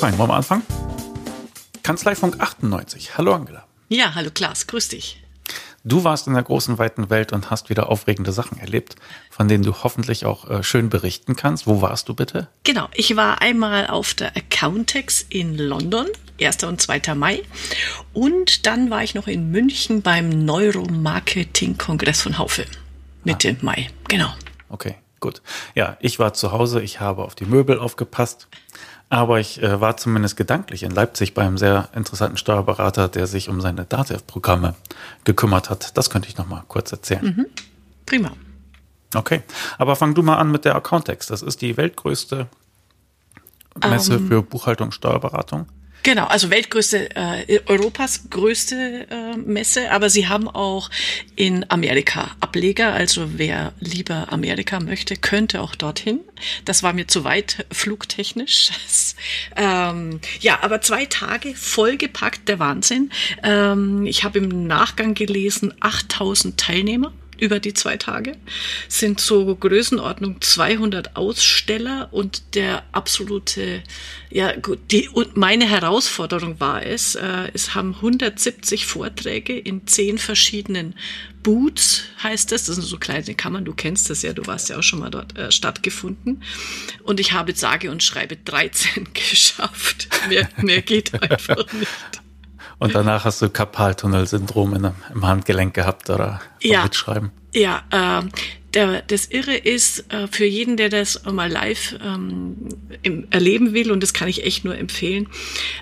Fein, 0.00 0.16
wollen 0.18 0.30
wir 0.30 0.34
anfangen? 0.34 0.62
Kanzleifunk 1.82 2.40
98. 2.40 3.16
Hallo 3.16 3.34
Angela. 3.34 3.66
Ja, 3.88 4.14
hallo 4.14 4.30
Klaas, 4.32 4.66
grüß 4.66 4.88
dich. 4.88 5.22
Du 5.82 6.04
warst 6.04 6.26
in 6.26 6.34
der 6.34 6.42
großen, 6.42 6.78
weiten 6.78 7.08
Welt 7.08 7.32
und 7.32 7.50
hast 7.50 7.70
wieder 7.70 7.88
aufregende 7.88 8.32
Sachen 8.32 8.58
erlebt, 8.58 8.96
von 9.30 9.48
denen 9.48 9.64
du 9.64 9.72
hoffentlich 9.82 10.26
auch 10.26 10.48
äh, 10.50 10.62
schön 10.62 10.90
berichten 10.90 11.36
kannst. 11.36 11.66
Wo 11.66 11.80
warst 11.80 12.08
du 12.10 12.14
bitte? 12.14 12.48
Genau, 12.64 12.88
ich 12.92 13.16
war 13.16 13.40
einmal 13.40 13.86
auf 13.86 14.12
der 14.12 14.36
Accountex 14.36 15.24
in 15.30 15.56
London, 15.56 16.06
1. 16.40 16.64
und 16.64 16.82
2. 16.82 17.14
Mai. 17.14 17.42
Und 18.12 18.66
dann 18.66 18.90
war 18.90 19.02
ich 19.02 19.14
noch 19.14 19.26
in 19.26 19.50
München 19.50 20.02
beim 20.02 20.28
Neuromarketing-Kongress 20.28 22.20
von 22.20 22.36
Haufe. 22.36 22.66
Mitte 23.24 23.56
ah. 23.60 23.64
Mai, 23.64 23.90
genau. 24.08 24.30
Okay, 24.68 24.96
gut. 25.20 25.42
Ja, 25.74 25.96
ich 26.00 26.18
war 26.18 26.32
zu 26.32 26.52
Hause, 26.52 26.80
ich 26.80 27.00
habe 27.00 27.22
auf 27.22 27.34
die 27.34 27.46
Möbel 27.46 27.78
aufgepasst. 27.78 28.48
Aber 29.12 29.40
ich 29.40 29.60
äh, 29.60 29.80
war 29.80 29.96
zumindest 29.96 30.36
gedanklich 30.36 30.84
in 30.84 30.92
Leipzig 30.92 31.34
bei 31.34 31.42
einem 31.42 31.58
sehr 31.58 31.88
interessanten 31.96 32.36
Steuerberater, 32.36 33.08
der 33.08 33.26
sich 33.26 33.48
um 33.48 33.60
seine 33.60 33.84
DATEV-Programme 33.84 34.76
gekümmert 35.24 35.68
hat. 35.68 35.96
Das 35.98 36.10
könnte 36.10 36.28
ich 36.28 36.38
noch 36.38 36.46
mal 36.46 36.62
kurz 36.68 36.92
erzählen. 36.92 37.24
Mhm. 37.24 37.46
Prima. 38.06 38.30
Okay, 39.12 39.42
aber 39.78 39.96
fang 39.96 40.14
du 40.14 40.22
mal 40.22 40.36
an 40.36 40.52
mit 40.52 40.64
der 40.64 40.76
Accountex. 40.76 41.26
Das 41.26 41.42
ist 41.42 41.60
die 41.60 41.76
weltgrößte 41.76 42.46
Messe 43.88 44.16
um, 44.16 44.22
ähm. 44.22 44.28
für 44.28 44.42
Buchhaltung 44.42 44.88
und 44.88 44.92
Steuerberatung. 44.92 45.66
Genau, 46.02 46.24
also 46.26 46.50
weltgrößte, 46.50 47.14
äh, 47.14 47.60
Europas 47.66 48.30
größte 48.30 49.06
äh, 49.10 49.36
Messe, 49.36 49.90
aber 49.90 50.08
sie 50.08 50.28
haben 50.28 50.48
auch 50.48 50.90
in 51.36 51.66
Amerika 51.68 52.30
Ableger. 52.40 52.92
Also 52.92 53.38
wer 53.38 53.72
lieber 53.80 54.32
Amerika 54.32 54.80
möchte, 54.80 55.16
könnte 55.16 55.60
auch 55.60 55.74
dorthin. 55.74 56.20
Das 56.64 56.82
war 56.82 56.94
mir 56.94 57.06
zu 57.06 57.24
weit 57.24 57.66
flugtechnisch. 57.70 58.70
ähm, 59.56 60.20
ja, 60.40 60.60
aber 60.62 60.80
zwei 60.80 61.04
Tage 61.04 61.54
vollgepackt, 61.54 62.48
der 62.48 62.58
Wahnsinn. 62.58 63.10
Ähm, 63.42 64.06
ich 64.06 64.24
habe 64.24 64.38
im 64.38 64.66
Nachgang 64.66 65.14
gelesen, 65.14 65.74
8000 65.80 66.58
Teilnehmer 66.58 67.12
über 67.40 67.58
die 67.60 67.74
zwei 67.74 67.96
Tage, 67.96 68.36
sind 68.88 69.20
so 69.20 69.54
Größenordnung 69.54 70.40
200 70.40 71.16
Aussteller 71.16 72.08
und 72.12 72.54
der 72.54 72.84
absolute, 72.92 73.82
ja 74.30 74.54
gut, 74.56 74.78
die, 74.90 75.08
und 75.08 75.36
meine 75.36 75.68
Herausforderung 75.68 76.60
war 76.60 76.84
es, 76.84 77.14
äh, 77.14 77.50
es 77.54 77.74
haben 77.74 77.94
170 77.94 78.86
Vorträge 78.86 79.58
in 79.58 79.86
zehn 79.86 80.18
verschiedenen 80.18 80.94
Boots, 81.42 82.04
heißt 82.22 82.52
das, 82.52 82.64
das 82.64 82.76
sind 82.76 82.84
so 82.84 82.98
kleine 82.98 83.34
Kammern, 83.34 83.64
du 83.64 83.72
kennst 83.72 84.10
das 84.10 84.22
ja, 84.22 84.32
du 84.32 84.46
warst 84.46 84.68
ja 84.68 84.78
auch 84.78 84.82
schon 84.82 84.98
mal 84.98 85.10
dort 85.10 85.36
äh, 85.38 85.50
stattgefunden. 85.50 86.42
Und 87.02 87.18
ich 87.18 87.32
habe 87.32 87.54
sage 87.54 87.90
und 87.90 88.02
schreibe 88.02 88.36
13 88.36 89.08
geschafft, 89.14 90.08
mehr, 90.28 90.48
mehr 90.58 90.82
geht 90.82 91.14
einfach 91.22 91.72
nicht. 91.72 91.88
Und 92.80 92.94
danach 92.94 93.24
hast 93.24 93.42
du 93.42 93.50
Karpaltunnel-Syndrom 93.50 94.92
im 95.14 95.26
Handgelenk 95.26 95.74
gehabt 95.74 96.08
oder 96.10 96.40
ja, 96.60 96.82
mitschreiben. 96.82 97.30
Ja, 97.54 97.82
äh, 97.90 98.26
der, 98.74 99.02
das 99.02 99.26
Irre 99.26 99.56
ist 99.56 100.10
äh, 100.12 100.28
für 100.28 100.46
jeden, 100.46 100.76
der 100.76 100.88
das 100.88 101.24
mal 101.24 101.50
live 101.50 101.96
ähm, 102.02 102.56
im, 103.02 103.26
erleben 103.30 103.74
will, 103.74 103.90
und 103.90 104.02
das 104.02 104.14
kann 104.14 104.28
ich 104.28 104.44
echt 104.44 104.64
nur 104.64 104.76
empfehlen, 104.78 105.28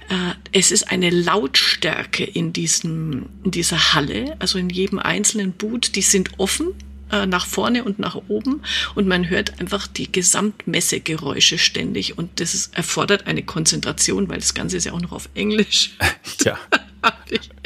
äh, 0.08 0.34
es 0.52 0.72
ist 0.72 0.90
eine 0.90 1.10
Lautstärke 1.10 2.24
in, 2.24 2.52
diesem, 2.52 3.26
in 3.44 3.50
dieser 3.50 3.94
Halle, 3.94 4.36
also 4.38 4.58
in 4.58 4.68
jedem 4.68 4.98
einzelnen 4.98 5.52
Boot, 5.52 5.94
die 5.94 6.02
sind 6.02 6.30
offen, 6.38 6.74
äh, 7.10 7.26
nach 7.26 7.46
vorne 7.46 7.84
und 7.84 7.98
nach 7.98 8.16
oben 8.28 8.62
und 8.94 9.06
man 9.06 9.28
hört 9.28 9.60
einfach 9.60 9.86
die 9.86 10.10
Gesamtmessegeräusche 10.10 11.58
ständig 11.58 12.18
und 12.18 12.40
das 12.40 12.54
ist, 12.54 12.76
erfordert 12.76 13.26
eine 13.26 13.42
Konzentration, 13.42 14.28
weil 14.28 14.38
das 14.38 14.54
Ganze 14.54 14.78
ist 14.78 14.84
ja 14.84 14.92
auch 14.92 15.00
noch 15.00 15.12
auf 15.12 15.28
Englisch. 15.34 15.96
Ja. 16.44 16.58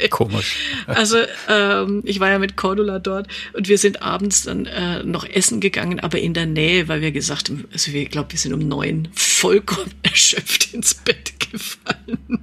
Komisch. 0.09 0.57
Also 0.87 1.17
ähm, 1.49 2.01
ich 2.05 2.19
war 2.19 2.29
ja 2.29 2.39
mit 2.39 2.57
Cordula 2.57 2.99
dort 2.99 3.27
und 3.53 3.67
wir 3.67 3.77
sind 3.77 4.01
abends 4.01 4.43
dann 4.43 4.65
äh, 4.65 5.03
noch 5.03 5.25
essen 5.25 5.59
gegangen, 5.59 5.99
aber 5.99 6.19
in 6.19 6.33
der 6.33 6.45
Nähe, 6.45 6.87
weil 6.87 7.01
wir 7.01 7.11
gesagt 7.11 7.49
haben, 7.49 7.65
also 7.71 7.91
wir 7.91 8.05
glaube, 8.05 8.31
wir 8.31 8.39
sind 8.39 8.53
um 8.53 8.67
neun 8.67 9.09
vollkommen 9.13 9.93
erschöpft 10.03 10.73
ins 10.73 10.93
Bett 10.93 11.33
gefallen. 11.39 12.39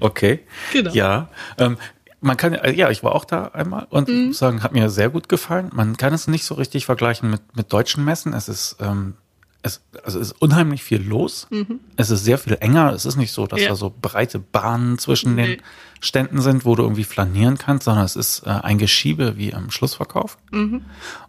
Okay. 0.00 0.40
Genau. 0.72 0.92
Ja. 0.92 1.28
Ähm, 1.58 1.76
man 2.20 2.36
kann, 2.36 2.54
äh, 2.54 2.72
ja, 2.72 2.90
ich 2.90 3.02
war 3.02 3.14
auch 3.14 3.24
da 3.24 3.46
einmal 3.48 3.86
und 3.90 4.08
mhm. 4.08 4.26
muss 4.26 4.38
sagen, 4.38 4.62
hat 4.62 4.72
mir 4.72 4.90
sehr 4.90 5.08
gut 5.08 5.28
gefallen. 5.28 5.70
Man 5.72 5.96
kann 5.96 6.12
es 6.12 6.28
nicht 6.28 6.44
so 6.44 6.54
richtig 6.54 6.86
vergleichen 6.86 7.30
mit, 7.30 7.56
mit 7.56 7.72
deutschen 7.72 8.04
Messen. 8.04 8.34
Es 8.34 8.48
ist, 8.48 8.76
ähm, 8.80 9.14
es, 9.62 9.82
also 10.04 10.20
es 10.20 10.28
ist 10.28 10.42
unheimlich 10.42 10.82
viel 10.82 11.02
los. 11.02 11.46
Mhm. 11.50 11.80
Es 11.96 12.10
ist 12.10 12.24
sehr 12.24 12.38
viel 12.38 12.56
enger. 12.60 12.92
Es 12.92 13.04
ist 13.04 13.16
nicht 13.16 13.32
so, 13.32 13.46
dass 13.46 13.60
ja. 13.60 13.68
da 13.68 13.76
so 13.76 13.92
breite 14.00 14.38
Bahnen 14.38 14.98
zwischen 14.98 15.34
nee. 15.34 15.56
den 15.56 15.62
Ständen 16.00 16.40
sind, 16.40 16.64
wo 16.64 16.74
du 16.74 16.82
irgendwie 16.82 17.04
flanieren 17.04 17.58
kannst, 17.58 17.84
sondern 17.84 18.04
es 18.04 18.16
ist 18.16 18.46
äh, 18.46 18.50
ein 18.50 18.78
Geschiebe 18.78 19.36
wie 19.36 19.50
im 19.50 19.70
Schlussverkauf. 19.70 20.38
Mhm. 20.50 20.84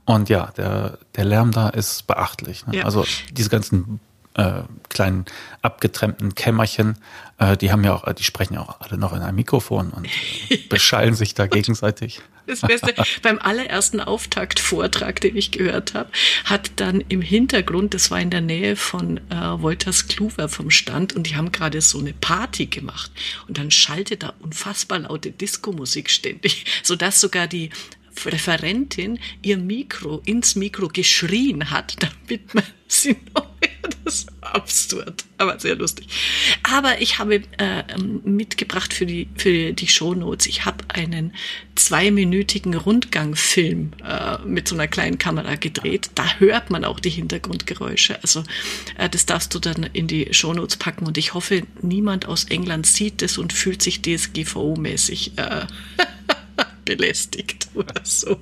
Und 0.06 0.30
ja, 0.30 0.52
der, 0.58 0.98
der 1.16 1.26
Lärm 1.26 1.52
da 1.52 1.70
ist 1.70 2.08
beachtlich. 2.08 2.66
Ne? 2.68 2.78
Ja. 2.78 2.86
Also 2.86 3.06
diese 3.32 3.50
ganzen 3.50 4.00
äh, 4.36 4.64
kleinen 4.90 5.26
abgetrennten 5.62 6.34
Kämmerchen, 6.36 6.98
äh, 7.38 7.58
die 7.58 7.72
haben 7.72 7.84
ja 7.84 7.94
auch, 7.94 8.12
die 8.14 8.24
sprechen 8.24 8.54
ja 8.54 8.62
auch 8.62 8.80
alle 8.80 8.98
noch 8.98 9.14
in 9.14 9.22
einem 9.22 9.36
Mikrofon 9.36 9.90
und 9.90 10.08
beschallen 10.70 11.16
sich 11.16 11.34
da 11.34 11.48
gegenseitig. 11.48 12.22
Das 12.48 12.62
Beste, 12.62 12.94
beim 13.22 13.40
allerersten 13.40 14.00
Auftaktvortrag, 14.00 15.22
den 15.22 15.38
ich 15.38 15.52
gehört 15.52 15.94
habe, 15.94 16.12
hat 16.46 16.72
dann 16.78 17.02
im 17.02 17.22
Hintergrund, 17.22 17.94
das 17.94 18.12
war 18.12 18.20
in 18.20 18.30
der 18.30 18.42
Nähe 18.42 18.76
von 18.76 19.18
äh, 19.30 19.62
Wolters 19.62 20.08
Kluwer 20.08 20.50
vom 20.50 20.70
Stand 20.70 21.14
und 21.14 21.28
die 21.28 21.36
haben 21.36 21.52
gerade 21.52 21.82
so 21.82 22.00
eine 22.00 22.14
Party 22.14 22.66
gemacht. 22.66 23.12
Und 23.48 23.58
dann 23.58 23.72
schaltet 23.72 24.24
da 24.24 24.34
unfassbar 24.40 25.00
laute 25.00 25.32
Disco-Musik 25.32 26.10
ständig, 26.10 26.66
sodass 26.84 27.22
sogar 27.22 27.48
die 27.48 27.70
Referentin 28.26 29.20
ihr 29.42 29.58
Mikro 29.58 30.22
ins 30.26 30.56
Mikro 30.56 30.90
geschrien 30.90 31.72
hat, 31.72 31.96
damit 32.28 32.54
man 32.54 32.64
sie 32.92 33.16
noch 33.36 33.52
das 34.04 34.28
war 34.40 34.56
absurd, 34.56 35.26
aber 35.38 35.60
sehr 35.60 35.76
lustig. 35.76 36.08
Aber 36.64 37.02
ich 37.02 37.20
habe 37.20 37.42
äh, 37.58 37.84
mitgebracht 38.24 38.94
für 38.94 39.06
die, 39.06 39.28
für 39.36 39.74
die 39.74 39.88
Shownotes. 39.88 40.48
Ich 40.48 40.66
habe 40.66 40.84
einen 40.90 41.34
zweiminütigen 41.76 42.74
Rundgangfilm 42.76 43.92
äh, 44.04 44.38
mit 44.46 44.68
so 44.68 44.76
einer 44.76 44.88
kleinen 44.88 45.18
Kamera 45.18 45.56
gedreht. 45.56 46.12
Da 46.16 46.36
hört 46.40 46.70
man 46.70 46.86
auch 46.86 47.00
die 47.00 47.10
Hintergrundgeräusche. 47.10 48.22
Also 48.22 48.44
äh, 48.98 49.10
das 49.10 49.26
darfst 49.26 49.54
du 49.54 49.60
dann 49.60 49.84
in 49.84 50.08
die 50.08 50.34
Shownotes 50.34 50.78
packen 50.78 51.06
und 51.06 51.18
ich 51.18 51.34
hoffe, 51.34 51.64
niemand 51.82 52.28
aus 52.28 52.46
England 52.46 52.86
sieht 52.86 53.22
es 53.22 53.38
und 53.38 53.54
fühlt 53.54 53.82
sich 53.82 54.00
DSGVO-mäßig 54.02 55.38
äh, 55.38 55.66
belästigt 56.86 57.68
oder 57.74 58.02
so. 58.04 58.40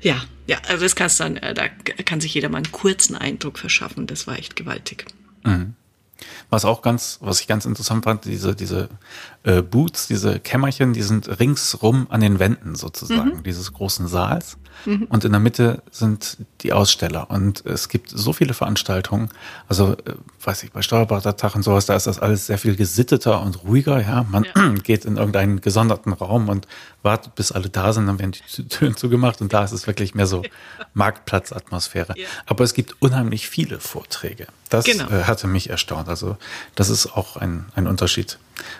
Ja, 0.00 0.22
ja, 0.46 0.58
also 0.68 0.82
das 0.82 0.96
kannst 0.96 1.20
dann, 1.20 1.36
äh, 1.36 1.54
da 1.54 1.68
kann 1.68 2.20
sich 2.20 2.34
jeder 2.34 2.48
mal 2.48 2.58
einen 2.58 2.72
kurzen 2.72 3.16
Eindruck 3.16 3.58
verschaffen. 3.58 4.06
Das 4.06 4.26
war 4.26 4.38
echt 4.38 4.56
gewaltig. 4.56 5.06
Mhm. 5.44 5.74
Was 6.50 6.64
auch 6.64 6.82
ganz, 6.82 7.18
was 7.20 7.40
ich 7.40 7.46
ganz 7.46 7.64
interessant 7.64 8.04
fand, 8.04 8.24
diese, 8.24 8.54
diese 8.54 8.88
äh, 9.44 9.62
Boots, 9.62 10.06
diese 10.06 10.38
Kämmerchen, 10.38 10.92
die 10.92 11.02
sind 11.02 11.40
ringsrum 11.40 12.06
an 12.10 12.20
den 12.20 12.38
Wänden 12.38 12.74
sozusagen, 12.74 13.38
mhm. 13.38 13.42
dieses 13.42 13.72
großen 13.72 14.06
Saals. 14.06 14.56
Mhm. 14.84 15.04
Und 15.08 15.24
in 15.24 15.32
der 15.32 15.40
Mitte 15.40 15.82
sind 15.90 16.38
die 16.60 16.72
Aussteller. 16.72 17.30
Und 17.30 17.64
es 17.66 17.88
gibt 17.88 18.10
so 18.10 18.32
viele 18.32 18.54
Veranstaltungen. 18.54 19.28
Also, 19.68 19.92
äh, 19.92 20.14
weiß 20.42 20.62
ich, 20.62 20.72
bei 20.72 20.82
Steuerberatertag 20.82 21.54
und 21.54 21.62
sowas, 21.62 21.86
da 21.86 21.94
ist 21.94 22.06
das 22.06 22.18
alles 22.18 22.46
sehr 22.46 22.58
viel 22.58 22.76
gesitteter 22.76 23.42
und 23.42 23.64
ruhiger. 23.64 24.00
Ja, 24.00 24.24
man 24.28 24.44
ja. 24.44 24.68
geht 24.82 25.04
in 25.04 25.16
irgendeinen 25.16 25.60
gesonderten 25.60 26.12
Raum 26.12 26.48
und 26.48 26.66
wartet, 27.02 27.34
bis 27.34 27.52
alle 27.52 27.68
da 27.68 27.92
sind, 27.92 28.06
dann 28.06 28.18
werden 28.18 28.32
die 28.32 28.68
Türen 28.68 28.96
zugemacht. 28.96 29.40
Und 29.40 29.52
da 29.52 29.64
ist 29.64 29.72
es 29.72 29.86
wirklich 29.86 30.14
mehr 30.14 30.26
so 30.26 30.42
Marktplatzatmosphäre. 30.94 32.14
Ja. 32.16 32.26
Aber 32.46 32.64
es 32.64 32.74
gibt 32.74 33.00
unheimlich 33.00 33.48
viele 33.48 33.80
Vorträge. 33.80 34.46
Das 34.68 34.84
genau. 34.84 35.08
äh, 35.10 35.24
hatte 35.24 35.46
mich 35.46 35.70
erstaunt. 35.70 36.08
Also, 36.08 36.36
das 36.74 36.90
ist 36.90 37.12
auch 37.16 37.36
ein, 37.36 37.66
ein 37.74 37.86
Unterschied 37.86 38.38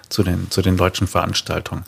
zu 0.08 0.22
den, 0.22 0.50
zu 0.50 0.62
den 0.62 0.76
deutschen 0.76 1.06
Veranstaltungen. 1.06 1.84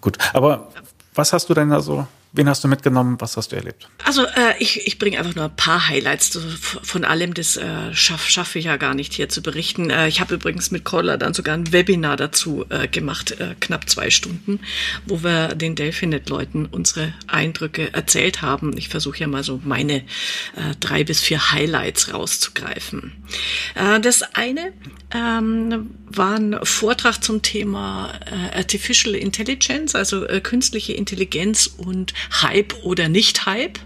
Gut, 0.00 0.18
aber 0.32 0.68
was 1.14 1.32
hast 1.32 1.48
du 1.48 1.54
denn 1.54 1.70
da 1.70 1.80
so 1.80 2.06
wen 2.32 2.48
hast 2.48 2.62
du 2.64 2.68
mitgenommen? 2.68 3.16
Was 3.20 3.36
hast 3.36 3.52
du 3.52 3.56
erlebt? 3.56 3.88
Also 4.04 4.24
äh, 4.24 4.54
ich, 4.58 4.86
ich 4.86 4.98
bringe 4.98 5.18
einfach 5.18 5.34
nur 5.34 5.46
ein 5.46 5.56
paar 5.56 5.88
Highlights 5.88 6.38
von 6.60 7.04
allem. 7.04 7.34
Das 7.34 7.56
äh, 7.56 7.94
schaffe 7.94 8.30
schaff 8.30 8.54
ich 8.56 8.66
ja 8.66 8.76
gar 8.76 8.94
nicht 8.94 9.14
hier 9.14 9.28
zu 9.28 9.42
berichten. 9.42 9.90
Äh, 9.90 10.08
ich 10.08 10.20
habe 10.20 10.34
übrigens 10.34 10.70
mit 10.70 10.84
Caller 10.84 11.18
dann 11.18 11.34
sogar 11.34 11.54
ein 11.54 11.72
Webinar 11.72 12.16
dazu 12.16 12.64
äh, 12.68 12.88
gemacht, 12.88 13.32
äh, 13.32 13.54
knapp 13.60 13.88
zwei 13.88 14.10
Stunden, 14.10 14.60
wo 15.06 15.22
wir 15.22 15.48
den 15.54 15.74
Delphinet-Leuten 15.74 16.66
unsere 16.66 17.14
Eindrücke 17.26 17.92
erzählt 17.94 18.42
haben. 18.42 18.76
Ich 18.76 18.88
versuche 18.88 19.18
ja 19.18 19.26
mal 19.26 19.44
so 19.44 19.60
meine 19.64 19.98
äh, 19.98 20.02
drei 20.80 21.04
bis 21.04 21.20
vier 21.20 21.52
Highlights 21.52 22.12
rauszugreifen. 22.12 23.12
Äh, 23.74 24.00
das 24.00 24.22
eine 24.34 24.72
ähm, 25.14 25.90
war 26.06 26.34
ein 26.34 26.58
Vortrag 26.62 27.22
zum 27.22 27.42
Thema 27.42 28.12
äh, 28.26 28.56
Artificial 28.56 29.14
Intelligence, 29.14 29.94
also 29.94 30.26
äh, 30.26 30.40
künstliche 30.40 30.92
Intelligenz 30.92 31.66
und 31.66 32.12
Hype 32.42 32.74
oder 32.82 33.08
nicht 33.08 33.46
Hype. 33.46 33.78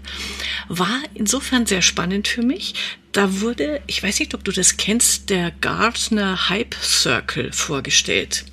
War 0.67 0.99
insofern 1.13 1.65
sehr 1.65 1.81
spannend 1.81 2.27
für 2.27 2.41
mich. 2.41 2.75
Da 3.11 3.41
wurde, 3.41 3.81
ich 3.87 4.01
weiß 4.01 4.19
nicht, 4.19 4.33
ob 4.33 4.43
du 4.43 4.51
das 4.51 4.77
kennst, 4.77 5.29
der 5.29 5.51
Gartner 5.51 6.49
Hype 6.49 6.75
Circle 6.75 7.51
vorgestellt. 7.51 8.45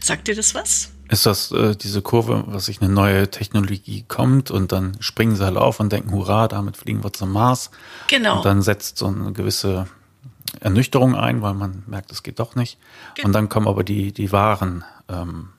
Sagt 0.00 0.28
dir 0.28 0.34
das 0.34 0.54
was? 0.54 0.92
Ist 1.08 1.26
das 1.26 1.52
äh, 1.52 1.76
diese 1.76 2.02
Kurve, 2.02 2.44
was 2.46 2.66
sich 2.66 2.80
eine 2.80 2.90
neue 2.90 3.30
Technologie 3.30 4.04
kommt 4.08 4.50
und 4.50 4.72
dann 4.72 4.96
springen 5.00 5.36
sie 5.36 5.44
halt 5.44 5.56
auf 5.56 5.78
und 5.78 5.92
denken, 5.92 6.12
hurra, 6.12 6.48
damit 6.48 6.76
fliegen 6.76 7.04
wir 7.04 7.12
zum 7.12 7.32
Mars. 7.32 7.70
Genau. 8.08 8.38
Und 8.38 8.44
dann 8.44 8.62
setzt 8.62 8.98
so 8.98 9.06
eine 9.06 9.32
gewisse 9.32 9.88
Ernüchterung 10.60 11.14
ein, 11.14 11.42
weil 11.42 11.54
man 11.54 11.82
merkt, 11.86 12.10
es 12.12 12.22
geht 12.22 12.38
doch 12.38 12.54
nicht. 12.54 12.78
Genau. 13.14 13.26
Und 13.26 13.32
dann 13.34 13.48
kommen 13.48 13.68
aber 13.68 13.84
die, 13.84 14.12
die 14.12 14.32
wahren 14.32 14.84
ähm, 15.08 15.50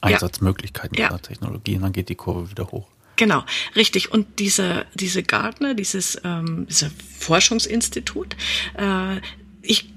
Einsatzmöglichkeiten 0.00 0.96
ja. 0.98 1.08
der 1.08 1.22
Technologie 1.22 1.76
und 1.76 1.82
dann 1.82 1.92
geht 1.92 2.08
die 2.08 2.14
Kurve 2.14 2.50
wieder 2.50 2.70
hoch. 2.70 2.88
Genau, 3.16 3.44
richtig. 3.74 4.12
Und 4.12 4.38
diese, 4.38 4.86
diese 4.94 5.22
Gardner, 5.22 5.74
dieses, 5.74 6.20
ähm, 6.22 6.66
dieses 6.68 6.90
Forschungsinstitut, 7.18 8.36
äh, 8.76 9.16
ich, 9.62 9.88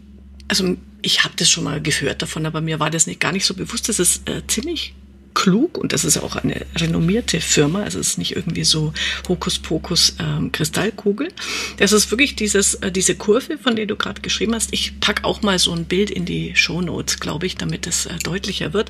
also 0.47 0.77
ich 1.01 1.23
habe 1.23 1.33
das 1.37 1.49
schon 1.49 1.65
mal 1.65 1.81
gehört 1.81 2.21
davon, 2.21 2.45
aber 2.45 2.61
mir 2.61 2.79
war 2.79 2.89
das 2.89 3.07
nicht 3.07 3.19
gar 3.19 3.33
nicht 3.33 3.45
so 3.45 3.53
bewusst. 3.53 3.89
Das 3.89 3.99
ist 3.99 4.27
äh, 4.29 4.45
ziemlich 4.47 4.93
klug 5.33 5.77
und 5.77 5.93
das 5.93 6.03
ist 6.03 6.17
auch 6.17 6.35
eine 6.35 6.65
renommierte 6.75 7.41
Firma. 7.41 7.83
Also 7.83 7.99
es 7.99 8.09
ist 8.09 8.17
nicht 8.17 8.35
irgendwie 8.35 8.63
so 8.63 8.93
Hokuspokus 9.27 10.15
ähm, 10.19 10.51
Kristallkugel. 10.51 11.29
Das 11.77 11.91
ist 11.91 12.11
wirklich 12.11 12.35
dieses, 12.35 12.75
äh, 12.75 12.91
diese 12.91 13.15
Kurve, 13.15 13.57
von 13.57 13.75
der 13.75 13.85
du 13.85 13.95
gerade 13.95 14.21
geschrieben 14.21 14.55
hast. 14.55 14.73
Ich 14.73 14.99
pack 14.99 15.23
auch 15.23 15.41
mal 15.41 15.59
so 15.59 15.71
ein 15.73 15.85
Bild 15.85 16.09
in 16.09 16.25
die 16.25 16.55
Show 16.55 16.81
Notes, 16.81 17.19
glaube 17.19 17.45
ich, 17.45 17.55
damit 17.55 17.87
es 17.87 18.05
äh, 18.05 18.17
deutlicher 18.23 18.73
wird. 18.73 18.89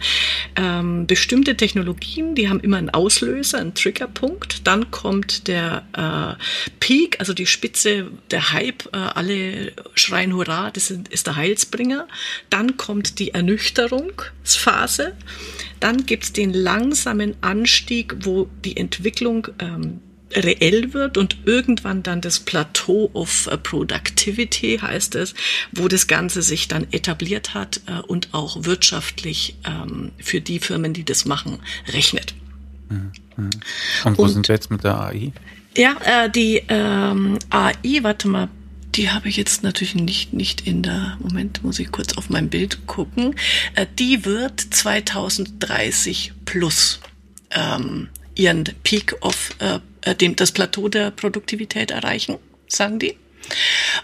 Ähm, 0.55 1.07
bestimmte 1.07 1.55
Technologien, 1.55 2.35
die 2.35 2.49
haben 2.49 2.59
immer 2.59 2.77
einen 2.77 2.89
Auslöser, 2.89 3.59
einen 3.59 3.73
Triggerpunkt. 3.73 4.65
Dann 4.65 4.91
kommt 4.91 5.47
der 5.47 5.85
äh, 5.93 6.43
Peak, 6.79 7.19
also 7.19 7.33
die 7.33 7.45
Spitze, 7.45 8.07
der 8.31 8.53
Hype. 8.53 8.85
Äh, 8.93 8.97
alle 8.97 9.73
schreien 9.95 10.33
Hurra, 10.33 10.71
das 10.71 10.91
ist 10.91 11.27
der 11.27 11.35
Heilsbringer. 11.35 12.07
Dann 12.49 12.77
kommt 12.77 13.19
die 13.19 13.33
Ernüchterungsphase. 13.33 15.13
Dann 15.79 16.05
gibt 16.05 16.23
es 16.23 16.33
den 16.33 16.53
langsamen 16.53 17.35
Anstieg, 17.41 18.15
wo 18.25 18.49
die 18.63 18.77
Entwicklung 18.77 19.47
ähm, 19.59 20.01
reell 20.31 20.93
wird 20.93 21.17
und 21.17 21.37
irgendwann 21.45 22.03
dann 22.03 22.21
das 22.21 22.39
Plateau 22.39 23.09
of 23.13 23.47
äh, 23.47 23.57
Productivity 23.57 24.79
heißt 24.81 25.15
es, 25.15 25.33
wo 25.71 25.87
das 25.87 26.07
Ganze 26.07 26.41
sich 26.41 26.67
dann 26.67 26.87
etabliert 26.91 27.53
hat 27.53 27.81
äh, 27.87 27.99
und 28.01 28.29
auch 28.33 28.63
wirtschaftlich 28.65 29.55
ähm, 29.65 30.11
für 30.19 30.41
die 30.41 30.59
Firmen, 30.59 30.93
die 30.93 31.03
das 31.03 31.25
machen, 31.25 31.59
rechnet. 31.87 32.35
Mhm. 32.89 33.11
Und 34.05 34.17
wo 34.17 34.23
und, 34.23 34.29
sind 34.29 34.47
wir 34.47 34.55
jetzt 34.55 34.69
mit 34.69 34.83
der 34.83 34.99
AI? 34.99 35.31
Ja, 35.77 35.95
äh, 36.03 36.29
die 36.29 36.61
ähm, 36.67 37.39
AI, 37.49 37.99
warte 38.01 38.27
mal, 38.27 38.49
die 38.99 39.09
habe 39.11 39.29
ich 39.29 39.37
jetzt 39.37 39.63
natürlich 39.63 39.95
nicht, 39.95 40.33
nicht 40.33 40.67
in 40.67 40.83
der, 40.83 41.17
Moment, 41.21 41.63
muss 41.63 41.79
ich 41.79 41.89
kurz 41.89 42.17
auf 42.17 42.29
mein 42.29 42.49
Bild 42.49 42.85
gucken. 42.85 43.33
Äh, 43.75 43.85
die 43.97 44.25
wird 44.25 44.59
2030 44.59 46.33
plus 46.43 46.99
ähm, 47.51 48.09
ihren 48.35 48.65
Peak 48.83 49.15
of, 49.21 49.51
äh, 49.59 49.79
äh, 50.01 50.15
dem, 50.15 50.35
das 50.35 50.51
Plateau 50.51 50.89
der 50.89 51.11
Produktivität 51.11 51.91
erreichen, 51.91 52.35
sagen 52.67 52.99
die. 52.99 53.15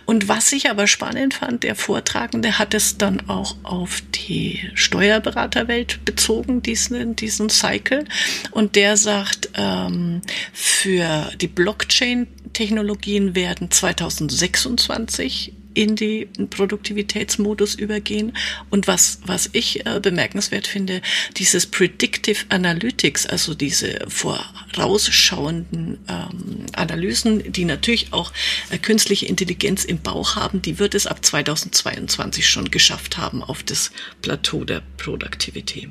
Und 0.06 0.28
was 0.28 0.52
ich 0.52 0.70
aber 0.70 0.88
spannend 0.88 1.34
fand, 1.34 1.64
der 1.64 1.76
Vortragende 1.76 2.60
hat 2.60 2.74
es 2.74 2.98
dann 2.98 3.30
auch 3.30 3.56
auf 3.64 4.02
die 4.14 4.70
Steuerberaterwelt 4.76 6.06
bezogen, 6.06 6.62
diesen, 6.62 7.16
diesen 7.16 7.50
Cycle. 7.50 8.06
Und 8.52 8.76
der 8.76 8.98
sagt, 8.98 9.50
ähm, 9.56 10.22
für 10.54 11.32
die 11.42 11.48
Blockchain-Technologien 11.48 13.36
werden 13.36 13.72
2026 13.72 15.54
in 15.76 15.96
die 15.96 16.28
Produktivitätsmodus 16.50 17.76
übergehen. 17.76 18.36
Und 18.72 18.88
was, 18.88 19.20
was 19.26 19.50
ich 19.52 19.86
äh, 19.86 20.00
bemerkenswert 20.02 20.66
finde, 20.66 21.02
dieses 21.38 21.68
Predictive 21.68 22.46
Analytics, 22.50 23.28
also 23.28 23.54
diese 23.54 24.00
vorausschauenden 24.08 26.00
ähm, 26.08 26.66
Analysen, 26.74 27.52
die 27.52 27.66
natürlich 27.66 28.12
auch 28.14 28.32
äh, 28.72 28.78
künstliche 28.78 29.28
Intelligenz 29.28 29.86
im 29.86 30.00
Bauch 30.00 30.36
haben, 30.36 30.62
die 30.62 30.80
wird 30.80 30.96
es 30.96 31.06
ab 31.06 31.24
2022 31.24 32.48
schon 32.50 32.72
geschafft 32.72 33.18
haben 33.18 33.44
auf 33.44 33.62
das 33.62 33.92
Plateau 34.22 34.64
der 34.64 34.82
Produktivität. 34.98 35.90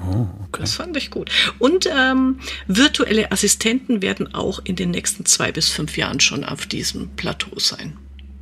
Oh, 0.00 0.26
okay. 0.44 0.60
Das 0.60 0.74
fand 0.74 0.96
ich 0.96 1.10
gut. 1.10 1.30
Und 1.60 1.86
ähm, 1.86 2.40
virtuelle 2.66 3.30
Assistenten 3.30 4.02
werden 4.02 4.34
auch 4.34 4.60
in 4.64 4.74
den 4.74 4.90
nächsten 4.90 5.26
zwei 5.26 5.52
bis 5.52 5.68
fünf 5.68 5.96
Jahren 5.96 6.18
schon 6.18 6.44
auf 6.44 6.66
diesem 6.66 7.10
Plateau 7.10 7.58
sein 7.58 7.96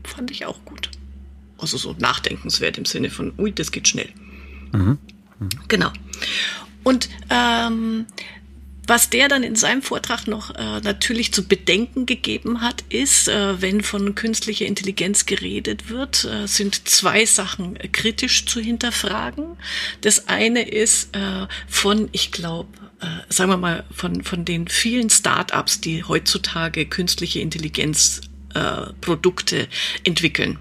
fand 0.05 0.31
ich 0.31 0.47
auch 0.47 0.65
gut. 0.65 0.91
Also 1.59 1.77
so 1.77 1.95
nachdenkenswert 1.99 2.79
im 2.79 2.85
Sinne 2.85 3.11
von, 3.11 3.33
ui, 3.39 3.53
das 3.53 3.71
geht 3.71 3.89
schnell. 3.89 4.09
Mhm. 4.73 4.99
Mhm. 5.39 5.49
Genau. 5.69 5.93
Und 6.83 7.09
ähm, 7.29 8.07
was 8.91 9.09
der 9.09 9.29
dann 9.29 9.45
in 9.45 9.55
seinem 9.55 9.83
Vortrag 9.83 10.27
noch 10.27 10.53
äh, 10.57 10.81
natürlich 10.81 11.33
zu 11.33 11.47
bedenken 11.47 12.07
gegeben 12.07 12.61
hat, 12.61 12.83
ist, 12.89 13.29
äh, 13.29 13.63
wenn 13.63 13.83
von 13.83 14.17
künstlicher 14.17 14.67
Intelligenz 14.67 15.27
geredet 15.27 15.91
wird, 15.91 16.25
äh, 16.25 16.49
sind 16.49 16.89
zwei 16.89 17.25
Sachen 17.25 17.79
kritisch 17.93 18.47
zu 18.47 18.59
hinterfragen. 18.61 19.57
Das 20.01 20.27
eine 20.29 20.69
ist 20.69 21.15
äh, 21.15 21.47
von, 21.69 22.09
ich 22.11 22.33
glaube, 22.33 22.71
äh, 23.01 23.33
sagen 23.33 23.53
wir 23.53 23.59
mal, 23.59 23.85
von, 23.93 24.25
von 24.25 24.45
den 24.45 24.67
vielen 24.67 25.09
Startups, 25.09 25.81
die 25.81 26.03
heutzutage 26.03 26.85
künstliche 26.87 27.39
Intelligenz 27.39 28.23
äh, 28.55 28.93
Produkte 29.01 29.69
entwickeln, 30.05 30.59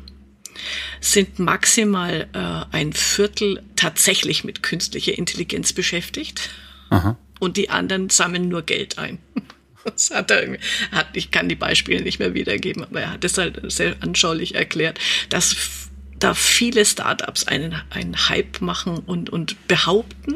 sind 0.99 1.39
maximal 1.39 2.27
äh, 2.33 2.75
ein 2.75 2.93
Viertel 2.93 3.63
tatsächlich 3.75 4.43
mit 4.43 4.63
künstlicher 4.63 5.17
Intelligenz 5.17 5.73
beschäftigt 5.73 6.49
Aha. 6.89 7.17
und 7.39 7.57
die 7.57 7.69
anderen 7.69 8.09
sammeln 8.09 8.49
nur 8.49 8.61
Geld 8.61 8.97
ein. 8.97 9.19
Das 9.85 10.11
hat 10.11 10.29
er, 10.29 10.57
hat, 10.91 11.07
ich 11.13 11.31
kann 11.31 11.47
die 11.47 11.55
Beispiele 11.55 12.03
nicht 12.03 12.19
mehr 12.19 12.33
wiedergeben, 12.33 12.83
aber 12.83 12.99
er 12.99 13.13
hat 13.13 13.23
es 13.23 13.37
halt 13.37 13.59
sehr 13.71 13.95
anschaulich 14.01 14.53
erklärt, 14.53 14.99
dass 15.29 15.88
da 16.19 16.33
viele 16.33 16.85
Startups 16.85 17.47
einen, 17.47 17.81
einen 17.89 18.29
Hype 18.29 18.61
machen 18.61 18.99
und, 18.99 19.29
und 19.29 19.67
behaupten, 19.67 20.35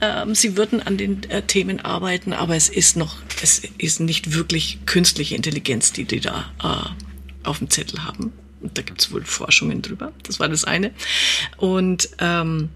ähm, 0.00 0.34
sie 0.34 0.56
würden 0.56 0.82
an 0.82 0.96
den 0.96 1.28
äh, 1.30 1.42
Themen 1.42 1.80
arbeiten, 1.80 2.32
aber 2.32 2.56
es 2.56 2.68
ist 2.68 2.96
noch, 2.96 3.16
es 3.42 3.62
ist 3.78 4.00
nicht 4.00 4.34
wirklich 4.34 4.78
künstliche 4.86 5.36
Intelligenz, 5.36 5.92
die 5.92 6.04
die 6.04 6.20
da 6.20 6.50
äh, 6.62 7.46
auf 7.48 7.58
dem 7.58 7.70
Zettel 7.70 8.04
haben. 8.04 8.32
Und 8.60 8.78
da 8.78 8.82
gibt 8.82 9.00
es 9.00 9.12
wohl 9.12 9.24
Forschungen 9.24 9.82
drüber. 9.82 10.12
Das 10.22 10.38
war 10.38 10.48
das 10.48 10.64
eine. 10.64 10.92
Und 11.56 12.08
ähm, 12.18 12.70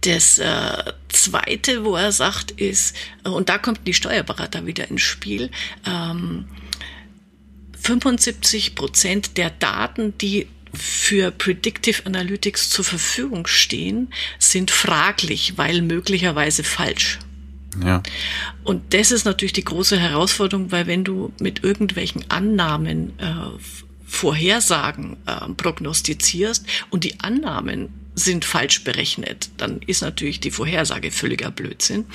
das 0.00 0.38
äh, 0.38 0.92
Zweite, 1.08 1.84
wo 1.84 1.96
er 1.96 2.12
sagt, 2.12 2.52
ist, 2.52 2.96
äh, 3.24 3.28
und 3.28 3.48
da 3.48 3.58
kommt 3.58 3.86
die 3.86 3.94
Steuerberater 3.94 4.66
wieder 4.66 4.88
ins 4.90 5.02
Spiel, 5.02 5.50
ähm, 5.86 6.46
75 7.80 8.74
Prozent 8.74 9.36
der 9.36 9.50
Daten, 9.50 10.16
die 10.18 10.48
für 10.74 11.30
Predictive 11.30 12.06
Analytics 12.06 12.70
zur 12.70 12.84
Verfügung 12.84 13.46
stehen, 13.46 14.12
sind 14.38 14.70
fraglich, 14.70 15.54
weil 15.56 15.82
möglicherweise 15.82 16.64
falsch. 16.64 17.18
Ja. 17.84 18.02
Und 18.64 18.94
das 18.94 19.10
ist 19.10 19.24
natürlich 19.24 19.52
die 19.52 19.64
große 19.64 19.98
Herausforderung, 19.98 20.72
weil 20.72 20.86
wenn 20.86 21.04
du 21.04 21.32
mit 21.38 21.62
irgendwelchen 21.64 22.28
Annahmen 22.30 23.18
äh, 23.18 23.34
Vorhersagen 24.04 25.18
äh, 25.26 25.52
prognostizierst 25.54 26.66
und 26.90 27.04
die 27.04 27.20
Annahmen 27.20 27.90
sind 28.18 28.44
falsch 28.44 28.84
berechnet, 28.84 29.50
dann 29.56 29.80
ist 29.86 30.02
natürlich 30.02 30.40
die 30.40 30.50
Vorhersage 30.50 31.10
völliger 31.10 31.50
Blödsinn. 31.50 32.06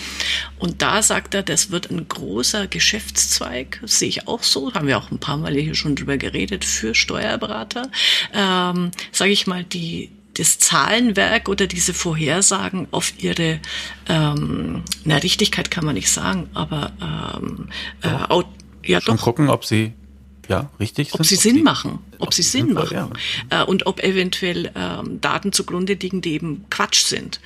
Und 0.60 0.82
da 0.82 1.02
sagt 1.02 1.34
er, 1.34 1.44
das 1.44 1.72
wird 1.72 1.90
ein 1.90 2.08
großer 2.08 2.68
Geschäftszweig, 2.68 3.80
sehe 3.84 4.10
ich 4.10 4.28
auch 4.28 4.44
so, 4.44 4.74
haben 4.74 4.88
wir 4.88 4.98
auch 4.98 5.12
ein 5.12 5.20
paar 5.20 5.38
Mal 5.38 5.54
hier 5.54 5.76
schon 5.76 5.96
drüber 5.96 6.18
geredet, 6.18 6.66
für 6.66 6.94
Steuerberater. 6.94 7.90
Ähm, 8.34 8.92
Sage 9.12 9.32
ich 9.32 9.48
mal, 9.48 9.64
die 9.64 10.12
das 10.36 10.58
Zahlenwerk 10.58 11.48
oder 11.48 11.68
diese 11.68 11.94
Vorhersagen 11.94 12.88
auf 12.92 13.14
ihre, 13.20 13.60
ähm, 14.10 14.84
na 15.04 15.18
Richtigkeit 15.18 15.70
kann 15.70 15.86
man 15.86 15.94
nicht 15.94 16.10
sagen, 16.10 16.50
aber 16.54 16.92
ähm, 17.02 17.70
äh, 18.02 18.44
ja 18.86 19.02
Schon 19.02 19.18
doch. 19.18 19.24
gucken, 19.24 19.50
ob 19.50 19.66
sie 19.66 19.94
ja, 20.54 20.70
richtig 20.80 21.14
ob 21.14 21.26
sind, 21.26 21.28
sie 21.28 21.36
ob 21.36 21.42
Sinn 21.42 21.56
sie, 21.56 21.64
machen, 21.64 22.00
ob, 22.20 22.34
sie 22.34 22.44
Sinn 22.44 22.74
machen 22.74 23.12
ja. 23.52 23.62
äh, 23.62 23.66
und 23.66 23.86
ob 23.86 24.04
eventuell 24.04 24.72
ähm, 24.76 25.20
Daten 25.22 25.52
zugrunde 25.52 25.94
liegen, 25.94 26.22
die 26.22 26.34
eben 26.34 26.66
Quatsch 26.70 27.06
sind. 27.06 27.40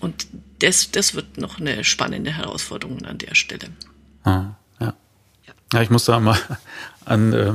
Und 0.00 0.26
das, 0.58 0.90
das 0.90 1.14
wird 1.14 1.38
noch 1.38 1.58
eine 1.58 1.82
spannende 1.84 2.30
Herausforderung 2.30 3.04
an 3.04 3.18
der 3.18 3.34
Stelle. 3.34 3.68
Ah, 4.24 4.50
ja. 4.80 4.94
ja. 5.72 5.82
ich 5.82 5.90
muss 5.90 6.04
da 6.04 6.20
mal 6.20 6.38
an 7.04 7.32
äh, 7.32 7.52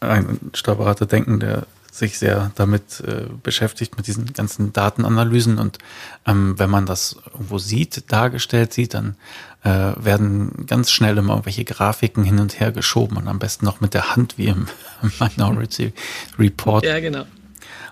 einen 0.00 0.50
Steuerberater 0.54 1.06
denken, 1.06 1.40
der 1.40 1.66
sich 1.98 2.18
sehr 2.18 2.52
damit 2.54 3.00
äh, 3.00 3.26
beschäftigt, 3.42 3.96
mit 3.96 4.06
diesen 4.06 4.32
ganzen 4.32 4.72
Datenanalysen. 4.72 5.58
Und 5.58 5.78
ähm, 6.26 6.58
wenn 6.58 6.70
man 6.70 6.86
das 6.86 7.16
irgendwo 7.32 7.58
sieht, 7.58 8.10
dargestellt 8.10 8.72
sieht, 8.72 8.94
dann 8.94 9.16
äh, 9.64 9.92
werden 9.96 10.66
ganz 10.66 10.90
schnell 10.90 11.18
immer 11.18 11.32
irgendwelche 11.32 11.64
Grafiken 11.64 12.24
hin 12.24 12.38
und 12.38 12.60
her 12.60 12.72
geschoben 12.72 13.16
und 13.16 13.28
am 13.28 13.38
besten 13.38 13.64
noch 13.64 13.80
mit 13.80 13.94
der 13.94 14.14
Hand 14.14 14.38
wie 14.38 14.46
im 14.46 14.66
Minority 15.20 15.92
Report. 16.38 16.84
Ja, 16.84 17.00
genau. 17.00 17.24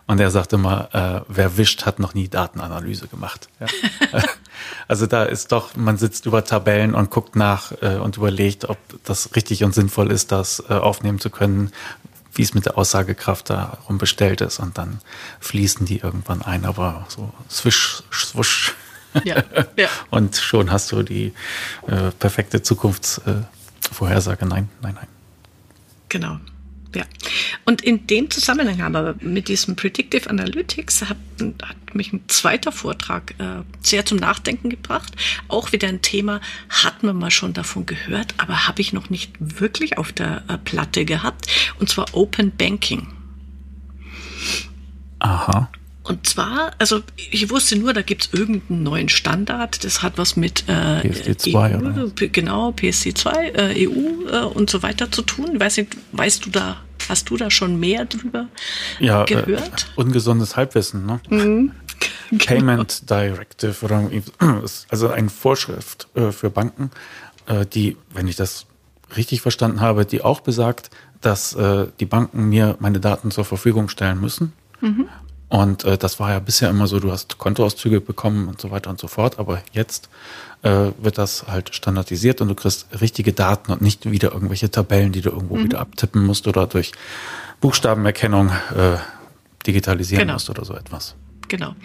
Und 0.09 0.21
er 0.21 0.31
sagt 0.31 0.53
immer, 0.53 0.89
äh, 0.95 1.21
wer 1.29 1.57
wischt, 1.57 1.85
hat 1.85 1.99
noch 1.99 2.15
nie 2.15 2.29
Datenanalyse 2.29 3.09
gemacht. 3.09 3.49
Ja. 3.59 3.67
also 4.89 5.07
da 5.07 5.25
ist 5.25 5.51
doch, 5.51 5.75
man 5.75 5.99
sitzt 5.99 6.27
über 6.27 6.45
Tabellen 6.45 6.95
und 6.95 7.11
guckt 7.11 7.35
nach 7.35 7.73
äh, 7.83 7.97
und 7.97 8.17
überlegt, 8.17 8.67
ob 8.69 8.79
das 9.05 9.35
richtig 9.35 9.65
und 9.65 9.75
sinnvoll 9.75 10.13
ist, 10.13 10.31
das 10.31 10.63
äh, 10.69 10.75
aufnehmen 10.75 11.19
zu 11.19 11.29
können, 11.29 11.73
wie 12.35 12.43
es 12.43 12.55
mit 12.55 12.67
der 12.67 12.79
Aussagekraft 12.79 13.51
darum 13.51 13.99
bestellt 13.99 14.43
ist. 14.43 14.61
Und 14.61 14.79
dann 14.79 15.01
fließen 15.41 15.87
die 15.87 15.99
irgendwann 15.99 16.43
ein, 16.43 16.65
aber 16.65 17.07
so 17.09 17.33
swisch, 17.51 18.05
swusch. 18.13 18.75
Ja, 19.25 19.43
ja. 19.77 19.89
Und 20.11 20.37
schon 20.37 20.71
hast 20.71 20.93
du 20.93 21.03
die 21.03 21.33
äh, 21.87 22.11
perfekte 22.19 22.63
Zukunftsvorhersage. 22.63 24.45
Äh, 24.45 24.49
nein, 24.49 24.69
nein, 24.83 24.95
nein. 24.95 25.09
Genau. 26.09 26.39
Ja. 26.95 27.05
Und 27.67 27.83
in 27.83 28.07
dem 28.07 28.31
Zusammenhang 28.31 28.81
aber 28.81 29.17
mit 29.21 29.49
diesem 29.49 29.77
Predictive 29.77 30.31
Analytics 30.31 31.03
hat, 31.03 31.19
hat 31.63 31.95
mich 31.95 32.13
ein 32.13 32.23
zweiter 32.29 32.73
Vortrag 32.73 33.35
äh, 33.39 33.63
sehr 33.83 34.07
zum 34.07 34.17
Nachdenken 34.19 34.71
gebracht. 34.71 35.13
Auch 35.49 35.73
wieder 35.73 35.89
ein 35.89 36.01
Thema, 36.01 36.41
hat 36.71 37.03
man 37.03 37.17
mal 37.17 37.31
schon 37.31 37.53
davon 37.53 37.85
gehört, 37.85 38.35
aber 38.39 38.67
habe 38.67 38.81
ich 38.81 38.95
noch 38.95 39.11
nicht 39.11 39.33
wirklich 39.39 39.99
auf 39.99 40.13
der 40.13 40.43
äh, 40.49 40.57
Platte 40.57 41.05
gehabt. 41.05 41.47
Und 41.79 41.91
zwar 41.91 42.07
Open 42.13 42.51
Banking. 42.57 43.09
Aha. 45.19 45.69
Und 46.09 46.27
zwar, 46.27 46.73
also 46.79 47.03
ich 47.17 47.51
wusste 47.51 47.77
nur, 47.77 47.93
da 47.93 48.03
gibt's 48.03 48.29
irgendeinen 48.33 48.83
neuen 48.83 49.09
Standard, 49.09 49.85
das 49.85 50.03
hat 50.03 50.19
was 50.19 50.37
mit 50.37 50.65
äh, 50.69 51.01
PSD2, 51.01 51.55
EU, 51.55 51.79
oder? 51.79 52.29
genau, 52.29 52.71
PSD2, 52.71 53.29
äh, 53.55 53.89
EU 53.89 54.29
äh, 54.31 54.45
und 54.45 54.71
so 54.71 54.83
weiter 54.83 55.11
zu 55.11 55.23
tun. 55.23 55.59
Weiß 55.59 55.79
nicht, 55.79 55.97
weißt 56.13 56.47
du 56.47 56.51
da 56.51 56.77
Hast 57.09 57.31
du 57.31 57.37
da 57.37 57.51
schon 57.51 57.79
mehr 57.79 58.05
drüber 58.05 58.49
ja, 58.99 59.23
äh, 59.23 59.27
gehört? 59.27 59.87
Äh, 59.97 60.01
ungesundes 60.01 60.57
Halbwissen, 60.57 61.07
ne? 61.07 61.21
Mhm. 61.29 61.73
Payment 62.39 63.09
Directive 63.09 63.85
oder 63.85 64.11
also 64.89 65.09
eine 65.09 65.31
Vorschrift 65.31 66.09
äh, 66.15 66.33
für 66.33 66.51
Banken, 66.51 66.91
äh, 67.47 67.65
die, 67.65 67.97
wenn 68.13 68.27
ich 68.27 68.37
das 68.37 68.67
richtig 69.17 69.41
verstanden 69.41 69.81
habe, 69.81 70.05
die 70.05 70.23
auch 70.23 70.41
besagt, 70.41 70.91
dass 71.21 71.55
äh, 71.55 71.87
die 72.01 72.07
Banken 72.07 72.49
mir 72.49 72.77
meine 72.81 72.99
Daten 72.99 73.31
zur 73.31 73.45
Verfügung 73.45 73.89
stellen 73.89 74.21
müssen. 74.21 74.53
Mhm. 74.81 75.09
Und 75.49 75.85
äh, 75.85 75.97
das 75.97 76.19
war 76.19 76.31
ja 76.31 76.39
bisher 76.41 76.71
immer 76.71 76.87
so, 76.87 76.99
du 76.99 77.13
hast 77.13 77.39
Kontoauszüge 77.39 78.01
bekommen 78.01 78.49
und 78.49 78.61
so 78.61 78.71
weiter 78.71 78.91
und 78.91 78.99
so 78.99 79.07
fort, 79.07 79.39
aber 79.39 79.63
jetzt 79.73 80.09
äh, 80.63 80.91
wird 80.99 81.19
das 81.19 81.47
halt 81.47 81.75
standardisiert 81.75 82.41
und 82.41 82.49
du 82.49 82.55
kriegst 82.55 82.89
richtige 83.01 83.33
Daten 83.33 83.71
und 83.71 83.81
nicht 83.81 84.11
wieder 84.11 84.33
irgendwelche 84.33 84.71
Tabellen, 84.71 85.13
die 85.13 85.21
du 85.21 85.31
irgendwo 85.31 85.57
mhm. 85.57 85.65
wieder 85.65 85.81
abtippen 85.81 86.27
musst 86.27 86.49
oder 86.49 86.67
durch 86.67 86.93
Buchstabenerkennung 87.61 88.49
äh, 88.49 88.97
digitalisieren 89.67 90.23
genau. 90.23 90.35
musst 90.35 90.51
oder 90.51 90.65
so 90.65 90.75
etwas. 90.75 91.15
Genau. 91.49 91.77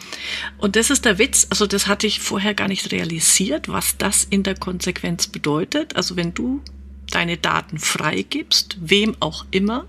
Und 0.58 0.76
das 0.76 0.90
ist 0.90 1.06
der 1.06 1.20
Witz, 1.20 1.46
also 1.52 1.68
das 1.68 1.86
hatte 1.86 2.08
ich 2.08 2.20
vorher 2.20 2.56
gar 2.56 2.68
nicht 2.68 2.92
realisiert, 2.92 3.70
was 3.70 3.98
das 3.98 4.24
in 4.24 4.42
der 4.42 4.56
Konsequenz 4.56 5.28
bedeutet. 5.28 5.96
Also 5.96 6.16
wenn 6.16 6.34
du 6.34 6.62
deine 7.12 7.38
Daten 7.38 7.78
freigibst, 7.78 8.78
wem 8.80 9.16
auch 9.20 9.46
immer, 9.52 9.86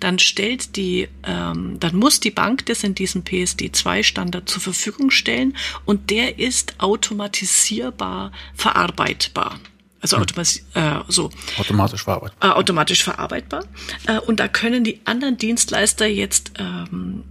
dann 0.00 0.18
stellt 0.18 0.76
die, 0.76 1.08
ähm, 1.24 1.78
dann 1.80 1.96
muss 1.96 2.20
die 2.20 2.30
Bank 2.30 2.66
das 2.66 2.84
in 2.84 2.94
diesem 2.94 3.22
PSD2-Standard 3.22 4.48
zur 4.48 4.62
Verfügung 4.62 5.10
stellen 5.10 5.56
und 5.84 6.10
der 6.10 6.38
ist 6.38 6.74
automatisierbar 6.78 8.32
verarbeitbar. 8.54 9.60
Also 10.00 10.16
hm. 10.16 10.22
automatisiert, 10.22 10.66
äh, 10.74 11.00
so. 11.08 11.30
automatisch 11.58 12.04
verarbeitbar. 12.04 12.50
Äh, 12.50 12.54
automatisch 12.54 13.04
verarbeitbar. 13.04 13.64
Äh, 14.06 14.18
und 14.18 14.40
da 14.40 14.48
können 14.48 14.84
die 14.84 15.00
anderen 15.04 15.38
Dienstleister 15.38 16.06
jetzt 16.06 16.52
ähm, 16.58 17.24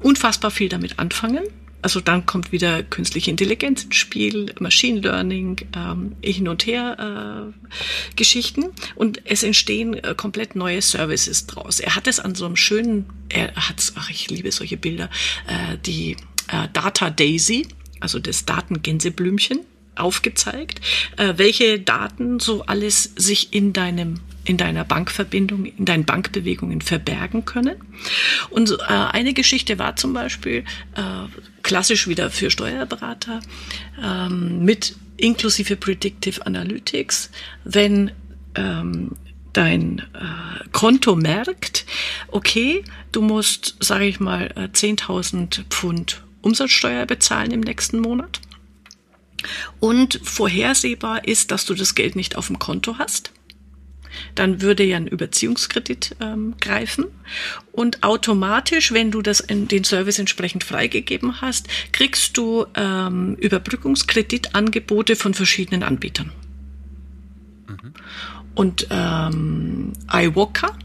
unfassbar 0.00 0.50
viel 0.50 0.68
damit 0.68 0.98
anfangen 0.98 1.44
also 1.82 2.00
dann 2.00 2.26
kommt 2.26 2.52
wieder 2.52 2.82
künstliche 2.82 3.30
Intelligenz 3.30 3.84
ins 3.84 3.96
Spiel, 3.96 4.54
Machine 4.60 5.00
Learning, 5.00 5.56
ähm, 5.76 6.16
hin 6.22 6.48
und 6.48 6.66
her 6.66 7.52
äh, 7.52 8.14
Geschichten 8.16 8.66
und 8.94 9.20
es 9.24 9.42
entstehen 9.42 9.94
äh, 9.94 10.14
komplett 10.16 10.54
neue 10.56 10.80
Services 10.80 11.46
draus. 11.46 11.80
Er 11.80 11.96
hat 11.96 12.06
es 12.06 12.20
an 12.20 12.34
so 12.34 12.46
einem 12.46 12.56
schönen, 12.56 13.06
er 13.28 13.54
hat, 13.54 13.92
ach 13.96 14.10
ich 14.10 14.30
liebe 14.30 14.50
solche 14.52 14.76
Bilder, 14.76 15.10
äh, 15.46 15.76
die 15.84 16.16
äh, 16.48 16.68
Data 16.72 17.10
Daisy, 17.10 17.66
also 18.00 18.18
das 18.18 18.44
Datengänseblümchen 18.44 19.60
aufgezeigt, 19.96 20.80
äh, 21.16 21.34
welche 21.36 21.78
Daten 21.78 22.40
so 22.40 22.62
alles 22.62 23.12
sich 23.16 23.52
in 23.52 23.72
deinem 23.72 24.20
in 24.44 24.56
deiner 24.56 24.84
Bankverbindung, 24.84 25.66
in 25.66 25.84
deinen 25.84 26.04
Bankbewegungen 26.04 26.80
verbergen 26.80 27.44
können. 27.44 27.76
Und 28.50 28.72
äh, 28.72 28.86
eine 28.88 29.34
Geschichte 29.34 29.78
war 29.78 29.94
zum 29.94 30.14
Beispiel 30.14 30.64
äh, 30.96 31.28
klassisch 31.62 32.08
wieder 32.08 32.28
für 32.28 32.50
Steuerberater 32.50 33.40
ähm, 34.02 34.64
mit 34.64 34.96
inklusive 35.16 35.76
Predictive 35.76 36.44
Analytics, 36.44 37.30
wenn 37.62 38.10
ähm, 38.56 39.12
dein 39.52 40.00
äh, 40.14 40.68
Konto 40.72 41.14
merkt, 41.14 41.84
okay, 42.28 42.82
du 43.12 43.22
musst, 43.22 43.76
sage 43.80 44.06
ich 44.06 44.18
mal, 44.18 44.52
10.000 44.56 45.60
äh, 45.60 45.64
Pfund 45.68 46.22
Umsatzsteuer 46.40 47.06
bezahlen 47.06 47.52
im 47.52 47.60
nächsten 47.60 48.00
Monat. 48.00 48.40
Und 49.80 50.20
vorhersehbar 50.22 51.26
ist, 51.26 51.50
dass 51.50 51.64
du 51.64 51.74
das 51.74 51.94
Geld 51.94 52.16
nicht 52.16 52.36
auf 52.36 52.46
dem 52.46 52.58
Konto 52.58 52.98
hast 52.98 53.32
dann 54.34 54.60
würde 54.60 54.84
ja 54.84 54.96
ein 54.96 55.06
Überziehungskredit 55.06 56.16
ähm, 56.20 56.54
greifen. 56.60 57.06
Und 57.72 58.02
automatisch, 58.02 58.92
wenn 58.92 59.10
du 59.10 59.22
das 59.22 59.40
in 59.40 59.68
den 59.68 59.84
Service 59.84 60.18
entsprechend 60.18 60.64
freigegeben 60.64 61.40
hast, 61.40 61.68
kriegst 61.92 62.36
du 62.36 62.66
ähm, 62.74 63.34
Überbrückungskreditangebote 63.36 65.16
von 65.16 65.34
verschiedenen 65.34 65.82
Anbietern. 65.82 66.32
Mhm. 67.68 67.92
Und 68.54 68.86
ähm, 68.90 69.92
iWalker, 70.12 70.76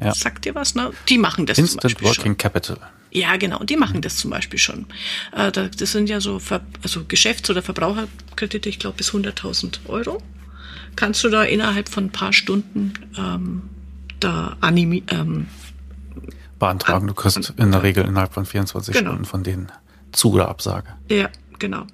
ja. 0.00 0.14
sagt 0.14 0.44
dir 0.44 0.54
was, 0.54 0.74
ne? 0.74 0.90
Die 1.08 1.18
machen 1.18 1.46
das 1.46 1.58
Instant 1.58 1.82
zum 1.82 1.88
Beispiel 1.88 2.08
Working 2.08 2.24
schon. 2.24 2.38
Capital. 2.38 2.78
Ja, 3.14 3.36
genau. 3.36 3.60
Und 3.60 3.70
die 3.70 3.76
machen 3.76 4.02
das 4.02 4.16
zum 4.16 4.30
Beispiel 4.30 4.58
schon. 4.58 4.86
Äh, 5.32 5.52
das 5.52 5.92
sind 5.92 6.08
ja 6.08 6.20
so 6.20 6.38
Ver 6.38 6.62
also 6.82 7.04
Geschäfts- 7.04 7.48
oder 7.48 7.62
Verbraucherkredite, 7.62 8.68
ich 8.68 8.78
glaube 8.78 8.96
bis 8.96 9.10
100.000 9.12 9.86
Euro 9.86 10.20
kannst 10.96 11.24
du 11.24 11.28
da 11.28 11.42
innerhalb 11.42 11.88
von 11.88 12.06
ein 12.06 12.12
paar 12.12 12.32
Stunden 12.32 12.92
ähm, 13.16 13.62
da 14.20 14.56
animi 14.60 15.02
ähm, 15.10 15.48
beantragen. 16.58 17.06
Du 17.06 17.14
kriegst 17.14 17.52
in 17.56 17.72
der 17.72 17.82
Regel 17.82 18.04
innerhalb 18.04 18.32
von 18.32 18.46
24 18.46 18.94
genau. 18.94 19.10
Stunden 19.10 19.24
von 19.24 19.42
denen 19.42 19.72
Zu- 20.12 20.32
oder 20.32 20.48
Absage. 20.48 20.88
Ja, 21.10 21.28
genau. 21.58 21.86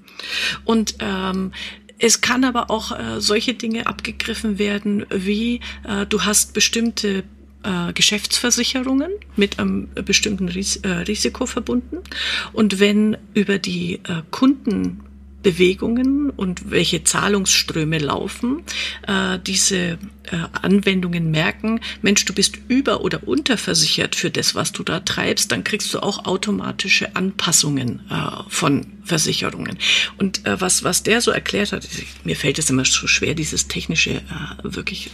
Und 0.65 0.97
ähm, 1.01 1.53
es 1.99 2.21
kann 2.21 2.45
aber 2.45 2.71
auch 2.71 2.93
äh, 2.93 3.21
solche 3.21 3.55
Dinge 3.55 3.87
abgegriffen 3.87 4.59
werden, 4.59 5.07
wie 5.11 5.61
äh, 5.85 6.07
du 6.07 6.23
hast 6.23 6.55
bestimmte 6.55 7.25
äh, 7.63 7.93
Geschäftsversicherungen 7.93 9.11
mit 9.37 9.59
einem 9.59 9.89
bestimmten 10.05 10.49
Ris 10.49 10.77
äh, 10.77 10.89
Risiko 10.89 11.47
verbunden. 11.47 11.99
Und 12.53 12.81
wenn 12.81 13.17
über 13.35 13.59
die 13.59 13.95
äh, 14.05 14.23
Kunden 14.31 15.01
Bewegungen 15.43 16.31
und 16.31 16.71
welche 16.71 17.05
Zahlungsströme 17.05 17.99
laufen, 17.99 18.63
äh, 19.07 19.39
diese 19.47 19.77
äh, 19.77 19.99
Anwendungen 20.61 21.31
merken, 21.31 21.81
Mensch, 22.03 22.25
du 22.25 22.33
bist 22.33 22.59
über- 22.69 23.03
oder 23.03 23.27
unterversichert 23.27 24.17
für 24.17 24.31
das, 24.31 24.55
was 24.55 24.73
du 24.73 24.83
da 24.83 25.01
treibst, 25.01 25.51
dann 25.51 25.65
kriegst 25.65 25.93
du 25.95 26.01
auch 26.01 26.27
automatische 26.27 27.17
Anpassungen 27.17 28.01
äh, 28.11 28.43
von 28.49 28.87
Versicherungen. 29.05 29.79
Und 30.19 30.47
äh, 30.47 30.61
was, 30.61 30.85
was 30.85 31.03
der 31.03 31.21
so 31.21 31.31
erklärt 31.31 31.73
hat, 31.73 31.89
mir 32.25 32.37
fällt 32.37 32.59
es 32.59 32.71
immer 32.71 32.85
so 32.85 33.07
schwer, 33.07 33.35
dieses 33.35 33.67
technische 33.69 34.11
äh, 34.11 34.23
wirklich 34.63 35.11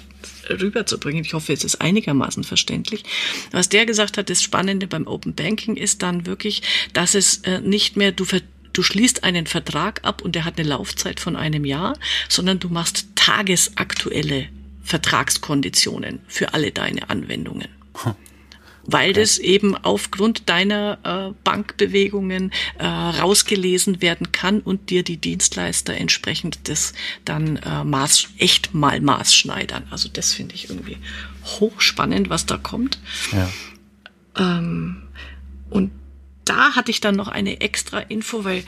rüberzubringen. 0.50 1.25
Ich 1.25 1.35
hoffe, 1.35 1.52
es 1.52 1.64
ist 1.64 1.80
einigermaßen 1.80 2.45
verständlich. 2.45 3.04
Was 3.52 3.68
der 3.68 3.87
gesagt 3.87 4.18
hat, 4.18 4.30
das 4.30 4.42
Spannende 4.42 4.87
beim 4.87 5.06
Open 5.06 5.35
Banking 5.35 5.76
ist 5.76 6.02
dann 6.02 6.26
wirklich, 6.26 6.62
dass 6.92 7.14
es 7.14 7.38
äh, 7.38 7.61
nicht 7.61 7.97
mehr, 7.97 8.12
du 8.12 8.25
du 8.76 8.83
schließt 8.83 9.25
einen 9.25 9.47
Vertrag 9.47 10.00
ab 10.04 10.23
und 10.23 10.35
der 10.35 10.45
hat 10.45 10.59
eine 10.59 10.68
Laufzeit 10.68 11.21
von 11.21 11.37
einem 11.37 11.64
Jahr, 11.64 11.99
sondern 12.28 12.59
du 12.59 12.68
machst 12.68 13.06
tagesaktuelle 13.14 14.49
Vertragskonditionen 14.83 16.21
für 16.28 16.54
alle 16.54 16.71
deine 16.71 17.11
Anwendungen. 17.11 17.68
Hm 18.02 18.14
weil 18.87 19.11
okay. 19.11 19.21
das 19.21 19.38
eben 19.38 19.76
aufgrund 19.76 20.49
deiner 20.49 20.99
äh, 21.02 21.35
Bankbewegungen 21.45 22.52
äh, 22.78 22.87
rausgelesen 22.87 24.00
werden 24.00 24.33
kann 24.33 24.61
und 24.61 24.90
dir 24.90 25.02
die 25.02 25.16
Dienstleister 25.16 25.95
entsprechend 25.95 26.68
das 26.68 26.92
dann 27.25 27.56
äh, 27.56 27.85
Maß, 27.85 28.28
echt 28.38 28.75
mal 28.75 29.00
maßschneidern. 29.00 29.85
Also 29.90 30.09
das 30.09 30.33
finde 30.33 30.54
ich 30.54 30.71
irgendwie 30.71 30.99
hochspannend, 31.45 32.30
was 32.30 32.47
da 32.47 32.56
kommt. 32.56 32.99
Ja. 33.33 33.50
Ähm, 34.38 35.02
und 35.71 35.90
da 36.47 36.75
hatte 36.75 36.91
ich 36.91 37.00
dann 37.00 37.17
noch 37.17 37.29
eine 37.29 37.61
extra 37.61 37.99
Info, 37.99 38.45
weil 38.45 38.65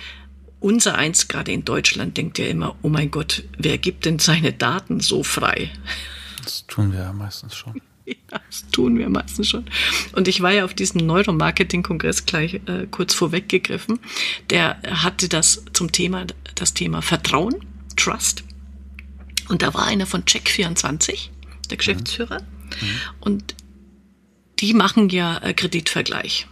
unser 0.61 0.97
eins 0.97 1.29
gerade 1.29 1.53
in 1.53 1.65
Deutschland 1.65 2.17
denkt 2.17 2.39
ja 2.39 2.47
immer, 2.47 2.77
oh 2.83 2.89
mein 2.89 3.11
Gott, 3.11 3.45
wer 3.57 3.79
gibt 3.79 4.05
denn 4.05 4.19
seine 4.19 4.53
Daten 4.53 5.01
so 5.01 5.23
frei? 5.23 5.71
Das 6.43 6.67
tun 6.67 6.93
wir 6.93 7.01
ja 7.01 7.13
meistens 7.13 7.57
schon. 7.57 7.81
Ja, 8.09 8.41
das 8.49 8.65
tun 8.71 8.97
wir 8.97 9.11
meistens 9.11 9.51
schon. 9.51 9.67
Und 10.13 10.29
ich 10.29 10.41
war 10.41 10.51
ja 10.51 10.65
auf 10.65 10.73
diesem 10.73 11.05
Neuromarketing-Kongress 11.05 12.25
gleich 12.25 12.55
äh, 12.55 12.87
kurz 12.91 13.13
vorweggegriffen. 13.13 13.99
Der 14.49 14.81
hatte 14.83 15.29
das 15.29 15.63
zum 15.75 15.93
Thema, 15.93 16.25
das 16.55 16.73
Thema 16.73 17.03
Vertrauen, 17.03 17.57
Trust. 17.97 18.45
Und 19.51 19.61
da 19.61 19.75
war 19.75 19.85
einer 19.85 20.07
von 20.07 20.23
Check24, 20.23 21.29
der 21.69 21.77
Geschäftsführer. 21.77 22.41
Mhm. 22.41 22.87
Und 23.21 23.55
die 24.59 24.73
machen 24.73 25.11
ja 25.11 25.37
äh, 25.43 25.53
Kreditvergleich. 25.53 26.47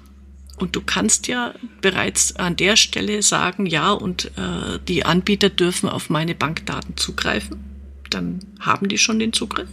Und 0.56 0.75
du 0.75 0.80
kannst 0.80 1.28
ja 1.28 1.54
bereits 1.82 2.36
an 2.36 2.56
der 2.56 2.76
Stelle 2.76 3.22
sagen, 3.22 3.66
ja, 3.66 3.92
und 3.92 4.26
äh, 4.36 4.78
die 4.88 5.04
Anbieter 5.04 5.50
dürfen 5.50 5.88
auf 5.88 6.08
meine 6.08 6.34
Bankdaten 6.34 6.96
zugreifen 6.96 7.66
dann 8.10 8.40
haben 8.60 8.88
die 8.88 8.98
schon 8.98 9.18
den 9.18 9.32
Zugriff. 9.32 9.68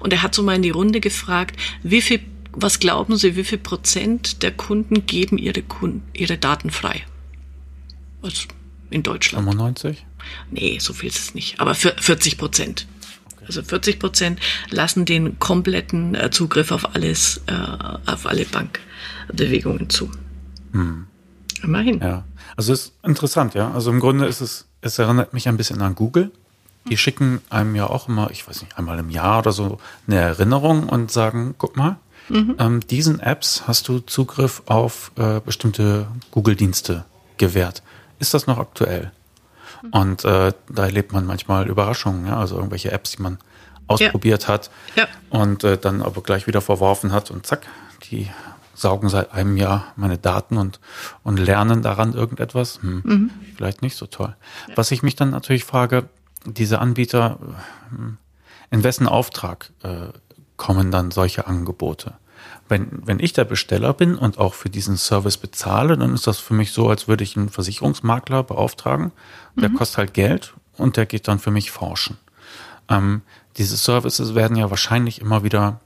Und 0.00 0.12
er 0.12 0.22
hat 0.22 0.34
so 0.34 0.42
mal 0.42 0.56
in 0.56 0.62
die 0.62 0.70
Runde 0.70 1.00
gefragt, 1.00 1.58
wie 1.82 2.00
viel, 2.00 2.20
was 2.52 2.78
glauben 2.78 3.16
Sie, 3.16 3.36
wie 3.36 3.44
viel 3.44 3.58
Prozent 3.58 4.42
der 4.42 4.52
Kunden 4.52 5.06
geben 5.06 5.38
ihre, 5.38 5.62
Kunden, 5.62 6.02
ihre 6.12 6.38
Daten 6.38 6.70
frei? 6.70 7.04
Also 8.22 8.48
in 8.90 9.02
Deutschland. 9.02 9.44
95? 9.44 10.04
Nee, 10.50 10.78
so 10.80 10.92
viel 10.92 11.08
ist 11.08 11.18
es 11.18 11.34
nicht. 11.34 11.60
Aber 11.60 11.74
für 11.74 11.94
40 11.98 12.38
Prozent. 12.38 12.86
Also 13.46 13.62
40 13.62 13.98
Prozent 13.98 14.40
lassen 14.70 15.04
den 15.04 15.38
kompletten 15.38 16.14
äh, 16.14 16.30
Zugriff 16.30 16.70
auf 16.70 16.94
alles, 16.94 17.40
äh, 17.46 17.52
auf 18.06 18.26
alle 18.26 18.44
Bankbewegungen 19.32 19.88
zu. 19.90 20.10
Hm. 20.72 21.06
Immerhin. 21.62 22.00
Ja. 22.00 22.24
Also 22.56 22.72
es 22.72 22.86
ist 22.86 22.92
interessant, 23.04 23.54
ja. 23.54 23.70
Also 23.72 23.90
im 23.90 24.00
Grunde 24.00 24.26
ist 24.26 24.40
es, 24.40 24.66
es 24.80 24.98
erinnert 24.98 25.32
mich 25.32 25.48
ein 25.48 25.56
bisschen 25.56 25.80
an 25.82 25.94
Google. 25.94 26.30
Die 26.90 26.96
schicken 26.96 27.40
einem 27.48 27.76
ja 27.76 27.86
auch 27.88 28.08
immer, 28.08 28.30
ich 28.32 28.48
weiß 28.48 28.62
nicht, 28.62 28.76
einmal 28.76 28.98
im 28.98 29.10
Jahr 29.10 29.38
oder 29.38 29.52
so 29.52 29.78
eine 30.08 30.16
Erinnerung 30.16 30.88
und 30.88 31.12
sagen, 31.12 31.54
guck 31.56 31.76
mal, 31.76 31.96
mhm. 32.28 32.56
ähm, 32.58 32.80
diesen 32.80 33.20
Apps 33.20 33.68
hast 33.68 33.86
du 33.86 34.00
Zugriff 34.00 34.62
auf 34.66 35.12
äh, 35.16 35.40
bestimmte 35.40 36.08
Google-Dienste 36.32 37.04
gewährt. 37.36 37.84
Ist 38.18 38.34
das 38.34 38.48
noch 38.48 38.58
aktuell? 38.58 39.12
Mhm. 39.82 39.88
Und 39.90 40.24
äh, 40.24 40.52
da 40.68 40.84
erlebt 40.84 41.12
man 41.12 41.24
manchmal 41.24 41.68
Überraschungen, 41.68 42.26
ja? 42.26 42.36
also 42.36 42.56
irgendwelche 42.56 42.90
Apps, 42.90 43.12
die 43.12 43.22
man 43.22 43.38
ausprobiert 43.86 44.44
ja. 44.44 44.48
hat 44.48 44.70
ja. 44.96 45.06
und 45.30 45.62
äh, 45.62 45.78
dann 45.78 46.02
aber 46.02 46.22
gleich 46.22 46.48
wieder 46.48 46.60
verworfen 46.60 47.12
hat 47.12 47.30
und 47.30 47.46
zack, 47.46 47.66
die 48.10 48.28
saugen 48.74 49.08
seit 49.08 49.32
einem 49.32 49.56
Jahr 49.56 49.92
meine 49.96 50.18
Daten 50.18 50.56
und, 50.56 50.80
und 51.22 51.38
lernen 51.38 51.82
daran 51.82 52.14
irgendetwas. 52.14 52.80
Hm, 52.82 53.02
mhm. 53.04 53.30
Vielleicht 53.56 53.82
nicht 53.82 53.96
so 53.96 54.06
toll. 54.06 54.34
Ja. 54.68 54.76
Was 54.76 54.90
ich 54.90 55.02
mich 55.02 55.16
dann 55.16 55.30
natürlich 55.30 55.64
frage, 55.64 56.08
diese 56.44 56.80
Anbieter, 56.80 57.38
in 58.70 58.82
wessen 58.82 59.06
Auftrag 59.06 59.70
äh, 59.82 60.08
kommen 60.56 60.90
dann 60.90 61.10
solche 61.10 61.46
Angebote? 61.46 62.14
Wenn, 62.68 63.06
wenn 63.06 63.20
ich 63.20 63.32
der 63.32 63.44
Besteller 63.44 63.92
bin 63.92 64.16
und 64.16 64.38
auch 64.38 64.54
für 64.54 64.70
diesen 64.70 64.96
Service 64.96 65.36
bezahle, 65.36 65.98
dann 65.98 66.14
ist 66.14 66.26
das 66.26 66.38
für 66.38 66.54
mich 66.54 66.72
so, 66.72 66.88
als 66.88 67.06
würde 67.06 67.22
ich 67.22 67.36
einen 67.36 67.50
Versicherungsmakler 67.50 68.42
beauftragen. 68.42 69.12
Der 69.56 69.68
mhm. 69.68 69.74
kostet 69.74 69.98
halt 69.98 70.14
Geld 70.14 70.54
und 70.78 70.96
der 70.96 71.06
geht 71.06 71.28
dann 71.28 71.38
für 71.38 71.50
mich 71.50 71.70
forschen. 71.70 72.16
Ähm, 72.88 73.22
diese 73.58 73.76
Services 73.76 74.34
werden 74.34 74.56
ja 74.56 74.70
wahrscheinlich 74.70 75.20
immer 75.20 75.44
wieder 75.44 75.80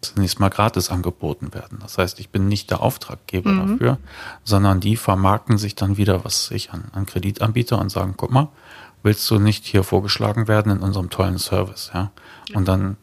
zunächst 0.00 0.38
mal 0.38 0.48
gratis 0.48 0.90
angeboten 0.90 1.52
werden. 1.54 1.78
Das 1.80 1.98
heißt, 1.98 2.20
ich 2.20 2.30
bin 2.30 2.48
nicht 2.48 2.70
der 2.70 2.80
Auftraggeber 2.80 3.50
mhm. 3.50 3.72
dafür, 3.72 3.98
sondern 4.44 4.80
die 4.80 4.96
vermarkten 4.96 5.58
sich 5.58 5.74
dann 5.74 5.96
wieder, 5.96 6.24
was 6.24 6.50
ich 6.50 6.72
an, 6.72 6.84
an 6.92 7.06
Kreditanbieter 7.06 7.78
und 7.78 7.90
sagen, 7.90 8.14
guck 8.16 8.30
mal, 8.30 8.48
willst 9.02 9.28
du 9.30 9.38
nicht 9.38 9.64
hier 9.64 9.82
vorgeschlagen 9.82 10.48
werden 10.48 10.72
in 10.72 10.78
unserem 10.78 11.10
tollen 11.10 11.38
Service, 11.38 11.90
ja? 11.94 12.10
Und 12.54 12.68
dann 12.68 12.96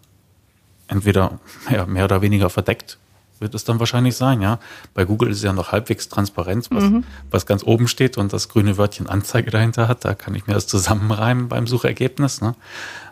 entweder 0.87 1.39
ja, 1.69 1.85
mehr 1.85 2.05
oder 2.05 2.21
weniger 2.21 2.49
verdeckt 2.49 2.97
wird 3.39 3.53
es 3.53 3.65
dann 3.65 3.79
wahrscheinlich 3.79 4.15
sein, 4.15 4.41
ja. 4.41 4.59
Bei 4.93 5.03
Google 5.03 5.29
ist 5.29 5.37
es 5.37 5.43
ja 5.43 5.51
noch 5.51 5.73
halbwegs 5.73 6.07
transparent, 6.07 6.69
was, 6.71 6.85
mhm. 6.85 7.03
was 7.29 7.45
ganz 7.45 7.63
oben 7.63 7.89
steht 7.89 8.17
und 8.17 8.31
das 8.31 8.47
grüne 8.47 8.77
Wörtchen 8.77 9.07
Anzeige 9.07 9.51
dahinter 9.51 9.89
hat. 9.89 10.05
Da 10.05 10.13
kann 10.15 10.35
ich 10.35 10.47
mir 10.47 10.53
das 10.53 10.67
zusammenreimen 10.67 11.49
beim 11.49 11.67
Suchergebnis. 11.67 12.39
Ne? 12.39 12.55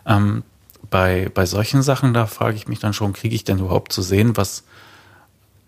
Ähm, 0.06 0.42
bei, 0.90 1.30
bei 1.32 1.46
solchen 1.46 1.82
Sachen, 1.82 2.14
da 2.14 2.26
frage 2.26 2.56
ich 2.56 2.68
mich 2.68 2.78
dann 2.78 2.92
schon, 2.92 3.12
kriege 3.12 3.34
ich 3.34 3.44
denn 3.44 3.58
überhaupt 3.58 3.92
zu 3.92 4.02
sehen, 4.02 4.36
was, 4.36 4.64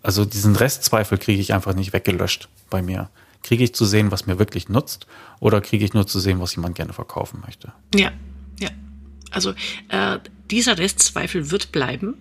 also 0.03 0.25
diesen 0.25 0.55
Restzweifel 0.55 1.17
kriege 1.17 1.41
ich 1.41 1.53
einfach 1.53 1.73
nicht 1.73 1.93
weggelöscht 1.93 2.49
bei 2.69 2.81
mir. 2.81 3.09
Kriege 3.43 3.63
ich 3.63 3.73
zu 3.73 3.85
sehen, 3.85 4.11
was 4.11 4.25
mir 4.25 4.39
wirklich 4.39 4.67
nutzt, 4.67 5.07
oder 5.39 5.61
kriege 5.61 5.85
ich 5.85 5.93
nur 5.93 6.07
zu 6.07 6.19
sehen, 6.19 6.39
was 6.39 6.55
jemand 6.55 6.75
gerne 6.75 6.93
verkaufen 6.93 7.41
möchte? 7.45 7.71
Ja, 7.95 8.11
ja. 8.59 8.69
Also 9.31 9.53
äh, 9.89 10.19
dieser 10.49 10.77
Restzweifel 10.77 11.51
wird 11.51 11.71
bleiben. 11.71 12.15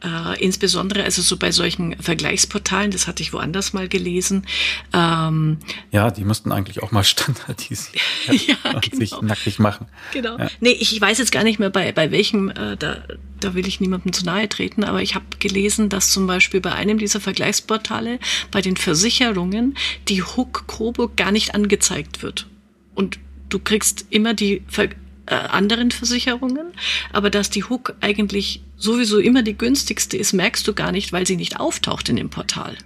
Äh, 0.00 0.40
insbesondere 0.44 1.02
also 1.02 1.22
so 1.22 1.36
bei 1.36 1.50
solchen 1.50 2.00
Vergleichsportalen, 2.00 2.92
das 2.92 3.08
hatte 3.08 3.20
ich 3.22 3.32
woanders 3.32 3.72
mal 3.72 3.88
gelesen. 3.88 4.46
Ähm, 4.92 5.58
ja, 5.90 6.12
die 6.12 6.24
müssten 6.24 6.52
eigentlich 6.52 6.82
auch 6.84 6.92
mal 6.92 7.02
standardisieren 7.04 8.00
ja, 8.46 8.72
und 8.74 8.82
genau. 8.82 8.96
sich 8.96 9.20
nackig 9.22 9.58
machen. 9.58 9.86
Genau. 10.12 10.38
Ja. 10.38 10.48
Nee, 10.60 10.76
ich 10.78 11.00
weiß 11.00 11.18
jetzt 11.18 11.32
gar 11.32 11.42
nicht 11.42 11.58
mehr 11.58 11.70
bei, 11.70 11.90
bei 11.90 12.12
welchem, 12.12 12.48
äh, 12.50 12.76
da, 12.76 13.02
da 13.40 13.54
will 13.54 13.66
ich 13.66 13.80
niemandem 13.80 14.12
zu 14.12 14.24
nahe 14.24 14.48
treten, 14.48 14.84
aber 14.84 15.02
ich 15.02 15.16
habe 15.16 15.24
gelesen, 15.40 15.88
dass 15.88 16.10
zum 16.10 16.28
Beispiel 16.28 16.60
bei 16.60 16.72
einem 16.72 16.98
dieser 16.98 17.20
Vergleichsportale 17.20 18.20
bei 18.52 18.60
den 18.60 18.76
Versicherungen 18.76 19.76
die 20.08 20.22
Hook 20.22 20.68
Coburg 20.68 21.16
gar 21.16 21.32
nicht 21.32 21.56
angezeigt 21.56 22.22
wird. 22.22 22.46
Und 22.94 23.18
du 23.48 23.58
kriegst 23.58 24.06
immer 24.10 24.34
die 24.34 24.62
Ver 24.68 24.88
äh, 25.28 25.34
anderen 25.34 25.90
Versicherungen, 25.90 26.72
aber 27.12 27.30
dass 27.30 27.50
die 27.50 27.64
Hook 27.64 27.94
eigentlich 28.00 28.62
sowieso 28.76 29.18
immer 29.18 29.42
die 29.42 29.56
günstigste 29.56 30.16
ist, 30.16 30.32
merkst 30.32 30.66
du 30.66 30.72
gar 30.72 30.92
nicht, 30.92 31.12
weil 31.12 31.26
sie 31.26 31.36
nicht 31.36 31.60
auftaucht 31.60 32.08
in 32.08 32.16
dem 32.16 32.30
Portal. 32.30 32.76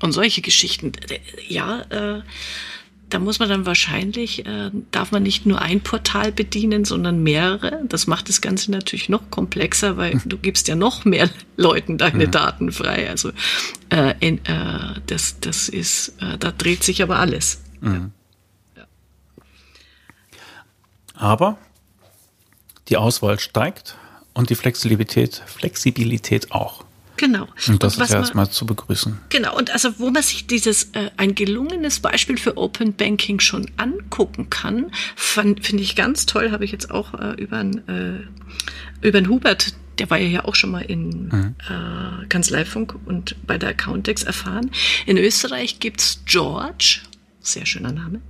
Und 0.00 0.12
solche 0.12 0.40
Geschichten, 0.40 0.92
ja, 1.48 1.80
äh, 1.90 2.22
da 3.10 3.18
muss 3.18 3.38
man 3.38 3.48
dann 3.48 3.64
wahrscheinlich, 3.66 4.44
äh, 4.44 4.70
darf 4.90 5.12
man 5.12 5.22
nicht 5.22 5.46
nur 5.46 5.62
ein 5.62 5.80
Portal 5.80 6.32
bedienen, 6.32 6.84
sondern 6.84 7.22
mehrere. 7.22 7.80
Das 7.88 8.06
macht 8.06 8.28
das 8.28 8.40
Ganze 8.40 8.70
natürlich 8.70 9.08
noch 9.08 9.30
komplexer, 9.30 9.96
weil 9.96 10.20
du 10.24 10.36
gibst 10.36 10.68
ja 10.68 10.74
noch 10.74 11.04
mehr 11.04 11.30
Leuten 11.56 11.98
deine 11.98 12.24
ja. 12.24 12.30
Daten 12.30 12.72
frei. 12.72 13.08
Also 13.08 13.30
äh, 13.90 14.14
in, 14.20 14.44
äh, 14.46 15.00
das, 15.06 15.38
das 15.40 15.68
ist, 15.68 16.14
äh, 16.20 16.38
da 16.38 16.50
dreht 16.50 16.82
sich 16.82 17.02
aber 17.02 17.18
alles. 17.18 17.62
Mhm. 17.80 17.92
Ja. 17.92 18.10
Aber 21.24 21.56
die 22.88 22.98
Auswahl 22.98 23.40
steigt 23.40 23.96
und 24.34 24.50
die 24.50 24.54
Flexibilität, 24.54 25.42
Flexibilität 25.46 26.52
auch. 26.52 26.84
Genau. 27.16 27.48
Und 27.66 27.82
das 27.82 27.96
und 27.96 28.04
ist 28.04 28.10
erstmal 28.10 28.50
zu 28.50 28.66
begrüßen. 28.66 29.18
Genau. 29.30 29.56
Und 29.56 29.70
also, 29.70 29.98
wo 29.98 30.10
man 30.10 30.22
sich 30.22 30.46
dieses, 30.46 30.90
äh, 30.92 31.10
ein 31.16 31.34
gelungenes 31.34 32.00
Beispiel 32.00 32.36
für 32.36 32.58
Open 32.58 32.92
Banking 32.92 33.40
schon 33.40 33.70
angucken 33.78 34.50
kann, 34.50 34.90
finde 35.14 35.82
ich 35.82 35.96
ganz 35.96 36.26
toll, 36.26 36.50
habe 36.50 36.66
ich 36.66 36.72
jetzt 36.72 36.90
auch 36.90 37.14
äh, 37.14 37.40
über 37.40 37.56
einen 37.56 37.88
äh, 37.88 39.06
über 39.06 39.26
Hubert, 39.26 39.74
der 39.98 40.10
war 40.10 40.18
ja 40.18 40.44
auch 40.44 40.54
schon 40.54 40.72
mal 40.72 40.82
in 40.82 41.28
mhm. 41.28 41.54
äh, 41.70 42.26
Kanzleifunk 42.26 42.96
und 43.06 43.36
bei 43.46 43.56
der 43.56 43.70
Accountex 43.70 44.24
erfahren. 44.24 44.70
In 45.06 45.16
Österreich 45.16 45.78
gibt's 45.80 46.20
George, 46.26 47.00
sehr 47.44 47.66
schöner 47.66 47.92
Name. 47.92 48.20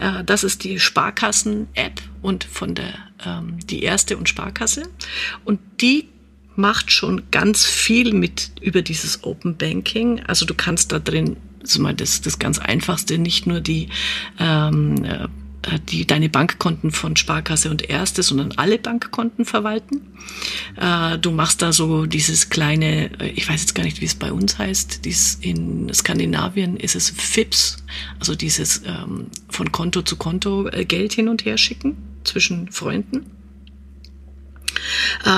Äh, 0.00 0.24
das 0.24 0.44
ist 0.44 0.64
die 0.64 0.78
Sparkassen-App 0.78 2.00
und 2.22 2.44
von 2.44 2.74
der 2.74 2.94
ähm, 3.24 3.58
die 3.66 3.82
erste 3.82 4.16
und 4.16 4.28
Sparkasse. 4.28 4.88
Und 5.44 5.60
die 5.80 6.08
macht 6.56 6.90
schon 6.90 7.30
ganz 7.30 7.64
viel 7.64 8.12
mit 8.12 8.50
über 8.60 8.82
dieses 8.82 9.24
Open 9.24 9.56
Banking. 9.56 10.20
Also 10.26 10.44
du 10.44 10.54
kannst 10.54 10.92
da 10.92 10.98
drin, 10.98 11.36
also 11.60 11.80
mal 11.80 11.94
das, 11.94 12.20
das 12.20 12.38
ganz 12.38 12.58
einfachste, 12.58 13.18
nicht 13.18 13.46
nur 13.46 13.60
die 13.60 13.88
ähm, 14.38 15.04
äh, 15.04 15.24
äh, 15.24 15.28
die 15.88 16.06
deine 16.06 16.28
Bankkonten 16.28 16.90
von 16.90 17.16
Sparkasse 17.16 17.70
und 17.70 17.88
Erste, 17.88 18.22
sondern 18.22 18.52
alle 18.52 18.78
Bankkonten 18.78 19.44
verwalten. 19.44 20.00
Äh, 20.76 21.18
du 21.18 21.30
machst 21.30 21.62
da 21.62 21.72
so 21.72 22.06
dieses 22.06 22.50
kleine, 22.50 23.10
äh, 23.20 23.30
ich 23.30 23.48
weiß 23.48 23.60
jetzt 23.60 23.74
gar 23.74 23.84
nicht, 23.84 24.00
wie 24.00 24.06
es 24.06 24.14
bei 24.14 24.32
uns 24.32 24.58
heißt, 24.58 25.04
dies 25.04 25.38
in 25.40 25.92
Skandinavien 25.92 26.76
ist 26.76 26.96
es 26.96 27.10
FIPS, 27.10 27.84
also 28.18 28.34
dieses 28.34 28.82
ähm, 28.84 29.26
von 29.48 29.72
Konto 29.72 30.02
zu 30.02 30.16
Konto 30.16 30.68
Geld 30.86 31.12
hin 31.12 31.28
und 31.28 31.44
her 31.44 31.58
schicken 31.58 31.96
zwischen 32.24 32.70
Freunden. 32.70 33.26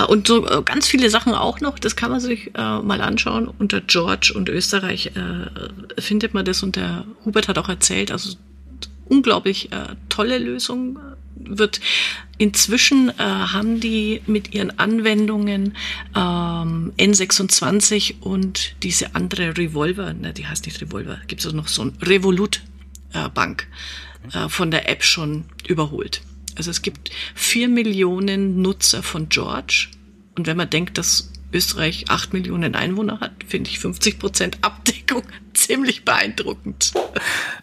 Und 0.09 0.27
so 0.27 0.43
ganz 0.65 0.87
viele 0.87 1.09
Sachen 1.09 1.35
auch 1.35 1.61
noch, 1.61 1.79
das 1.79 1.97
kann 1.97 2.11
man 2.11 2.21
sich 2.21 2.55
äh, 2.55 2.79
mal 2.81 3.01
anschauen. 3.01 3.49
Unter 3.49 3.81
George 3.81 4.33
und 4.35 4.49
Österreich 4.49 5.13
äh, 5.17 6.01
findet 6.01 6.35
man 6.35 6.45
das 6.45 6.63
und 6.63 6.77
der 6.77 7.05
Hubert 7.25 7.49
hat 7.49 7.59
auch 7.59 7.69
erzählt, 7.69 8.11
also 8.13 8.37
unglaublich 9.11 9.73
äh, 9.73 9.97
tolle 10.09 10.39
Lösung 10.39 10.99
wird 11.43 11.81
inzwischen 12.39 13.11
äh, 13.11 13.23
haben 13.23 13.81
die 13.81 14.23
mit 14.27 14.55
ihren 14.55 14.79
Anwendungen 14.79 15.75
ähm, 16.17 16.93
N26 16.99 18.21
und 18.21 18.75
diese 18.83 19.15
andere 19.15 19.57
Revolver, 19.57 20.13
ne, 20.15 20.33
die 20.33 20.47
heißt 20.47 20.67
nicht 20.67 20.81
Revolver, 20.81 21.19
gibt 21.27 21.41
es 21.41 21.47
also 21.47 21.57
noch 21.57 21.69
so 21.69 21.83
ein 21.83 21.93
Revolut 22.03 22.63
äh, 23.15 23.29
äh, 24.33 24.49
von 24.49 24.71
der 24.71 24.89
App 24.89 25.03
schon 25.03 25.45
überholt. 25.67 26.23
Also 26.57 26.71
es 26.71 26.83
gibt 26.83 27.11
vier 27.35 27.69
Millionen 27.69 28.61
Nutzer 28.63 29.03
von 29.03 29.29
George 29.29 29.89
und 30.37 30.47
wenn 30.47 30.57
man 30.57 30.71
denkt, 30.71 30.99
dass 30.99 31.33
Österreich 31.53 32.07
acht 32.09 32.33
Millionen 32.33 32.75
Einwohner 32.75 33.21
hat, 33.21 33.33
finde 33.47 33.71
ich 33.71 33.79
50 33.79 34.19
Prozent 34.19 34.59
Abdeckung 34.63 35.23
ziemlich 35.55 36.05
beeindruckend. 36.05 36.93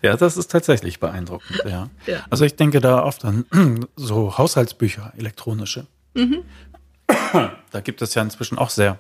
Ja, 0.02 0.18
das 0.18 0.38
ist 0.38 0.52
tatsächlich 0.52 1.00
beeindruckend, 1.00 1.64
ja. 1.66 1.90
ja. 2.06 2.26
Also 2.30 2.46
ich 2.46 2.56
denke 2.56 2.82
da 2.82 3.04
oft 3.04 3.26
an 3.26 3.46
so 3.96 4.38
Haushaltsbücher, 4.38 5.14
elektronische. 5.18 5.88
Mhm. 6.14 6.44
Da 7.72 7.82
gibt 7.82 8.02
es 8.02 8.16
ja 8.16 8.22
inzwischen 8.22 8.58
auch 8.58 8.70
sehr, 8.70 8.98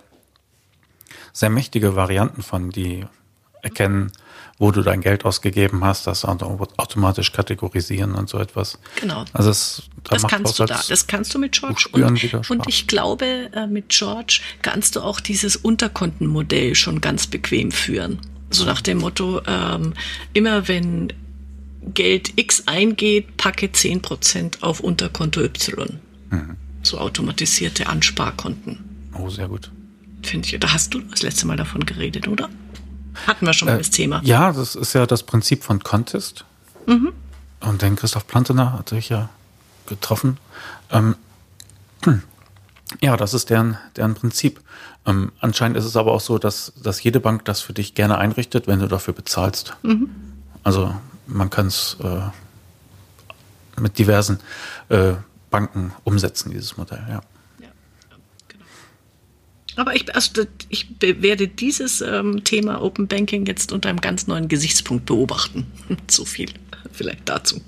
sehr 1.32 1.50
mächtige 1.50 1.96
Varianten 1.96 2.44
von, 2.44 2.70
die 2.70 3.06
erkennen, 3.62 4.12
wo 4.60 4.72
du 4.72 4.82
dein 4.82 5.02
Geld 5.02 5.24
ausgegeben 5.24 5.84
hast, 5.84 6.08
das 6.08 6.26
automatisch 6.26 7.32
kategorisieren 7.32 8.16
und 8.16 8.28
so 8.28 8.40
etwas. 8.40 8.80
Genau. 9.00 9.24
Also 9.34 9.50
das, 9.50 9.84
da 10.04 10.16
das 10.16 10.28
kannst 10.28 10.60
du 10.60 10.66
da. 10.66 10.82
Das 10.90 11.08
kannst 11.08 11.34
du 11.34 11.40
mit 11.40 11.52
George. 11.52 11.88
Und, 11.92 12.50
und 12.50 12.68
ich 12.68 12.88
glaube, 12.88 13.52
äh, 13.54 13.68
mit 13.68 13.90
George 13.90 14.42
kannst 14.64 14.96
du 14.96 15.02
auch 15.02 15.20
dieses 15.20 15.56
Unterkontenmodell 15.56 16.74
schon 16.74 17.02
ganz 17.02 17.28
bequem 17.28 17.72
führen. 17.72 18.20
So 18.50 18.66
nach 18.66 18.82
dem 18.82 19.00
Motto, 19.00 19.42
ähm, 19.46 19.94
immer 20.34 20.68
wenn 20.68 21.14
Geld 21.94 22.34
X 22.38 22.64
eingeht, 22.66 23.38
packe 23.38 23.68
10% 23.68 24.62
auf 24.62 24.80
Unterkonto 24.80 25.42
Y. 25.42 26.00
Mhm. 26.32 26.56
So 26.82 26.98
automatisierte 26.98 27.88
Ansparkonten. 27.88 28.80
Oh, 29.14 29.30
sehr 29.30 29.48
gut. 29.48 29.72
Finde 30.24 30.48
ich. 30.48 30.60
Da 30.60 30.74
hast 30.74 30.94
du 30.94 31.00
das 31.02 31.22
letzte 31.22 31.46
Mal 31.46 31.58
davon 31.58 31.86
geredet, 31.86 32.28
oder? 32.28 32.50
Hatten 33.26 33.46
wir 33.46 33.54
schon 33.54 33.68
mal 33.68 33.76
äh, 33.76 33.78
das 33.80 33.90
Thema. 33.90 34.22
Ja, 34.24 34.52
das 34.52 34.76
ist 34.76 34.94
ja 34.94 35.06
das 35.06 35.24
Prinzip 35.24 35.64
von 35.64 35.84
Contest. 35.84 36.46
Mhm. 36.86 37.14
Und 37.62 37.82
den 37.82 37.96
Christoph 37.96 38.28
Plantener 38.28 38.74
hatte 38.74 38.98
ich 38.98 39.10
ja 39.10 39.30
getroffen. 39.88 40.38
Ähm, 40.92 41.16
ja, 43.02 43.18
das 43.18 43.34
ist 43.34 43.50
deren, 43.50 43.78
deren 43.96 44.14
Prinzip. 44.14 44.62
Ähm, 45.06 45.32
anscheinend 45.40 45.78
ist 45.78 45.86
es 45.86 45.96
aber 45.96 46.14
auch 46.14 46.22
so, 46.22 46.38
dass, 46.38 46.74
dass 46.82 47.02
jede 47.02 47.20
Bank 47.20 47.46
das 47.46 47.62
für 47.62 47.74
dich 47.74 47.96
gerne 47.96 48.18
einrichtet, 48.18 48.68
wenn 48.68 48.80
du 48.80 48.88
dafür 48.88 49.14
bezahlst. 49.14 49.76
Mhm. 49.84 50.10
Also 50.64 50.94
man 51.26 51.50
kann 51.50 51.68
es 51.68 51.98
äh, 52.02 52.22
mit 53.80 53.98
diversen 53.98 54.40
äh, 54.90 55.14
Banken 55.50 55.94
umsetzen, 56.04 56.52
dieses 56.52 56.78
Modell, 56.78 57.06
ja. 57.10 57.22
Aber 59.78 59.96
ich, 59.96 60.14
also, 60.14 60.44
ich 60.70 60.88
werde 61.00 61.48
dieses 61.48 62.02
ähm, 62.02 62.44
Thema 62.44 62.82
Open 62.82 63.08
Banking 63.08 63.46
jetzt 63.46 63.72
unter 63.72 63.90
einem 63.90 64.02
ganz 64.02 64.26
neuen 64.26 64.48
Gesichtspunkt 64.48 65.06
beobachten. 65.06 65.72
so 66.10 66.26
viel 66.26 66.50
vielleicht 66.92 67.30
dazu. 67.30 67.62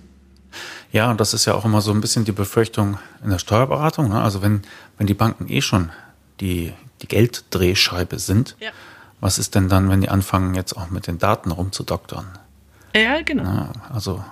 Ja, 0.91 1.11
und 1.11 1.21
das 1.21 1.35
ist 1.35 1.45
ja 1.45 1.53
auch 1.53 1.65
immer 1.65 1.81
so 1.81 1.91
ein 1.91 2.01
bisschen 2.01 2.25
die 2.25 2.31
Befürchtung 2.31 2.97
in 3.23 3.29
der 3.29 3.37
Steuerberatung. 3.37 4.09
Ne? 4.09 4.19
Also 4.19 4.41
wenn, 4.41 4.63
wenn 4.97 5.05
die 5.05 5.13
Banken 5.13 5.47
eh 5.49 5.61
schon 5.61 5.91
die, 6.39 6.73
die 7.03 7.07
Gelddrehscheibe 7.07 8.17
sind, 8.17 8.55
ja. 8.59 8.71
was 9.19 9.37
ist 9.37 9.53
denn 9.53 9.69
dann, 9.69 9.87
wenn 9.91 10.01
die 10.01 10.09
anfangen, 10.09 10.55
jetzt 10.55 10.75
auch 10.75 10.89
mit 10.89 11.05
den 11.05 11.19
Daten 11.19 11.51
rumzudoktern? 11.51 12.25
Ja, 12.95 13.21
genau. 13.21 13.43
Ja, 13.43 13.71
also 13.93 14.25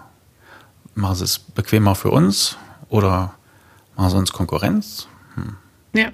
machen 0.95 1.15
sie 1.15 1.25
es 1.25 1.37
bequemer 1.37 1.93
für 1.93 2.09
uns 2.09 2.57
oder 2.89 3.35
machen 3.95 4.09
sie 4.09 4.17
uns 4.17 4.33
Konkurrenz? 4.33 5.07
Hm. 5.35 5.57
Ja 5.93 6.11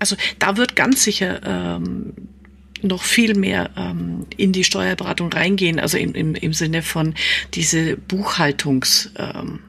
also 0.00 0.16
da 0.40 0.56
wird 0.56 0.74
ganz 0.74 1.04
sicher 1.04 1.40
ähm, 1.44 2.14
noch 2.82 3.02
viel 3.02 3.34
mehr 3.34 3.70
ähm, 3.76 4.26
in 4.36 4.52
die 4.52 4.64
Steuerberatung 4.64 5.32
reingehen, 5.32 5.78
also 5.78 5.96
im, 5.98 6.14
im, 6.14 6.34
im 6.34 6.52
Sinne 6.52 6.82
von 6.82 7.14
diese 7.54 7.96
Buchhaltungsoptionen, 7.96 9.62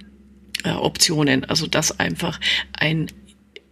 ähm, 0.63 1.43
äh, 1.43 1.47
also 1.47 1.67
dass 1.67 1.99
einfach 1.99 2.39
ein 2.73 3.07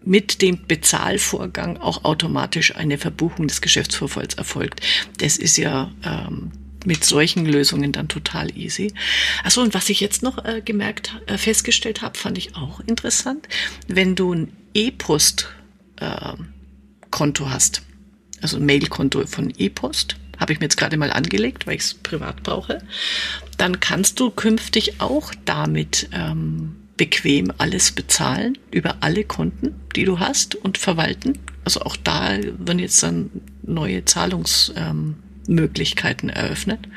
mit 0.02 0.42
dem 0.42 0.66
Bezahlvorgang 0.66 1.78
auch 1.78 2.06
automatisch 2.06 2.76
eine 2.76 2.98
Verbuchung 2.98 3.48
des 3.48 3.62
Geschäftsvorfalls 3.62 4.36
erfolgt. 4.36 4.80
Das 5.18 5.36
ist 5.38 5.58
ja 5.58 5.92
ähm, 6.06 6.52
mit 6.86 7.04
solchen 7.04 7.46
Lösungen 7.46 7.92
dann 7.92 8.08
total 8.08 8.58
easy. 8.58 8.94
Achso, 9.44 9.62
und 9.62 9.74
was 9.74 9.90
ich 9.90 10.00
jetzt 10.00 10.24
noch 10.24 10.44
äh, 10.46 10.62
gemerkt, 10.64 11.20
äh, 11.28 11.38
festgestellt 11.38 12.02
habe, 12.02 12.18
fand 12.18 12.38
ich 12.38 12.56
auch 12.56 12.80
interessant. 12.80 13.50
Wenn 13.88 14.16
du 14.16 14.34
ein 14.34 14.54
E-Post 14.74 15.50
äh, 16.00 16.34
Konto 17.12 17.50
hast. 17.50 17.82
Also 18.42 18.58
ein 18.58 18.66
Mailkonto 18.66 19.26
von 19.28 19.54
E-Post. 19.58 20.16
Habe 20.38 20.54
ich 20.54 20.60
mir 20.60 20.66
jetzt 20.66 20.78
gerade 20.78 20.98
mal 20.98 21.12
angelegt, 21.12 21.68
weil 21.68 21.76
ich 21.76 21.82
es 21.82 21.94
privat 21.94 22.44
brauche. 22.44 22.82
Dann 23.58 23.82
kannst 23.82 24.20
du 24.20 24.30
künftig 24.30 25.02
auch 25.02 25.34
damit 25.44 26.10
ähm, 26.14 26.76
bequem 26.96 27.52
alles 27.58 27.92
bezahlen 27.92 28.58
über 28.72 28.98
alle 29.02 29.24
Konten, 29.24 29.76
die 29.96 30.06
du 30.06 30.20
hast 30.20 30.54
und 30.56 30.78
verwalten. 30.78 31.40
Also 31.66 31.82
auch 31.82 31.98
da 31.98 32.38
werden 32.38 32.80
jetzt 32.80 33.04
dann 33.04 33.30
neue 33.64 34.06
Zahlungsmöglichkeiten 34.06 36.30
ähm, 36.30 36.36
eröffnet. 36.36 36.88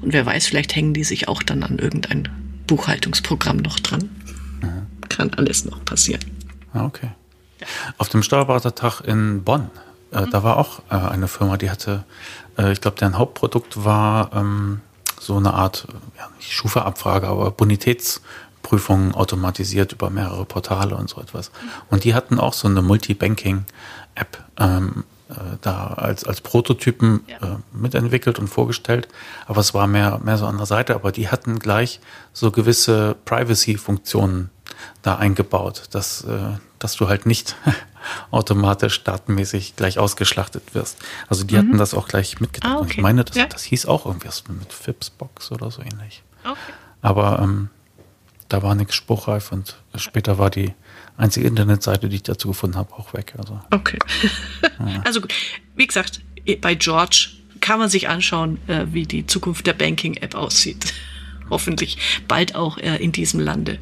Und 0.00 0.12
wer 0.12 0.26
weiß, 0.26 0.46
vielleicht 0.46 0.76
hängen 0.76 0.94
die 0.94 1.04
sich 1.04 1.28
auch 1.28 1.42
dann 1.42 1.64
an 1.64 1.78
irgendein 1.78 2.28
Buchhaltungsprogramm 2.66 3.58
noch 3.58 3.80
dran. 3.80 4.10
Mhm. 4.60 4.86
Kann 5.08 5.34
alles 5.34 5.64
noch 5.64 5.84
passieren. 5.84 6.24
Ah, 6.72 6.86
okay. 6.86 7.10
Auf 7.98 8.08
dem 8.08 8.22
Steuerberatertag 8.22 9.00
in 9.02 9.44
Bonn, 9.44 9.70
äh, 10.12 10.22
mhm. 10.22 10.30
da 10.30 10.42
war 10.42 10.56
auch 10.56 10.80
äh, 10.90 10.94
eine 10.94 11.28
Firma, 11.28 11.56
die 11.56 11.70
hatte, 11.70 12.04
äh, 12.58 12.72
ich 12.72 12.80
glaube, 12.80 12.98
deren 12.98 13.18
Hauptprodukt 13.18 13.84
war 13.84 14.30
ähm, 14.34 14.80
so 15.20 15.36
eine 15.36 15.54
Art, 15.54 15.86
äh, 15.88 16.18
ja, 16.18 16.28
nicht 16.36 16.52
Schufa-Abfrage, 16.52 17.28
aber 17.28 17.50
Bonitätsprüfungen 17.50 19.14
automatisiert 19.14 19.92
über 19.92 20.10
mehrere 20.10 20.44
Portale 20.44 20.96
und 20.96 21.08
so 21.08 21.20
etwas. 21.20 21.50
Mhm. 21.50 21.68
Und 21.90 22.04
die 22.04 22.14
hatten 22.14 22.38
auch 22.38 22.52
so 22.52 22.68
eine 22.68 22.82
Multi-Banking-App 22.82 24.44
ähm, 24.58 25.04
äh, 25.32 25.34
da 25.60 25.86
als, 25.88 26.24
als 26.24 26.40
Prototypen 26.40 27.20
ja. 27.26 27.36
äh, 27.36 27.56
mitentwickelt 27.72 28.38
und 28.38 28.48
vorgestellt. 28.48 29.08
Aber 29.46 29.60
es 29.60 29.72
war 29.74 29.86
mehr, 29.86 30.20
mehr 30.22 30.36
so 30.36 30.46
an 30.46 30.56
der 30.56 30.66
Seite. 30.66 30.94
Aber 30.94 31.12
die 31.12 31.28
hatten 31.28 31.58
gleich 31.58 32.00
so 32.32 32.50
gewisse 32.50 33.16
Privacy-Funktionen 33.24 34.50
da 35.02 35.16
eingebaut, 35.16 35.84
dass, 35.92 36.24
äh, 36.24 36.58
dass 36.82 36.96
du 36.96 37.08
halt 37.08 37.26
nicht 37.26 37.56
automatisch 38.30 39.04
datenmäßig 39.04 39.76
gleich 39.76 39.98
ausgeschlachtet 39.98 40.74
wirst. 40.74 40.98
Also 41.28 41.44
die 41.44 41.54
mhm. 41.54 41.58
hatten 41.58 41.78
das 41.78 41.94
auch 41.94 42.08
gleich 42.08 42.40
mitgedacht. 42.40 42.72
Ah, 42.72 42.78
okay. 42.80 42.94
Ich 42.96 43.02
meine, 43.02 43.24
das, 43.24 43.36
ja. 43.36 43.46
das 43.46 43.62
hieß 43.64 43.86
auch 43.86 44.06
irgendwas 44.06 44.44
mit 44.48 44.72
Fipsbox 44.72 45.52
oder 45.52 45.70
so 45.70 45.82
ähnlich. 45.82 46.22
Okay. 46.44 46.56
Aber 47.00 47.40
ähm, 47.40 47.70
da 48.48 48.62
war 48.62 48.74
nichts 48.74 48.94
spruchreif 48.94 49.52
und 49.52 49.76
später 49.94 50.38
war 50.38 50.50
die 50.50 50.74
einzige 51.16 51.46
Internetseite, 51.46 52.08
die 52.08 52.16
ich 52.16 52.22
dazu 52.22 52.48
gefunden 52.48 52.76
habe, 52.76 52.92
auch 52.94 53.14
weg. 53.14 53.34
Also, 53.38 53.60
okay. 53.70 53.98
ja. 54.78 55.00
Also 55.04 55.20
gut, 55.20 55.32
wie 55.76 55.86
gesagt, 55.86 56.20
bei 56.60 56.74
George 56.74 57.30
kann 57.60 57.78
man 57.78 57.88
sich 57.88 58.08
anschauen, 58.08 58.58
äh, 58.68 58.86
wie 58.90 59.06
die 59.06 59.26
Zukunft 59.26 59.66
der 59.66 59.72
Banking-App 59.72 60.34
aussieht. 60.34 60.92
Hoffentlich 61.50 61.98
bald 62.28 62.54
auch 62.54 62.78
äh, 62.78 62.96
in 62.96 63.12
diesem 63.12 63.40
Lande. 63.40 63.78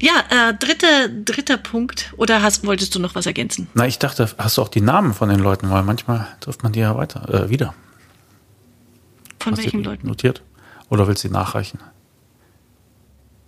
Ja, 0.00 0.24
äh, 0.30 0.54
dritter, 0.54 1.08
dritter 1.08 1.56
Punkt. 1.56 2.12
Oder 2.16 2.42
hast, 2.42 2.66
wolltest 2.66 2.94
du 2.94 2.98
noch 2.98 3.14
was 3.14 3.26
ergänzen? 3.26 3.68
Na, 3.74 3.86
ich 3.86 3.98
dachte, 3.98 4.28
hast 4.38 4.58
du 4.58 4.62
auch 4.62 4.68
die 4.68 4.80
Namen 4.80 5.14
von 5.14 5.28
den 5.28 5.40
Leuten, 5.40 5.70
weil 5.70 5.82
manchmal 5.82 6.28
trifft 6.40 6.62
man 6.62 6.72
die 6.72 6.80
ja 6.80 6.96
weiter, 6.96 7.28
äh, 7.32 7.50
wieder. 7.50 7.74
Von 9.38 9.52
hast 9.52 9.62
welchen 9.62 9.82
Leuten? 9.84 10.06
Notiert? 10.06 10.42
Oder 10.88 11.06
willst 11.08 11.24
du 11.24 11.28
sie 11.28 11.34
nachreichen? 11.34 11.80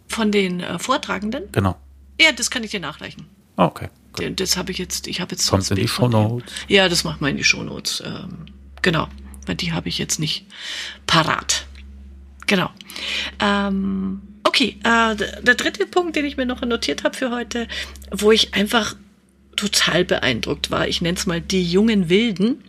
Von 0.08 0.32
den 0.32 0.60
äh, 0.60 0.78
Vortragenden? 0.78 1.44
Genau. 1.52 1.76
Ja, 2.20 2.32
das 2.32 2.50
kann 2.50 2.64
ich 2.64 2.70
dir 2.70 2.80
nachreichen. 2.80 3.26
Oh, 3.56 3.64
okay. 3.64 3.88
Gut. 4.12 4.40
Das 4.40 4.56
habe 4.56 4.72
ich 4.72 4.78
jetzt, 4.78 5.06
ich 5.06 5.20
habe 5.20 5.32
jetzt. 5.32 5.48
Kommt 5.48 5.70
in 5.70 5.76
die 5.76 5.88
Shownotes. 5.88 6.50
Ja, 6.66 6.88
das 6.88 7.04
macht 7.04 7.20
man 7.20 7.30
in 7.30 7.36
die 7.36 7.44
Shownotes. 7.44 8.02
Ähm, 8.04 8.46
genau. 8.82 9.08
Weil 9.46 9.54
die 9.54 9.72
habe 9.72 9.88
ich 9.88 9.98
jetzt 9.98 10.18
nicht 10.18 10.46
parat. 11.06 11.66
Genau. 12.48 12.70
Ähm, 13.38 14.20
okay, 14.42 14.76
äh, 14.82 15.14
der 15.14 15.54
dritte 15.54 15.86
Punkt, 15.86 16.16
den 16.16 16.24
ich 16.24 16.36
mir 16.36 16.46
noch 16.46 16.62
notiert 16.62 17.04
habe 17.04 17.16
für 17.16 17.30
heute, 17.30 17.68
wo 18.10 18.32
ich 18.32 18.54
einfach 18.54 18.96
total 19.56 20.04
beeindruckt 20.04 20.70
war, 20.70 20.88
ich 20.88 21.00
nenne 21.00 21.16
es 21.16 21.26
mal 21.26 21.40
die 21.40 21.64
jungen 21.64 22.08
Wilden. 22.08 22.64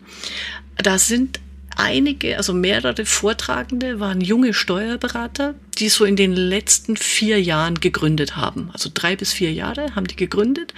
Da 0.78 1.00
sind 1.00 1.40
einige, 1.76 2.38
also 2.38 2.54
mehrere 2.54 3.06
Vortragende 3.06 4.00
waren 4.00 4.22
junge 4.22 4.54
Steuerberater, 4.54 5.56
die 5.78 5.90
so 5.90 6.06
in 6.06 6.16
den 6.16 6.34
letzten 6.34 6.98
vier 6.98 7.42
Jahren 7.42 7.80
gegründet 7.80 8.36
haben. 8.36 8.70
Also 8.74 8.90
drei 8.94 9.16
bis 9.16 9.34
vier 9.34 9.54
Jahre 9.54 9.96
haben 9.96 10.08
die 10.08 10.16
gegründet. 10.16 10.74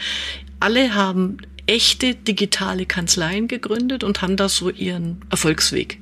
Alle 0.59 0.93
haben 0.93 1.37
echte 1.65 2.15
digitale 2.15 2.85
Kanzleien 2.85 3.47
gegründet 3.47 4.03
und 4.03 4.21
haben 4.21 4.37
da 4.37 4.49
so 4.49 4.69
ihren 4.69 5.21
Erfolgsweg 5.29 5.99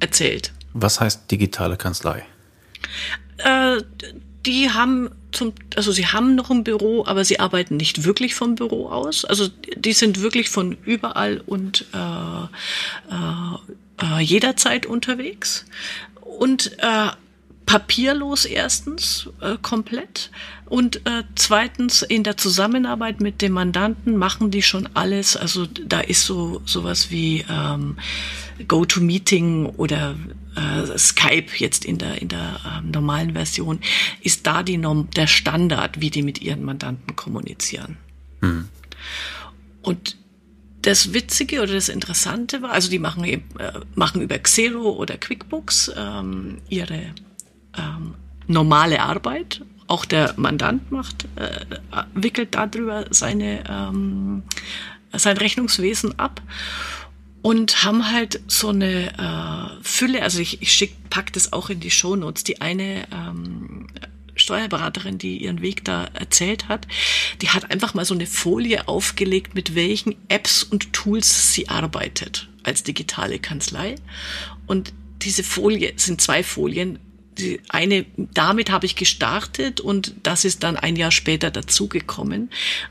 erzählt. 0.00 0.52
Was 0.72 1.00
heißt 1.00 1.30
digitale 1.30 1.76
Kanzlei? 1.76 2.24
Äh, 3.38 3.82
die 4.46 4.70
haben 4.70 5.10
zum, 5.32 5.52
also 5.76 5.92
sie 5.92 6.06
haben 6.06 6.34
noch 6.34 6.50
ein 6.50 6.64
Büro, 6.64 7.04
aber 7.06 7.24
sie 7.24 7.38
arbeiten 7.38 7.76
nicht 7.76 8.04
wirklich 8.04 8.34
vom 8.34 8.54
Büro 8.54 8.88
aus. 8.88 9.24
Also 9.24 9.48
die 9.76 9.92
sind 9.92 10.22
wirklich 10.22 10.48
von 10.48 10.76
überall 10.84 11.42
und 11.44 11.84
äh, 11.92 12.44
äh, 13.14 14.16
äh 14.16 14.20
jederzeit 14.20 14.86
unterwegs. 14.86 15.66
Und 16.22 16.78
äh, 16.78 17.08
papierlos 17.66 18.46
erstens 18.46 19.28
äh, 19.42 19.56
komplett 19.60 20.30
und 20.64 21.06
äh, 21.06 21.24
zweitens 21.34 22.00
in 22.00 22.24
der 22.24 22.38
Zusammenarbeit 22.38 23.20
mit 23.20 23.42
dem 23.42 23.52
Mandanten 23.52 24.16
machen 24.16 24.50
die 24.50 24.62
schon 24.62 24.88
alles. 24.94 25.36
Also 25.36 25.66
da 25.66 26.00
ist 26.00 26.24
so 26.24 26.62
sowas 26.64 27.10
wie 27.10 27.44
ähm, 27.50 27.98
GoToMeeting 28.66 29.66
oder 29.66 30.16
äh, 30.58 30.98
Skype 30.98 31.52
jetzt 31.56 31.84
in 31.84 31.98
der 31.98 32.20
in 32.20 32.28
der 32.28 32.60
ähm, 32.66 32.90
normalen 32.90 33.32
Version 33.32 33.80
ist 34.20 34.46
da 34.46 34.62
die 34.62 34.78
Norm, 34.78 35.08
der 35.10 35.26
Standard, 35.26 36.00
wie 36.00 36.10
die 36.10 36.22
mit 36.22 36.40
ihren 36.42 36.64
Mandanten 36.64 37.16
kommunizieren. 37.16 37.96
Mhm. 38.40 38.68
Und 39.82 40.16
das 40.82 41.12
Witzige 41.12 41.62
oder 41.62 41.74
das 41.74 41.88
Interessante 41.88 42.62
war, 42.62 42.70
also 42.70 42.90
die 42.90 42.98
machen 42.98 43.24
eben, 43.24 43.44
äh, 43.58 43.72
machen 43.94 44.22
über 44.22 44.38
Xero 44.38 44.90
oder 44.92 45.16
QuickBooks 45.16 45.92
ähm, 45.96 46.58
ihre 46.68 47.14
ähm, 47.76 48.14
normale 48.46 49.02
Arbeit. 49.02 49.62
Auch 49.86 50.04
der 50.04 50.34
Mandant 50.36 50.92
macht, 50.92 51.24
äh, 51.36 51.64
wickelt 52.14 52.54
darüber 52.54 53.06
seine, 53.10 53.64
ähm, 53.68 54.42
sein 55.12 55.36
Rechnungswesen 55.36 56.18
ab 56.18 56.42
und 57.42 57.84
haben 57.84 58.10
halt 58.10 58.40
so 58.46 58.68
eine 58.68 59.12
äh, 59.18 59.82
Fülle, 59.82 60.22
also 60.22 60.40
ich, 60.40 60.60
ich 60.62 60.72
schick, 60.72 60.94
pack 61.10 61.32
das 61.32 61.52
auch 61.52 61.70
in 61.70 61.80
die 61.80 61.90
Shownotes, 61.90 62.44
die 62.44 62.60
eine 62.60 63.06
ähm, 63.12 63.86
Steuerberaterin, 64.36 65.18
die 65.18 65.38
ihren 65.38 65.62
Weg 65.62 65.84
da 65.84 66.04
erzählt 66.14 66.68
hat, 66.68 66.86
die 67.42 67.50
hat 67.50 67.70
einfach 67.70 67.94
mal 67.94 68.04
so 68.04 68.14
eine 68.14 68.26
Folie 68.26 68.88
aufgelegt, 68.88 69.54
mit 69.54 69.74
welchen 69.74 70.16
Apps 70.28 70.62
und 70.62 70.92
Tools 70.92 71.52
sie 71.52 71.68
arbeitet 71.68 72.48
als 72.62 72.82
digitale 72.82 73.38
Kanzlei. 73.38 73.96
Und 74.66 74.92
diese 75.22 75.42
Folie 75.42 75.92
sind 75.96 76.20
zwei 76.20 76.42
Folien 76.42 76.98
die 77.38 77.60
eine, 77.68 78.04
damit 78.16 78.70
habe 78.70 78.86
ich 78.86 78.96
gestartet 78.96 79.80
und 79.80 80.14
das 80.22 80.44
ist 80.44 80.62
dann 80.62 80.76
ein 80.76 80.96
Jahr 80.96 81.10
später 81.10 81.50
dazugekommen. 81.50 82.50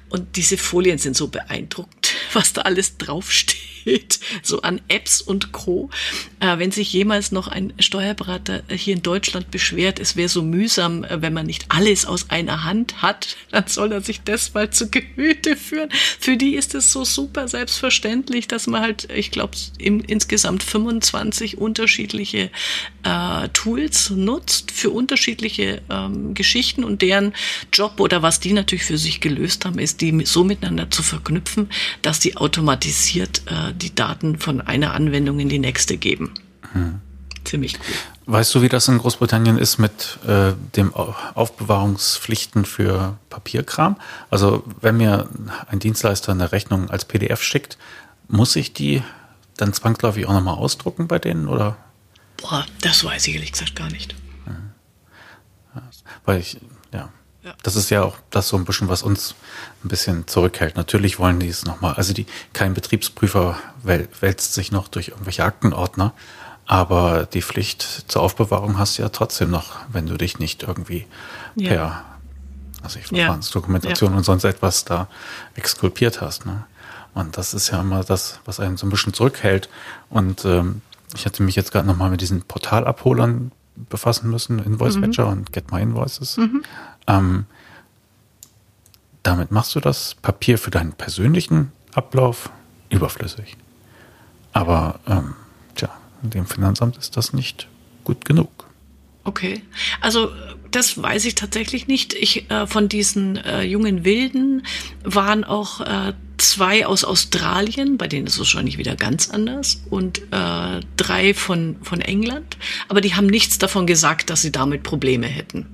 Und 0.10 0.36
diese 0.36 0.58
Folien 0.58 0.98
sind 0.98 1.16
so 1.16 1.28
beeindruckend, 1.28 1.97
was 2.38 2.54
da 2.54 2.62
alles 2.62 2.98
draufsteht, 2.98 4.20
so 4.44 4.62
an 4.62 4.80
Apps 4.90 5.22
und 5.22 5.54
Co. 5.54 5.90
Äh, 6.40 6.60
wenn 6.60 6.72
sich 6.72 6.94
jemals 6.94 7.32
noch 7.32 7.48
ein 7.48 7.74
Steuerberater 7.80 8.62
hier 8.70 8.94
in 8.94 9.02
Deutschland 9.02 9.50
beschwert, 9.50 10.00
es 10.00 10.16
wäre 10.16 10.30
so 10.30 10.44
mühsam, 10.44 11.04
äh, 11.04 11.20
wenn 11.24 11.34
man 11.34 11.48
nicht 11.48 11.66
alles 11.70 12.06
aus 12.06 12.30
einer 12.30 12.64
Hand 12.64 13.02
hat, 13.02 13.38
dann 13.52 13.66
soll 13.66 13.92
er 13.92 14.02
sich 14.02 14.22
das 14.22 14.54
mal 14.54 14.70
zu 14.70 14.92
Gemüte 14.92 15.56
führen. 15.56 15.90
Für 16.20 16.38
die 16.38 16.54
ist 16.56 16.76
es 16.76 16.92
so 16.92 17.04
super 17.04 17.48
selbstverständlich, 17.48 18.48
dass 18.48 18.68
man 18.68 18.84
halt, 18.84 19.10
ich 19.12 19.32
glaube, 19.32 19.58
insgesamt 19.80 20.62
25 20.62 21.58
unterschiedliche 21.58 22.52
äh, 23.08 23.50
Tools 23.50 24.10
nutzt 24.10 24.72
für 24.72 24.90
unterschiedliche 24.90 25.82
ähm, 25.90 26.34
Geschichten 26.34 26.84
und 26.84 27.02
deren 27.02 27.34
Job 27.72 28.00
oder 28.00 28.22
was 28.22 28.40
die 28.40 28.52
natürlich 28.52 28.84
für 28.84 28.98
sich 28.98 29.22
gelöst 29.22 29.66
haben, 29.66 29.80
ist, 29.80 30.02
die 30.02 30.26
so 30.26 30.44
miteinander 30.44 30.92
zu 30.92 31.04
verknüpfen, 31.04 31.70
dass 32.02 32.20
die 32.20 32.36
automatisiert 32.36 33.44
äh, 33.46 33.74
die 33.74 33.96
Daten 33.96 34.38
von 34.38 34.60
einer 34.60 34.94
Anwendung 34.94 35.40
in 35.40 35.48
die 35.48 35.60
nächste 35.60 35.98
geben. 35.98 36.34
Hm. 36.74 37.00
Ziemlich 37.46 37.76
cool. 37.80 37.96
Weißt 38.34 38.54
du, 38.54 38.62
wie 38.62 38.68
das 38.68 38.90
in 38.90 38.98
Großbritannien 38.98 39.58
ist 39.58 39.78
mit 39.78 40.20
äh, 40.28 40.52
dem 40.76 40.94
Aufbewahrungspflichten 40.94 42.66
für 42.66 43.18
Papierkram? 43.30 43.96
Also 44.30 44.66
wenn 44.82 44.98
mir 44.98 45.30
ein 45.70 45.80
Dienstleister 45.80 46.34
eine 46.34 46.52
Rechnung 46.52 46.90
als 46.90 47.06
PDF 47.06 47.42
schickt, 47.42 47.78
muss 48.28 48.58
ich 48.58 48.74
die 48.74 49.02
dann 49.56 49.72
zwangsläufig 49.72 50.26
auch 50.26 50.34
nochmal 50.34 50.56
ausdrucken 50.56 51.08
bei 51.08 51.20
denen 51.20 51.48
oder? 51.48 51.78
Boah, 52.38 52.66
das 52.82 53.04
weiß 53.04 53.28
ich 53.28 53.36
ehrlich 53.36 53.52
gesagt 53.52 53.76
gar 53.76 53.90
nicht. 53.90 54.16
Ja. 54.46 55.82
Weil 56.26 56.40
ich, 56.40 56.60
ja. 56.94 57.10
ja. 57.44 57.56
Das 57.64 57.76
ist 57.76 57.90
ja 57.90 58.04
auch 58.04 58.18
das 58.30 58.48
so 58.48 58.58
ein 58.58 58.66
bisschen, 58.66 58.90
was 58.90 59.04
uns 59.04 59.36
ein 59.84 59.88
bisschen 59.88 60.28
zurückhält. 60.28 60.76
Natürlich 60.76 61.20
wollen 61.20 61.40
die 61.40 61.50
es 61.50 61.66
nochmal, 61.66 61.96
also 61.96 62.14
die, 62.14 62.26
kein 62.54 62.74
Betriebsprüfer 62.74 63.58
wälzt 63.84 64.54
sich 64.54 64.72
noch 64.72 64.88
durch 64.88 65.10
irgendwelche 65.10 65.44
Aktenordner, 65.44 66.14
aber 66.66 67.26
die 67.26 67.42
Pflicht 67.42 67.82
zur 68.12 68.22
Aufbewahrung 68.22 68.78
hast 68.78 68.98
du 68.98 69.02
ja 69.02 69.10
trotzdem 69.10 69.50
noch, 69.50 69.78
wenn 69.90 70.06
du 70.06 70.18
dich 70.18 70.38
nicht 70.38 70.64
irgendwie 70.64 71.08
ja. 71.56 71.70
per, 71.70 72.06
also 72.84 73.00
ich 73.00 73.08
Verfahrensdokumentation 73.08 74.12
ja. 74.12 74.18
und 74.18 74.24
sonst 74.24 74.44
etwas 74.44 74.86
da 74.86 75.08
exkulpiert 75.56 76.22
hast. 76.22 76.46
Ne? 76.46 76.66
Und 77.14 77.38
das 77.38 77.54
ist 77.54 77.72
ja 77.72 77.82
immer 77.82 78.04
das, 78.04 78.42
was 78.46 78.60
einen 78.60 78.78
so 78.78 78.86
ein 78.86 78.90
bisschen 78.90 79.14
zurückhält. 79.14 79.70
Und 80.10 80.46
ähm, 80.46 80.82
ich 81.16 81.26
hatte 81.26 81.44
mich 81.44 81.56
jetzt 81.56 81.72
gerade 81.72 81.88
nochmal 81.88 82.10
mit 82.10 82.22
diesen 82.22 82.42
Portalabholern 82.42 83.52
befassen 83.90 84.30
müssen, 84.30 84.60
Invoice 84.60 84.96
mhm. 84.96 85.02
Matcher 85.02 85.28
und 85.28 85.54
Get 85.54 85.72
My 85.72 85.82
Invoices. 85.82 86.38
Mhm. 86.38 86.64
Ähm, 87.08 87.46
damit 89.24 89.52
machst 89.52 89.76
du 89.76 89.80
das 89.80 90.16
Papier 90.16 90.58
für 90.58 90.72
deinen 90.72 90.94
persönlichen 90.94 91.72
Ablauf 91.94 92.50
überflüssig. 92.90 93.58
Aber 94.54 95.00
ähm, 95.08 95.36
tja, 95.76 95.90
dem 96.22 96.46
Finanzamt 96.46 96.98
ist 96.98 97.18
das 97.18 97.34
nicht 97.34 97.68
gut 98.04 98.26
genug. 98.26 98.50
Okay, 99.24 99.62
also 100.00 100.32
das 100.72 101.02
weiß 101.02 101.26
ich 101.26 101.36
tatsächlich 101.36 101.88
nicht. 101.88 102.14
Ich 102.14 102.50
äh, 102.50 102.66
von 102.66 102.88
diesen 102.88 103.36
äh, 103.36 103.64
jungen 103.64 104.06
Wilden 104.06 104.64
waren 105.04 105.44
auch 105.44 105.82
äh, 105.82 106.14
zwei 106.38 106.86
aus 106.86 107.04
Australien, 107.04 107.98
bei 107.98 108.08
denen 108.08 108.28
ist 108.28 108.34
es 108.34 108.40
wahrscheinlich 108.40 108.78
wieder 108.78 108.96
ganz 108.96 109.30
anders, 109.30 109.82
und 109.90 110.20
äh, 110.32 110.80
drei 110.96 111.34
von, 111.34 111.78
von 111.82 112.02
England. 112.02 112.58
Aber 112.88 113.02
die 113.02 113.16
haben 113.16 113.28
nichts 113.28 113.58
davon 113.58 113.88
gesagt, 113.88 114.30
dass 114.30 114.42
sie 114.42 114.52
damit 114.52 114.84
Probleme 114.84 115.28
hätten. 115.28 115.66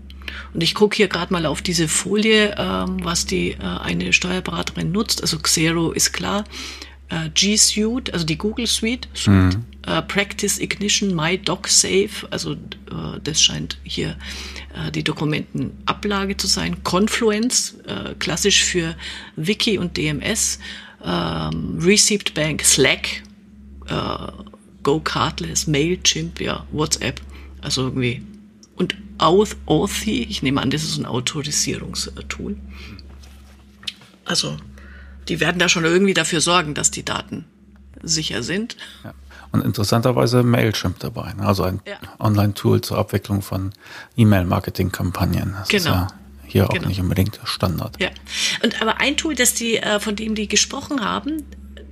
Und 0.54 0.62
ich 0.62 0.76
gucke 0.76 0.96
hier 0.96 1.08
gerade 1.08 1.34
mal 1.34 1.46
auf 1.46 1.62
diese 1.62 1.88
Folie, 1.88 2.56
ähm, 2.58 2.98
was 3.04 3.26
die 3.26 3.52
äh, 3.52 3.58
eine 3.60 4.14
Steuerberaterin 4.14 4.92
nutzt. 4.92 5.22
Also 5.22 5.40
Xero 5.40 5.92
ist 5.92 6.14
klar. 6.14 6.44
Äh, 7.14 7.30
G 7.34 7.58
Suite, 7.58 8.12
also 8.14 8.26
die 8.26 8.38
Google 8.38 8.66
Suite, 8.66 9.08
Suite 9.14 9.56
mhm. 9.58 9.66
äh, 9.86 10.02
Practice 10.02 10.60
Ignition, 10.60 11.16
My 11.16 11.38
Doc 11.38 11.68
Safe, 11.68 12.10
also 12.32 12.54
äh, 12.54 13.20
das 13.24 13.42
scheint 13.42 13.78
hier 13.84 14.18
äh, 14.76 14.92
die 14.92 15.04
Dokumentenablage 15.04 16.38
zu 16.38 16.48
sein. 16.48 16.84
Confluence, 16.84 17.76
äh, 17.86 18.16
klassisch 18.18 18.64
für 18.64 18.96
Wiki 19.36 19.78
und 19.78 19.96
DMS. 19.98 20.60
Ähm, 21.06 21.78
Received 21.82 22.34
Bank, 22.34 22.64
Slack, 22.64 23.24
Go 24.84 25.02
Cardless, 25.02 25.68
Mailchimp, 25.68 26.40
ja, 26.40 26.66
WhatsApp. 26.72 27.20
Also 27.62 27.84
irgendwie. 27.84 28.24
Und 28.78 28.96
Auth, 29.18 29.58
Authy, 29.66 30.24
ich 30.24 30.42
nehme 30.42 30.62
an, 30.62 30.70
das 30.70 30.84
ist 30.84 30.98
ein 30.98 31.06
Autorisierungstool. 31.06 32.56
Also, 34.24 34.58
die 35.30 35.40
werden 35.40 35.60
da 35.60 35.70
schon 35.70 35.86
irgendwie 35.86 36.14
dafür 36.14 36.42
sorgen, 36.42 36.74
dass 36.74 36.92
die 36.92 37.04
Daten 37.04 37.46
sicher 38.02 38.44
sind. 38.44 38.78
Ja. 39.04 39.14
Und 39.52 39.64
interessanterweise 39.64 40.42
Mailchimp 40.42 41.00
dabei, 41.00 41.34
ne? 41.34 41.46
also 41.46 41.64
ein 41.64 41.80
ja. 41.86 41.98
Online-Tool 42.20 42.82
zur 42.82 42.98
Abwicklung 42.98 43.44
von 43.44 43.72
E-Mail-Marketing-Kampagnen. 44.18 45.54
Das 45.60 45.70
genau. 45.70 45.78
ist 45.78 45.86
ja 45.86 46.08
hier 46.54 46.66
auch 46.66 46.74
genau. 46.74 46.88
nicht 46.88 47.00
unbedingt 47.00 47.40
Standard. 47.44 48.00
Ja. 48.02 48.10
Und 48.64 48.82
aber 48.82 49.00
ein 49.00 49.18
Tool, 49.18 49.36
das 49.36 49.54
die, 49.54 49.78
äh, 49.78 50.00
von 50.00 50.16
dem 50.16 50.36
die 50.36 50.48
gesprochen 50.48 51.02
haben, 51.02 51.44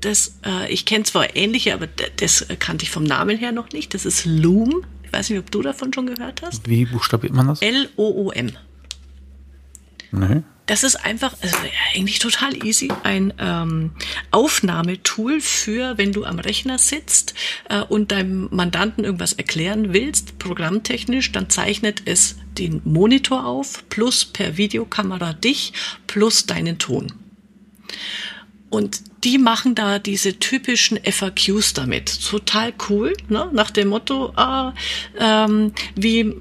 das, 0.02 0.40
äh, 0.46 0.72
ich 0.72 0.86
kenne 0.86 1.04
zwar 1.04 1.36
ähnliche, 1.36 1.74
aber 1.74 1.88
das 1.88 2.46
kannte 2.60 2.84
ich 2.84 2.92
vom 2.92 3.04
Namen 3.04 3.38
her 3.38 3.52
noch 3.52 3.72
nicht. 3.72 3.94
Das 3.94 4.06
ist 4.06 4.26
Loom. 4.26 4.84
Ich 5.04 5.14
weiß 5.14 5.30
nicht, 5.30 5.40
ob 5.40 5.52
du 5.52 5.62
davon 5.62 5.94
schon 5.94 6.08
gehört 6.08 6.42
hast. 6.42 6.68
Wie 6.68 6.86
buchstabiert 6.86 7.34
man 7.34 7.48
das? 7.48 7.62
L-O-O-M. 7.62 8.52
Nee. 10.12 10.44
Das 10.72 10.86
ist 10.86 10.96
einfach 10.96 11.36
also 11.42 11.58
eigentlich 11.94 12.20
total 12.20 12.66
easy. 12.66 12.88
Ein 13.04 13.34
ähm, 13.40 13.92
Aufnahmetool 14.32 15.42
für, 15.42 15.98
wenn 15.98 16.14
du 16.14 16.24
am 16.24 16.40
Rechner 16.40 16.80
sitzt 16.80 17.34
äh, 17.68 17.82
und 17.82 18.14
deinem 18.14 18.48
Mandanten 18.52 19.04
irgendwas 19.04 19.34
erklären 19.34 19.92
willst, 19.92 20.40
programmtechnisch, 20.40 21.34
dann 21.34 21.50
zeichnet 21.50 22.04
es 22.06 22.38
den 22.58 22.82
Monitor 22.86 23.46
auf, 23.46 23.84
plus 23.90 24.24
per 24.24 24.56
Videokamera 24.56 25.34
dich, 25.34 25.74
plus 26.08 26.46
deinen 26.46 26.78
Ton. 26.78 27.12
Und 28.70 29.02
die 29.26 29.40
machen 29.40 29.76
da 29.76 30.00
diese 30.00 30.40
typischen 30.40 30.98
FAQs 31.04 31.74
damit. 31.74 32.26
Total 32.30 32.74
cool, 32.88 33.12
ne? 33.28 33.50
nach 33.52 33.72
dem 33.72 33.90
Motto, 33.90 34.32
ah, 34.38 34.74
ähm, 35.20 35.74
wie 35.96 36.34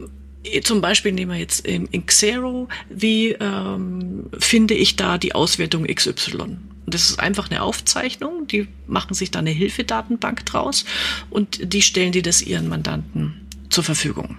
zum 0.62 0.80
Beispiel 0.80 1.12
nehmen 1.12 1.32
wir 1.32 1.38
jetzt 1.38 1.66
in, 1.66 1.86
in 1.86 2.06
Xero, 2.06 2.68
wie 2.88 3.32
ähm, 3.32 4.30
finde 4.38 4.74
ich 4.74 4.96
da 4.96 5.18
die 5.18 5.34
Auswertung 5.34 5.84
XY? 5.86 6.56
Das 6.86 7.10
ist 7.10 7.20
einfach 7.20 7.50
eine 7.50 7.62
Aufzeichnung, 7.62 8.46
die 8.46 8.66
machen 8.86 9.14
sich 9.14 9.30
da 9.30 9.38
eine 9.38 9.50
Hilfedatenbank 9.50 10.44
draus 10.46 10.84
und 11.28 11.72
die 11.72 11.82
stellen 11.82 12.12
die 12.12 12.22
das 12.22 12.42
ihren 12.42 12.68
Mandanten 12.68 13.46
zur 13.68 13.84
Verfügung. 13.84 14.38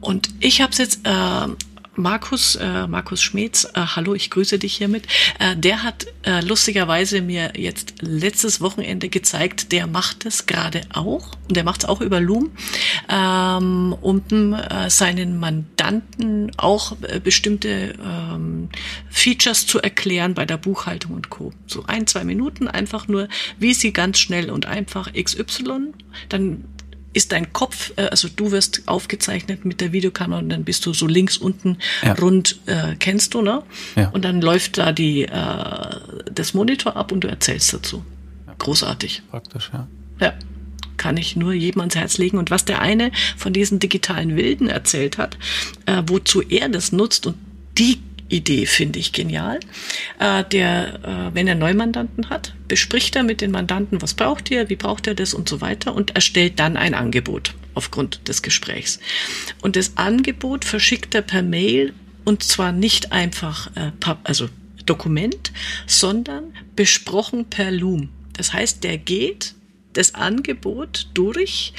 Und 0.00 0.30
ich 0.40 0.60
habe 0.60 0.70
es 0.72 0.78
jetzt 0.78 1.00
äh, 1.04 1.46
Markus, 1.98 2.54
äh, 2.54 2.86
Markus 2.86 3.20
Schmetz, 3.20 3.64
äh, 3.74 3.80
hallo, 3.80 4.14
ich 4.14 4.30
grüße 4.30 4.58
dich 4.58 4.76
hiermit. 4.76 5.06
Äh, 5.40 5.56
der 5.56 5.82
hat 5.82 6.06
äh, 6.22 6.40
lustigerweise 6.40 7.20
mir 7.20 7.52
jetzt 7.56 7.94
letztes 8.00 8.60
Wochenende 8.60 9.08
gezeigt, 9.08 9.72
der 9.72 9.88
macht 9.88 10.24
es 10.24 10.46
gerade 10.46 10.82
auch 10.94 11.32
und 11.48 11.56
der 11.56 11.64
macht 11.64 11.82
es 11.82 11.88
auch 11.88 12.00
über 12.00 12.20
Loom, 12.20 12.52
ähm, 13.08 13.96
um 14.00 14.22
äh, 14.54 14.88
seinen 14.88 15.40
Mandanten 15.40 16.52
auch 16.56 16.96
äh, 17.02 17.18
bestimmte 17.18 17.94
ähm, 18.00 18.68
Features 19.10 19.66
zu 19.66 19.80
erklären 19.80 20.34
bei 20.34 20.46
der 20.46 20.56
Buchhaltung 20.56 21.14
und 21.14 21.30
Co. 21.30 21.52
So 21.66 21.84
ein, 21.86 22.06
zwei 22.06 22.22
Minuten 22.22 22.68
einfach 22.68 23.08
nur, 23.08 23.28
wie 23.58 23.74
sie 23.74 23.92
ganz 23.92 24.18
schnell 24.20 24.50
und 24.50 24.66
einfach 24.66 25.12
XY, 25.12 25.92
dann 26.28 26.64
ist 27.18 27.32
dein 27.32 27.52
Kopf, 27.52 27.92
äh, 27.96 28.02
also 28.02 28.28
du 28.34 28.52
wirst 28.52 28.82
aufgezeichnet 28.86 29.64
mit 29.64 29.80
der 29.80 29.92
Videokamera 29.92 30.38
und 30.38 30.48
dann 30.48 30.64
bist 30.64 30.86
du 30.86 30.94
so 30.94 31.06
links 31.06 31.36
unten 31.36 31.78
ja. 32.02 32.12
rund, 32.14 32.60
äh, 32.66 32.94
kennst 32.98 33.34
du, 33.34 33.42
ne? 33.42 33.64
Ja. 33.96 34.08
Und 34.10 34.24
dann 34.24 34.40
läuft 34.40 34.78
da 34.78 34.92
die, 34.92 35.24
äh, 35.24 35.96
das 36.32 36.54
Monitor 36.54 36.96
ab 36.96 37.10
und 37.10 37.20
du 37.24 37.28
erzählst 37.28 37.74
dazu. 37.74 38.04
Großartig. 38.58 39.22
Praktisch, 39.30 39.70
ja. 39.72 39.88
Ja. 40.20 40.34
Kann 40.96 41.16
ich 41.16 41.36
nur 41.36 41.52
jedem 41.52 41.80
ans 41.80 41.96
Herz 41.96 42.18
legen. 42.18 42.38
Und 42.38 42.50
was 42.50 42.64
der 42.64 42.80
eine 42.80 43.12
von 43.36 43.52
diesen 43.52 43.78
digitalen 43.78 44.36
Wilden 44.36 44.68
erzählt 44.68 45.18
hat, 45.18 45.38
äh, 45.86 46.02
wozu 46.06 46.40
er 46.40 46.68
das 46.68 46.92
nutzt 46.92 47.26
und 47.26 47.36
die 47.78 47.98
Idee 48.28 48.66
finde 48.66 48.98
ich 48.98 49.12
genial. 49.12 49.60
Äh, 50.18 50.44
der, 50.44 51.30
äh, 51.30 51.34
wenn 51.34 51.48
er 51.48 51.54
Neumandanten 51.54 52.30
hat, 52.30 52.54
bespricht 52.68 53.16
er 53.16 53.22
mit 53.22 53.40
den 53.40 53.50
Mandanten, 53.50 54.02
was 54.02 54.14
braucht 54.14 54.50
ihr, 54.50 54.68
wie 54.68 54.76
braucht 54.76 55.06
er 55.06 55.14
das 55.14 55.34
und 55.34 55.48
so 55.48 55.60
weiter 55.60 55.94
und 55.94 56.14
erstellt 56.14 56.58
dann 56.58 56.76
ein 56.76 56.94
Angebot 56.94 57.54
aufgrund 57.74 58.28
des 58.28 58.42
Gesprächs. 58.42 58.98
Und 59.62 59.76
das 59.76 59.96
Angebot 59.96 60.64
verschickt 60.64 61.14
er 61.14 61.22
per 61.22 61.42
Mail 61.42 61.94
und 62.24 62.42
zwar 62.42 62.72
nicht 62.72 63.12
einfach, 63.12 63.70
äh, 63.76 63.92
also 64.24 64.48
Dokument, 64.84 65.52
sondern 65.86 66.52
besprochen 66.76 67.46
per 67.46 67.70
Loom. 67.70 68.10
Das 68.36 68.52
heißt, 68.52 68.84
der 68.84 68.98
geht 68.98 69.54
das 69.92 70.14
Angebot 70.14 71.08
durch, 71.14 71.72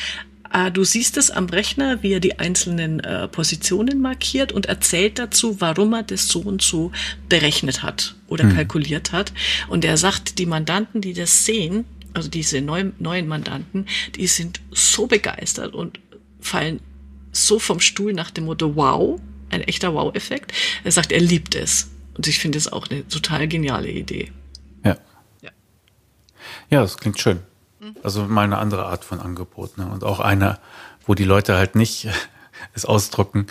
du 0.72 0.84
siehst 0.84 1.18
es 1.18 1.32
am 1.32 1.46
Rechner, 1.46 2.02
wie 2.02 2.14
er 2.14 2.20
die 2.20 2.40
einzelnen 2.40 3.00
äh, 3.00 3.28
Positionen 3.28 4.02
markiert 4.02 4.52
und 4.52 4.66
erzählt 4.66 5.20
dazu, 5.20 5.62
warum 5.62 5.94
er 5.94 6.04
das 6.04 6.28
so 6.28 6.40
und 6.42 6.62
so 6.62 6.92
berechnet 7.28 7.84
hat 7.84 8.16
oder 8.28 8.46
mhm. 8.46 8.56
kalkuliert 8.56 9.12
hat. 9.12 9.32
Und 9.68 9.86
er 9.86 9.98
sagt, 9.98 10.40
die 10.40 10.46
Mandanten, 10.46 11.02
die 11.02 11.14
das 11.14 11.46
sehen, 11.46 11.86
also 12.14 12.30
diese 12.30 12.62
neuen, 12.62 12.94
neuen 13.00 13.28
Mandanten, 13.28 13.86
die 14.16 14.28
sind 14.28 14.62
so 14.72 15.08
begeistert 15.08 15.74
und 15.74 16.00
fallen 16.40 16.80
so 17.32 17.60
vom 17.60 17.80
Stuhl 17.80 18.14
nach 18.14 18.32
dem 18.32 18.46
Motto, 18.46 18.76
wow, 18.76 19.20
ein 19.50 19.62
echter 19.62 19.94
Wow-Effekt. 19.94 20.54
Er 20.84 20.92
sagt, 20.92 21.12
er 21.12 21.22
liebt 21.22 21.56
es. 21.56 21.90
Und 22.16 22.28
ich 22.28 22.40
finde 22.40 22.58
es 22.58 22.72
auch 22.72 22.88
eine 22.88 23.08
total 23.08 23.48
geniale 23.48 23.90
Idee. 23.90 24.32
Ja. 24.84 24.98
Ja, 25.42 25.52
ja 26.70 26.82
das 26.82 26.98
klingt 26.98 27.20
schön. 27.20 27.40
Also 28.04 28.24
mal 28.24 28.44
eine 28.44 28.58
andere 28.58 28.86
Art 28.86 29.06
von 29.06 29.20
Angebot. 29.20 29.78
Ne? 29.78 29.88
Und 29.88 30.04
auch 30.04 30.20
eine, 30.20 30.60
wo 31.06 31.16
die 31.16 31.24
Leute 31.24 31.56
halt 31.56 31.76
nicht 31.76 32.08
es 32.74 32.86
ausdrucken, 32.86 33.48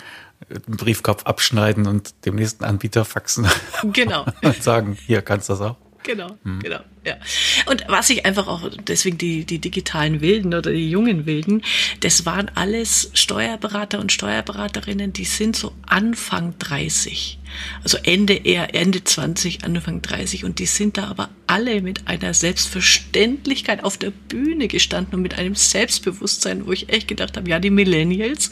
einen 0.51 0.77
Briefkopf 0.77 1.25
abschneiden 1.25 1.87
und 1.87 2.25
dem 2.25 2.37
nächsten 2.37 2.65
Anbieter 2.65 3.05
faxen. 3.05 3.47
Genau. 3.93 4.25
und 4.43 4.63
sagen, 4.63 4.97
hier 5.07 5.23
kannst 5.23 5.49
du 5.49 5.55
das 5.55 5.63
auch. 5.63 5.77
Genau, 6.09 6.39
mhm. 6.43 6.61
genau, 6.61 6.81
ja. 7.05 7.19
Und 7.67 7.85
was 7.87 8.09
ich 8.09 8.25
einfach 8.25 8.49
auch, 8.49 8.71
deswegen 8.87 9.19
die, 9.19 9.45
die 9.45 9.59
digitalen 9.59 10.23
Wilden 10.23 10.55
oder 10.55 10.73
die 10.73 10.89
jungen 10.89 11.27
Wilden, 11.27 11.61
das 12.01 12.25
waren 12.25 12.51
alles 12.55 13.11
Steuerberater 13.13 14.01
und 14.01 14.11
Steuerberaterinnen, 14.11 15.13
die 15.13 15.27
sind 15.27 15.55
so 15.55 15.75
Anfang 15.87 16.55
30. 16.61 17.39
Also 17.83 17.99
Ende 18.05 18.33
eher 18.33 18.75
Ende 18.75 19.05
20, 19.05 19.65
Anfang 19.65 20.01
30. 20.01 20.47
Und 20.47 20.61
die 20.61 20.67
sind 20.67 20.97
da 20.97 21.09
aber 21.09 21.29
alle 21.47 21.83
mit 21.83 22.09
einer 22.09 22.33
Selbstverständlichkeit 22.33 23.85
auf 23.85 23.99
der 23.99 24.11
Bühne 24.11 24.67
gestanden 24.67 25.17
und 25.17 25.21
mit 25.21 25.37
einem 25.37 25.57
Selbstbewusstsein, 25.57 26.67
wo 26.67 26.73
ich 26.73 26.89
echt 26.89 27.07
gedacht 27.07 27.37
habe, 27.37 27.51
ja, 27.51 27.59
die 27.59 27.69
Millennials. 27.69 28.49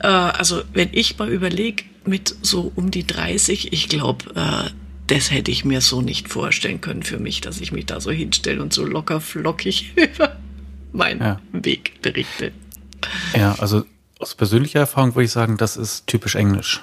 Äh, 0.00 0.06
also 0.06 0.62
wenn 0.72 0.88
ich 0.92 1.18
mal 1.18 1.28
überlege, 1.28 1.84
mit 2.06 2.34
so 2.40 2.72
um 2.74 2.90
die 2.90 3.06
30, 3.06 3.74
ich 3.74 3.88
glaube, 3.88 4.34
äh, 4.34 4.70
das 5.06 5.30
hätte 5.30 5.50
ich 5.50 5.64
mir 5.64 5.80
so 5.80 6.00
nicht 6.00 6.28
vorstellen 6.28 6.80
können 6.80 7.02
für 7.02 7.18
mich, 7.18 7.40
dass 7.40 7.60
ich 7.60 7.72
mich 7.72 7.86
da 7.86 8.00
so 8.00 8.10
hinstelle 8.10 8.62
und 8.62 8.72
so 8.72 8.84
locker 8.84 9.20
flockig 9.20 9.92
über 9.96 10.36
meinen 10.92 11.20
ja. 11.20 11.40
Weg 11.52 12.00
berichte. 12.02 12.52
Ja, 13.36 13.54
also 13.58 13.84
aus 14.18 14.34
persönlicher 14.34 14.80
Erfahrung 14.80 15.14
würde 15.14 15.24
ich 15.24 15.32
sagen, 15.32 15.56
das 15.56 15.76
ist 15.76 16.06
typisch 16.06 16.34
Englisch. 16.34 16.82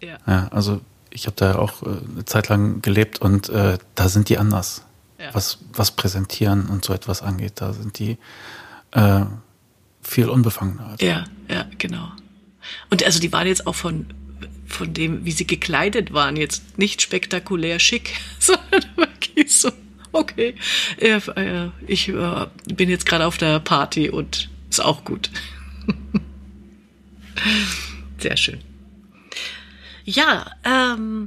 Ja. 0.00 0.18
ja 0.26 0.48
also 0.48 0.80
ich 1.10 1.26
habe 1.26 1.36
da 1.36 1.56
auch 1.56 1.82
äh, 1.82 1.86
eine 1.86 2.24
Zeit 2.24 2.48
lang 2.48 2.82
gelebt 2.82 3.20
und 3.20 3.48
äh, 3.48 3.78
da 3.94 4.08
sind 4.08 4.28
die 4.28 4.38
anders. 4.38 4.84
Ja. 5.18 5.34
Was, 5.34 5.58
was 5.72 5.92
Präsentieren 5.92 6.66
und 6.66 6.84
so 6.84 6.92
etwas 6.92 7.22
angeht, 7.22 7.54
da 7.56 7.72
sind 7.72 7.98
die 7.98 8.18
äh, 8.92 9.24
viel 10.02 10.28
unbefangener. 10.28 10.86
Also. 10.88 11.06
Ja, 11.06 11.24
ja, 11.48 11.66
genau. 11.78 12.08
Und 12.90 13.04
also 13.04 13.20
die 13.20 13.32
waren 13.32 13.46
jetzt 13.46 13.66
auch 13.66 13.74
von 13.74 14.06
von 14.74 14.92
dem, 14.92 15.24
wie 15.24 15.32
sie 15.32 15.46
gekleidet 15.46 16.12
waren, 16.12 16.36
jetzt 16.36 16.78
nicht 16.78 17.02
spektakulär 17.02 17.78
schick, 17.78 18.14
sondern 18.38 18.84
wirklich 18.96 19.54
so, 19.54 19.70
okay, 20.12 20.54
äh, 20.98 21.20
ich 21.86 22.08
äh, 22.08 22.46
bin 22.66 22.88
jetzt 22.88 23.06
gerade 23.06 23.26
auf 23.26 23.38
der 23.38 23.60
Party 23.60 24.10
und 24.10 24.50
ist 24.70 24.80
auch 24.80 25.04
gut. 25.04 25.30
Sehr 28.18 28.36
schön. 28.36 28.60
Ja, 30.04 30.50
ähm. 30.64 31.26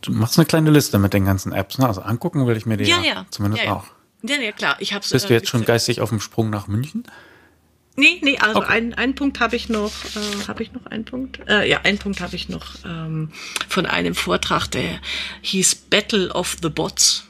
Du 0.00 0.12
machst 0.12 0.38
eine 0.38 0.46
kleine 0.46 0.70
Liste 0.70 0.98
mit 0.98 1.14
den 1.14 1.24
ganzen 1.24 1.52
Apps, 1.52 1.78
ne? 1.78 1.86
Also 1.86 2.02
angucken 2.02 2.46
will 2.46 2.56
ich 2.56 2.66
mir 2.66 2.76
die 2.76 2.84
ja, 2.84 3.00
ja, 3.00 3.26
zumindest 3.30 3.62
ja, 3.62 3.70
ja. 3.70 3.76
auch. 3.76 3.84
Ja, 4.22 4.36
ja, 4.36 4.52
klar. 4.52 4.76
Ich 4.80 4.92
hab's, 4.92 5.10
Bist 5.10 5.30
du 5.30 5.34
jetzt 5.34 5.44
äh, 5.44 5.50
schon 5.50 5.64
geistig 5.64 6.00
auf 6.00 6.08
dem 6.08 6.20
Sprung 6.20 6.50
nach 6.50 6.66
München? 6.66 7.04
Nee, 7.98 8.20
nee, 8.22 8.38
also 8.38 8.60
okay. 8.60 8.74
einen, 8.74 8.94
einen 8.94 9.16
Punkt 9.16 9.40
habe 9.40 9.56
ich 9.56 9.68
noch, 9.68 9.90
äh, 10.14 10.46
habe 10.46 10.62
ich 10.62 10.72
noch 10.72 10.86
einen 10.86 11.04
Punkt? 11.04 11.40
Äh, 11.48 11.68
ja, 11.68 11.80
einen 11.80 11.98
Punkt 11.98 12.20
habe 12.20 12.36
ich 12.36 12.48
noch 12.48 12.76
ähm, 12.84 13.32
von 13.68 13.86
einem 13.86 14.14
Vortrag, 14.14 14.68
der 14.68 15.00
hieß 15.42 15.74
Battle 15.90 16.32
of 16.32 16.58
the 16.62 16.68
Bots. 16.68 17.24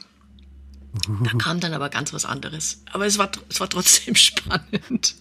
Da 1.23 1.31
kam 1.39 1.59
dann 1.59 1.73
aber 1.73 1.89
ganz 1.89 2.13
was 2.13 2.25
anderes. 2.25 2.83
Aber 2.91 3.07
es 3.07 3.17
war, 3.17 3.31
es 3.49 3.59
war 3.59 3.67
trotzdem 3.67 4.13
spannend. 4.15 5.15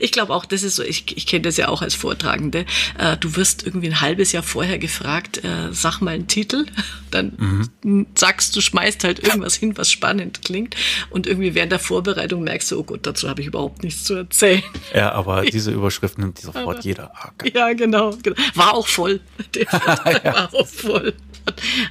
Ich 0.00 0.12
glaube 0.12 0.34
auch, 0.34 0.44
das 0.44 0.62
ist 0.62 0.76
so, 0.76 0.82
ich, 0.82 1.16
ich 1.16 1.26
kenne 1.26 1.42
das 1.42 1.56
ja 1.56 1.68
auch 1.68 1.82
als 1.82 1.94
Vortragende. 1.94 2.66
Äh, 2.98 3.16
du 3.16 3.36
wirst 3.36 3.66
irgendwie 3.66 3.88
ein 3.88 4.00
halbes 4.00 4.32
Jahr 4.32 4.42
vorher 4.42 4.78
gefragt, 4.78 5.44
äh, 5.44 5.72
sag 5.72 6.00
mal 6.00 6.14
einen 6.14 6.28
Titel. 6.28 6.66
Dann 7.10 7.68
mhm. 7.82 8.06
sagst 8.14 8.54
du, 8.56 8.60
schmeißt 8.60 9.04
halt 9.04 9.20
irgendwas 9.20 9.54
hin, 9.54 9.76
was 9.76 9.90
spannend 9.90 10.42
klingt. 10.42 10.76
Und 11.10 11.26
irgendwie 11.26 11.54
während 11.54 11.72
der 11.72 11.78
Vorbereitung 11.78 12.44
merkst 12.44 12.70
du, 12.70 12.78
oh 12.80 12.84
Gott, 12.84 13.06
dazu 13.06 13.28
habe 13.28 13.40
ich 13.40 13.48
überhaupt 13.48 13.82
nichts 13.82 14.04
zu 14.04 14.14
erzählen. 14.14 14.62
Ja, 14.94 15.12
aber 15.12 15.42
diese 15.52 15.70
Überschrift 15.70 16.18
nimmt 16.18 16.38
sofort 16.38 16.76
aber, 16.76 16.80
jeder. 16.80 17.12
Ah, 17.14 17.32
ja, 17.52 17.72
genau, 17.72 18.16
genau. 18.22 18.36
War 18.54 18.74
auch 18.74 18.86
voll. 18.86 19.20
Der 19.54 19.64
ja. 20.24 20.34
war 20.34 20.54
auch 20.54 20.66
voll. 20.66 21.14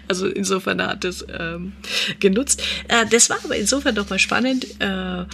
Also 0.07 0.27
insofern 0.27 0.81
hat 0.81 1.05
es 1.05 1.25
ähm, 1.37 1.73
genutzt. 2.19 2.61
Äh, 2.87 3.05
das 3.09 3.29
war 3.29 3.37
aber 3.43 3.55
insofern 3.55 3.95
doch 3.95 4.09
mal 4.09 4.19
spannend, 4.19 4.65
äh, 4.81 5.21
äh, 5.21 5.25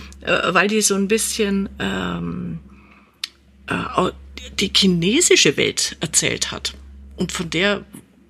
weil 0.50 0.68
die 0.68 0.82
so 0.82 0.96
ein 0.96 1.08
bisschen 1.08 1.70
ähm, 1.80 2.31
äh, 3.68 4.12
die 4.60 4.72
chinesische 4.76 5.58
Welt 5.58 5.98
erzählt 6.00 6.52
hat. 6.52 6.74
Und 7.16 7.32
von 7.32 7.50
der 7.50 7.86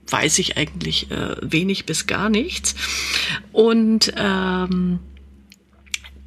weiß 0.10 0.40
ich 0.40 0.58
eigentlich 0.58 1.10
äh, 1.10 1.36
wenig 1.42 1.86
bis 1.86 2.08
gar 2.08 2.30
nichts. 2.30 2.76
Und 3.52 4.14
ähm, 4.18 5.00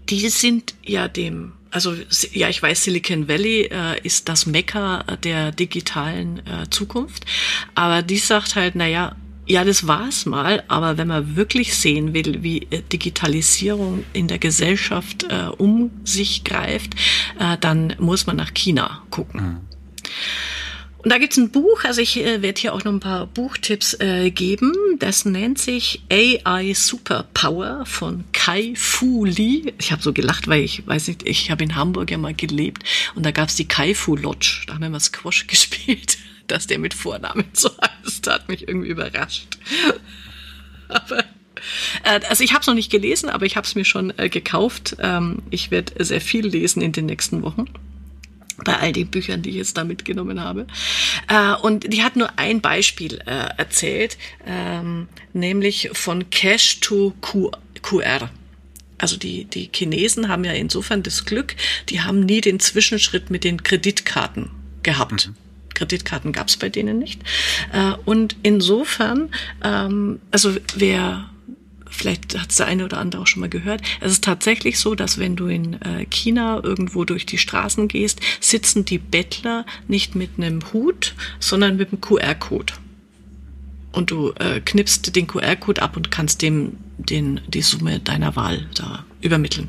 die 0.09 0.29
sind 0.29 0.75
ja 0.85 1.09
dem 1.09 1.53
also 1.75 1.93
ja, 2.33 2.49
ich 2.49 2.63
weiß, 2.63 2.85
Silicon 2.85 3.27
Valley 3.27 3.63
äh, 3.63 4.01
ist 4.05 4.29
das 4.29 4.47
Mekka 4.47 5.03
der 5.25 5.51
digitalen 5.51 6.39
äh, 6.47 6.71
Zukunft, 6.71 7.27
aber 7.75 8.03
die 8.03 8.19
sagt 8.19 8.55
halt, 8.55 8.77
naja, 8.77 9.17
ja, 9.47 9.65
das 9.65 9.87
war's 9.87 10.27
mal, 10.27 10.65
aber 10.69 10.97
wenn 10.97 11.09
man 11.09 11.37
wirklich 11.37 11.75
sehen 11.75 12.15
will, 12.15 12.43
wie 12.43 12.67
äh, 12.71 12.83
Digitalisierung 12.83 14.05
in 14.13 14.29
der 14.29 14.39
Gesellschaft 14.39 15.25
äh, 15.25 15.49
um 15.59 15.91
sich 16.05 16.45
greift, 16.45 16.95
äh, 17.38 17.59
dann 17.61 17.95
muss 17.99 18.27
man 18.27 18.37
nach 18.37 18.55
China 18.55 19.03
gucken. 19.11 19.40
Mhm. 19.40 19.57
Und 20.99 21.11
da 21.11 21.19
gibt's 21.19 21.37
ein 21.37 21.51
Buch, 21.51 21.85
also 21.85 22.01
ich 22.01 22.17
äh, 22.17 22.40
werde 22.40 22.59
hier 22.59 22.73
auch 22.73 22.83
noch 22.85 22.92
ein 22.92 23.01
paar 23.01 23.27
Buchtipps 23.27 23.92
äh, 24.01 24.31
geben. 24.31 24.73
Das 24.99 25.27
nennt 25.27 25.59
sich 25.59 26.03
AI 26.11 26.73
Superpower 26.73 27.85
von 27.85 28.25
Kai 28.33 28.73
Fu 28.75 29.27
Lee. 29.27 29.75
Ich 29.79 29.92
habe 29.92 30.01
so 30.01 30.15
gelacht, 30.15 30.49
weil 30.49 30.63
ich 30.63 30.87
weiß 30.87 31.09
nicht, 31.09 31.29
ich 31.29 31.51
habe 31.51 31.63
in 31.63 31.75
Hamburg 31.75 32.11
ja 32.11 32.17
mal 32.17 32.33
gelebt 32.33 32.85
und 33.15 33.27
da 33.27 33.33
gab's 33.33 33.57
die 33.57 33.69
Kai 33.69 33.95
Fu 33.95 34.17
Lodge. 34.17 34.63
Da 34.67 34.75
haben 34.75 34.81
wir 34.81 34.88
mal 34.88 35.01
Squash 35.01 35.47
gespielt 35.47 36.17
dass 36.47 36.67
der 36.67 36.79
mit 36.79 36.95
Vornamen 36.95 37.45
so 37.53 37.71
heißt, 37.81 38.27
hat 38.29 38.49
mich 38.49 38.69
irgendwie 38.69 38.88
überrascht. 38.88 39.59
aber 40.88 41.25
äh, 42.05 42.21
also 42.29 42.45
ich 42.45 42.53
habe 42.53 42.61
es 42.61 42.67
noch 42.67 42.75
nicht 42.75 42.90
gelesen, 42.90 43.29
aber 43.29 43.47
ich 43.47 43.57
habe 43.57 43.67
es 43.67 43.75
mir 43.75 43.85
schon 43.85 44.17
äh, 44.19 44.29
gekauft. 44.29 44.97
Ähm, 45.01 45.42
ich 45.51 45.71
werde 45.71 46.05
sehr 46.05 46.21
viel 46.21 46.47
lesen 46.47 46.83
in 46.83 46.92
den 46.92 47.07
nächsten 47.07 47.42
Wochen 47.42 47.67
bei 48.65 48.79
all 48.79 48.92
den 48.92 49.09
Büchern, 49.09 49.42
die 49.42 49.51
ich 49.51 49.57
jetzt 49.57 49.77
da 49.77 49.85
mitgenommen 49.85 50.40
habe. 50.40 50.67
Äh, 51.29 51.55
und 51.63 51.92
die 51.92 52.03
hat 52.03 52.17
nur 52.17 52.38
ein 52.38 52.61
Beispiel 52.61 53.21
äh, 53.27 53.49
erzählt, 53.57 54.17
ähm, 54.47 55.09
nämlich 55.33 55.90
von 55.92 56.31
Cash 56.31 56.81
to 56.81 57.15
QR. 57.21 58.31
Also 58.99 59.17
die, 59.17 59.45
die 59.45 59.71
Chinesen 59.73 60.29
haben 60.29 60.45
ja 60.45 60.53
insofern 60.53 61.03
das 61.03 61.25
Glück, 61.25 61.57
die 61.88 62.01
haben 62.01 62.21
nie 62.21 62.40
den 62.40 62.61
Zwischenschritt 62.61 63.29
mit 63.29 63.45
den 63.45 63.63
Kreditkarten 63.63 64.51
gehabt. 64.83 65.29
Mhm. 65.29 65.44
Kreditkarten 65.75 66.33
gab 66.33 66.48
es 66.48 66.56
bei 66.56 66.68
denen 66.68 66.98
nicht. 66.98 67.22
Äh, 67.72 67.92
und 68.04 68.37
insofern, 68.42 69.31
ähm, 69.62 70.20
also 70.31 70.54
wer 70.77 71.29
vielleicht 71.94 72.37
hat 72.38 72.50
es 72.50 72.56
der 72.56 72.66
eine 72.66 72.85
oder 72.85 72.98
andere 72.98 73.22
auch 73.22 73.27
schon 73.27 73.40
mal 73.40 73.48
gehört. 73.48 73.81
Es 74.00 74.12
ist 74.12 74.25
tatsächlich 74.25 74.79
so, 74.79 74.94
dass 74.94 75.18
wenn 75.18 75.37
du 75.37 75.46
in 75.46 75.81
äh, 75.83 76.04
China 76.06 76.60
irgendwo 76.62 77.04
durch 77.04 77.25
die 77.25 77.38
Straßen 77.38 77.88
gehst, 77.88 78.20
sitzen 78.40 78.85
die 78.85 78.98
Bettler 78.98 79.64
nicht 79.87 80.14
mit 80.14 80.31
einem 80.37 80.60
Hut, 80.72 81.14
sondern 81.38 81.77
mit 81.77 81.92
einem 81.92 82.00
QR-Code. 82.00 82.75
Und 83.92 84.10
du 84.10 84.33
äh, 84.33 84.60
knippst 84.60 85.14
den 85.14 85.29
QR-Code 85.29 85.81
ab 85.81 85.96
und 85.96 86.10
kannst 86.10 86.42
dem 86.42 86.79
den, 86.98 87.40
die 87.48 87.62
Summe 87.62 88.00
deiner 88.00 88.37
Wahl 88.37 88.68
da 88.75 89.04
übermitteln. 89.20 89.68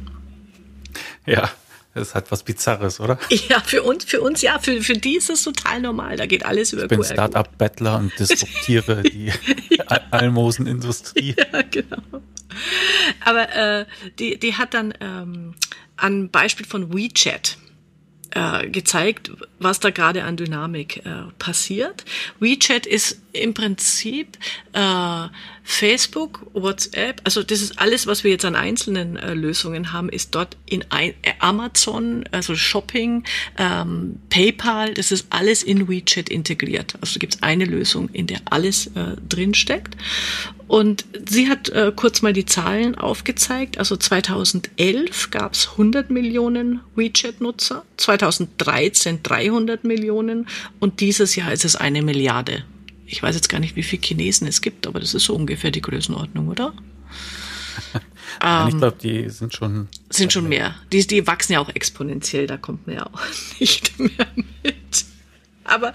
Ja, 1.26 1.52
das 1.96 2.14
hat 2.14 2.30
was 2.30 2.44
Bizarres, 2.44 3.00
oder? 3.00 3.18
Ja, 3.50 3.60
für 3.62 3.82
uns, 3.82 4.04
für 4.04 4.22
uns 4.22 4.42
ja, 4.42 4.60
für, 4.60 4.82
für 4.82 4.96
die 4.96 5.16
ist 5.16 5.30
es 5.30 5.44
total 5.44 5.82
normal. 5.82 6.18
Da 6.18 6.26
geht 6.26 6.46
alles 6.46 6.74
über 6.74 6.84
Ich 6.84 6.90
bin 6.90 7.04
Start-up-Bettler 7.04 7.98
und 7.98 8.20
disruptiere 8.20 9.02
die 9.04 9.32
ja. 9.70 9.86
Almosenindustrie. 10.12 11.36
Ja, 11.38 11.62
genau. 11.62 12.22
Aber 13.24 13.56
äh, 13.56 13.86
die, 14.20 14.38
die 14.38 14.56
hat 14.56 14.74
dann 14.74 14.94
ähm, 15.00 15.56
ein 15.96 16.30
Beispiel 16.30 16.66
von 16.66 16.94
WeChat 16.94 17.58
äh, 18.32 18.70
gezeigt, 18.70 19.32
was 19.60 19.80
da 19.80 19.90
gerade 19.90 20.24
an 20.24 20.38
Dynamik 20.38 21.06
äh, 21.06 21.32
passiert. 21.40 22.04
WeChat 22.40 22.86
ist 22.86 23.22
im 23.32 23.54
Prinzip 23.54 24.38
äh, 24.74 25.28
Facebook, 25.64 26.46
WhatsApp, 26.54 27.22
also 27.24 27.42
das 27.42 27.62
ist 27.62 27.80
alles, 27.80 28.06
was 28.06 28.24
wir 28.24 28.32
jetzt 28.32 28.46
an 28.46 28.56
einzelnen 28.56 29.18
äh, 29.18 29.34
Lösungen 29.34 29.92
haben, 29.92 30.10
ist 30.10 30.36
dort 30.36 30.58
in 30.66 30.86
ein, 30.90 31.12
äh, 31.24 31.34
Amazon, 31.40 32.24
also 32.32 32.56
Shopping, 32.56 33.24
ähm, 33.58 34.20
PayPal, 34.30 34.94
das 34.94 35.12
ist 35.12 35.28
alles 35.32 35.64
in 35.64 35.88
WeChat 35.88 36.30
integriert. 36.30 36.96
Also 37.02 37.20
gibt 37.20 37.36
es 37.36 37.44
eine 37.44 37.66
Lösung, 37.66 38.10
in 38.10 38.28
der 38.28 38.42
alles 38.46 38.88
äh, 38.88 39.16
drin 39.28 39.54
steckt. 39.54 39.98
Und 40.68 41.06
sie 41.28 41.48
hat 41.48 41.70
äh, 41.70 41.92
kurz 41.96 42.22
mal 42.22 42.34
die 42.34 42.46
Zahlen 42.46 42.96
aufgezeigt. 42.96 43.78
Also 43.78 43.98
2011 43.98 45.30
gab 45.30 45.54
es 45.54 45.70
100 45.72 46.10
Millionen 46.10 46.82
WeChat-Nutzer, 46.96 47.84
2013 47.98 49.22
300 49.22 49.55
Millionen 49.60 50.48
und 50.80 51.00
dieses 51.00 51.36
Jahr 51.36 51.52
ist 51.52 51.66
es 51.66 51.76
eine 51.76 52.02
Milliarde 52.02 52.64
ich 53.06 53.22
weiß 53.22 53.36
jetzt 53.36 53.50
gar 53.50 53.60
nicht, 53.60 53.76
wie 53.76 53.84
viele 53.84 54.02
Chinesen 54.02 54.48
es 54.48 54.62
gibt, 54.62 54.88
aber 54.88 55.00
das 55.00 55.14
ist 55.14 55.26
so 55.26 55.36
ungefähr 55.36 55.72
die 55.72 55.82
Größenordnung, 55.82 56.48
oder? 56.48 56.74
ähm, 58.44 58.68
ich 58.70 58.78
glaube, 58.78 58.98
die 59.02 59.30
sind 59.30 59.54
schon. 59.54 59.88
Sind 60.10 60.34
schon 60.34 60.50
mehr. 60.50 60.76
Die, 60.92 61.06
die 61.06 61.28
wachsen 61.28 61.54
ja 61.54 61.60
auch 61.60 61.70
exponentiell, 61.70 62.48
da 62.48 62.58
kommt 62.58 62.88
man 62.88 62.96
ja 62.98 63.06
auch 63.06 63.22
nicht 63.60 64.00
mehr 64.00 64.28
mit. 64.64 65.06
Aber 65.64 65.94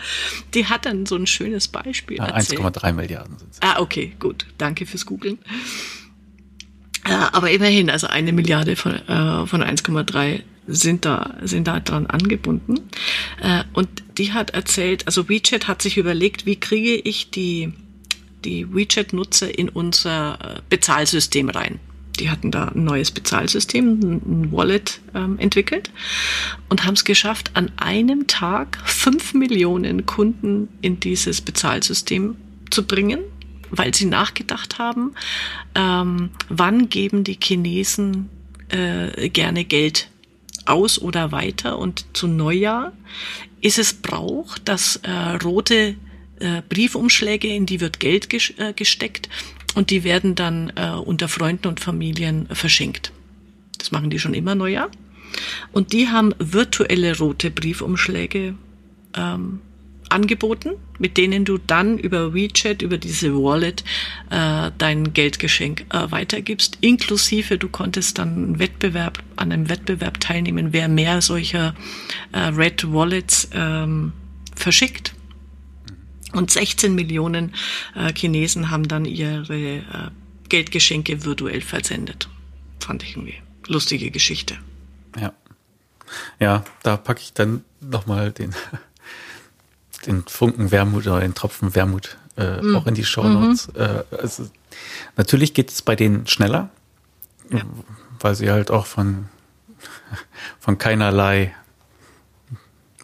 die 0.55 0.67
hat 0.67 0.85
dann 0.85 1.07
so 1.07 1.17
ein 1.17 1.27
schönes 1.27 1.69
Beispiel. 1.69 2.17
Ja, 2.19 2.35
1,3 2.35 2.93
Milliarden 2.93 3.39
sind 3.39 3.53
es. 3.53 3.59
Ah, 3.63 3.81
okay, 3.81 4.15
gut. 4.19 4.47
Danke 4.59 4.85
fürs 4.85 5.07
Googlen. 5.07 5.39
Äh, 7.05 7.13
aber 7.13 7.51
immerhin, 7.51 7.89
also 7.89 8.09
eine 8.09 8.33
Milliarde 8.33 8.75
von, 8.77 8.95
äh, 8.95 9.47
von 9.47 9.63
1,3 9.63 10.43
sind 10.67 11.05
da, 11.05 11.37
sind 11.43 11.67
da 11.67 11.81
dran 11.81 12.07
angebunden. 12.07 12.81
Äh, 13.41 13.65
und 13.73 13.89
die 14.19 14.33
hat 14.33 14.51
erzählt, 14.51 15.07
also 15.07 15.29
WeChat 15.29 15.69
hat 15.69 15.83
sich 15.83 15.97
überlegt, 15.97 16.47
wie 16.47 16.57
kriege 16.57 16.97
ich 16.97 17.31
die, 17.31 17.73
die 18.45 18.73
WeChat-Nutzer 18.73 19.59
in 19.59 19.69
unser 19.69 20.39
äh, 20.59 20.61
Bezahlsystem 20.69 21.49
rein. 21.49 21.81
Die 22.19 22.29
hatten 22.29 22.51
da 22.51 22.67
ein 22.67 22.85
neues 22.85 23.11
Bezahlsystem, 23.11 24.01
ein 24.01 24.53
Wallet 24.53 25.01
ähm, 25.15 25.39
entwickelt 25.39 25.91
und 26.69 26.85
haben 26.85 26.95
es 26.95 27.05
geschafft, 27.05 27.53
an 27.55 27.71
einem 27.77 28.27
Tag 28.27 28.79
fünf 28.85 29.33
Millionen 29.33 30.05
Kunden 30.05 30.69
in 30.83 31.01
dieses 31.01 31.41
Bezahlsystem 31.41 32.37
zu 32.71 32.87
bringen, 32.87 33.21
weil 33.71 33.95
sie 33.95 34.05
nachgedacht 34.05 34.79
haben, 34.79 35.15
ähm, 35.75 36.31
wann 36.49 36.91
geben 36.91 37.25
die 37.25 37.39
Chinesen 37.43 38.29
äh, 38.69 39.31
gerne 39.31 39.65
Geld 39.65 40.11
aus 40.71 41.01
oder 41.01 41.33
weiter 41.33 41.79
und 41.79 42.07
zu 42.13 42.27
Neujahr 42.27 42.93
ist 43.61 43.79
es 43.79 43.95
Brauch, 43.95 44.59
dass 44.59 44.97
äh, 44.97 45.11
rote 45.43 45.97
äh, 46.39 46.63
Briefumschläge, 46.69 47.49
in 47.49 47.67
die 47.67 47.81
wird 47.81 48.01
Geld 48.01 48.31
ges 48.31 48.55
äh, 48.57 48.73
gesteckt 48.73 49.29
und 49.75 49.91
die 49.91 50.05
werden 50.05 50.35
dann 50.35 50.73
äh, 50.77 50.91
unter 50.91 51.29
Freunden 51.29 51.69
und 51.69 51.81
Familien 51.81 52.47
verschenkt. 52.53 53.13
Das 53.79 53.93
machen 53.93 54.11
die 54.11 54.19
schon 54.19 54.35
immer 54.35 54.55
Neujahr. 54.55 54.91
Und 55.73 55.93
die 55.93 56.09
haben 56.09 56.35
virtuelle 56.39 57.17
rote 57.17 57.51
Briefumschläge 57.51 58.55
ähm, 59.17 59.61
angeboten, 60.11 60.71
mit 60.99 61.17
denen 61.17 61.45
du 61.45 61.59
dann 61.59 61.99
über 61.99 62.35
WeChat, 62.35 62.83
über 62.83 62.99
diese 62.99 63.35
Wallet 63.35 63.85
äh, 64.31 64.71
dein 64.77 65.13
Geldgeschenk 65.13 65.87
äh, 65.91 66.11
weitergibst. 66.11 66.79
Inklusive, 66.81 67.59
du 67.59 67.69
konntest 67.69 68.19
dann 68.19 68.29
einen 68.29 68.59
Wettbewerb, 68.59 69.23
an 69.37 69.53
einem 69.53 69.69
Wettbewerb 69.69 70.21
teilnehmen, 70.21 70.73
wer 70.73 70.89
mehr 70.89 71.23
solcher 71.23 71.75
äh, 72.33 72.39
Red 72.39 72.93
Wallets 72.93 73.49
ähm, 73.55 74.13
verschickt. 74.55 75.15
Und 76.33 76.51
16 76.51 76.95
Millionen 76.95 77.55
äh, 77.97 78.13
Chinesen 78.13 78.71
haben 78.71 78.87
dann 78.87 79.05
ihre 79.05 79.57
äh, 79.57 79.83
Geldgeschenke 80.49 81.25
virtuell 81.25 81.61
versendet. 81.61 82.29
Fand 82.79 83.03
ich 83.03 83.17
irgendwie 83.17 83.41
lustige 83.67 84.11
Geschichte. 84.11 84.57
Ja. 85.19 85.33
Ja, 86.41 86.65
da 86.83 86.97
packe 86.97 87.21
ich 87.21 87.33
dann 87.33 87.65
nochmal 87.81 88.33
den 88.33 88.53
den 90.07 90.25
Funken 90.27 90.71
Wermut 90.71 91.07
oder 91.07 91.21
den 91.21 91.35
Tropfen 91.35 91.75
Wermut 91.75 92.17
äh, 92.37 92.61
mhm. 92.61 92.77
auch 92.77 92.87
in 92.87 92.95
die 92.95 93.05
Show 93.05 93.25
Notes. 93.25 93.69
Mhm. 93.69 93.81
Äh, 93.81 94.17
also, 94.17 94.49
natürlich 95.17 95.55
geht 95.55 95.71
es 95.71 95.83
bei 95.83 95.97
denen 95.97 96.27
schneller, 96.27 96.71
ja. 97.51 97.61
weil 98.21 98.35
sie 98.35 98.51
halt 98.51 98.71
auch 98.71 98.87
von, 98.87 99.29
von 100.59 100.79
keinerlei 100.79 101.55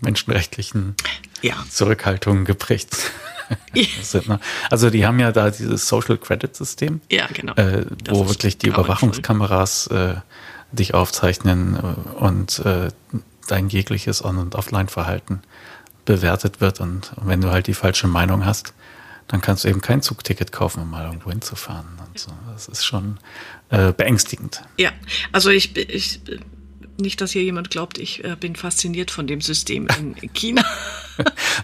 menschenrechtlichen 0.01 0.95
ja. 1.43 1.55
Zurückhaltungen 1.71 2.45
geprägt 2.45 2.97
sind. 4.03 4.29
Ne? 4.29 4.41
Also 4.71 4.91
die 4.91 5.07
haben 5.07 5.19
ja 5.19 5.33
da 5.33 5.51
dieses 5.51 5.89
Social 5.89 6.19
Credit 6.19 6.55
System, 6.55 7.01
ja, 7.11 7.27
genau. 7.33 7.55
äh, 7.55 7.87
wo 8.09 8.29
wirklich 8.29 8.59
die 8.59 8.69
Überwachungskameras 8.69 9.87
äh, 9.89 10.17
dich 10.73 10.95
aufzeichnen 10.95 11.77
äh, 11.77 12.19
und 12.19 12.59
äh, 12.61 12.89
dein 13.47 13.69
jegliches 13.69 14.25
On- 14.25 14.39
und 14.39 14.55
Offline-Verhalten 14.55 15.43
bewertet 16.07 16.61
wird. 16.63 16.81
Und 16.81 17.13
wenn 17.21 17.43
du 17.43 17.51
halt 17.51 17.67
die 17.67 17.75
falsche 17.75 18.07
Meinung 18.07 18.47
hast, 18.47 18.73
dann 19.29 19.41
kannst 19.41 19.65
du 19.65 19.69
eben 19.69 19.81
kein 19.81 20.03
Zugticket 20.03 20.53
kaufen, 20.53 20.83
um 20.83 20.91
mal 20.91 21.05
irgendwo 21.05 21.31
hinzufahren. 21.31 21.87
Und 22.07 22.19
so. 22.19 22.31
Das 22.53 22.69
ist 22.69 22.85
schon 22.85 23.19
äh, 23.69 23.93
beängstigend. 23.93 24.63
Ja, 24.79 24.93
also 25.33 25.51
ich, 25.51 25.77
ich 25.77 26.21
nicht, 26.99 27.21
dass 27.21 27.33
hier 27.33 27.43
jemand 27.43 27.71
glaubt, 27.71 27.99
ich 27.99 28.25
äh, 28.25 28.37
bin 28.39 28.57
fasziniert 28.57 29.11
von 29.11 29.27
dem 29.27 29.41
System 29.41 29.87
in 29.99 30.15
China. 30.33 30.65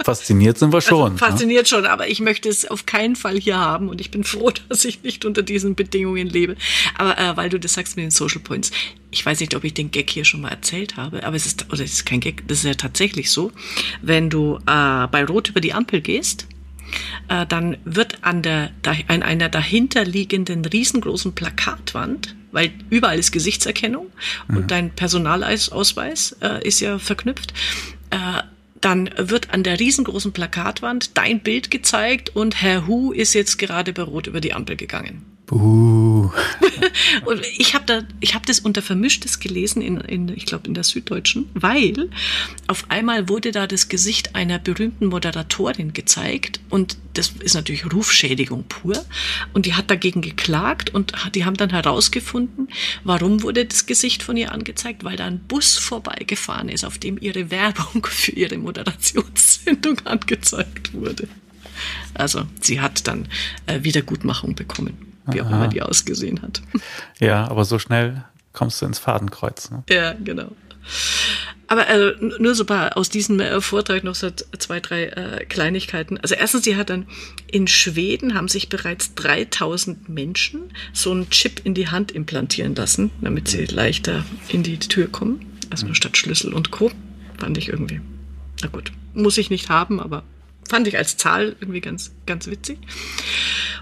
fasziniert 0.05 0.59
sind 0.59 0.73
wir 0.73 0.77
also 0.77 0.89
schon. 0.89 1.13
Also, 1.13 1.25
fasziniert 1.25 1.65
ne? 1.65 1.69
schon, 1.69 1.87
aber 1.87 2.09
ich 2.09 2.21
möchte 2.21 2.49
es 2.49 2.71
auf 2.71 2.87
keinen 2.87 3.17
Fall 3.17 3.39
hier 3.39 3.59
haben 3.59 3.89
und 3.89 4.01
ich 4.01 4.11
bin 4.11 4.25
froh, 4.25 4.51
dass 4.69 4.85
ich 4.85 5.03
nicht 5.03 5.25
unter 5.25 5.43
diesen 5.43 5.75
Bedingungen 5.75 6.29
lebe. 6.29 6.57
Aber 6.97 7.19
äh, 7.19 7.37
weil 7.37 7.49
du 7.49 7.59
das 7.59 7.75
sagst 7.75 7.97
mit 7.97 8.05
den 8.05 8.11
Social 8.11 8.41
Points, 8.41 8.71
ich 9.11 9.25
weiß 9.25 9.41
nicht, 9.41 9.55
ob 9.55 9.65
ich 9.65 9.75
den 9.75 9.91
Gag 9.91 10.11
hier 10.11 10.25
schon 10.25 10.41
mal 10.41 10.49
erzählt 10.49 10.97
habe, 10.97 11.25
aber 11.25 11.37
es 11.37 11.47
ist, 11.47 11.67
oder 11.73 11.85
es 11.85 11.93
ist 11.93 12.07
kein 12.07 12.21
Gag, 12.21 12.47
das 12.49 12.59
ist 12.59 12.65
ja 12.65 12.75
tatsächlich 12.75 13.31
so, 13.31 13.53
wenn 14.01 14.31
du 14.31 14.57
äh, 14.67 15.07
bei 15.09 15.25
Rot 15.25 15.51
über 15.51 15.61
die 15.61 15.75
Ampel 15.75 16.01
gehst, 16.01 16.47
äh, 17.29 17.47
dann 17.47 17.77
wird 17.85 18.19
an 18.23 18.43
der, 18.43 18.71
an 19.09 19.23
einer 19.23 19.49
dahinterliegenden 19.49 20.65
riesengroßen 20.65 21.35
Plakatwand 21.35 22.35
weil 22.53 22.73
überall 22.91 23.19
ist 23.19 23.33
Gesichtserkennung 23.33 24.07
mhm. 24.49 24.57
und 24.57 24.71
dein 24.71 24.91
Personalausweis 24.91 26.37
äh, 26.41 26.67
ist 26.67 26.81
ja 26.81 26.99
verknüpft. 26.99 27.53
Äh, 28.11 28.43
dann 28.81 29.11
wird 29.17 29.51
an 29.55 29.63
der 29.63 29.79
riesengroßen 29.79 30.33
Plakatwand 30.33 31.17
dein 31.17 31.41
Bild 31.41 31.71
gezeigt 31.71 32.35
und 32.35 32.61
Herr 32.61 32.87
Hu 32.87 33.13
ist 33.13 33.33
jetzt 33.33 33.59
gerade 33.59 33.93
bei 33.93 34.03
Rot 34.03 34.27
über 34.27 34.41
die 34.41 34.55
Ampel 34.55 34.77
gegangen. 34.77 35.32
Uh. 35.53 36.31
und 37.27 37.43
ich 37.59 37.75
habe 37.75 37.85
da, 37.85 38.03
ich 38.21 38.35
habe 38.35 38.47
das 38.47 38.61
unter 38.61 38.81
Vermischtes 38.81 39.39
gelesen 39.39 39.83
in, 39.83 40.01
in 40.01 40.29
ich 40.31 40.47
glaube 40.47 40.67
in 40.67 40.73
der 40.73 40.83
Süddeutschen, 40.83 41.51
weil 41.53 42.09
auf 42.69 42.87
einmal 42.89 43.29
wurde 43.29 43.53
da 43.53 43.67
das 43.67 43.89
Gesicht 43.89 44.35
einer 44.35 44.59
berühmten 44.59 45.07
Moderatorin 45.07 45.93
gezeigt 45.93 46.61
und 46.71 46.97
das 47.13 47.35
ist 47.41 47.53
natürlich 47.53 47.93
Rufschädigung 47.93 48.65
pur 48.65 49.05
und 49.53 49.67
die 49.67 49.75
hat 49.75 49.91
dagegen 49.91 50.23
geklagt 50.23 50.95
und 50.95 51.13
die 51.35 51.45
haben 51.45 51.59
dann 51.59 51.69
herausgefunden, 51.69 52.69
warum 53.05 53.43
wurde 53.43 53.67
das 53.67 53.85
Gesicht 53.85 54.23
von 54.23 54.39
ihr 54.39 54.53
angezeigt, 54.53 55.05
weil 55.05 55.19
da 55.19 55.27
ein 55.27 55.41
Bus 55.41 55.77
vorbeigefahren 55.77 56.71
ist, 56.71 56.87
auf 56.87 56.97
dem 56.97 57.19
ihre 57.21 57.51
Werbung 57.51 58.07
für 58.11 58.33
ihre 58.33 58.57
Moderationssendung 58.57 59.99
angezeigt 60.07 60.95
wurde. 60.95 61.29
Also 62.15 62.47
sie 62.63 62.81
hat 62.81 63.07
dann 63.07 63.29
äh, 63.67 63.83
Wiedergutmachung 63.83 64.55
bekommen 64.55 65.12
wie 65.27 65.41
auch 65.43 65.51
immer 65.51 65.69
die 65.69 65.83
ausgesehen 65.83 66.43
hat. 66.43 66.63
Ja, 67.19 67.49
aber 67.49 67.65
so 67.65 67.79
schnell 67.79 68.25
kommst 68.53 68.83
du 68.83 68.87
ins 68.87 68.99
Fadenkreuz. 68.99 69.71
Ne? 69.71 69.85
Ja, 69.89 70.15
genau. 70.15 70.49
Aber 71.69 71.87
also, 71.87 72.13
nur 72.39 72.55
so 72.55 72.65
paar 72.65 72.97
aus 72.99 73.09
diesem 73.09 73.41
äh, 73.41 73.61
Vortrag 73.61 74.05
noch 74.05 74.15
so 74.15 74.29
zwei, 74.31 74.81
drei 74.81 75.05
äh, 75.05 75.45
Kleinigkeiten. 75.47 76.19
Also 76.19 76.35
erstens, 76.35 76.65
sie 76.65 76.77
hat 76.77 76.91
dann 76.91 77.07
in 77.51 77.67
Schweden 77.67 78.35
haben 78.35 78.49
sich 78.49 78.69
bereits 78.69 79.15
3000 79.15 80.09
Menschen 80.09 80.63
so 80.93 81.13
einen 81.13 81.31
Chip 81.31 81.63
in 81.65 81.75
die 81.75 81.89
Hand 81.89 82.13
implantieren 82.13 82.75
lassen, 82.75 83.11
damit 83.21 83.49
sie 83.49 83.65
leichter 83.65 84.25
in 84.49 84.63
die 84.63 84.79
Tür 84.79 85.09
kommen. 85.09 85.47
Also 85.71 85.87
nur 85.87 85.95
statt 85.95 86.17
Schlüssel 86.17 86.53
und 86.53 86.73
Co. 86.73 86.91
Fand 87.39 87.57
ich 87.57 87.69
irgendwie. 87.69 88.01
Na 88.61 88.69
gut, 88.69 88.93
muss 89.15 89.39
ich 89.39 89.49
nicht 89.49 89.71
haben, 89.71 89.99
aber 89.99 90.25
fand 90.73 90.89
ich 90.89 90.97
als 90.97 91.19
Zahl 91.19 91.55
irgendwie 91.61 91.83
ganz, 91.83 92.13
ganz 92.25 92.47
witzig. 92.47 92.79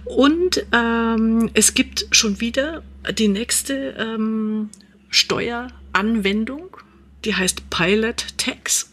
Und 0.05 0.67
ähm, 0.73 1.49
es 1.55 1.75
gibt 1.75 2.09
schon 2.11 2.41
wieder 2.41 2.83
die 3.17 3.29
nächste 3.29 3.95
ähm, 3.97 4.71
Steueranwendung, 5.09 6.77
die 7.25 7.37
heißt 7.37 7.71
Pilot 7.71 8.37
Tax. 8.39 8.91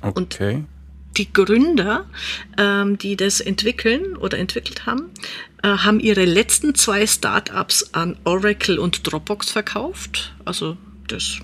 Okay. 0.00 0.54
Und 0.54 0.68
die 1.16 1.32
Gründer, 1.32 2.08
ähm, 2.56 2.98
die 2.98 3.16
das 3.16 3.40
entwickeln 3.40 4.16
oder 4.16 4.38
entwickelt 4.38 4.86
haben, 4.86 5.10
äh, 5.64 5.68
haben 5.68 5.98
ihre 5.98 6.24
letzten 6.24 6.76
zwei 6.76 7.04
Startups 7.04 7.94
an 7.94 8.16
Oracle 8.22 8.78
und 8.78 9.10
Dropbox 9.10 9.50
verkauft. 9.50 10.36
Also 10.44 10.76
das 11.08 11.40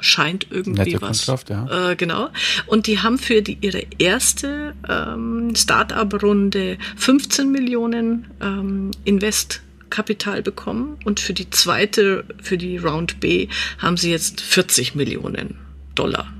scheint 0.00 0.46
irgendwie 0.50 0.92
Nette 0.92 1.02
was. 1.02 1.26
Ja. 1.48 1.90
Äh, 1.90 1.96
genau. 1.96 2.28
Und 2.66 2.86
die 2.86 3.00
haben 3.00 3.18
für 3.18 3.42
die, 3.42 3.58
ihre 3.60 3.84
erste 3.98 4.74
ähm, 4.88 5.54
Start-up-Runde 5.54 6.78
15 6.96 7.50
Millionen 7.50 8.28
ähm, 8.40 8.90
Investkapital 9.04 10.42
bekommen 10.42 10.98
und 11.04 11.20
für 11.20 11.32
die 11.32 11.50
zweite, 11.50 12.24
für 12.42 12.58
die 12.58 12.78
Round 12.78 13.20
B, 13.20 13.48
haben 13.78 13.96
sie 13.96 14.10
jetzt 14.10 14.40
40 14.40 14.94
Millionen 14.94 15.58
Dollar 15.94 16.32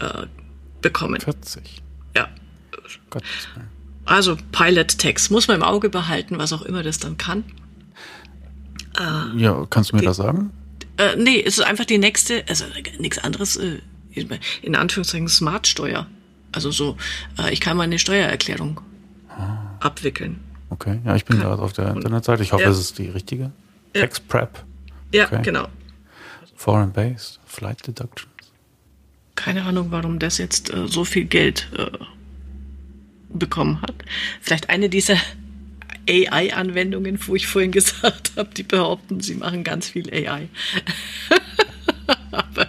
äh, 0.00 0.26
bekommen. 0.82 1.20
40? 1.20 1.82
Ja. 2.16 2.28
Gott. 3.10 3.22
Also 4.04 4.36
Pilot 4.52 4.98
Text 4.98 5.30
muss 5.30 5.48
man 5.48 5.58
im 5.58 5.62
Auge 5.62 5.90
behalten, 5.90 6.38
was 6.38 6.52
auch 6.52 6.62
immer 6.62 6.82
das 6.82 6.98
dann 6.98 7.18
kann. 7.18 7.44
Äh, 8.98 9.38
ja, 9.38 9.66
kannst 9.68 9.92
du 9.92 9.96
mir 9.96 10.00
die, 10.00 10.06
das 10.06 10.16
sagen? 10.16 10.50
Äh, 10.98 11.16
nee, 11.16 11.40
es 11.40 11.58
ist 11.58 11.64
einfach 11.64 11.84
die 11.84 11.98
nächste, 11.98 12.44
also 12.48 12.64
nichts 12.98 13.18
anderes, 13.18 13.56
äh, 13.56 13.78
in 14.62 14.74
Anführungszeichen 14.74 15.28
Smart-Steuer. 15.28 16.06
Also 16.52 16.70
so, 16.70 16.96
äh, 17.38 17.52
ich 17.52 17.60
kann 17.60 17.76
meine 17.76 17.98
Steuererklärung 17.98 18.80
ah. 19.28 19.76
abwickeln. 19.80 20.40
Okay, 20.70 21.00
ja, 21.04 21.16
ich 21.16 21.24
bin 21.24 21.38
gerade 21.38 21.62
auf 21.62 21.72
der 21.72 21.90
Internetseite. 21.92 22.42
Ich 22.42 22.52
hoffe, 22.52 22.64
ja. 22.64 22.70
es 22.70 22.78
ist 22.78 22.98
die 22.98 23.08
richtige. 23.08 23.52
Ja. 23.94 24.02
Tax 24.02 24.20
Prep. 24.20 24.64
Ja, 25.12 25.26
okay. 25.26 25.40
genau. 25.42 25.68
Foreign 26.56 26.92
Based, 26.92 27.38
Flight 27.46 27.86
Deductions. 27.86 28.28
Keine 29.36 29.62
Ahnung, 29.62 29.90
warum 29.90 30.18
das 30.18 30.38
jetzt 30.38 30.72
äh, 30.72 30.88
so 30.88 31.04
viel 31.04 31.24
Geld 31.24 31.68
äh, 31.76 31.86
bekommen 33.28 33.80
hat. 33.82 33.94
Vielleicht 34.40 34.68
eine 34.68 34.88
dieser 34.88 35.16
AI-Anwendungen, 36.08 37.18
wo 37.26 37.34
ich 37.34 37.46
vorhin 37.46 37.72
gesagt 37.78 38.32
habe, 38.36 38.50
die 38.54 38.62
behaupten, 38.62 39.20
sie 39.20 39.34
machen 39.34 39.64
ganz 39.64 39.88
viel 39.88 40.12
AI. 40.12 40.48
Aber 42.30 42.66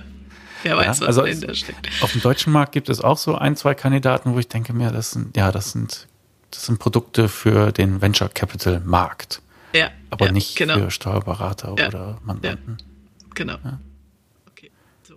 wer 0.63 0.77
weiß, 0.77 0.85
ja, 0.85 0.89
was 0.89 1.01
also 1.01 1.21
dahinter 1.21 1.55
steckt. 1.55 1.89
Auf 2.01 2.11
dem 2.11 2.21
deutschen 2.21 2.51
Markt 2.53 2.73
gibt 2.73 2.89
es 2.89 3.01
auch 3.01 3.17
so 3.17 3.35
ein, 3.35 3.55
zwei 3.55 3.73
Kandidaten, 3.73 4.33
wo 4.33 4.39
ich 4.39 4.47
denke 4.47 4.73
mir, 4.73 4.91
das 4.91 5.11
sind, 5.11 5.35
ja, 5.35 5.51
das 5.51 5.71
sind, 5.71 6.07
das 6.51 6.65
sind 6.65 6.79
Produkte 6.79 7.29
für 7.29 7.71
den 7.71 8.01
Venture 8.01 8.29
Capital 8.29 8.81
Markt. 8.81 9.41
Ja. 9.73 9.91
Aber 10.09 10.27
ja, 10.27 10.31
nicht 10.31 10.55
genau. 10.55 10.75
für 10.75 10.91
Steuerberater 10.91 11.75
ja, 11.77 11.87
oder 11.87 12.19
Mandanten. 12.23 12.77
Genau. 13.35 13.57
Okay. 14.47 14.71
So. 15.03 15.15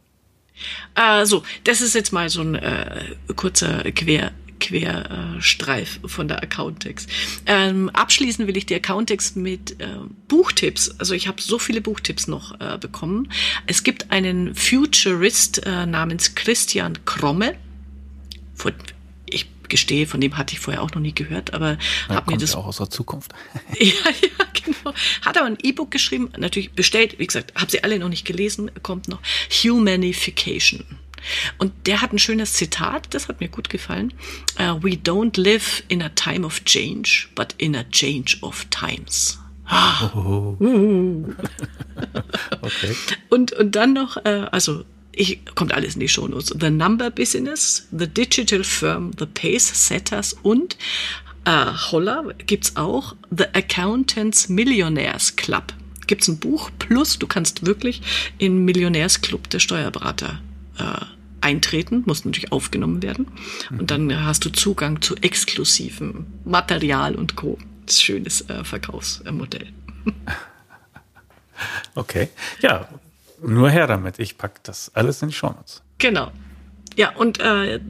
Äh, 0.94 1.24
so, 1.24 1.42
das 1.64 1.80
ist 1.80 1.94
jetzt 1.94 2.12
mal 2.12 2.28
so 2.28 2.42
ein 2.42 2.54
äh, 2.54 3.14
kurzer 3.34 3.82
Quer, 3.92 4.32
Querstreif 4.62 5.98
von 6.06 6.28
der 6.28 6.42
Accountex. 6.42 7.08
Ähm, 7.46 7.90
abschließen 7.90 8.46
will 8.46 8.56
ich 8.56 8.64
die 8.64 8.76
Accountex 8.76 9.34
mit 9.34 9.80
äh, 9.80 9.88
Buchtipps. 10.28 10.94
Also 10.98 11.14
ich 11.14 11.26
habe 11.26 11.42
so 11.42 11.58
viele 11.58 11.80
Buchtipps 11.80 12.28
noch 12.28 12.58
äh, 12.60 12.78
bekommen. 12.78 13.30
Es 13.66 13.82
gibt 13.82 14.12
einen 14.12 14.54
Futurist 14.54 15.66
äh, 15.66 15.84
namens 15.84 16.36
Christian 16.36 17.04
Kromme. 17.04 17.56
Von, 18.54 18.72
ich 19.26 19.48
gestehe, 19.68 20.06
von 20.06 20.20
dem 20.20 20.38
hatte 20.38 20.54
ich 20.54 20.60
vorher 20.60 20.82
auch 20.82 20.92
noch 20.92 21.00
nie 21.00 21.14
gehört, 21.14 21.54
aber 21.54 21.78
ja, 22.08 22.14
habe 22.14 22.30
mir 22.30 22.38
das 22.38 22.54
auch 22.54 22.66
aus 22.66 22.76
der 22.76 22.88
Zukunft. 22.88 23.32
ja, 23.80 23.86
ja, 23.88 24.46
genau. 24.52 24.94
Hat 25.22 25.36
aber 25.36 25.46
ein 25.46 25.58
E-Book 25.60 25.90
geschrieben, 25.90 26.30
natürlich 26.38 26.70
bestellt. 26.70 27.18
Wie 27.18 27.26
gesagt, 27.26 27.52
habe 27.56 27.70
sie 27.70 27.82
alle 27.82 27.98
noch 27.98 28.08
nicht 28.08 28.24
gelesen. 28.24 28.70
Kommt 28.82 29.08
noch 29.08 29.20
Humanification. 29.64 30.84
Und 31.58 31.72
der 31.86 32.00
hat 32.00 32.12
ein 32.12 32.18
schönes 32.18 32.54
Zitat, 32.54 33.14
das 33.14 33.28
hat 33.28 33.40
mir 33.40 33.48
gut 33.48 33.68
gefallen. 33.68 34.12
Uh, 34.58 34.82
We 34.82 34.96
don't 34.96 35.40
live 35.40 35.82
in 35.88 36.02
a 36.02 36.08
time 36.10 36.44
of 36.44 36.64
change, 36.64 37.28
but 37.34 37.54
in 37.58 37.74
a 37.74 37.84
change 37.90 38.38
of 38.42 38.66
times. 38.70 39.38
Ah. 39.66 40.10
Oh. 40.14 40.56
okay. 42.62 42.96
Und, 43.30 43.52
und 43.52 43.74
dann 43.74 43.92
noch, 43.92 44.16
äh, 44.24 44.46
also 44.50 44.84
ich, 45.12 45.40
kommt 45.54 45.72
alles 45.72 45.94
in 45.94 46.00
die 46.00 46.08
Shownotes. 46.08 46.54
The 46.58 46.70
Number 46.70 47.10
Business, 47.10 47.86
The 47.90 48.06
Digital 48.06 48.64
Firm, 48.64 49.12
The 49.18 49.26
Pace 49.26 49.88
Setters 49.88 50.34
und 50.42 50.76
äh, 51.44 51.66
Holla 51.90 52.24
gibt's 52.46 52.76
auch 52.76 53.14
The 53.30 53.46
Accountants 53.52 54.48
Millionaires 54.48 55.36
Club. 55.36 55.72
Gibt's 56.06 56.28
ein 56.28 56.38
Buch 56.38 56.70
plus 56.78 57.18
du 57.18 57.26
kannst 57.26 57.64
wirklich 57.64 58.02
im 58.38 58.64
Millionärsclub 58.64 59.48
der 59.50 59.60
Steuerberater 59.60 60.40
äh, 60.78 61.04
eintreten, 61.40 62.04
muss 62.06 62.24
natürlich 62.24 62.52
aufgenommen 62.52 63.02
werden. 63.02 63.26
Und 63.70 63.90
dann 63.90 64.24
hast 64.24 64.44
du 64.44 64.50
Zugang 64.50 65.02
zu 65.02 65.16
exklusivem 65.16 66.26
Material 66.44 67.14
und 67.14 67.36
Co. 67.36 67.58
Das 67.84 67.96
ist 67.96 68.00
ein 68.00 68.04
schönes 68.04 68.48
äh, 68.48 68.64
Verkaufsmodell. 68.64 69.68
okay. 71.94 72.28
Ja, 72.60 72.88
nur 73.42 73.70
her 73.70 73.86
damit. 73.86 74.18
Ich 74.18 74.38
packe 74.38 74.60
das 74.62 74.94
alles 74.94 75.20
in 75.22 75.28
die 75.28 75.34
Shownotes. 75.34 75.82
Genau. 75.98 76.30
Ja, 76.96 77.14
und 77.16 77.40
äh, 77.40 77.80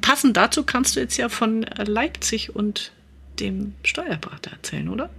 passend 0.00 0.36
dazu 0.36 0.64
kannst 0.64 0.96
du 0.96 1.00
jetzt 1.00 1.16
ja 1.16 1.28
von 1.28 1.62
Leipzig 1.62 2.56
und 2.56 2.92
dem 3.38 3.74
Steuerberater 3.84 4.52
erzählen, 4.52 4.88
oder? 4.88 5.10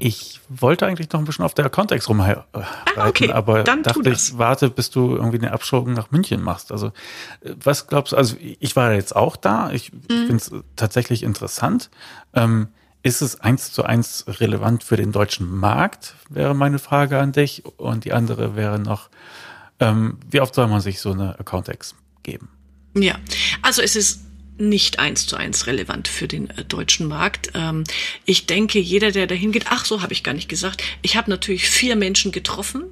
Ich 0.00 0.40
wollte 0.48 0.86
eigentlich 0.86 1.12
noch 1.12 1.20
ein 1.20 1.26
bisschen 1.26 1.44
auf 1.44 1.54
der 1.54 1.70
Kontext 1.70 2.08
rumreiten, 2.08 2.42
ah, 2.52 3.06
okay. 3.06 3.30
aber 3.30 3.62
Dann 3.62 3.84
dachte 3.84 4.10
ich, 4.10 4.36
warte, 4.38 4.70
bis 4.70 4.90
du 4.90 5.14
irgendwie 5.14 5.38
eine 5.38 5.52
Abschwung 5.52 5.92
nach 5.92 6.10
München 6.10 6.42
machst. 6.42 6.72
Also 6.72 6.88
äh, 7.42 7.54
was 7.62 7.86
glaubst 7.86 8.12
du, 8.12 8.16
also 8.16 8.36
ich 8.40 8.74
war 8.74 8.92
jetzt 8.92 9.14
auch 9.14 9.36
da, 9.36 9.70
ich 9.70 9.92
mhm. 9.92 9.98
finde 10.08 10.36
es 10.36 10.52
tatsächlich 10.74 11.22
interessant. 11.22 11.90
Ähm, 12.34 12.68
ist 13.02 13.22
es 13.22 13.40
eins 13.40 13.72
zu 13.72 13.84
eins 13.84 14.24
relevant 14.26 14.82
für 14.82 14.96
den 14.96 15.12
deutschen 15.12 15.48
Markt, 15.54 16.16
wäre 16.28 16.54
meine 16.54 16.78
Frage 16.78 17.18
an 17.20 17.32
dich. 17.32 17.64
Und 17.78 18.04
die 18.04 18.12
andere 18.12 18.56
wäre 18.56 18.78
noch, 18.78 19.08
Ähm, 19.82 20.18
wie 20.30 20.42
oft 20.42 20.54
soll 20.54 20.68
man 20.68 20.82
sich 20.82 21.00
so 21.00 21.12
eine 21.12 21.38
Account-Ex 21.40 21.94
geben? 22.22 22.50
Ja, 22.94 23.14
also 23.62 23.80
es 23.80 23.96
ist 23.96 24.20
nicht 24.60 24.98
eins 24.98 25.26
zu 25.26 25.36
eins 25.36 25.66
relevant 25.66 26.08
für 26.08 26.28
den 26.28 26.50
äh, 26.50 26.64
deutschen 26.64 27.08
Markt. 27.08 27.50
Ähm, 27.54 27.84
ich 28.24 28.46
denke, 28.46 28.78
jeder, 28.78 29.10
der 29.10 29.26
dahin 29.26 29.52
geht, 29.52 29.66
ach 29.70 29.84
so, 29.84 30.02
habe 30.02 30.12
ich 30.12 30.22
gar 30.22 30.34
nicht 30.34 30.48
gesagt. 30.48 30.82
Ich 31.02 31.16
habe 31.16 31.30
natürlich 31.30 31.68
vier 31.68 31.96
Menschen 31.96 32.32
getroffen, 32.32 32.84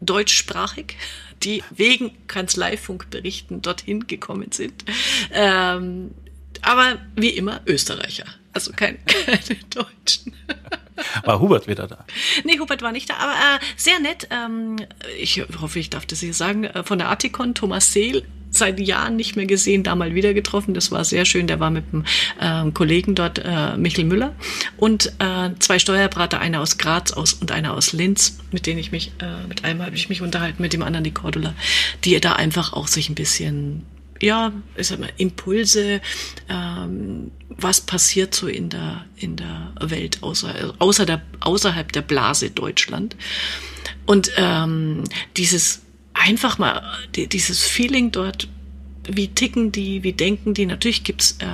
deutschsprachig, 0.00 0.96
die 1.42 1.62
wegen 1.70 2.12
Kanzleifunkberichten 2.26 3.62
dorthin 3.62 4.06
gekommen 4.06 4.52
sind. 4.52 4.84
Ähm, 5.32 6.12
aber 6.62 6.98
wie 7.16 7.30
immer 7.30 7.62
Österreicher, 7.66 8.26
also 8.52 8.72
kein, 8.72 9.04
keine 9.06 9.58
Deutschen. 9.70 10.34
War 11.24 11.40
Hubert 11.40 11.66
wieder 11.66 11.86
da? 11.86 12.04
Nee, 12.44 12.58
Hubert 12.58 12.82
war 12.82 12.92
nicht 12.92 13.08
da, 13.08 13.16
aber 13.16 13.32
äh, 13.32 13.58
sehr 13.76 14.00
nett. 14.00 14.28
Ähm, 14.30 14.76
ich 15.18 15.42
hoffe, 15.60 15.78
ich 15.78 15.88
darf 15.88 16.04
das 16.04 16.20
hier 16.20 16.34
sagen. 16.34 16.64
Äh, 16.64 16.84
von 16.84 16.98
der 16.98 17.08
Artikon, 17.08 17.54
Thomas 17.54 17.92
Seel, 17.92 18.26
seit 18.50 18.80
Jahren 18.80 19.16
nicht 19.16 19.36
mehr 19.36 19.46
gesehen, 19.46 19.82
da 19.82 19.94
mal 19.94 20.14
wieder 20.14 20.34
getroffen. 20.34 20.74
Das 20.74 20.90
war 20.90 21.04
sehr 21.04 21.24
schön. 21.24 21.46
Der 21.46 21.60
war 21.60 21.70
mit 21.70 21.84
einem 21.92 22.04
äh, 22.68 22.70
Kollegen 22.72 23.14
dort, 23.14 23.38
äh, 23.38 23.76
Michel 23.76 24.04
Müller, 24.04 24.34
und 24.76 25.12
äh, 25.18 25.50
zwei 25.58 25.78
Steuerberater, 25.78 26.40
einer 26.40 26.60
aus 26.60 26.78
Graz 26.78 27.12
aus, 27.12 27.34
und 27.34 27.52
einer 27.52 27.74
aus 27.74 27.92
Linz, 27.92 28.38
mit 28.52 28.66
denen 28.66 28.78
ich 28.78 28.92
mich, 28.92 29.12
äh, 29.20 29.46
mit 29.48 29.64
einem 29.64 29.82
habe 29.82 29.94
ich 29.94 30.08
mich 30.08 30.22
unterhalten, 30.22 30.62
mit 30.62 30.72
dem 30.72 30.82
anderen 30.82 31.04
die 31.04 31.12
Cordula, 31.12 31.54
die 32.04 32.20
da 32.20 32.34
einfach 32.34 32.72
auch 32.72 32.88
sich 32.88 33.08
ein 33.08 33.14
bisschen 33.14 33.86
ja, 34.22 34.52
ich 34.76 34.88
sag 34.88 35.00
mal, 35.00 35.10
Impulse, 35.16 36.00
ähm, 36.48 37.30
was 37.48 37.80
passiert 37.80 38.34
so 38.34 38.48
in 38.48 38.68
der, 38.68 39.06
in 39.16 39.36
der 39.36 39.72
Welt 39.80 40.18
außer, 40.22 40.74
außer 40.78 41.06
der, 41.06 41.22
außerhalb 41.40 41.90
der 41.90 42.02
Blase 42.02 42.50
Deutschland. 42.50 43.16
Und 44.06 44.30
ähm, 44.36 45.04
dieses 45.36 45.80
einfach 46.20 46.58
mal 46.58 46.82
dieses 47.14 47.62
Feeling 47.62 48.12
dort, 48.12 48.48
wie 49.08 49.28
ticken 49.28 49.72
die, 49.72 50.02
wie 50.02 50.12
denken 50.12 50.54
die. 50.54 50.66
Natürlich 50.66 51.04
gibt's 51.04 51.38
äh, 51.40 51.46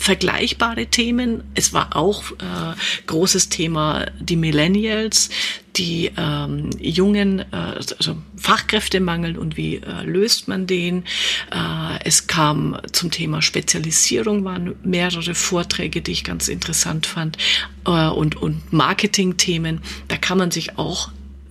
vergleichbare 0.00 0.86
Themen. 0.86 1.44
Es 1.54 1.74
war 1.74 1.94
auch 1.94 2.30
äh, 2.32 2.74
großes 3.06 3.50
Thema 3.50 4.06
die 4.18 4.36
Millennials, 4.36 5.28
die 5.76 6.10
ähm, 6.16 6.70
jungen, 6.80 7.40
äh, 7.40 7.44
also 7.52 8.16
Fachkräftemangel 8.34 9.36
und 9.36 9.58
wie 9.58 9.76
äh, 9.76 10.02
löst 10.04 10.48
man 10.48 10.66
den. 10.66 11.04
Äh, 11.52 12.02
es 12.04 12.26
kam 12.26 12.78
zum 12.92 13.10
Thema 13.10 13.42
Spezialisierung, 13.42 14.42
waren 14.42 14.74
mehrere 14.82 15.34
Vorträge, 15.34 16.00
die 16.00 16.12
ich 16.12 16.24
ganz 16.24 16.48
interessant 16.48 17.04
fand 17.04 17.36
äh, 17.86 18.08
und, 18.08 18.36
und 18.36 18.72
Marketing-Themen. 18.72 19.82
Da 20.08 20.16
kann 20.16 20.38
man 20.38 20.50
sich 20.50 20.78
auch 20.78 21.10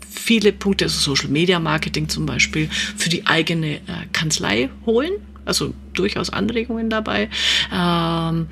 viele 0.10 0.52
Punkte, 0.52 0.86
also 0.86 1.16
Social 1.16 1.30
Media 1.30 1.60
Marketing 1.60 2.10
zum 2.10 2.26
Beispiel, 2.26 2.70
für 2.70 3.10
die 3.10 3.26
eigene 3.28 3.76
äh, 3.76 3.82
Kanzlei 4.14 4.70
holen. 4.86 5.14
Also 5.46 5.74
durchaus 5.94 6.30
Anregungen 6.30 6.90
dabei. 6.90 7.30
Ähm, 7.74 8.48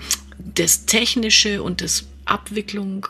das 0.56 0.86
Technische 0.86 1.62
und 1.62 1.82
das 1.82 2.08
Abwicklung 2.26 3.08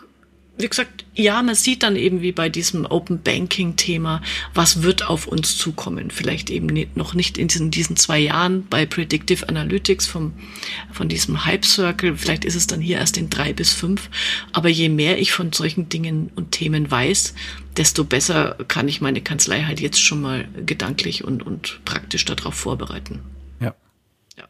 wie 0.58 0.68
gesagt, 0.68 1.06
ja, 1.14 1.42
man 1.42 1.56
sieht 1.56 1.84
dann 1.84 1.96
eben 1.96 2.22
wie 2.22 2.32
bei 2.32 2.50
diesem 2.50 2.86
Open 2.86 3.22
Banking 3.22 3.76
Thema, 3.76 4.22
was 4.54 4.82
wird 4.82 5.08
auf 5.08 5.28
uns 5.28 5.58
zukommen. 5.58 6.10
Vielleicht 6.10 6.50
eben 6.50 6.66
nicht, 6.68 6.98
noch 6.98 7.14
nicht 7.14 7.38
in 7.38 7.48
diesen, 7.48 7.70
diesen 7.70 7.96
zwei 7.96 8.20
Jahren 8.20 8.66
bei 8.68 8.86
Predictive 8.86 9.48
Analytics 9.48 10.08
vom, 10.08 10.34
von 10.92 11.10
diesem 11.10 11.46
Hype 11.46 11.66
Circle. 11.66 12.18
Vielleicht 12.18 12.44
ist 12.44 12.56
es 12.56 12.66
dann 12.66 12.82
hier 12.82 12.98
erst 12.98 13.18
in 13.18 13.30
drei 13.30 13.54
bis 13.54 13.72
fünf. 13.72 14.10
Aber 14.52 14.70
je 14.70 14.90
mehr 14.90 15.20
ich 15.20 15.32
von 15.32 15.54
solchen 15.54 15.90
Dingen 15.90 16.32
und 16.36 16.52
Themen 16.52 16.90
weiß, 16.90 17.36
desto 17.78 18.04
besser 18.04 18.56
kann 18.68 18.88
ich 18.88 19.00
meine 19.00 19.22
Kanzlei 19.22 19.64
halt 19.64 19.80
jetzt 19.80 20.02
schon 20.02 20.22
mal 20.22 20.48
gedanklich 20.66 21.24
und, 21.24 21.46
und 21.46 21.82
praktisch 21.86 22.26
darauf 22.26 22.56
vorbereiten. 22.56 23.22
Ja. 23.60 23.76
ja. 24.38 24.46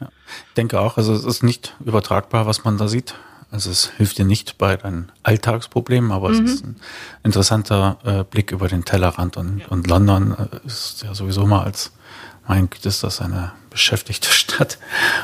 ja. 0.00 0.08
Ich 0.48 0.54
denke 0.56 0.80
auch, 0.80 0.96
also 0.96 1.12
es 1.12 1.24
ist 1.24 1.42
nicht 1.42 1.74
übertragbar, 1.84 2.46
was 2.46 2.64
man 2.64 2.78
da 2.78 2.86
sieht. 2.86 3.16
Also 3.50 3.70
es 3.70 3.90
hilft 3.96 4.18
dir 4.18 4.24
nicht 4.24 4.58
bei 4.58 4.76
deinen 4.76 5.10
Alltagsproblemen, 5.22 6.12
aber 6.12 6.28
mhm. 6.28 6.44
es 6.44 6.52
ist 6.52 6.64
ein 6.64 6.76
interessanter 7.24 7.98
äh, 8.04 8.24
Blick 8.24 8.52
über 8.52 8.68
den 8.68 8.84
Tellerrand 8.84 9.36
und, 9.36 9.58
ja. 9.58 9.66
und 9.68 9.88
London 9.88 10.36
äh, 10.38 10.66
ist 10.66 11.02
ja 11.02 11.14
sowieso 11.14 11.46
mal 11.46 11.64
als, 11.64 11.92
mein 12.46 12.70
Gott, 12.70 12.86
ist 12.86 13.02
das 13.02 13.20
eine 13.20 13.52
beschäftigte 13.70 14.28
Stadt. 14.30 14.78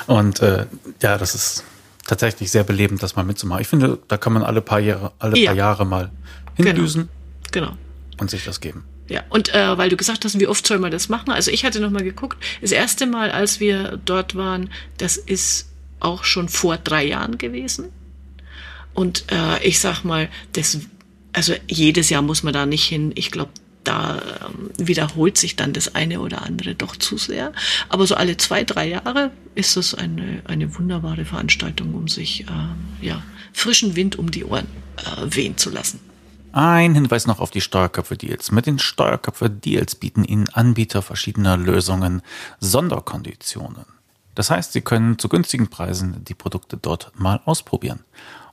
Und 0.07 0.41
äh, 0.41 0.67
ja, 1.03 1.19
das 1.19 1.35
ist 1.35 1.65
tatsächlich 2.07 2.51
sehr 2.51 2.65
belebend, 2.65 3.03
das 3.03 3.15
mal 3.17 3.25
mitzumachen. 3.25 3.63
Ich 3.63 3.69
finde, 3.69 3.99
da 4.09 4.17
kann 4.17 4.33
man 4.33 4.43
alle 4.43 4.61
paar 4.61 4.81
Jahre, 4.81 5.13
alle 5.19 5.39
ja. 5.39 5.51
paar 5.51 5.57
Jahre 5.57 5.85
mal 5.85 6.11
hindüsen. 6.55 7.09
Genau. 7.53 7.69
genau. 7.69 7.79
Und 8.19 8.31
sich 8.31 8.45
das 8.45 8.61
geben. 8.61 8.85
Ja, 9.09 9.23
und 9.29 9.55
äh, 9.55 9.79
weil 9.79 9.89
du 9.89 9.97
gesagt 9.97 10.25
hast, 10.25 10.39
wie 10.41 10.49
oft 10.49 10.67
soll 10.67 10.79
man 10.79 10.91
das 10.91 11.09
machen? 11.09 11.31
Also 11.31 11.51
ich 11.53 11.65
hatte 11.65 11.79
noch 11.81 11.91
mal 11.91 12.03
geguckt, 12.03 12.43
das 12.61 12.73
erste 12.73 13.07
Mal, 13.07 13.31
als 13.31 13.61
wir 13.61 14.01
dort 14.05 14.35
waren, 14.35 14.71
das 14.99 15.17
ist 15.17 15.69
auch 16.01 16.25
schon 16.25 16.49
vor 16.49 16.77
drei 16.77 17.05
Jahren 17.05 17.39
gewesen. 17.39 17.91
Und 18.97 19.27
äh, 19.31 19.63
ich 19.63 19.79
sag 19.79 20.05
mal, 20.05 20.29
das, 20.55 20.79
also 21.33 21.53
jedes 21.69 22.11
Jahr 22.11 22.23
muss 22.23 22.43
man 22.43 22.55
da 22.55 22.67
nicht 22.67 22.85
hin. 22.85 23.13
Ich 23.15 23.31
glaube, 23.31 23.51
da 23.85 24.17
ähm, 24.17 24.71
wiederholt 24.79 25.39
sich 25.39 25.55
dann 25.55 25.75
das 25.75 25.95
eine 25.95 26.21
oder 26.21 26.43
andere 26.43 26.75
doch 26.75 26.97
zu 26.97 27.19
sehr. 27.19 27.53
Aber 27.91 28.07
so 28.07 28.15
alle 28.15 28.39
zwei, 28.39 28.65
drei 28.65 28.89
Jahre 28.89 29.31
ist 29.55 29.77
es 29.77 29.95
eine, 29.95 30.43
eine 30.47 30.77
wunderbare 30.77 31.27
Veranstaltung, 31.27 31.95
um 31.95 32.09
sich 32.09 32.47
äh, 32.47 33.07
ja, 33.07 33.23
frischen 33.53 33.97
Wind 33.97 34.19
um 34.19 34.31
die 34.31 34.45
Ohren 34.45 34.67
äh, 34.97 35.27
wehen 35.37 35.59
zu 35.59 35.71
lassen. 35.71 36.01
Ein 36.53 36.95
Hinweis 36.95 37.27
noch 37.27 37.39
auf 37.39 37.51
die 37.51 37.61
Steuerköpfe-Deals. 37.61 38.51
Mit 38.51 38.65
den 38.65 38.79
Steuerköpfe-Deals 38.79 39.97
bieten 39.97 40.25
Ihnen 40.25 40.49
Anbieter 40.49 41.03
verschiedener 41.03 41.59
Lösungen 41.59 42.23
Sonderkonditionen. 42.61 43.85
Das 44.35 44.51
heißt, 44.51 44.73
Sie 44.73 44.81
können 44.81 45.19
zu 45.19 45.29
günstigen 45.29 45.69
Preisen 45.69 46.25
die 46.25 46.35
Produkte 46.35 46.79
dort 46.79 47.13
mal 47.19 47.41
ausprobieren. 47.45 48.01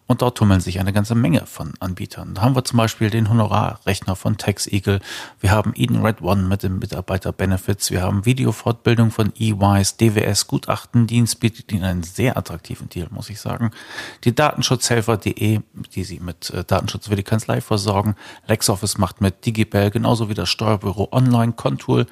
Und 0.05 0.21
dort 0.21 0.37
tummeln 0.37 0.59
sich 0.59 0.79
eine 0.79 0.91
ganze 0.91 1.15
Menge 1.15 1.45
von 1.45 1.73
Anbietern. 1.79 2.33
Da 2.33 2.41
haben 2.41 2.55
wir 2.55 2.63
zum 2.65 2.77
Beispiel 2.77 3.09
den 3.09 3.29
Honorarrechner 3.29 4.15
von 4.15 4.37
TaxEagle. 4.37 4.99
Wir 5.39 5.51
haben 5.51 5.73
Eden 5.75 6.05
Red 6.05 6.21
One 6.21 6.43
mit 6.43 6.63
den 6.63 6.79
Mitarbeiter-Benefits. 6.79 7.89
Wir 7.89 8.01
haben 8.01 8.25
Videofortbildung 8.25 9.11
von 9.11 9.31
EYs. 9.39 9.97
DWS 9.97 10.47
Gutachtendienst 10.47 11.39
bietet 11.39 11.71
Ihnen 11.71 11.85
einen 11.85 12.03
sehr 12.03 12.37
attraktiven 12.37 12.89
Deal, 12.89 13.07
muss 13.11 13.29
ich 13.29 13.39
sagen. 13.39 13.71
Die 14.25 14.35
Datenschutzhelfer.de, 14.35 15.61
die 15.95 16.03
Sie 16.03 16.19
mit 16.19 16.49
äh, 16.49 16.63
Datenschutz 16.63 17.07
für 17.07 17.15
die 17.15 17.23
Kanzlei 17.23 17.61
versorgen. 17.61 18.15
LexOffice 18.47 18.97
macht 18.97 19.21
mit 19.21 19.45
Digibel 19.45 19.89
genauso 19.89 20.29
wie 20.29 20.33
das 20.33 20.49
Steuerbüro 20.49 21.09
Online 21.11 21.53
Contour 21.53 22.05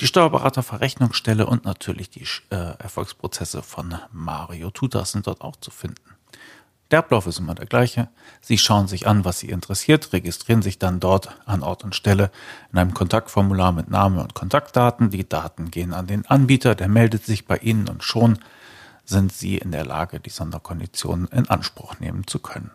die 0.00 0.06
Steuerberaterverrechnungsstelle 0.06 1.46
und 1.46 1.64
natürlich 1.64 2.10
die 2.10 2.24
äh, 2.50 2.56
Erfolgsprozesse 2.78 3.62
von 3.62 3.94
Mario 4.10 4.70
Tutas 4.70 5.12
sind 5.12 5.26
dort 5.26 5.42
auch 5.42 5.56
zu 5.56 5.70
finden. 5.70 6.00
Der 6.92 6.98
Ablauf 6.98 7.26
ist 7.26 7.38
immer 7.38 7.54
der 7.54 7.64
gleiche. 7.64 8.08
Sie 8.42 8.58
schauen 8.58 8.86
sich 8.86 9.06
an, 9.06 9.24
was 9.24 9.38
Sie 9.38 9.48
interessiert, 9.48 10.12
registrieren 10.12 10.60
sich 10.60 10.78
dann 10.78 11.00
dort 11.00 11.30
an 11.46 11.62
Ort 11.62 11.84
und 11.84 11.94
Stelle 11.94 12.30
in 12.70 12.78
einem 12.78 12.92
Kontaktformular 12.92 13.72
mit 13.72 13.88
Name 13.88 14.20
und 14.20 14.34
Kontaktdaten. 14.34 15.08
Die 15.08 15.26
Daten 15.26 15.70
gehen 15.70 15.94
an 15.94 16.06
den 16.06 16.26
Anbieter, 16.26 16.74
der 16.74 16.88
meldet 16.88 17.24
sich 17.24 17.46
bei 17.46 17.56
Ihnen 17.56 17.88
und 17.88 18.04
schon 18.04 18.38
sind 19.06 19.32
Sie 19.32 19.56
in 19.56 19.72
der 19.72 19.86
Lage, 19.86 20.20
die 20.20 20.28
Sonderkonditionen 20.28 21.28
in 21.28 21.48
Anspruch 21.48 21.98
nehmen 21.98 22.26
zu 22.26 22.40
können. 22.40 22.70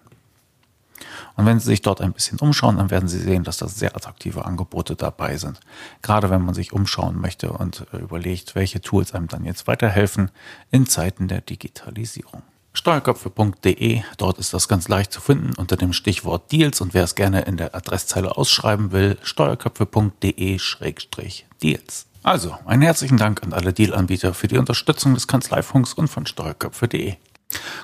Und 1.35 1.45
wenn 1.45 1.59
Sie 1.59 1.67
sich 1.67 1.83
dort 1.83 2.01
ein 2.01 2.13
bisschen 2.13 2.39
umschauen, 2.39 2.77
dann 2.77 2.89
werden 2.89 3.07
Sie 3.07 3.19
sehen, 3.19 3.43
dass 3.43 3.57
da 3.57 3.67
sehr 3.67 3.95
attraktive 3.95 4.45
Angebote 4.45 4.95
dabei 4.95 5.37
sind. 5.37 5.59
Gerade 6.01 6.31
wenn 6.31 6.41
man 6.41 6.55
sich 6.55 6.73
umschauen 6.73 7.21
möchte 7.21 7.51
und 7.51 7.85
äh, 7.93 7.97
überlegt, 7.97 8.55
welche 8.55 8.81
Tools 8.81 9.13
einem 9.13 9.27
dann 9.27 9.45
jetzt 9.45 9.67
weiterhelfen 9.67 10.31
in 10.71 10.87
Zeiten 10.87 11.27
der 11.27 11.41
Digitalisierung 11.41 12.41
steuerköpfe.de. 12.77 14.01
Dort 14.17 14.37
ist 14.37 14.53
das 14.53 14.67
ganz 14.67 14.87
leicht 14.87 15.11
zu 15.11 15.19
finden 15.19 15.53
unter 15.57 15.75
dem 15.75 15.93
Stichwort 15.93 16.51
Deals 16.51 16.79
und 16.79 16.93
wer 16.93 17.03
es 17.03 17.15
gerne 17.15 17.41
in 17.41 17.57
der 17.57 17.73
Adresszeile 17.73 18.37
ausschreiben 18.37 18.91
will, 18.91 19.17
steuerköpfe.de-deals. 19.23 22.05
Also, 22.23 22.55
einen 22.65 22.83
herzlichen 22.83 23.17
Dank 23.17 23.43
an 23.43 23.53
alle 23.53 23.73
Dealanbieter 23.73 24.33
für 24.33 24.47
die 24.47 24.57
Unterstützung 24.57 25.15
des 25.15 25.27
Kanzleifunks 25.27 25.93
und 25.93 26.07
von 26.07 26.25
steuerköpfe.de. 26.25 27.15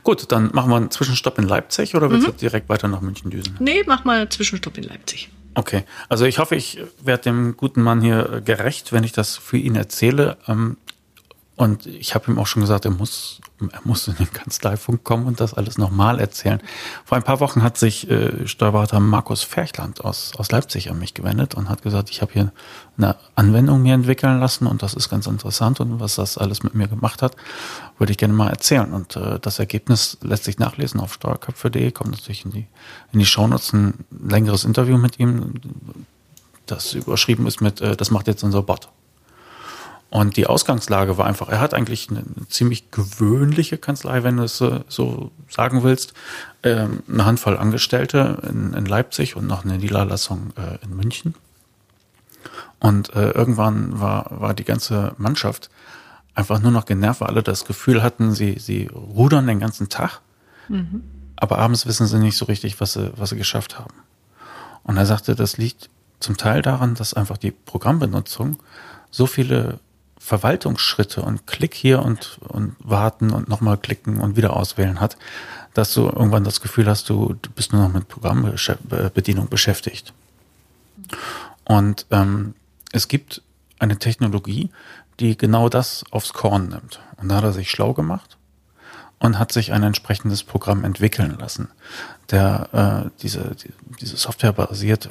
Gut, 0.03 0.31
dann 0.31 0.51
machen 0.53 0.69
wir 0.69 0.75
einen 0.75 0.91
Zwischenstopp 0.91 1.39
in 1.39 1.47
Leipzig 1.47 1.95
oder 1.95 2.11
willst 2.11 2.27
mhm. 2.27 2.31
du 2.31 2.37
direkt 2.37 2.69
weiter 2.69 2.87
nach 2.87 3.01
München 3.01 3.31
düsen? 3.31 3.55
Nee, 3.59 3.83
mach 3.87 4.03
mal 4.03 4.19
einen 4.19 4.29
Zwischenstopp 4.29 4.77
in 4.77 4.83
Leipzig. 4.83 5.29
Okay, 5.55 5.83
also 6.09 6.25
ich 6.25 6.39
hoffe, 6.39 6.55
ich 6.55 6.79
werde 7.01 7.23
dem 7.23 7.57
guten 7.57 7.81
Mann 7.81 8.01
hier 8.01 8.41
gerecht, 8.43 8.91
wenn 8.91 9.03
ich 9.03 9.11
das 9.11 9.37
für 9.37 9.57
ihn 9.57 9.75
erzähle. 9.75 10.37
Ähm, 10.47 10.77
und 11.55 11.85
ich 11.85 12.15
habe 12.15 12.31
ihm 12.31 12.39
auch 12.39 12.47
schon 12.47 12.61
gesagt, 12.61 12.85
er 12.85 12.91
muss, 12.91 13.39
er 13.59 13.81
muss 13.83 14.07
in 14.07 14.15
den 14.15 14.31
Kanzleifunk 14.33 15.03
kommen 15.03 15.27
und 15.27 15.39
das 15.39 15.53
alles 15.53 15.77
nochmal 15.77 16.19
erzählen. 16.19 16.59
Vor 17.05 17.15
ein 17.15 17.23
paar 17.23 17.39
Wochen 17.39 17.61
hat 17.61 17.77
sich 17.77 18.09
äh, 18.09 18.47
Steuerberater 18.47 18.99
Markus 18.99 19.43
Ferchland 19.43 20.03
aus, 20.03 20.31
aus 20.37 20.51
Leipzig 20.51 20.89
an 20.89 20.97
mich 20.97 21.13
gewendet 21.13 21.53
und 21.53 21.69
hat 21.69 21.83
gesagt, 21.83 22.09
ich 22.09 22.23
habe 22.23 22.33
hier 22.33 22.51
eine 22.97 23.15
Anwendung 23.35 23.83
mir 23.83 23.93
entwickeln 23.93 24.39
lassen 24.39 24.65
und 24.65 24.81
das 24.81 24.95
ist 24.95 25.09
ganz 25.09 25.27
interessant 25.27 25.79
und 25.79 25.99
was 25.99 26.15
das 26.15 26.39
alles 26.39 26.63
mit 26.63 26.73
mir 26.73 26.87
gemacht 26.87 27.21
hat, 27.21 27.35
würde 27.99 28.11
ich 28.11 28.17
gerne 28.17 28.33
mal 28.33 28.49
erzählen. 28.49 28.91
Und 28.91 29.15
äh, 29.15 29.39
das 29.39 29.59
Ergebnis 29.59 30.17
lässt 30.21 30.45
sich 30.45 30.57
nachlesen 30.57 30.99
auf 30.99 31.13
steuerköpfe.de, 31.13 31.91
kommt 31.91 32.11
natürlich 32.11 32.45
in 32.45 32.51
die, 32.51 32.67
in 33.11 33.19
die 33.19 33.25
Shownotes 33.27 33.73
ein 33.73 34.05
längeres 34.09 34.65
Interview 34.65 34.97
mit 34.97 35.19
ihm 35.19 35.53
das 36.65 36.93
überschrieben 36.93 37.45
ist 37.45 37.61
mit, 37.61 37.81
äh, 37.81 37.95
das 37.95 38.09
macht 38.09 38.27
jetzt 38.27 38.43
unser 38.43 38.63
Bot. 38.63 38.89
Und 40.13 40.37
die 40.37 40.45
Ausgangslage 40.45 41.17
war 41.17 41.25
einfach, 41.25 41.49
er 41.49 41.59
hat 41.59 41.73
eigentlich 41.73 42.07
eine, 42.11 42.23
ziemlich 42.47 42.91
gewöhnliche 42.91 43.79
Kanzlei, 43.79 44.21
wenn 44.21 44.37
du 44.37 44.43
es 44.43 44.61
äh, 44.61 44.81
so 44.87 45.31
sagen 45.49 45.81
willst. 45.81 46.13
Ähm, 46.61 47.01
eine 47.11 47.25
Handvoll 47.25 47.57
Angestellte 47.57 48.37
in, 48.47 48.75
in, 48.75 48.85
Leipzig 48.85 49.35
und 49.35 49.47
noch 49.47 49.65
eine 49.65 49.79
Niederlassung 49.79 50.53
äh, 50.55 50.77
in 50.85 50.95
München. 50.95 51.33
Und 52.79 53.15
äh, 53.15 53.31
irgendwann 53.31 53.99
war, 53.99 54.27
war 54.39 54.53
die 54.53 54.65
ganze 54.65 55.15
Mannschaft 55.17 55.71
einfach 56.35 56.59
nur 56.59 56.71
noch 56.71 56.85
genervt, 56.85 57.21
weil 57.21 57.29
alle 57.29 57.41
das 57.41 57.65
Gefühl 57.65 58.03
hatten, 58.03 58.33
sie, 58.33 58.59
sie 58.59 58.91
rudern 58.93 59.47
den 59.47 59.59
ganzen 59.59 59.89
Tag, 59.89 60.21
mhm. 60.67 61.01
aber 61.37 61.57
abends 61.57 61.87
wissen 61.87 62.05
sie 62.05 62.19
nicht 62.19 62.37
so 62.37 62.45
richtig, 62.45 62.79
was 62.79 62.93
sie, 62.93 63.11
was 63.15 63.31
sie 63.31 63.37
geschafft 63.37 63.79
haben. 63.79 63.95
Und 64.83 64.95
er 64.95 65.07
sagte, 65.07 65.33
das 65.33 65.57
liegt 65.57 65.89
zum 66.19 66.37
Teil 66.37 66.61
daran, 66.61 66.93
dass 66.93 67.15
einfach 67.15 67.37
die 67.37 67.49
Programmbenutzung 67.49 68.57
so 69.09 69.25
viele 69.25 69.79
Verwaltungsschritte 70.23 71.21
und 71.21 71.47
Klick 71.47 71.73
hier 71.73 72.01
und, 72.01 72.39
und 72.47 72.77
warten 72.79 73.31
und 73.31 73.49
nochmal 73.49 73.77
klicken 73.77 74.21
und 74.21 74.37
wieder 74.37 74.55
auswählen 74.55 75.01
hat, 75.01 75.17
dass 75.73 75.93
du 75.93 76.03
irgendwann 76.03 76.45
das 76.45 76.61
Gefühl 76.61 76.87
hast, 76.87 77.09
du, 77.09 77.35
du 77.41 77.49
bist 77.49 77.73
nur 77.73 77.83
noch 77.83 77.93
mit 77.93 78.07
Programmbedienung 78.07 79.49
beschäftigt. 79.49 80.13
Und 81.65 82.05
ähm, 82.09 82.55
es 82.93 83.09
gibt 83.09 83.41
eine 83.79 83.99
Technologie, 83.99 84.69
die 85.19 85.37
genau 85.37 85.67
das 85.67 86.05
aufs 86.11 86.31
Korn 86.31 86.69
nimmt. 86.69 87.01
Und 87.17 87.27
da 87.27 87.35
hat 87.35 87.43
er 87.43 87.51
sich 87.51 87.69
schlau 87.69 87.93
gemacht 87.93 88.37
und 89.19 89.37
hat 89.37 89.51
sich 89.51 89.73
ein 89.73 89.83
entsprechendes 89.83 90.43
Programm 90.43 90.85
entwickeln 90.85 91.37
lassen, 91.37 91.67
der 92.31 93.09
äh, 93.11 93.19
diese, 93.21 93.55
die, 93.55 93.73
diese 93.99 94.15
Software 94.15 94.53
basiert 94.53 95.09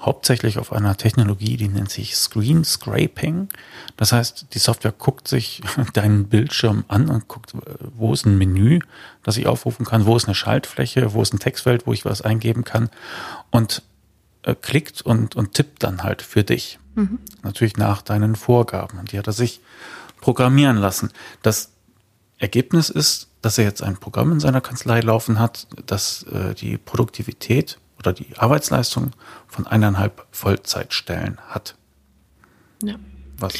hauptsächlich 0.00 0.58
auf 0.58 0.72
einer 0.72 0.96
Technologie, 0.96 1.56
die 1.56 1.68
nennt 1.68 1.90
sich 1.90 2.16
Screen 2.16 2.64
Scraping. 2.64 3.48
Das 3.96 4.12
heißt, 4.12 4.46
die 4.54 4.58
Software 4.58 4.92
guckt 4.92 5.26
sich 5.26 5.60
deinen 5.92 6.28
Bildschirm 6.28 6.84
an 6.88 7.08
und 7.08 7.28
guckt, 7.28 7.52
wo 7.96 8.12
ist 8.12 8.24
ein 8.24 8.38
Menü, 8.38 8.78
das 9.24 9.36
ich 9.36 9.46
aufrufen 9.46 9.84
kann, 9.84 10.06
wo 10.06 10.16
ist 10.16 10.26
eine 10.26 10.34
Schaltfläche, 10.34 11.12
wo 11.14 11.22
ist 11.22 11.34
ein 11.34 11.40
Textfeld, 11.40 11.86
wo 11.86 11.92
ich 11.92 12.04
was 12.04 12.22
eingeben 12.22 12.64
kann 12.64 12.90
und 13.50 13.82
äh, 14.42 14.54
klickt 14.54 15.02
und, 15.02 15.34
und 15.34 15.54
tippt 15.54 15.82
dann 15.82 16.04
halt 16.04 16.22
für 16.22 16.44
dich. 16.44 16.78
Mhm. 16.94 17.18
Natürlich 17.42 17.76
nach 17.76 18.02
deinen 18.02 18.36
Vorgaben. 18.36 18.98
Und 18.98 19.12
die 19.12 19.18
hat 19.18 19.26
er 19.26 19.32
sich 19.32 19.60
programmieren 20.20 20.76
lassen. 20.76 21.10
Das 21.42 21.72
Ergebnis 22.38 22.88
ist, 22.88 23.28
dass 23.42 23.58
er 23.58 23.64
jetzt 23.64 23.82
ein 23.82 23.96
Programm 23.96 24.32
in 24.32 24.40
seiner 24.40 24.60
Kanzlei 24.60 25.00
laufen 25.00 25.38
hat, 25.38 25.66
das 25.86 26.24
äh, 26.24 26.54
die 26.54 26.76
Produktivität 26.76 27.78
oder 27.98 28.12
die 28.12 28.36
Arbeitsleistung 28.36 29.12
von 29.46 29.66
eineinhalb 29.66 30.26
Vollzeitstellen 30.30 31.38
hat. 31.48 31.76
Ja. 32.82 32.94
Was 33.38 33.54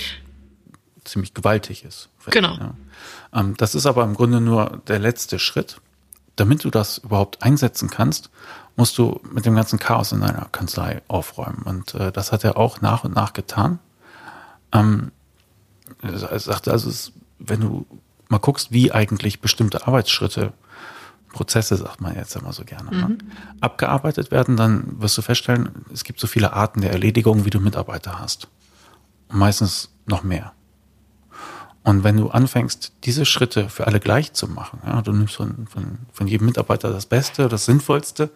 ziemlich 1.05 1.34
gewaltig 1.34 1.84
ist. 1.84 2.09
Genau. 2.26 2.55
Ja. 2.55 2.74
Ähm, 3.34 3.57
das 3.57 3.74
ist 3.74 3.86
aber 3.86 4.05
im 4.05 4.14
Grunde 4.14 4.41
nur 4.41 4.82
der 4.86 4.99
letzte 4.99 5.39
Schritt. 5.39 5.80
Damit 6.36 6.62
du 6.62 6.70
das 6.70 6.99
überhaupt 6.99 7.43
einsetzen 7.43 7.91
kannst, 7.91 8.30
musst 8.76 8.97
du 8.97 9.20
mit 9.32 9.45
dem 9.45 9.57
ganzen 9.57 9.78
Chaos 9.78 10.12
in 10.12 10.20
deiner 10.20 10.47
Kanzlei 10.53 11.03
aufräumen. 11.09 11.62
Und 11.64 11.95
äh, 11.95 12.12
das 12.12 12.30
hat 12.30 12.45
er 12.45 12.57
auch 12.57 12.80
nach 12.80 13.03
und 13.03 13.14
nach 13.14 13.32
getan. 13.32 13.80
Ähm, 14.72 15.11
er 16.03 16.39
sagte 16.39 16.70
also, 16.70 17.11
wenn 17.41 17.61
du 17.61 17.86
mal 18.28 18.39
guckst, 18.39 18.70
wie 18.70 18.93
eigentlich 18.93 19.41
bestimmte 19.41 19.86
Arbeitsschritte 19.86 20.53
Prozesse, 21.32 21.76
sagt 21.76 22.00
man 22.00 22.14
jetzt 22.14 22.34
immer 22.36 22.52
so 22.52 22.64
gerne, 22.64 22.90
ne? 22.90 22.96
mhm. 22.96 23.08
ne? 23.08 23.18
abgearbeitet 23.60 24.30
werden, 24.30 24.56
dann 24.56 25.00
wirst 25.00 25.16
du 25.18 25.22
feststellen, 25.22 25.84
es 25.92 26.04
gibt 26.04 26.20
so 26.20 26.26
viele 26.26 26.52
Arten 26.52 26.80
der 26.80 26.92
Erledigung, 26.92 27.44
wie 27.44 27.50
du 27.50 27.60
Mitarbeiter 27.60 28.18
hast. 28.18 28.48
Und 29.28 29.38
meistens 29.38 29.90
noch 30.06 30.22
mehr. 30.22 30.52
Und 31.84 32.04
wenn 32.04 32.16
du 32.16 32.28
anfängst, 32.28 32.92
diese 33.04 33.24
Schritte 33.24 33.68
für 33.68 33.86
alle 33.86 34.00
gleich 34.00 34.32
zu 34.32 34.46
machen, 34.46 34.80
ja, 34.84 35.00
du 35.00 35.12
nimmst 35.12 35.36
von, 35.36 35.66
von, 35.68 35.98
von 36.12 36.26
jedem 36.26 36.46
Mitarbeiter 36.46 36.90
das 36.90 37.06
Beste, 37.06 37.48
das 37.48 37.64
Sinnvollste 37.64 38.30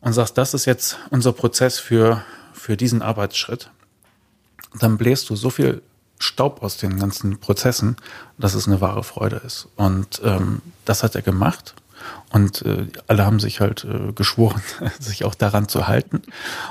und 0.00 0.12
sagst, 0.12 0.38
das 0.38 0.54
ist 0.54 0.64
jetzt 0.64 0.98
unser 1.10 1.32
Prozess 1.32 1.78
für, 1.78 2.24
für 2.52 2.76
diesen 2.76 3.02
Arbeitsschritt, 3.02 3.70
dann 4.78 4.98
bläst 4.98 5.30
du 5.30 5.36
so 5.36 5.50
viel 5.50 5.82
Staub 6.22 6.62
aus 6.62 6.76
den 6.76 6.98
ganzen 6.98 7.38
Prozessen, 7.38 7.96
dass 8.38 8.54
es 8.54 8.66
eine 8.66 8.80
wahre 8.80 9.02
Freude 9.02 9.36
ist. 9.36 9.68
Und 9.76 10.20
ähm, 10.24 10.62
das 10.84 11.02
hat 11.02 11.14
er 11.14 11.22
gemacht. 11.22 11.74
Und 12.30 12.62
äh, 12.62 12.86
alle 13.06 13.24
haben 13.24 13.40
sich 13.40 13.60
halt 13.60 13.84
äh, 13.84 14.12
geschworen, 14.12 14.62
sich 14.98 15.24
auch 15.24 15.34
daran 15.34 15.68
zu 15.68 15.86
halten. 15.86 16.22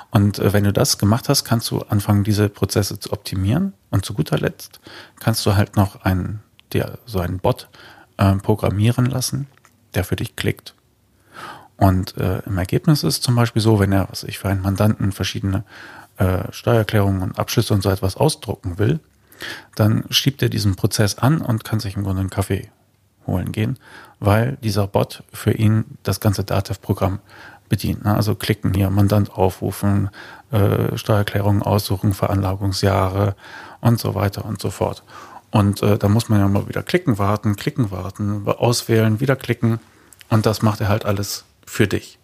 Und 0.10 0.40
äh, 0.40 0.54
wenn 0.54 0.64
du 0.64 0.74
das 0.74 0.98
gemacht 0.98 1.30
hast, 1.30 1.44
kannst 1.44 1.70
du 1.72 1.80
anfangen, 1.80 2.24
diese 2.24 2.50
Prozesse 2.50 3.00
zu 3.00 3.12
optimieren. 3.14 3.74
Und 3.90 4.06
zu 4.06 4.14
guter 4.14 4.38
Letzt 4.38 4.80
kannst 5.20 5.46
du 5.46 5.56
halt 5.56 5.76
noch 5.76 6.02
einen, 6.04 6.42
der, 6.74 6.98
so 7.06 7.20
einen 7.20 7.40
Bot 7.40 7.70
äh, 8.18 8.36
programmieren 8.36 9.06
lassen, 9.06 9.48
der 9.94 10.04
für 10.04 10.16
dich 10.16 10.36
klickt. 10.36 10.74
Und 11.78 12.16
äh, 12.18 12.40
im 12.46 12.58
Ergebnis 12.58 13.04
ist 13.04 13.24
zum 13.24 13.36
Beispiel 13.36 13.62
so, 13.62 13.80
wenn 13.80 13.92
er, 13.92 14.08
was 14.10 14.24
ich 14.24 14.38
für 14.38 14.50
einen 14.50 14.62
Mandanten 14.62 15.12
verschiedene 15.12 15.64
äh, 16.18 16.44
Steuererklärungen 16.52 17.24
und 17.24 17.40
Abschlüsse 17.40 17.74
und 17.74 17.82
so 17.82 17.90
etwas 17.90 18.18
ausdrucken 18.18 18.78
will, 18.78 19.00
dann 19.76 20.06
schiebt 20.10 20.42
er 20.42 20.50
diesen 20.50 20.76
Prozess 20.76 21.18
an 21.18 21.42
und 21.42 21.64
kann 21.64 21.80
sich 21.80 21.96
im 21.96 22.04
Grunde 22.04 22.22
einen 22.22 22.30
Kaffee 22.30 22.70
holen 23.28 23.52
gehen, 23.52 23.78
weil 24.20 24.58
dieser 24.64 24.88
Bot 24.88 25.24
für 25.32 25.52
ihn 25.52 25.86
das 26.04 26.20
ganze 26.20 26.44
Datev-Programm 26.44 27.20
bedient. 27.70 28.04
Ne? 28.04 28.16
Also 28.16 28.36
klicken 28.36 28.74
hier, 28.74 28.90
Mandant 28.90 29.32
aufrufen, 29.32 30.10
äh, 30.52 30.98
Steuererklärungen 30.98 31.64
aussuchen, 31.64 32.14
Veranlagungsjahre 32.14 33.36
und 33.80 34.00
so 34.00 34.14
weiter 34.14 34.46
und 34.46 34.62
so 34.62 34.70
fort. 34.70 35.04
Und 35.52 35.82
äh, 35.82 35.98
da 35.98 36.08
muss 36.08 36.30
man 36.30 36.40
ja 36.40 36.48
mal 36.48 36.68
wieder 36.68 36.84
klicken, 36.84 37.18
warten, 37.18 37.56
klicken, 37.56 37.92
warten, 37.92 38.48
auswählen, 38.48 39.20
wieder 39.20 39.36
klicken. 39.36 39.80
Und 40.30 40.46
das 40.46 40.62
macht 40.62 40.82
er 40.82 40.90
halt 40.90 41.06
alles 41.06 41.46
für 41.66 41.88
dich. 41.88 42.20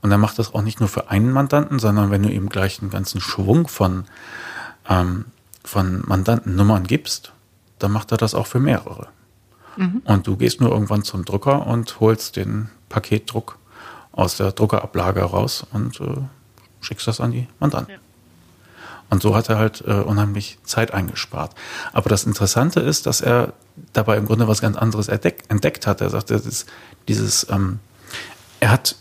Und 0.00 0.10
er 0.10 0.18
macht 0.18 0.38
das 0.38 0.54
auch 0.54 0.62
nicht 0.62 0.80
nur 0.80 0.88
für 0.88 1.10
einen 1.10 1.30
Mandanten, 1.30 1.78
sondern 1.78 2.10
wenn 2.10 2.22
du 2.22 2.28
ihm 2.28 2.48
gleich 2.48 2.80
einen 2.80 2.90
ganzen 2.90 3.20
Schwung 3.20 3.68
von 3.68 4.04
ähm, 4.88 5.26
von 5.64 6.02
Mandantennummern 6.06 6.86
gibst, 6.86 7.32
dann 7.78 7.90
macht 7.90 8.12
er 8.12 8.18
das 8.18 8.34
auch 8.34 8.46
für 8.46 8.60
mehrere. 8.60 9.08
Mhm. 9.76 10.02
Und 10.04 10.26
du 10.26 10.36
gehst 10.36 10.60
nur 10.60 10.70
irgendwann 10.70 11.02
zum 11.02 11.24
Drucker 11.24 11.66
und 11.66 12.00
holst 12.00 12.36
den 12.36 12.68
Paketdruck 12.88 13.58
aus 14.12 14.36
der 14.36 14.52
Druckerablage 14.52 15.22
raus 15.22 15.66
und 15.72 16.00
äh, 16.00 16.04
schickst 16.80 17.06
das 17.06 17.20
an 17.20 17.32
die 17.32 17.48
Mandanten. 17.58 17.94
Ja. 17.94 18.00
Und 19.10 19.22
so 19.22 19.34
hat 19.34 19.48
er 19.48 19.58
halt 19.58 19.82
äh, 19.86 19.92
unheimlich 19.92 20.58
Zeit 20.64 20.92
eingespart. 20.92 21.54
Aber 21.92 22.08
das 22.08 22.24
Interessante 22.24 22.80
ist, 22.80 23.06
dass 23.06 23.20
er 23.20 23.52
dabei 23.92 24.16
im 24.16 24.26
Grunde 24.26 24.48
was 24.48 24.60
ganz 24.60 24.76
anderes 24.76 25.08
entdeck, 25.08 25.44
entdeckt 25.48 25.86
hat. 25.86 26.00
Er 26.00 26.10
sagt, 26.10 26.30
das 26.30 26.46
ist 26.46 26.68
dieses, 27.08 27.46
ähm, 27.50 27.80
er 28.60 28.70
hat, 28.70 28.96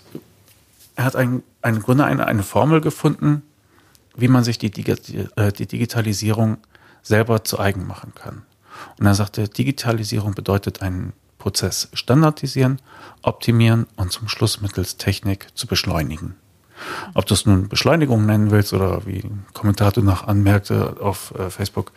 er 0.95 1.05
hat 1.05 1.16
ein, 1.16 1.41
ein, 1.61 1.78
im 1.78 1.82
Grunde 1.82 2.05
eine, 2.05 2.28
eine 2.28 2.43
Formel 2.43 2.82
gefunden, 2.82 3.43
wie 4.16 4.28
man 4.28 4.43
sich 4.43 4.57
die, 4.57 4.72
äh, 5.36 5.51
die 5.51 5.68
Digitalisierung 5.68 6.57
selber 7.01 7.43
zu 7.43 7.59
eigen 7.59 7.86
machen 7.88 8.14
kann. 8.16 8.43
Und 8.99 9.05
er 9.05 9.16
sagte, 9.16 9.47
Digitalisierung 9.47 10.34
bedeutet 10.34 10.82
einen 10.82 11.14
Prozess 11.38 11.89
standardisieren, 11.93 12.80
optimieren 13.22 13.88
und 13.97 14.11
zum 14.11 14.30
Schluss 14.30 14.61
mittels 14.61 14.97
Technik 14.97 15.47
zu 15.55 15.68
beschleunigen. 15.68 16.36
Ob 17.14 17.26
du 17.26 17.34
es 17.34 17.45
nun 17.45 17.70
Beschleunigung 17.70 18.26
nennen 18.26 18.51
willst 18.51 18.74
oder 18.74 19.05
wie 19.05 19.20
ein 19.20 19.45
Kommentator 19.53 20.03
nach 20.03 20.28
anmerkte 20.28 20.97
auf 20.99 21.34
äh, 21.38 21.49
Facebook, 21.49 21.91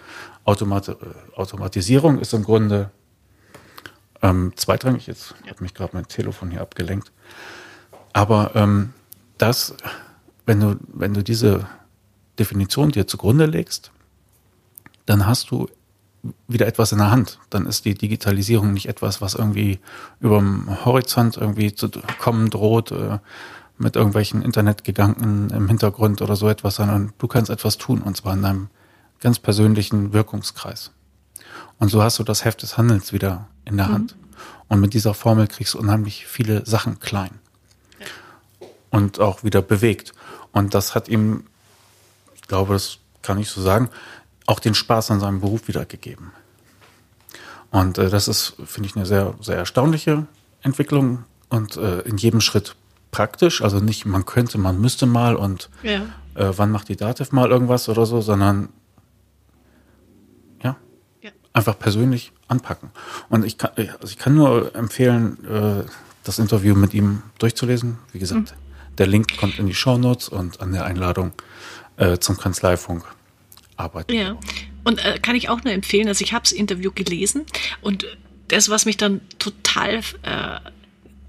Automat 0.44 0.88
äh, 0.88 0.94
Automatisierung 1.34 2.18
ist 2.18 2.34
im 2.34 2.44
Grunde 2.44 2.90
ähm, 4.22 4.52
zweitrangig. 4.56 5.06
Jetzt 5.06 5.34
hat 5.48 5.60
mich 5.60 5.74
gerade 5.74 5.94
mein 5.94 6.08
Telefon 6.08 6.50
hier 6.50 6.60
abgelenkt. 6.60 7.12
Aber 8.12 8.52
ähm, 8.54 8.92
das, 9.38 9.74
wenn 10.44 10.60
du, 10.60 10.76
wenn 10.88 11.14
du 11.14 11.22
diese 11.22 11.66
Definition 12.38 12.90
dir 12.90 13.06
zugrunde 13.06 13.46
legst, 13.46 13.90
dann 15.06 15.26
hast 15.26 15.50
du 15.50 15.68
wieder 16.48 16.66
etwas 16.66 16.92
in 16.92 16.98
der 16.98 17.10
Hand. 17.10 17.38
Dann 17.50 17.66
ist 17.66 17.84
die 17.84 17.94
Digitalisierung 17.94 18.72
nicht 18.72 18.86
etwas, 18.86 19.20
was 19.20 19.34
irgendwie 19.34 19.78
über 20.20 20.38
dem 20.38 20.84
Horizont 20.84 21.36
irgendwie 21.36 21.74
zu 21.74 21.88
kommen 22.18 22.50
droht, 22.50 22.90
äh, 22.90 23.18
mit 23.78 23.96
irgendwelchen 23.96 24.42
Internetgedanken 24.42 25.50
im 25.50 25.68
Hintergrund 25.68 26.22
oder 26.22 26.34
so 26.34 26.48
etwas, 26.48 26.76
sondern 26.76 27.12
du 27.18 27.26
kannst 27.26 27.50
etwas 27.50 27.76
tun, 27.76 28.00
und 28.00 28.16
zwar 28.16 28.32
in 28.32 28.42
deinem 28.42 28.68
ganz 29.20 29.38
persönlichen 29.38 30.12
Wirkungskreis. 30.12 30.92
Und 31.78 31.90
so 31.90 32.02
hast 32.02 32.18
du 32.18 32.22
das 32.24 32.44
Heft 32.44 32.62
des 32.62 32.78
Handelns 32.78 33.12
wieder 33.12 33.48
in 33.64 33.76
der 33.76 33.88
mhm. 33.88 33.92
Hand. 33.92 34.16
Und 34.68 34.80
mit 34.80 34.94
dieser 34.94 35.14
Formel 35.14 35.46
kriegst 35.46 35.74
du 35.74 35.78
unheimlich 35.78 36.26
viele 36.26 36.64
Sachen 36.66 37.00
klein. 37.00 37.30
Ja. 37.98 38.06
Und 38.90 39.20
auch 39.20 39.44
wieder 39.44 39.62
bewegt. 39.62 40.12
Und 40.52 40.74
das 40.74 40.94
hat 40.94 41.08
ihm 41.08 41.44
glaube, 42.48 42.74
das 42.74 42.98
kann 43.22 43.38
ich 43.38 43.48
so 43.48 43.60
sagen, 43.60 43.90
auch 44.46 44.60
den 44.60 44.74
Spaß 44.74 45.10
an 45.10 45.20
seinem 45.20 45.40
Beruf 45.40 45.68
wiedergegeben. 45.68 46.32
Und 47.70 47.98
äh, 47.98 48.08
das 48.08 48.28
ist, 48.28 48.54
finde 48.64 48.88
ich, 48.88 48.96
eine 48.96 49.06
sehr, 49.06 49.34
sehr 49.40 49.56
erstaunliche 49.56 50.26
Entwicklung 50.62 51.24
und 51.48 51.76
äh, 51.76 52.00
in 52.00 52.16
jedem 52.16 52.40
Schritt 52.40 52.76
praktisch. 53.10 53.62
Also 53.62 53.80
nicht, 53.80 54.06
man 54.06 54.24
könnte, 54.26 54.58
man 54.58 54.80
müsste 54.80 55.06
mal 55.06 55.36
und, 55.36 55.70
ja. 55.82 56.02
äh, 56.34 56.52
wann 56.56 56.70
macht 56.70 56.88
die 56.88 56.96
Dativ 56.96 57.32
mal 57.32 57.50
irgendwas 57.50 57.88
oder 57.88 58.06
so, 58.06 58.20
sondern 58.20 58.68
ja, 60.62 60.76
ja. 61.22 61.30
einfach 61.52 61.78
persönlich 61.78 62.32
anpacken. 62.48 62.90
Und 63.28 63.44
ich 63.44 63.58
kann, 63.58 63.72
also 63.76 64.06
ich 64.06 64.18
kann 64.18 64.34
nur 64.34 64.74
empfehlen, 64.74 65.44
äh, 65.44 65.84
das 66.24 66.38
Interview 66.38 66.74
mit 66.74 66.92
ihm 66.94 67.22
durchzulesen. 67.38 67.98
Wie 68.12 68.18
gesagt, 68.18 68.52
mhm. 68.52 68.65
Der 68.98 69.06
Link 69.06 69.36
kommt 69.36 69.58
in 69.58 69.66
die 69.66 69.74
Show 69.74 69.98
Notes 69.98 70.28
und 70.28 70.60
an 70.60 70.72
der 70.72 70.84
Einladung 70.84 71.32
äh, 71.96 72.18
zum 72.18 72.36
Kanzleifunk 72.36 73.04
arbeiten. 73.76 74.12
Ja, 74.12 74.38
und 74.84 75.04
äh, 75.04 75.18
kann 75.20 75.36
ich 75.36 75.48
auch 75.48 75.62
nur 75.64 75.72
empfehlen, 75.72 76.08
also 76.08 76.24
ich 76.24 76.32
habe 76.32 76.42
das 76.42 76.52
Interview 76.52 76.90
gelesen 76.94 77.44
und 77.82 78.06
das, 78.48 78.68
was 78.68 78.86
mich 78.86 78.96
dann 78.96 79.20
total 79.38 80.00
äh, 80.22 80.60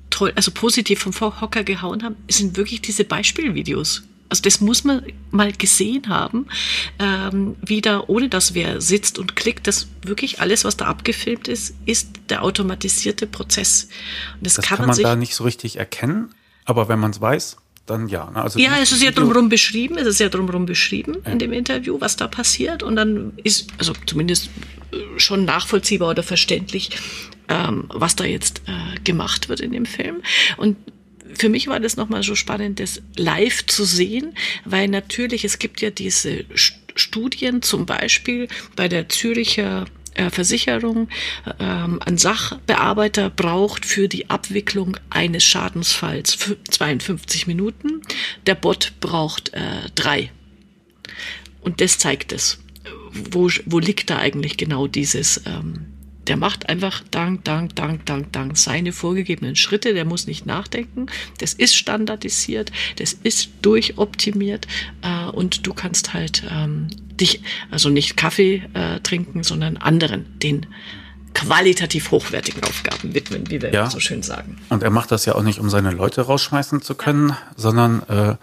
toll, 0.09 0.31
also 0.35 0.51
positiv 0.51 0.99
vom 0.99 1.13
Hocker 1.19 1.63
gehauen 1.63 2.03
haben, 2.03 2.15
sind 2.29 2.57
wirklich 2.57 2.81
diese 2.81 3.03
Beispielvideos. 3.03 4.03
Also 4.29 4.41
das 4.41 4.59
muss 4.59 4.83
man 4.83 5.03
mal 5.31 5.53
gesehen 5.53 6.09
haben, 6.09 6.47
ähm, 6.99 7.55
wie 7.65 7.79
da, 7.79 8.03
ohne 8.07 8.27
dass 8.27 8.53
wer 8.53 8.81
sitzt 8.81 9.19
und 9.19 9.37
klickt, 9.37 9.67
das 9.67 9.87
wirklich 10.01 10.41
alles, 10.41 10.65
was 10.65 10.75
da 10.75 10.85
abgefilmt 10.85 11.47
ist, 11.47 11.75
ist 11.85 12.09
der 12.29 12.43
automatisierte 12.43 13.25
Prozess. 13.25 13.87
Und 14.35 14.45
das, 14.45 14.55
das 14.55 14.65
kann, 14.65 14.79
kann 14.79 14.87
man, 14.87 14.95
man 14.97 15.03
da 15.03 15.15
nicht 15.15 15.33
so 15.33 15.45
richtig 15.45 15.77
erkennen, 15.77 16.33
aber 16.67 16.89
wenn 16.89 16.99
man 16.99 17.11
es 17.11 17.21
weiß, 17.21 17.57
dann 17.85 18.09
ja. 18.09 18.29
Ne? 18.29 18.41
Also 18.41 18.59
ja, 18.59 18.77
es 18.81 18.91
ist 18.91 19.01
ja 19.01 19.11
drumherum 19.11 19.47
beschrieben, 19.49 19.97
es 19.97 20.05
ist 20.05 20.19
ja 20.19 20.27
drumherum 20.27 20.65
beschrieben 20.65 21.17
ja. 21.25 21.31
in 21.31 21.39
dem 21.39 21.53
Interview, 21.53 21.99
was 21.99 22.17
da 22.17 22.27
passiert. 22.27 22.83
Und 22.83 22.97
dann 22.97 23.31
ist, 23.43 23.69
also 23.77 23.93
zumindest 24.05 24.49
äh, 24.91 24.97
schon 25.17 25.45
nachvollziehbar 25.45 26.09
oder 26.09 26.23
verständlich, 26.23 26.91
ähm, 27.47 27.85
was 27.87 28.17
da 28.17 28.25
jetzt 28.25 28.61
äh, 28.67 28.99
gemacht 28.99 29.47
wird 29.47 29.61
in 29.61 29.71
dem 29.71 29.85
Film. 29.85 30.17
Und 30.57 30.75
für 31.33 31.47
mich 31.47 31.67
war 31.67 31.79
das 31.79 31.95
nochmal 31.95 32.23
so 32.23 32.35
spannend, 32.35 32.81
das 32.81 33.01
live 33.15 33.65
zu 33.65 33.85
sehen, 33.85 34.33
weil 34.65 34.89
natürlich, 34.89 35.45
es 35.45 35.57
gibt 35.57 35.81
ja 35.81 35.89
diese 35.89 36.43
Studien, 36.53 37.61
zum 37.61 37.85
Beispiel 37.85 38.49
bei 38.75 38.89
der 38.89 39.07
Züricher 39.07 39.85
Versicherung 40.29 41.09
ähm, 41.59 41.99
ein 42.05 42.17
Sachbearbeiter 42.17 43.29
braucht 43.29 43.85
für 43.85 44.07
die 44.07 44.29
Abwicklung 44.29 44.97
eines 45.09 45.43
Schadensfalls 45.43 46.37
52 46.69 47.47
Minuten. 47.47 48.01
Der 48.45 48.55
Bot 48.55 48.93
braucht 48.99 49.53
äh, 49.53 49.89
drei. 49.95 50.31
Und 51.61 51.81
das 51.81 51.97
zeigt 51.97 52.31
es. 52.31 52.59
Wo, 53.31 53.49
wo 53.65 53.79
liegt 53.79 54.09
da 54.09 54.17
eigentlich 54.17 54.57
genau 54.57 54.87
dieses 54.87 55.41
ähm, 55.45 55.96
der 56.27 56.37
macht 56.37 56.69
einfach 56.69 57.03
dank, 57.11 57.43
dank, 57.45 57.75
dank, 57.75 58.05
dank, 58.05 58.31
dank 58.33 58.57
seine 58.57 58.91
vorgegebenen 58.91 59.55
Schritte. 59.55 59.93
Der 59.93 60.05
muss 60.05 60.27
nicht 60.27 60.45
nachdenken. 60.45 61.07
Das 61.39 61.53
ist 61.53 61.75
standardisiert, 61.75 62.71
das 62.97 63.13
ist 63.13 63.49
durchoptimiert 63.61 64.67
äh, 65.01 65.29
und 65.29 65.65
du 65.65 65.73
kannst 65.73 66.13
halt 66.13 66.43
ähm, 66.51 66.87
dich, 67.19 67.41
also 67.71 67.89
nicht 67.89 68.17
Kaffee 68.17 68.63
äh, 68.73 68.99
trinken, 69.01 69.43
sondern 69.43 69.77
anderen, 69.77 70.25
den 70.39 70.65
qualitativ 71.33 72.11
hochwertigen 72.11 72.63
Aufgaben 72.63 73.13
widmen, 73.13 73.49
wie 73.49 73.61
wir 73.61 73.71
ja. 73.71 73.89
so 73.89 73.99
schön 73.99 74.23
sagen. 74.23 74.57
Und 74.69 74.81
er 74.81 74.89
macht 74.89 75.11
das 75.11 75.25
ja 75.25 75.35
auch 75.35 75.43
nicht, 75.43 75.59
um 75.59 75.69
seine 75.69 75.91
Leute 75.91 76.21
rausschmeißen 76.21 76.81
zu 76.81 76.95
können, 76.95 77.29
ja. 77.29 77.37
sondern 77.55 78.01
äh, 78.09 78.35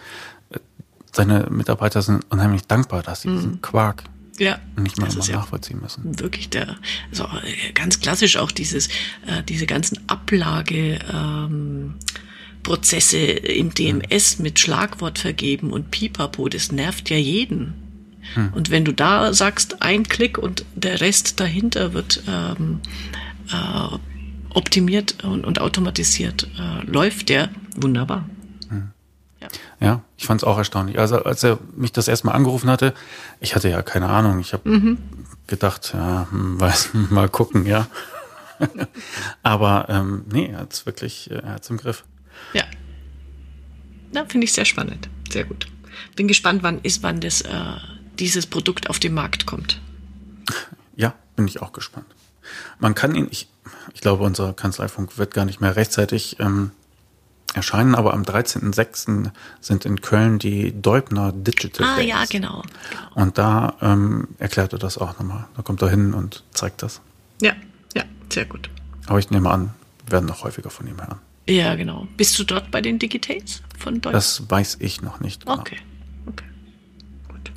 seine 1.12 1.48
Mitarbeiter 1.50 2.02
sind 2.02 2.24
unheimlich 2.30 2.66
dankbar, 2.66 3.02
dass 3.02 3.22
sie 3.22 3.28
mhm. 3.28 3.36
diesen 3.36 3.62
Quark 3.62 4.04
ja, 4.38 4.58
nicht 4.76 4.98
mal 4.98 5.12
immer 5.12 5.26
nachvollziehen 5.26 5.80
müssen. 5.80 6.18
Wirklich 6.18 6.50
der, 6.50 6.76
also 7.10 7.28
ganz 7.74 8.00
klassisch 8.00 8.36
auch 8.36 8.50
dieses, 8.50 8.88
äh, 9.26 9.42
diese 9.48 9.66
ganzen 9.66 9.98
Ablage, 10.08 10.98
ähm, 11.12 11.94
Prozesse 12.64 13.18
im 13.18 13.72
DMS 13.72 14.38
mit 14.40 14.58
Schlagwort 14.58 15.18
vergeben 15.20 15.70
und 15.70 15.90
Pipapo, 15.90 16.48
das 16.48 16.72
nervt 16.72 17.10
ja 17.10 17.16
jeden. 17.16 17.74
Hm. 18.32 18.52
Und 18.54 18.70
wenn 18.70 18.84
du 18.84 18.92
da 18.92 19.32
sagst, 19.32 19.82
ein 19.82 20.02
Klick 20.04 20.38
und 20.38 20.64
der 20.74 21.00
Rest 21.00 21.38
dahinter 21.40 21.92
wird 21.92 22.22
ähm, 22.26 22.80
äh, 23.52 23.98
optimiert 24.54 25.22
und, 25.24 25.44
und 25.44 25.60
automatisiert, 25.60 26.48
äh, 26.58 26.90
läuft 26.90 27.28
der 27.28 27.50
wunderbar. 27.76 28.28
Ja, 29.80 30.02
ich 30.16 30.26
fand 30.26 30.42
es 30.42 30.44
auch 30.44 30.58
erstaunlich. 30.58 30.98
Also 30.98 31.22
als 31.24 31.42
er 31.42 31.58
mich 31.74 31.92
das 31.92 32.08
erstmal 32.08 32.34
angerufen 32.34 32.70
hatte, 32.70 32.94
ich 33.40 33.54
hatte 33.54 33.68
ja 33.68 33.82
keine 33.82 34.08
Ahnung. 34.08 34.40
Ich 34.40 34.52
habe 34.52 34.68
mhm. 34.68 34.98
gedacht, 35.46 35.92
ja, 35.94 36.26
hm, 36.30 36.60
weiß, 36.60 36.90
mal 37.10 37.28
gucken, 37.28 37.66
ja. 37.66 37.86
Aber 39.42 39.86
ähm, 39.88 40.24
nee, 40.30 40.46
er 40.46 40.60
hat 40.60 40.72
es 40.72 40.86
wirklich, 40.86 41.30
äh, 41.30 41.36
er 41.36 41.54
hat's 41.54 41.70
im 41.70 41.76
Griff. 41.76 42.04
Ja. 42.52 42.64
Na, 44.12 44.24
finde 44.26 44.44
ich 44.44 44.52
sehr 44.52 44.64
spannend. 44.64 45.08
Sehr 45.30 45.44
gut. 45.44 45.66
Bin 46.16 46.28
gespannt, 46.28 46.62
wann 46.62 46.80
ist, 46.80 47.02
wann 47.02 47.20
das, 47.20 47.40
äh, 47.42 47.50
dieses 48.18 48.46
Produkt 48.46 48.88
auf 48.88 48.98
den 48.98 49.14
Markt 49.14 49.46
kommt. 49.46 49.80
Ja, 50.96 51.12
bin 51.34 51.48
ich 51.48 51.60
auch 51.60 51.72
gespannt. 51.72 52.06
Man 52.78 52.94
kann 52.94 53.16
ihn, 53.16 53.26
ich, 53.28 53.48
ich 53.94 54.00
glaube, 54.00 54.22
unser 54.22 54.52
Kanzleifunk 54.52 55.18
wird 55.18 55.34
gar 55.34 55.44
nicht 55.44 55.60
mehr 55.60 55.74
rechtzeitig 55.74 56.38
ähm, 56.38 56.70
erscheinen, 57.54 57.94
aber 57.94 58.12
am 58.14 58.22
13.06. 58.22 59.30
sind 59.60 59.84
in 59.84 60.00
Köln 60.00 60.38
die 60.38 60.72
Deubner 60.72 61.32
Digital 61.32 61.86
Ah 61.86 61.96
Days. 61.96 62.08
ja, 62.08 62.24
genau. 62.28 62.62
Und 63.14 63.38
da 63.38 63.74
ähm, 63.80 64.28
erklärt 64.38 64.72
er 64.72 64.78
das 64.78 64.98
auch 64.98 65.18
nochmal. 65.18 65.46
Da 65.56 65.62
kommt 65.62 65.80
er 65.82 65.88
hin 65.88 66.14
und 66.14 66.42
zeigt 66.52 66.82
das. 66.82 67.00
Ja, 67.40 67.54
ja, 67.94 68.04
sehr 68.30 68.44
gut. 68.44 68.70
Aber 69.06 69.18
ich 69.18 69.30
nehme 69.30 69.50
an, 69.50 69.74
wir 70.06 70.12
werden 70.12 70.26
noch 70.26 70.44
häufiger 70.44 70.70
von 70.70 70.86
ihm 70.86 70.96
hören. 70.98 71.20
Ja, 71.46 71.74
genau. 71.74 72.08
Bist 72.16 72.38
du 72.38 72.44
dort 72.44 72.70
bei 72.70 72.80
den 72.80 72.98
Digitates 72.98 73.62
von 73.78 74.00
Deubner? 74.00 74.12
Das 74.12 74.50
weiß 74.50 74.78
ich 74.80 75.02
noch 75.02 75.20
nicht. 75.20 75.44
Genau. 75.44 75.58
Okay, 75.60 75.78
okay. 76.26 76.46
Gut. 77.28 77.52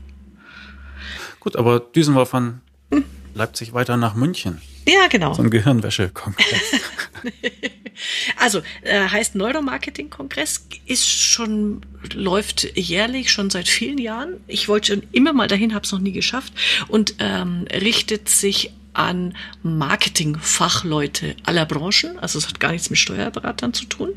Gut, 1.40 1.56
aber 1.56 1.80
düsen 1.80 2.14
wir 2.16 2.26
von 2.26 2.62
hm. 2.92 3.06
Leipzig 3.34 3.74
weiter 3.74 3.98
nach 3.98 4.16
München. 4.16 4.62
Ja, 4.88 5.08
genau. 5.10 5.34
So 5.34 5.44
ein 5.44 5.50
Gehirnwäsche-Kongress. 5.50 6.82
also, 8.38 8.62
äh, 8.84 9.08
heißt 9.08 9.36
Neuromarketing-Kongress, 9.36 10.68
ist 10.86 11.08
schon, 11.08 11.82
läuft 12.14 12.78
jährlich 12.78 13.32
schon 13.32 13.50
seit 13.50 13.68
vielen 13.68 13.98
Jahren. 13.98 14.36
Ich 14.48 14.68
wollte 14.68 14.94
schon 14.94 15.04
immer 15.12 15.34
mal 15.34 15.48
dahin, 15.48 15.74
habe 15.74 15.86
es 15.86 15.92
noch 15.92 16.00
nie 16.00 16.12
geschafft 16.12 16.54
und 16.88 17.16
ähm, 17.20 17.66
richtet 17.72 18.30
sich 18.30 18.72
an 18.98 19.36
Marketingfachleute 19.62 21.36
aller 21.44 21.66
Branchen. 21.66 22.18
Also 22.20 22.40
es 22.40 22.48
hat 22.48 22.60
gar 22.60 22.72
nichts 22.72 22.90
mit 22.90 23.00
Steuerberatern 23.00 23.74
zu 23.74 23.86
tun. 23.86 24.10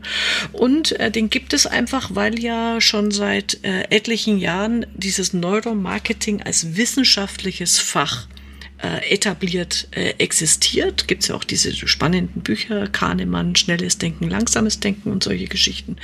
Und 0.53 0.93
äh, 0.93 1.11
den 1.11 1.29
gibt 1.29 1.53
es 1.53 1.67
einfach, 1.67 2.15
weil 2.15 2.39
ja 2.39 2.81
schon 2.81 3.11
seit 3.11 3.63
äh, 3.63 3.83
etlichen 3.91 4.39
Jahren 4.39 4.87
dieses 4.95 5.35
Neuromarketing 5.35 6.43
als 6.43 6.77
wissenschaftliches 6.77 7.79
Fach 7.79 8.27
äh, 8.83 9.12
etabliert 9.12 9.89
äh, 9.93 10.14
existiert. 10.18 11.09
Gibt 11.09 11.22
es 11.22 11.28
ja 11.28 11.35
auch 11.35 11.45
diese 11.45 11.74
spannenden 11.74 12.43
Bücher, 12.43 12.87
Kahnemann, 12.89 13.57
Schnelles 13.57 13.99
Denken, 13.99 14.28
Langsames 14.28 14.81
Denken 14.81 15.11
und 15.11 15.22
solche 15.22 15.47
Geschichten. 15.47 15.97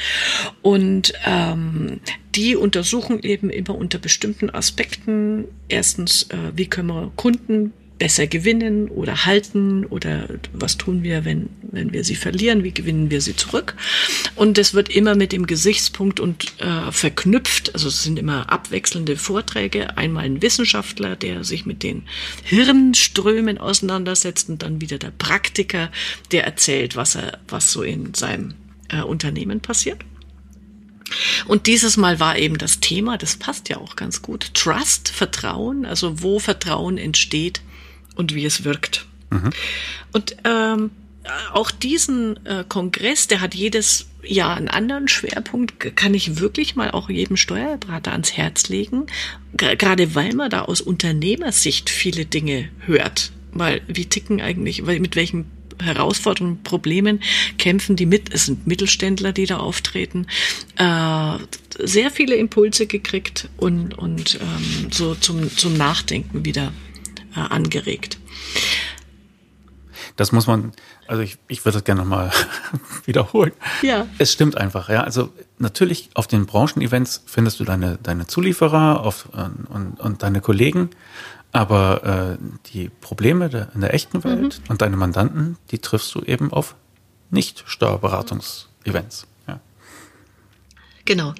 Und 0.63 1.13
ähm, 1.25 2.01
die 2.35 2.57
untersuchen 2.57 3.21
eben 3.23 3.51
immer 3.51 3.75
unter 3.75 3.99
bestimmten 3.99 4.51
Aspekten. 4.51 5.47
Erstens, 5.69 6.25
äh, 6.25 6.37
wie 6.55 6.67
können 6.67 6.89
wir 6.89 7.13
Kunden 7.17 7.73
besser 7.99 8.27
gewinnen 8.27 8.89
oder 8.89 9.25
halten 9.25 9.85
oder 9.87 10.29
was 10.53 10.77
tun 10.77 11.03
wir, 11.03 11.25
wenn, 11.25 11.49
wenn 11.63 11.93
wir 11.93 12.05
sie 12.05 12.15
verlieren, 12.15 12.63
wie 12.63 12.73
gewinnen 12.73 13.11
wir 13.11 13.21
sie 13.21 13.37
zurück. 13.37 13.75
Und 14.35 14.59
es 14.59 14.75
wird 14.75 14.91
immer 14.91 15.15
mit 15.15 15.33
dem 15.33 15.47
Gesichtspunkt 15.47 16.21
und 16.21 16.61
äh, 16.61 16.93
verknüpft, 16.93 17.75
also 17.75 17.89
es 17.89 18.03
sind 18.03 18.19
immer 18.19 18.51
abwechselnde 18.51 19.17
Vorträge, 19.17 19.97
einmal 19.97 20.25
ein 20.25 20.43
Wissenschaftler, 20.43 21.17
der 21.17 21.45
sich 21.45 21.65
mit 21.65 21.83
den 21.83 22.03
Hirnströmen 22.45 23.59
auseinandersetzt 23.59 24.49
und 24.51 24.63
dann 24.63 24.81
wieder 24.81 24.99
der 24.99 25.13
Praktiker, 25.13 25.91
der 26.33 26.45
erzählt, 26.45 26.97
was 26.97 27.15
er, 27.15 27.39
was 27.49 27.73
so 27.73 27.83
in 27.83 28.13
seinem 28.15 28.55
äh, 28.89 29.01
Unternehmen 29.01 29.61
passiert. 29.61 30.05
Und 31.47 31.67
dieses 31.67 31.97
Mal 31.97 32.19
war 32.19 32.37
eben 32.37 32.59
das 32.59 32.81
Thema, 32.81 33.17
das 33.17 33.37
passt 33.37 33.69
ja 33.69 33.77
auch 33.79 33.97
ganz 33.97 34.23
gut, 34.23 34.53
Trust, 34.55 35.09
Vertrauen, 35.09 35.87
also 35.87 36.23
wo 36.23 36.39
Vertrauen 36.41 36.99
entsteht, 36.99 37.63
und 38.17 38.35
wie 38.35 38.45
es 38.45 38.65
wirkt. 38.65 39.07
Mhm. 39.31 39.51
Und 40.13 40.37
ähm, 40.45 40.91
auch 41.53 41.71
diesen 41.71 42.45
äh, 42.47 42.65
Kongress, 42.69 43.29
der 43.29 43.41
hat 43.41 43.55
jedes 43.55 44.07
Jahr 44.23 44.57
einen 44.57 44.69
anderen 44.69 45.09
Schwerpunkt, 45.09 45.97
kann 45.97 46.15
ich 46.15 46.39
wirklich 46.39 46.77
mal 46.77 46.91
auch 46.91 47.09
jedem 47.09 47.37
Steuerberater 47.37 48.13
ans 48.13 48.33
Herz 48.37 48.69
legen, 48.69 49.07
gerade 49.55 50.15
weil 50.15 50.35
man 50.35 50.51
da 50.51 50.63
aus 50.63 50.81
Unternehmersicht 50.81 51.91
viele 51.91 52.25
Dinge 52.25 52.69
hört. 52.81 53.33
Weil 53.53 53.81
wie 53.87 54.07
ticken 54.07 54.41
eigentlich, 54.41 54.87
weil 54.87 55.01
mit 55.01 55.17
welchen 55.17 55.47
Herausforderungen, 55.83 56.63
Problemen 56.63 57.21
kämpfen 57.59 57.97
die 57.97 58.07
mit, 58.07 58.33
es 58.33 58.47
sind 58.47 58.67
Mittelständler, 58.67 59.33
die 59.33 59.47
da 59.47 59.59
auftreten, 59.59 60.27
äh, 60.77 61.39
sehr 61.79 62.11
viele 62.11 62.37
Impulse 62.37 62.87
gekriegt 62.87 63.49
und, 63.57 63.95
und 63.95 64.39
ähm, 64.41 64.91
so 64.91 65.15
zum, 65.15 65.55
zum 65.55 65.77
Nachdenken 65.77 66.45
wieder 66.45 66.73
äh, 67.37 67.41
angeregt. 67.41 68.19
Das 70.17 70.33
muss 70.33 70.47
man 70.47 70.73
also 71.09 71.23
ich, 71.23 71.39
ich 71.49 71.65
würde 71.65 71.75
das 71.75 71.85
gerne 71.85 72.03
nochmal 72.03 72.31
wiederholen. 73.05 73.53
Ja. 73.83 74.07
Es 74.19 74.33
stimmt 74.33 74.57
einfach, 74.57 74.89
ja. 74.89 75.03
Also 75.03 75.33
natürlich 75.59 76.11
auf 76.15 76.27
den 76.27 76.47
Branchenevents 76.47 77.23
findest 77.27 77.61
du 77.61 77.65
deine, 77.65 77.99
deine 78.03 78.27
Zulieferer 78.27 79.05
auf, 79.05 79.29
und, 79.69 80.01
und 80.01 80.23
deine 80.23 80.41
Kollegen, 80.41 80.91
aber 81.53 82.39
äh, 82.39 82.39
die 82.73 82.89
Probleme 82.89 83.49
der, 83.49 83.69
in 83.75 83.81
der 83.81 83.95
echten 83.95 84.25
Welt 84.25 84.61
mhm. 84.61 84.71
und 84.71 84.83
deine 84.83 84.97
Mandanten, 84.97 85.57
die 85.71 85.79
triffst 85.79 86.13
du 86.15 86.21
eben 86.23 86.53
auf 86.53 86.75
Nicht-Steuerberatungsevents. 87.31 89.27
Ja. 89.47 89.61
Genau. 91.05 91.35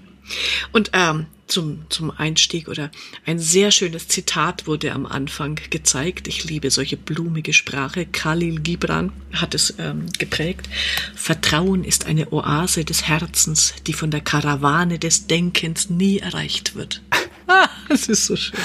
Und 0.73 0.91
ähm, 0.93 1.27
zum, 1.47 1.87
zum 1.89 2.11
Einstieg 2.11 2.69
oder 2.69 2.91
ein 3.25 3.39
sehr 3.39 3.71
schönes 3.71 4.09
Zitat 4.09 4.67
wurde 4.67 4.93
am 4.93 5.07
Anfang 5.07 5.59
gezeigt. 5.71 6.29
Ich 6.29 6.45
liebe 6.45 6.71
solche 6.71 6.97
blumige 6.97 7.53
Sprache. 7.53 8.07
Khalil 8.07 8.61
Gibran 8.61 9.13
hat 9.33 9.55
es 9.55 9.75
ähm, 9.79 10.07
geprägt. 10.19 10.69
Vertrauen 11.15 11.85
ist 11.85 12.07
eine 12.07 12.33
Oase 12.33 12.85
des 12.85 13.07
Herzens, 13.09 13.75
die 13.87 13.93
von 13.93 14.11
der 14.11 14.21
Karawane 14.21 14.99
des 14.99 15.27
Denkens 15.27 15.91
nie 15.91 16.19
erreicht 16.19 16.75
wird. 16.75 17.03
Ah, 17.49 17.69
das 17.89 18.09
ist 18.09 18.27
so 18.27 18.35
schön. 18.35 18.59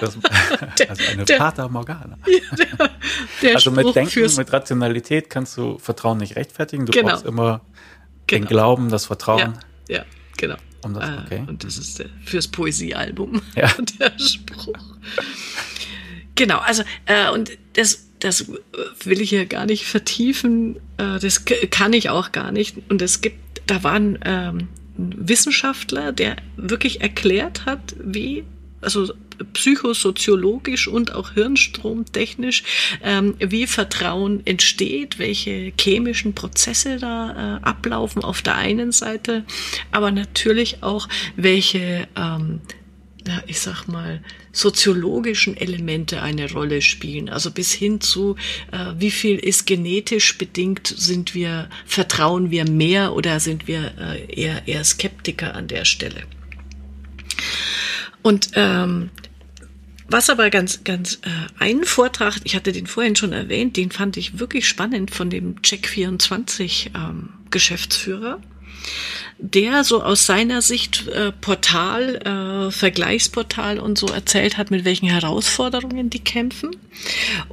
Das, 0.00 0.16
also 0.88 1.02
eine 1.10 1.26
der, 1.26 1.36
Fata 1.36 1.68
Morgana. 1.68 2.16
Der, 2.26 2.90
der 3.42 3.54
also 3.54 3.70
mit 3.70 3.94
Denken, 3.94 4.34
mit 4.36 4.52
Rationalität 4.54 5.28
kannst 5.28 5.58
du 5.58 5.78
Vertrauen 5.78 6.16
nicht 6.16 6.34
rechtfertigen. 6.34 6.86
Du 6.86 6.92
genau. 6.92 7.10
brauchst 7.10 7.26
immer 7.26 7.60
genau. 8.26 8.40
den 8.40 8.48
Glauben, 8.48 8.88
das 8.88 9.04
Vertrauen. 9.04 9.58
Ja, 9.86 9.98
ja 9.98 10.04
genau. 10.38 10.56
Um 10.86 10.94
das, 10.94 11.08
äh, 11.08 11.22
okay. 11.24 11.44
Und 11.46 11.64
das 11.64 11.78
ist 11.78 12.04
fürs 12.24 12.48
Poesiealbum 12.48 13.42
ja. 13.56 13.72
der 14.00 14.18
Spruch. 14.18 14.78
genau, 16.34 16.58
also 16.58 16.82
äh, 17.06 17.30
und 17.30 17.50
das, 17.74 18.06
das 18.20 18.50
will 19.04 19.20
ich 19.20 19.30
hier 19.30 19.46
gar 19.46 19.66
nicht 19.66 19.84
vertiefen. 19.84 20.76
Äh, 20.96 21.18
das 21.18 21.44
kann 21.44 21.92
ich 21.92 22.08
auch 22.08 22.32
gar 22.32 22.52
nicht. 22.52 22.76
Und 22.88 23.02
es 23.02 23.20
gibt, 23.20 23.62
da 23.66 23.82
waren 23.82 24.18
ähm, 24.24 24.68
Wissenschaftler, 24.96 26.12
der 26.12 26.36
wirklich 26.56 27.00
erklärt 27.00 27.66
hat, 27.66 27.96
wie 27.98 28.44
also 28.80 29.12
psychosoziologisch 29.52 30.88
und 30.88 31.14
auch 31.14 31.32
hirnstromtechnisch, 31.32 32.62
ähm, 33.02 33.34
wie 33.38 33.66
Vertrauen 33.66 34.46
entsteht, 34.46 35.18
welche 35.18 35.72
chemischen 35.78 36.34
Prozesse 36.34 36.96
da 36.98 37.58
äh, 37.58 37.64
ablaufen 37.64 38.24
auf 38.24 38.42
der 38.42 38.56
einen 38.56 38.92
Seite, 38.92 39.44
aber 39.90 40.10
natürlich 40.10 40.82
auch 40.82 41.08
welche, 41.36 42.08
ähm, 42.16 42.60
ich 43.46 43.60
sag 43.60 43.86
mal, 43.88 44.22
soziologischen 44.56 45.56
Elemente 45.56 46.22
eine 46.22 46.50
Rolle 46.50 46.80
spielen. 46.80 47.28
Also 47.28 47.50
bis 47.50 47.72
hin 47.72 48.00
zu, 48.00 48.36
äh, 48.72 48.94
wie 48.98 49.10
viel 49.10 49.36
ist 49.36 49.66
genetisch 49.66 50.38
bedingt, 50.38 50.86
sind 50.86 51.34
wir, 51.34 51.68
vertrauen 51.84 52.50
wir 52.50 52.68
mehr 52.68 53.14
oder 53.14 53.38
sind 53.38 53.68
wir 53.68 53.92
äh, 53.98 54.32
eher, 54.32 54.66
eher 54.66 54.82
Skeptiker 54.82 55.54
an 55.54 55.68
der 55.68 55.84
Stelle. 55.84 56.22
Und 58.22 58.50
ähm, 58.54 59.10
was 60.08 60.30
aber 60.30 60.50
ganz, 60.50 60.84
ganz 60.84 61.14
äh, 61.22 61.28
ein 61.58 61.84
Vortrag, 61.84 62.36
ich 62.44 62.54
hatte 62.54 62.72
den 62.72 62.86
vorhin 62.86 63.16
schon 63.16 63.32
erwähnt, 63.32 63.76
den 63.76 63.90
fand 63.90 64.16
ich 64.16 64.38
wirklich 64.38 64.68
spannend 64.68 65.10
von 65.10 65.30
dem 65.30 65.56
Check24 65.60 66.94
ähm, 66.94 67.30
Geschäftsführer, 67.50 68.40
der 69.38 69.84
so 69.84 70.02
aus 70.02 70.24
seiner 70.24 70.62
Sicht 70.62 71.08
äh, 71.08 71.32
Portal, 71.32 72.16
äh, 72.68 72.70
Vergleichsportal 72.70 73.78
und 73.78 73.98
so 73.98 74.06
erzählt 74.06 74.58
hat, 74.58 74.70
mit 74.70 74.84
welchen 74.84 75.08
Herausforderungen 75.08 76.08
die 76.08 76.20
kämpfen. 76.20 76.70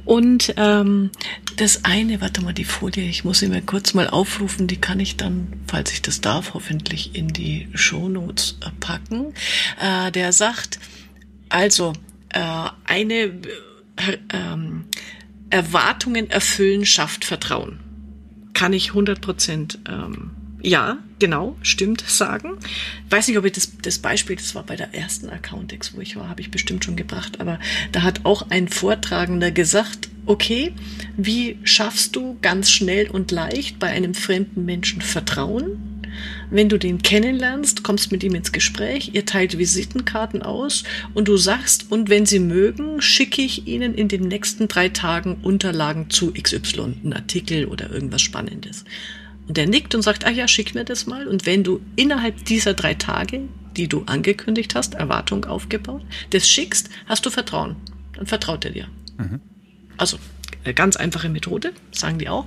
Und 0.04 0.54
ähm, 0.56 1.10
das 1.56 1.84
eine, 1.84 2.20
warte 2.20 2.40
mal, 2.40 2.54
die 2.54 2.64
Folie, 2.64 3.04
ich 3.04 3.24
muss 3.24 3.40
sie 3.40 3.48
mir 3.48 3.62
kurz 3.62 3.94
mal 3.94 4.08
aufrufen, 4.08 4.66
die 4.66 4.80
kann 4.80 5.00
ich 5.00 5.16
dann, 5.16 5.48
falls 5.66 5.92
ich 5.92 6.02
das 6.02 6.20
darf, 6.20 6.54
hoffentlich 6.54 7.14
in 7.14 7.28
die 7.28 7.68
Shownotes 7.74 8.58
äh, 8.64 8.70
packen. 8.80 9.34
Äh, 9.80 10.12
der 10.12 10.32
sagt, 10.32 10.78
also 11.48 11.92
eine 12.38 13.14
äh, 13.14 14.18
ähm, 14.32 14.84
Erwartungen 15.50 16.30
erfüllen 16.30 16.84
schafft 16.86 17.24
Vertrauen. 17.24 17.80
Kann 18.54 18.72
ich 18.72 18.90
100 18.90 19.20
Prozent 19.20 19.78
ähm, 19.88 20.30
ja, 20.64 20.96
genau, 21.18 21.56
stimmt, 21.60 22.02
sagen. 22.08 22.56
Weiß 23.10 23.28
nicht, 23.28 23.36
ob 23.36 23.44
ich 23.44 23.52
das, 23.52 23.76
das 23.82 23.98
Beispiel, 23.98 24.36
das 24.36 24.54
war 24.54 24.62
bei 24.62 24.76
der 24.76 24.94
ersten 24.94 25.28
Accountex, 25.28 25.94
wo 25.94 26.00
ich 26.00 26.16
war, 26.16 26.30
habe 26.30 26.40
ich 26.40 26.50
bestimmt 26.50 26.86
schon 26.86 26.96
gebracht, 26.96 27.38
aber 27.38 27.60
da 27.92 28.02
hat 28.02 28.24
auch 28.24 28.48
ein 28.48 28.68
Vortragender 28.68 29.50
gesagt, 29.50 30.08
okay, 30.24 30.72
wie 31.18 31.58
schaffst 31.64 32.16
du 32.16 32.38
ganz 32.40 32.70
schnell 32.70 33.10
und 33.10 33.30
leicht 33.30 33.78
bei 33.78 33.88
einem 33.88 34.14
fremden 34.14 34.64
Menschen 34.64 35.02
Vertrauen? 35.02 35.93
Wenn 36.50 36.68
du 36.68 36.78
den 36.78 37.02
kennenlernst, 37.02 37.82
kommst 37.82 38.12
mit 38.12 38.22
ihm 38.22 38.34
ins 38.34 38.52
Gespräch, 38.52 39.10
ihr 39.12 39.26
teilt 39.26 39.58
Visitenkarten 39.58 40.42
aus 40.42 40.84
und 41.14 41.28
du 41.28 41.36
sagst, 41.36 41.90
und 41.90 42.08
wenn 42.08 42.26
sie 42.26 42.38
mögen, 42.38 43.00
schicke 43.00 43.42
ich 43.42 43.66
ihnen 43.66 43.94
in 43.94 44.08
den 44.08 44.28
nächsten 44.28 44.68
drei 44.68 44.88
Tagen 44.88 45.38
Unterlagen 45.42 46.10
zu 46.10 46.32
XY, 46.32 46.96
einen 47.02 47.12
Artikel 47.12 47.66
oder 47.66 47.90
irgendwas 47.90 48.22
Spannendes. 48.22 48.84
Und 49.46 49.58
er 49.58 49.66
nickt 49.66 49.94
und 49.94 50.02
sagt, 50.02 50.24
ah 50.24 50.30
ja, 50.30 50.48
schick 50.48 50.74
mir 50.74 50.84
das 50.84 51.06
mal. 51.06 51.26
Und 51.28 51.46
wenn 51.46 51.64
du 51.64 51.80
innerhalb 51.96 52.44
dieser 52.44 52.74
drei 52.74 52.94
Tage, 52.94 53.42
die 53.76 53.88
du 53.88 54.04
angekündigt 54.06 54.74
hast, 54.74 54.94
Erwartung 54.94 55.44
aufgebaut, 55.44 56.02
das 56.30 56.48
schickst, 56.48 56.88
hast 57.06 57.26
du 57.26 57.30
Vertrauen. 57.30 57.76
Dann 58.14 58.26
vertraut 58.26 58.64
er 58.64 58.70
dir. 58.70 58.88
Mhm. 59.18 59.40
Also, 59.96 60.18
eine 60.64 60.74
ganz 60.74 60.96
einfache 60.96 61.28
Methode, 61.28 61.72
sagen 61.92 62.18
die 62.18 62.28
auch. 62.28 62.46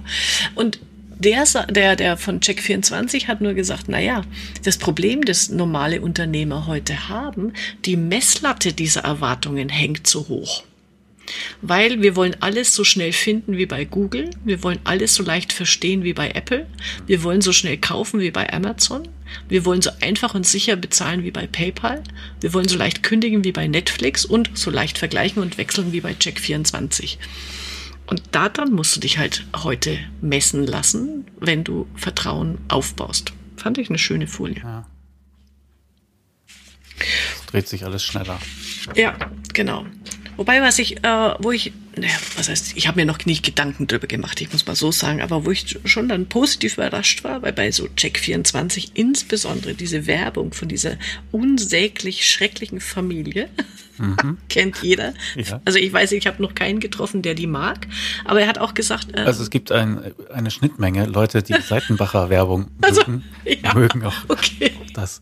Und 0.56 0.80
der, 1.20 1.46
der, 1.70 1.96
der 1.96 2.18
von 2.18 2.40
Check24 2.40 3.28
hat 3.28 3.42
nur 3.42 3.54
gesagt, 3.54 3.86
na 3.88 4.00
ja, 4.00 4.24
das 4.64 4.78
Problem, 4.78 5.26
das 5.26 5.50
normale 5.50 6.02
Unternehmer 6.02 6.68
heute 6.68 7.10
haben, 7.10 7.54
die 7.86 7.98
Messlatte 7.98 8.74
dieser 8.74 9.02
Erwartungen 9.02 9.70
hängt 9.70 10.08
zu 10.08 10.28
hoch. 10.28 10.64
Weil 11.62 12.02
wir 12.02 12.16
wollen 12.16 12.38
alles 12.40 12.74
so 12.74 12.84
schnell 12.84 13.12
finden 13.12 13.58
wie 13.58 13.66
bei 13.66 13.84
Google, 13.84 14.30
wir 14.46 14.64
wollen 14.64 14.80
alles 14.86 15.16
so 15.16 15.24
leicht 15.24 15.52
verstehen 15.52 16.04
wie 16.04 16.14
bei 16.14 16.30
Apple, 16.30 16.68
wir 17.06 17.24
wollen 17.24 17.42
so 17.42 17.52
schnell 17.52 17.78
kaufen 17.78 18.20
wie 18.20 18.32
bei 18.32 18.52
Amazon, 18.54 19.08
wir 19.50 19.66
wollen 19.66 19.82
so 19.82 19.90
einfach 20.00 20.36
und 20.36 20.48
sicher 20.48 20.76
bezahlen 20.76 21.24
wie 21.24 21.32
bei 21.32 21.48
PayPal, 21.48 22.04
wir 22.40 22.54
wollen 22.54 22.70
so 22.70 22.78
leicht 22.78 23.04
kündigen 23.04 23.44
wie 23.44 23.52
bei 23.52 23.68
Netflix 23.68 24.24
und 24.24 24.52
so 24.54 24.72
leicht 24.72 24.98
vergleichen 24.98 25.42
und 25.42 25.58
wechseln 25.58 25.92
wie 25.92 26.02
bei 26.02 26.14
Check24. 26.14 27.18
Und 28.08 28.24
daran 28.32 28.72
musst 28.72 28.96
du 28.96 29.00
dich 29.02 29.18
halt 29.18 29.46
heute 29.56 30.00
messen 30.22 30.66
lassen, 30.66 31.26
wenn 31.40 31.64
du 31.64 31.88
Vertrauen 31.96 32.58
aufbaust. 32.70 33.34
Fand 33.58 33.78
ich 33.78 33.90
eine 33.90 33.98
schöne 33.98 34.28
Folie. 34.28 34.62
Ja. 34.62 34.86
Dreht 37.48 37.68
sich 37.68 37.86
alles 37.86 38.04
schneller. 38.04 38.40
Ja, 38.96 39.16
genau. 39.54 39.86
Wobei, 40.38 40.62
was 40.62 40.80
ich, 40.80 41.04
äh, 41.04 41.36
wo 41.40 41.52
ich, 41.52 41.74
naja, 41.98 42.16
was 42.36 42.50
heißt, 42.50 42.76
ich 42.76 42.88
habe 42.88 43.00
mir 43.00 43.06
noch 43.06 43.26
nicht 43.26 43.44
Gedanken 43.44 43.88
drüber 43.88 44.08
gemacht, 44.08 44.42
ich 44.42 44.52
muss 44.52 44.66
mal 44.66 44.76
so 44.76 44.92
sagen, 44.92 45.22
aber 45.22 45.46
wo 45.46 45.52
ich 45.52 45.80
schon 45.86 46.08
dann 46.08 46.28
positiv 46.28 46.76
überrascht 46.76 47.24
war, 47.24 47.42
weil 47.42 47.54
bei 47.54 47.72
so 47.72 47.86
Check24 47.86 48.92
insbesondere 48.94 49.74
diese 49.74 50.08
Werbung 50.08 50.54
von 50.54 50.68
dieser 50.68 50.98
unsäglich 51.32 52.26
schrecklichen 52.30 52.80
Familie, 52.80 53.50
mhm. 53.98 54.38
kennt 54.50 54.78
jeder. 54.82 55.14
Ja. 55.36 55.62
Also 55.66 55.80
ich 55.80 55.92
weiß, 55.92 56.12
ich 56.12 56.28
habe 56.28 56.42
noch 56.42 56.56
keinen 56.56 56.80
getroffen, 56.80 57.22
der 57.22 57.34
die 57.34 57.48
mag, 57.48 57.88
aber 58.26 58.42
er 58.42 58.48
hat 58.48 58.58
auch 58.58 58.74
gesagt. 58.74 59.16
Äh, 59.16 59.22
also 59.22 59.44
es 59.44 59.50
gibt 59.50 59.72
ein, 59.72 60.14
eine 60.34 60.52
Schnittmenge 60.52 61.06
Leute, 61.06 61.44
die 61.44 61.54
Seitenbacher 61.62 62.30
Werbung 62.30 62.68
also, 62.82 63.02
mögen, 63.08 63.24
ja, 63.64 63.74
mögen 63.74 64.06
auch 64.06 64.16
okay. 64.28 64.74
das. 64.94 65.22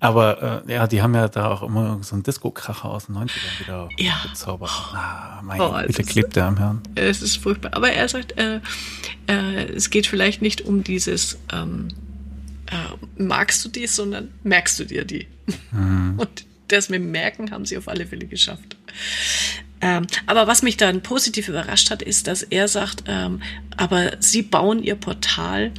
Aber 0.00 0.64
äh, 0.66 0.72
ja, 0.72 0.86
die 0.86 1.02
haben 1.02 1.14
ja 1.14 1.28
da 1.28 1.48
auch 1.48 1.62
immer 1.62 1.98
so 2.02 2.14
einen 2.14 2.22
Disco-Kracher 2.22 2.88
aus 2.88 3.06
den 3.06 3.16
90ern 3.16 3.60
wieder 3.60 3.88
ja. 3.98 4.14
gezaubert. 4.22 4.70
Ah, 4.70 5.40
mein 5.42 5.60
oh, 5.60 5.74
bitte 5.86 6.04
klebt 6.08 6.36
der 6.36 6.46
am 6.46 6.58
Hirn. 6.58 6.80
Es 6.94 7.22
ist 7.22 7.36
furchtbar. 7.36 7.74
Aber 7.74 7.90
er 7.90 8.08
sagt, 8.08 8.38
äh, 8.38 8.60
äh, 9.28 9.72
es 9.72 9.90
geht 9.90 10.06
vielleicht 10.06 10.42
nicht 10.42 10.62
um 10.62 10.82
dieses 10.82 11.38
ähm, 11.52 11.88
äh, 12.70 13.22
magst 13.22 13.64
du 13.64 13.68
die, 13.68 13.86
sondern 13.86 14.30
merkst 14.42 14.78
du 14.78 14.84
dir 14.84 15.04
die. 15.04 15.26
Mhm. 15.72 16.14
Und 16.18 16.46
das 16.68 16.88
mit 16.88 17.02
Merken 17.02 17.50
haben 17.50 17.64
sie 17.64 17.78
auf 17.78 17.88
alle 17.88 18.06
Fälle 18.06 18.26
geschafft. 18.26 18.76
Ähm, 19.80 20.06
aber 20.26 20.46
was 20.46 20.62
mich 20.62 20.76
dann 20.76 21.02
positiv 21.02 21.48
überrascht 21.48 21.90
hat, 21.90 22.02
ist, 22.02 22.26
dass 22.26 22.42
er 22.42 22.68
sagt, 22.68 23.04
ähm, 23.06 23.40
aber 23.76 24.16
sie 24.18 24.42
bauen 24.42 24.82
ihr 24.82 24.96
Portal 24.96 25.72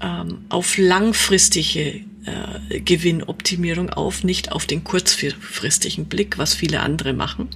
ähm, 0.00 0.46
auf 0.48 0.78
langfristige 0.78 2.00
äh, 2.26 2.80
Gewinnoptimierung 2.80 3.90
auf, 3.90 4.24
nicht 4.24 4.52
auf 4.52 4.66
den 4.66 4.84
kurzfristigen 4.84 6.06
Blick, 6.06 6.38
was 6.38 6.54
viele 6.54 6.80
andere 6.80 7.12
machen. 7.12 7.48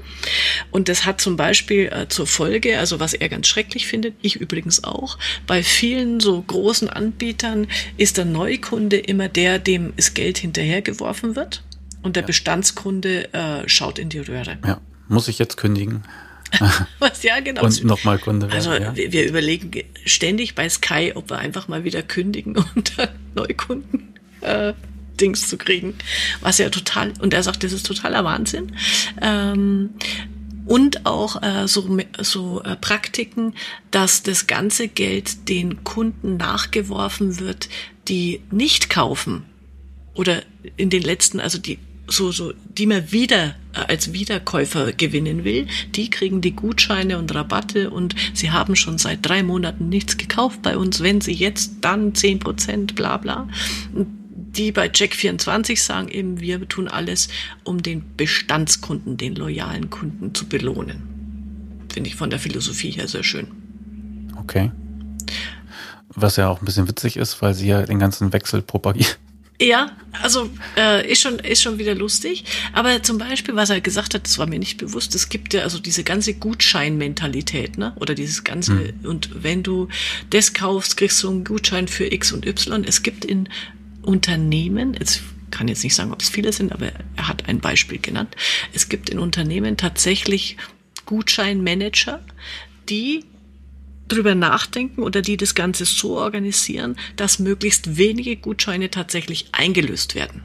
Und 0.71 0.89
das 0.89 1.05
hat 1.05 1.21
zum 1.21 1.37
Beispiel 1.37 1.87
äh, 1.87 2.09
zur 2.09 2.27
Folge, 2.27 2.79
also 2.79 3.01
was 3.01 3.15
er 3.15 3.29
ganz 3.29 3.47
schrecklich 3.47 3.87
findet, 3.87 4.15
ich 4.23 4.37
übrigens 4.37 4.85
auch, 4.85 5.19
bei 5.47 5.63
vielen 5.63 6.21
so 6.21 6.41
großen 6.41 6.89
Anbietern 6.89 7.67
ist 7.97 8.19
der 8.19 8.25
Neukunde 8.25 8.97
immer 8.99 9.29
der, 9.29 9.59
dem 9.59 9.93
es 9.97 10.15
Geld 10.15 10.39
hinterhergeworfen 10.39 11.37
wird 11.37 11.63
und 12.03 12.17
der 12.17 12.23
ja. 12.23 12.27
Bestandskunde 12.27 13.33
äh, 13.33 13.69
schaut 13.69 13.99
in 13.99 14.09
die 14.09 14.19
Röhre. 14.19 14.59
Ja, 14.65 14.81
muss 15.09 15.29
ich 15.29 15.39
jetzt 15.39 15.57
kündigen? 15.57 16.05
Was 16.99 17.23
ja 17.23 17.41
genau. 17.41 17.63
Und 17.63 17.85
nochmal 17.85 18.19
Kunde 18.19 18.51
werden. 18.51 18.57
Also 18.57 18.73
ja. 18.73 18.97
wir, 18.97 19.13
wir, 19.13 19.27
überlegen 19.27 19.71
ständig 20.05 20.55
bei 20.55 20.69
Sky, 20.69 21.13
ob 21.15 21.31
wir 21.31 21.39
einfach 21.39 21.69
mal 21.69 21.85
wieder 21.85 22.03
kündigen 22.03 22.57
und 22.75 22.99
dann 22.99 23.11
Neukunden 23.35 24.18
äh, 24.41 24.73
Dings 25.21 25.49
zu 25.49 25.57
kriegen. 25.59 25.95
Was 26.41 26.59
ja 26.59 26.71
total, 26.71 27.13
und 27.21 27.35
er 27.35 27.43
sagt, 27.43 27.65
das 27.65 27.73
ist 27.73 27.87
totaler 27.87 28.25
Wahnsinn. 28.25 28.73
Ähm, 29.21 29.91
und 30.67 31.07
auch 31.07 31.43
äh, 31.43 31.67
so, 31.67 31.99
so 32.21 32.63
äh, 32.63 32.77
Praktiken, 32.77 33.55
dass 33.91 34.23
das 34.23 34.47
ganze 34.47 34.89
Geld 34.89 35.49
den 35.49 35.83
Kunden 35.83 36.37
nachgeworfen 36.37 37.41
wird, 37.41 37.69
die 38.07 38.43
nicht 38.51 38.91
kaufen 38.91 39.45
oder 40.15 40.43
in 40.77 40.91
den 40.91 41.03
letzten, 41.03 41.41
also 41.41 41.59
die 41.59 41.79
so, 42.11 42.33
so, 42.33 42.53
die 42.67 42.87
man 42.87 43.13
wieder 43.13 43.55
äh, 43.75 43.81
als 43.89 44.13
Wiederkäufer 44.13 44.93
gewinnen 44.93 45.45
will, 45.45 45.67
die 45.95 46.11
kriegen 46.11 46.41
die 46.41 46.53
Gutscheine 46.53 47.19
und 47.19 47.35
Rabatte 47.35 47.91
und 47.91 48.15
sie 48.35 48.51
haben 48.51 48.77
schon 48.77 48.99
seit 48.99 49.27
drei 49.27 49.43
Monaten 49.43 49.89
nichts 49.89 50.17
gekauft 50.17 50.63
bei 50.63 50.77
uns. 50.77 51.03
Wenn 51.03 51.21
sie 51.21 51.33
jetzt 51.33 51.73
dann 51.83 52.15
zehn 52.15 52.39
Prozent, 52.39 52.95
bla 52.95 53.17
bla. 53.19 53.49
Die 54.57 54.73
bei 54.73 54.87
Check24 54.87 55.79
sagen 55.79 56.09
eben, 56.09 56.41
wir 56.41 56.67
tun 56.69 56.89
alles, 56.89 57.29
um 57.65 57.83
den 57.83 58.03
Bestandskunden, 58.17 59.17
den 59.17 59.37
loyalen 59.37 59.91
Kunden 59.91 60.35
zu 60.35 60.49
belohnen. 60.49 61.87
Finde 61.93 62.09
ich 62.09 62.17
von 62.17 62.31
der 62.31 62.39
Philosophie 62.39 62.91
her 62.91 63.09
sehr 63.09 63.23
schön. 63.23 63.49
Okay. 64.37 64.71
Was 66.09 66.37
ja 66.37 66.49
auch 66.49 66.61
ein 66.61 66.65
bisschen 66.65 66.89
witzig 66.89 67.17
ist, 67.17 67.41
weil 67.43 67.55
sie 67.55 67.69
ja 67.69 67.83
den 67.83 67.99
ganzen 67.99 68.33
Wechsel 68.33 68.63
propagieren 68.63 69.17
ja, 69.61 69.91
also 70.23 70.49
äh, 70.77 71.11
ist 71.11 71.21
schon 71.21 71.39
ist 71.41 71.63
schon 71.63 71.79
wieder 71.79 71.95
lustig. 71.95 72.45
Aber 72.73 73.03
zum 73.03 73.19
Beispiel, 73.19 73.57
was 73.57 73.71
er 73.71 73.81
gesagt 73.81 74.15
hat, 74.15 74.25
das 74.25 74.39
war 74.39 74.47
mir 74.47 74.59
nicht 74.59 74.79
bewusst. 74.79 75.15
Es 75.15 75.29
gibt 75.29 75.53
ja 75.53 75.63
also 75.63 75.81
diese 75.81 76.05
ganze 76.05 76.35
Gutscheinmentalität, 76.35 77.77
ne? 77.77 77.93
Oder 77.97 78.15
dieses 78.15 78.45
ganze 78.45 78.73
mhm. 78.73 78.93
und 79.05 79.31
wenn 79.43 79.65
du 79.65 79.89
das 80.31 80.53
kaufst, 80.53 80.97
kriegst 80.97 81.23
du 81.23 81.31
einen 81.31 81.45
Gutschein 81.45 81.89
für 81.89 82.13
X 82.13 82.33
und 82.33 82.47
Y. 82.47 82.85
Es 82.85 83.03
gibt 83.03 83.25
in 83.25 83.49
Unternehmen, 84.03 84.95
jetzt 84.95 85.23
kann 85.51 85.69
jetzt 85.69 85.83
nicht 85.85 85.95
sagen, 85.95 86.13
ob 86.13 86.21
es 86.21 86.29
viele 86.29 86.53
sind, 86.53 86.73
aber 86.73 86.93
er 87.17 87.29
hat 87.29 87.49
ein 87.49 87.61
Beispiel 87.61 87.99
genannt. 87.99 88.37
Es 88.73 88.89
gibt 88.89 89.11
in 89.11 89.19
Unternehmen 89.19 89.77
tatsächlich 89.77 90.57
Gutscheinmanager, 91.07 92.21
die 92.89 93.25
drüber 94.09 94.35
nachdenken 94.35 95.03
oder 95.03 95.23
die 95.23 95.37
das 95.37 95.55
Ganze 95.55 95.85
so 95.85 96.19
organisieren, 96.19 96.97
dass 97.17 97.39
möglichst 97.39 97.97
wenige 97.97 98.37
Gutscheine 98.37 98.91
tatsächlich 98.91 99.49
eingelöst 99.53 100.15
werden. 100.15 100.43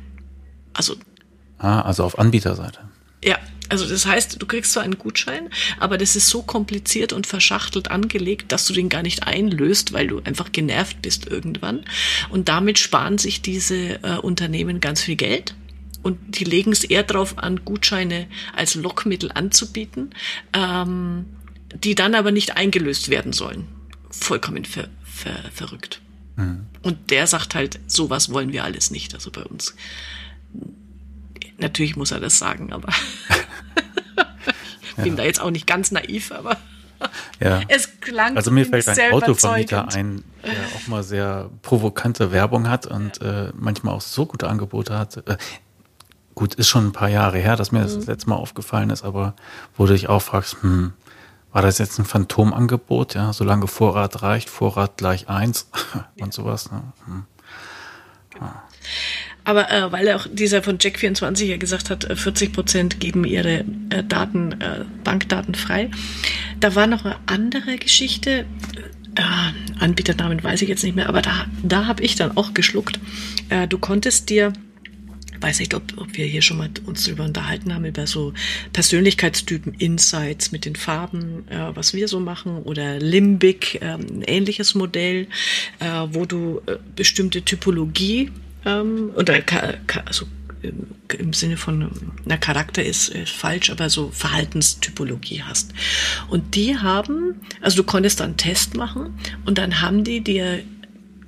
Also. 0.74 0.96
Ah, 1.58 1.82
also 1.82 2.04
auf 2.04 2.20
Anbieterseite. 2.20 2.80
Ja, 3.24 3.38
also 3.70 3.88
das 3.88 4.06
heißt, 4.06 4.42
du 4.42 4.46
kriegst 4.46 4.74
zwar 4.74 4.84
einen 4.84 4.98
Gutschein, 4.98 5.50
aber 5.80 5.98
das 5.98 6.16
ist 6.16 6.30
so 6.30 6.42
kompliziert 6.42 7.14
und 7.14 7.28
verschachtelt 7.28 7.92
angelegt, 7.92 8.52
dass 8.52 8.66
du 8.66 8.74
den 8.74 8.90
gar 8.90 9.04
nicht 9.04 9.24
einlöst, 9.24 9.94
weil 9.94 10.08
du 10.08 10.22
einfach 10.24 10.52
genervt 10.52 11.02
bist 11.02 11.28
irgendwann. 11.28 11.86
Und 12.30 12.50
damit 12.50 12.80
sparen 12.80 13.18
sich 13.18 13.42
diese 13.42 14.04
äh, 14.04 14.18
Unternehmen 14.22 14.80
ganz 14.80 15.02
viel 15.02 15.16
Geld. 15.16 15.56
Und 16.02 16.20
die 16.38 16.44
legen 16.44 16.74
es 16.74 16.84
eher 16.84 17.04
darauf 17.04 17.38
an, 17.38 17.64
Gutscheine 17.64 18.28
als 18.54 18.76
Lockmittel 18.76 19.32
anzubieten. 19.34 20.14
Ähm, 20.54 21.26
die 21.74 21.96
dann 21.96 22.16
aber 22.16 22.32
nicht 22.32 22.56
eingelöst 22.56 23.10
werden 23.10 23.34
sollen. 23.34 23.68
Vollkommen 24.10 24.66
ver, 24.66 24.90
ver, 25.04 25.36
verrückt. 25.52 26.02
Mhm. 26.36 26.68
Und 26.82 27.10
der 27.12 27.28
sagt 27.28 27.56
halt, 27.56 27.80
sowas 27.88 28.32
wollen 28.32 28.52
wir 28.52 28.64
alles 28.64 28.92
nicht. 28.92 29.14
Also 29.14 29.32
bei 29.32 29.44
uns. 29.44 29.76
Natürlich 31.58 31.96
muss 31.96 32.12
er 32.12 32.20
das 32.20 32.38
sagen, 32.38 32.74
aber 32.74 32.90
ich 34.90 34.96
bin 35.04 35.14
ja. 35.14 35.16
da 35.16 35.24
jetzt 35.24 35.42
auch 35.42 35.52
nicht 35.52 35.68
ganz 35.68 35.92
naiv, 35.92 36.32
aber 36.32 36.58
ja. 37.40 37.62
es 37.68 38.00
klang 38.00 38.36
Also 38.38 38.52
mir 38.52 38.66
fällt 38.66 38.88
ein 38.88 39.14
Autovermieter 39.14 39.90
ein, 39.94 40.24
der 40.44 40.54
auch 40.76 40.88
mal 40.88 41.04
sehr 41.04 41.50
provokante 41.62 42.32
Werbung 42.32 42.70
hat 42.70 42.86
und 42.86 43.22
ja. 43.22 43.48
äh, 43.48 43.52
manchmal 43.56 43.94
auch 43.94 44.02
so 44.02 44.26
gute 44.26 44.48
Angebote 44.48 44.98
hat. 44.98 45.18
Äh, 45.28 45.38
gut, 46.36 46.56
ist 46.56 46.68
schon 46.68 46.88
ein 46.88 46.92
paar 46.92 47.10
Jahre 47.10 47.38
her, 47.38 47.56
dass 47.56 47.72
mir 47.72 47.82
das, 47.82 47.94
mhm. 47.94 48.00
das 48.00 48.08
letzte 48.08 48.30
Mal 48.30 48.36
aufgefallen 48.36 48.90
ist, 48.90 49.04
aber 49.04 49.36
wo 49.76 49.86
du 49.86 49.94
dich 49.94 50.10
auch 50.10 50.22
fragst, 50.22 50.58
hm, 50.62 50.94
war 51.52 51.62
das 51.62 51.78
jetzt 51.78 52.00
ein 52.00 52.06
Phantomangebot, 52.06 53.14
ja, 53.14 53.32
solange 53.32 53.68
Vorrat 53.68 54.24
reicht, 54.24 54.50
Vorrat 54.50 54.98
gleich 54.98 55.30
eins 55.30 55.70
und 56.20 56.34
sowas. 56.34 56.72
Ne? 56.72 56.82
Hm. 57.06 57.26
Genau. 58.32 58.52
Aber 59.44 59.72
äh, 59.72 59.92
weil 59.92 60.12
auch 60.14 60.28
dieser 60.32 60.64
von 60.64 60.78
Jack24 60.78 61.44
ja 61.46 61.58
gesagt 61.58 61.90
hat, 61.90 62.08
40 62.18 62.50
äh, 62.50 62.52
Prozent 62.52 63.00
geben 63.00 63.26
ihre 63.26 63.66
äh, 63.90 64.04
Daten, 64.08 64.54
äh, 64.62 64.86
Bankdaten 65.04 65.56
frei. 65.56 65.90
Da 66.60 66.76
war 66.76 66.88
noch 66.88 67.06
eine 67.06 67.18
andere 67.26 67.78
Geschichte. 67.78 68.46
Äh, 69.16 69.80
Anbieternamen 69.80 70.44
weiß 70.44 70.62
ich 70.62 70.70
jetzt 70.70 70.84
nicht 70.84 70.96
mehr, 70.96 71.10
aber 71.10 71.22
da, 71.22 71.46
da 71.62 71.86
habe 71.86 72.04
ich 72.04 72.16
dann 72.16 72.38
auch 72.38 72.54
geschluckt. 72.54 73.00
Äh, 73.50 73.68
du 73.68 73.78
konntest 73.78 74.30
dir 74.30 74.54
weiß 75.44 75.60
nicht, 75.60 75.74
ob, 75.74 75.84
ob 75.98 76.16
wir 76.16 76.26
hier 76.26 76.42
schon 76.42 76.58
mal 76.58 76.70
uns 76.86 77.04
darüber 77.04 77.26
unterhalten 77.26 77.74
haben, 77.74 77.84
über 77.84 78.08
so 78.08 78.34
Persönlichkeitstypen, 78.72 79.74
Insights 79.74 80.54
mit 80.54 80.64
den 80.64 80.78
Farben, 80.78 81.46
äh, 81.50 81.76
was 81.76 81.94
wir 81.94 82.08
so 82.08 82.22
machen, 82.22 82.64
oder 82.64 82.98
Limbic, 82.98 83.82
äh, 83.82 83.96
ein 83.96 84.24
ähnliches 84.26 84.74
Modell, 84.74 85.28
äh, 85.80 85.86
wo 86.12 86.26
du 86.26 86.62
äh, 86.66 86.78
bestimmte 86.96 87.42
Typologie 87.42 88.32
ähm, 88.66 89.12
oder 89.16 89.36
also 90.06 90.26
im 91.18 91.34
Sinne 91.34 91.58
von, 91.58 91.90
na, 92.26 92.38
Charakter 92.38 92.84
ist, 92.84 93.10
ist 93.10 93.32
falsch, 93.32 93.70
aber 93.70 93.90
so 93.90 94.10
Verhaltenstypologie 94.12 95.44
hast. 95.44 95.74
Und 96.30 96.56
die 96.56 96.78
haben, 96.78 97.42
also 97.62 97.78
du 97.78 97.84
konntest 97.84 98.20
dann 98.20 98.28
einen 98.28 98.38
Test 98.38 98.76
machen 98.76 99.14
und 99.46 99.58
dann 99.58 99.82
haben 99.82 100.04
die 100.04 100.22
dir 100.22 100.64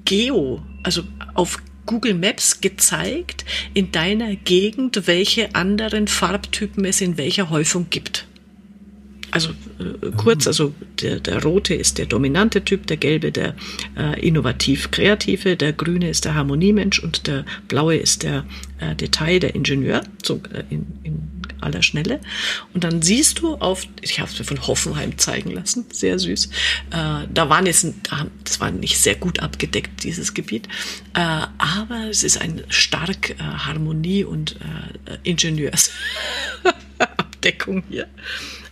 Geo, 0.06 0.62
also 0.84 1.04
auf 1.34 1.60
Google 1.86 2.14
Maps 2.14 2.62
gezeigt 2.62 3.46
in 3.74 3.92
deiner 3.92 4.36
Gegend, 4.36 5.08
welche 5.08 5.54
anderen 5.54 6.08
Farbtypen 6.08 6.86
es 6.86 7.02
in 7.02 7.18
welcher 7.18 7.50
Häufung 7.50 7.88
gibt. 7.90 8.26
Also 9.36 9.50
äh, 9.50 10.12
kurz, 10.16 10.48
also 10.48 10.74
der, 11.02 11.20
der 11.20 11.44
rote 11.44 11.74
ist 11.74 11.98
der 11.98 12.06
dominante 12.06 12.64
Typ, 12.64 12.88
der 12.88 12.96
gelbe 12.96 13.34
der 13.34 13.54
äh, 13.98 14.18
innovativ-kreative, 14.26 15.58
der 15.58 15.74
grüne 15.74 16.10
ist 16.10 16.24
der 16.24 16.36
Harmoniemensch 16.36 17.00
und 17.00 17.28
der 17.28 17.44
blaue 17.68 17.98
ist 17.98 18.24
der 18.24 18.46
äh, 18.80 18.96
Detail, 18.96 19.42
der 19.42 19.54
Ingenieur, 19.54 20.04
so 20.24 20.42
äh, 20.54 20.64
in, 20.70 20.86
in 21.04 21.22
aller 21.60 21.84
Schnelle. 21.84 22.22
Und 22.74 22.86
dann 22.86 23.02
siehst 23.02 23.40
du 23.40 23.56
auf, 23.56 23.86
ich 24.00 24.22
habe 24.22 24.32
es 24.32 24.40
mir 24.40 24.46
von 24.46 24.66
Hoffenheim 24.68 25.18
zeigen 25.18 25.52
lassen, 25.52 25.84
sehr 25.92 26.18
süß. 26.18 26.46
Äh, 26.92 27.28
da 27.34 27.50
waren 27.50 27.66
jetzt, 27.66 27.88
das 28.46 28.62
war 28.62 28.72
nicht 28.72 28.98
sehr 28.98 29.16
gut 29.16 29.42
abgedeckt, 29.42 30.06
dieses 30.06 30.34
Gebiet, 30.34 30.70
äh, 31.14 31.20
aber 31.20 32.06
es 32.10 32.24
ist 32.24 32.40
ein 32.40 32.64
stark 32.70 33.32
äh, 33.32 33.36
Harmonie- 33.40 34.24
und 34.24 34.56
äh, 34.62 35.18
Ingenieursabdeckung 35.24 37.84
hier. 37.90 38.08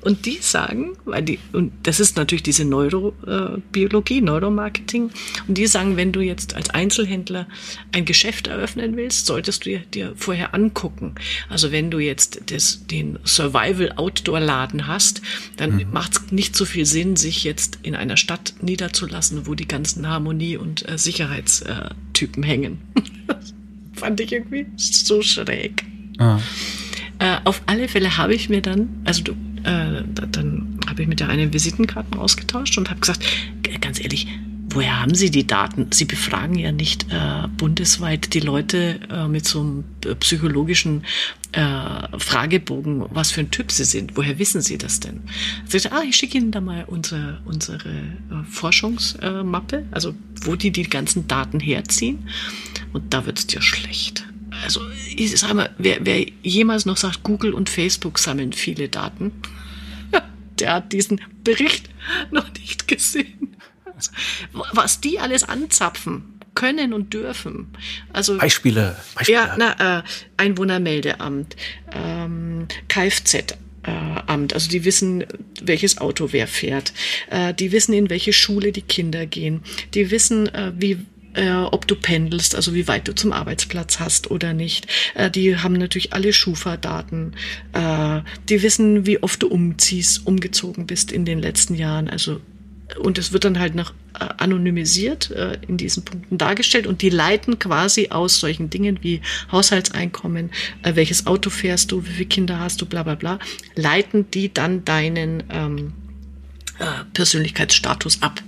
Und 0.03 0.25
die 0.25 0.39
sagen, 0.41 0.97
weil 1.05 1.23
die, 1.23 1.39
und 1.53 1.71
das 1.83 2.01
ist 2.01 2.17
natürlich 2.17 2.43
diese 2.43 2.65
Neurobiologie, 2.65 4.17
äh, 4.17 4.21
Neuromarketing, 4.21 5.11
und 5.47 5.57
die 5.57 5.65
sagen, 5.65 5.95
wenn 5.95 6.11
du 6.11 6.19
jetzt 6.19 6.55
als 6.55 6.69
Einzelhändler 6.69 7.47
ein 7.93 8.03
Geschäft 8.03 8.47
eröffnen 8.47 8.97
willst, 8.97 9.25
solltest 9.25 9.65
du 9.65 9.79
dir 9.79 10.13
vorher 10.17 10.53
angucken. 10.53 11.15
Also 11.47 11.71
wenn 11.71 11.89
du 11.89 11.99
jetzt 11.99 12.41
das, 12.47 12.85
den 12.87 13.17
Survival-Outdoor-Laden 13.23 14.87
hast, 14.87 15.21
dann 15.55 15.77
mhm. 15.77 15.85
macht 15.93 16.13
es 16.13 16.31
nicht 16.31 16.55
so 16.55 16.65
viel 16.65 16.85
Sinn, 16.85 17.15
sich 17.15 17.45
jetzt 17.45 17.79
in 17.83 17.95
einer 17.95 18.17
Stadt 18.17 18.55
niederzulassen, 18.61 19.47
wo 19.47 19.55
die 19.55 19.67
ganzen 19.67 20.07
Harmonie- 20.07 20.57
und 20.57 20.87
äh, 20.89 20.97
Sicherheitstypen 20.97 22.43
hängen. 22.43 22.81
Fand 23.93 24.19
ich 24.19 24.33
irgendwie 24.33 24.65
so 24.75 25.21
schräg. 25.21 25.85
Ah. 26.17 26.39
Äh, 27.19 27.37
auf 27.45 27.61
alle 27.67 27.87
Fälle 27.87 28.17
habe 28.17 28.35
ich 28.35 28.49
mir 28.49 28.61
dann, 28.61 28.89
also 29.05 29.23
du 29.23 29.35
äh, 29.64 30.03
dann 30.32 30.80
habe 30.88 31.01
ich 31.01 31.07
mit 31.07 31.20
der 31.20 31.30
einen 31.30 31.53
Visitenkarten 31.53 32.20
ausgetauscht 32.20 32.78
und 32.78 32.89
habe 32.89 32.99
gesagt, 32.99 33.26
ganz 33.82 33.99
ehrlich, 33.99 34.28
woher 34.74 34.99
haben 35.01 35.16
Sie 35.16 35.32
die 35.32 35.45
Daten? 35.45 35.88
Sie 35.91 36.05
befragen 36.05 36.55
ja 36.55 36.72
nicht 36.72 37.05
äh, 37.11 37.47
bundesweit 37.57 38.34
die 38.34 38.39
Leute 38.39 38.99
äh, 39.09 39.28
mit 39.28 39.45
so 39.45 39.61
einem 39.61 39.84
psychologischen 40.20 41.03
äh, 41.51 42.18
Fragebogen, 42.18 43.05
was 43.09 43.32
für 43.32 43.41
ein 43.41 43.51
Typ 43.51 43.72
sie 43.72 43.84
sind. 43.84 44.18
Woher 44.18 44.39
wissen 44.39 44.61
Sie 44.61 44.78
das 44.78 44.99
denn? 44.99 45.22
Sie 45.68 45.80
sagte, 45.80 45.97
ah, 45.97 46.03
ich 46.07 46.16
schicke 46.16 46.38
Ihnen 46.38 46.51
da 46.51 46.61
mal 46.61 46.86
unsere, 46.86 47.41
unsere 47.45 47.89
äh, 47.89 48.43
Forschungsmappe, 48.49 49.86
also 49.91 50.16
wo 50.43 50.55
die 50.55 50.72
die 50.72 50.84
ganzen 50.84 51.28
Daten 51.28 51.59
herziehen. 51.59 52.28
Und 52.91 53.14
da 53.14 53.26
wird's 53.26 53.47
dir 53.47 53.61
schlecht. 53.61 54.26
Also 54.64 54.82
ich 55.16 55.38
sag 55.39 55.53
mal, 55.53 55.70
wer, 55.78 56.05
wer 56.05 56.26
jemals 56.41 56.86
noch 56.86 56.97
sagt, 56.97 57.24
Google 57.24 57.53
und 57.53 57.70
Facebook 57.70 58.20
sammeln 58.20 58.53
viele 58.53 58.89
Daten, 58.89 59.32
der 60.59 60.74
hat 60.74 60.93
diesen 60.93 61.22
Bericht 61.43 61.89
noch 62.32 62.51
nicht 62.53 62.88
gesehen. 62.88 63.55
Also, 63.95 64.11
was 64.72 65.01
die 65.01 65.20
alles 65.20 65.43
anzapfen 65.43 66.39
können 66.55 66.93
und 66.93 67.14
dürfen. 67.14 67.68
Also 68.11 68.38
Beispiele. 68.38 68.95
Beispiele. 69.16 69.38
Ja, 69.38 69.55
na, 69.57 69.99
äh, 69.99 70.03
Einwohnermeldeamt, 70.38 71.56
ähm, 71.91 72.68
Kfz, 72.88 73.56
Amt. 73.85 74.53
Also 74.53 74.69
die 74.69 74.85
wissen, 74.85 75.26
welches 75.61 75.98
Auto 75.98 76.30
wer 76.31 76.48
fährt. 76.48 76.94
Äh, 77.30 77.53
die 77.53 77.72
wissen, 77.72 77.94
in 77.94 78.10
welche 78.10 78.31
Schule 78.31 78.72
die 78.72 78.81
Kinder 78.81 79.26
gehen. 79.26 79.61
Die 79.94 80.10
wissen, 80.10 80.48
äh, 80.53 80.72
wie 80.77 81.06
äh, 81.34 81.51
ob 81.51 81.88
du 81.88 81.95
pendelst, 81.95 82.55
also 82.55 82.73
wie 82.73 82.88
weit 82.88 83.07
du 83.07 83.15
zum 83.15 83.34
Arbeitsplatz 83.34 83.99
hast 83.99 84.31
oder 84.31 84.53
nicht. 84.53 84.88
Äh, 85.15 85.30
die 85.31 85.57
haben 85.57 85.73
natürlich 85.73 86.14
alle 86.14 86.34
Schufa-Daten. 86.34 87.34
Äh, 87.73 88.22
die 88.49 88.61
wissen, 88.61 89.05
wie 89.05 89.22
oft 89.22 89.41
du 89.43 89.47
umziehst, 89.47 90.26
umgezogen 90.26 90.88
bist 90.88 91.11
in 91.11 91.26
den 91.26 91.39
letzten 91.39 91.76
Jahren. 91.76 92.10
Also 92.10 92.41
und 92.99 93.18
es 93.18 93.31
wird 93.31 93.45
dann 93.45 93.60
halt 93.60 93.76
noch 93.76 93.93
äh, 94.19 94.26
anonymisiert 94.38 95.31
äh, 95.31 95.57
in 95.68 95.77
diesen 95.77 96.05
Punkten 96.05 96.38
dargestellt 96.38 96.85
und 96.85 97.01
die 97.01 97.10
leiten 97.10 97.57
quasi 97.57 98.10
aus 98.10 98.39
solchen 98.39 98.69
Dingen 98.69 98.99
wie 99.01 99.22
Haushaltseinkommen, 99.51 100.51
äh, 100.84 100.95
welches 100.95 101.26
Auto 101.26 101.49
fährst 101.49 101.91
du, 101.91 102.05
wie 102.05 102.11
viele 102.11 102.26
Kinder 102.26 102.60
hast 102.60 102.81
du, 102.81 102.85
bla 102.85 103.03
bla 103.03 103.15
bla, 103.15 103.39
leiten 103.76 104.30
die 104.31 104.53
dann 104.53 104.85
deinen 104.85 105.43
ähm, 105.49 105.93
äh, 106.80 106.85
Persönlichkeitsstatus 107.14 108.22
ab 108.22 108.43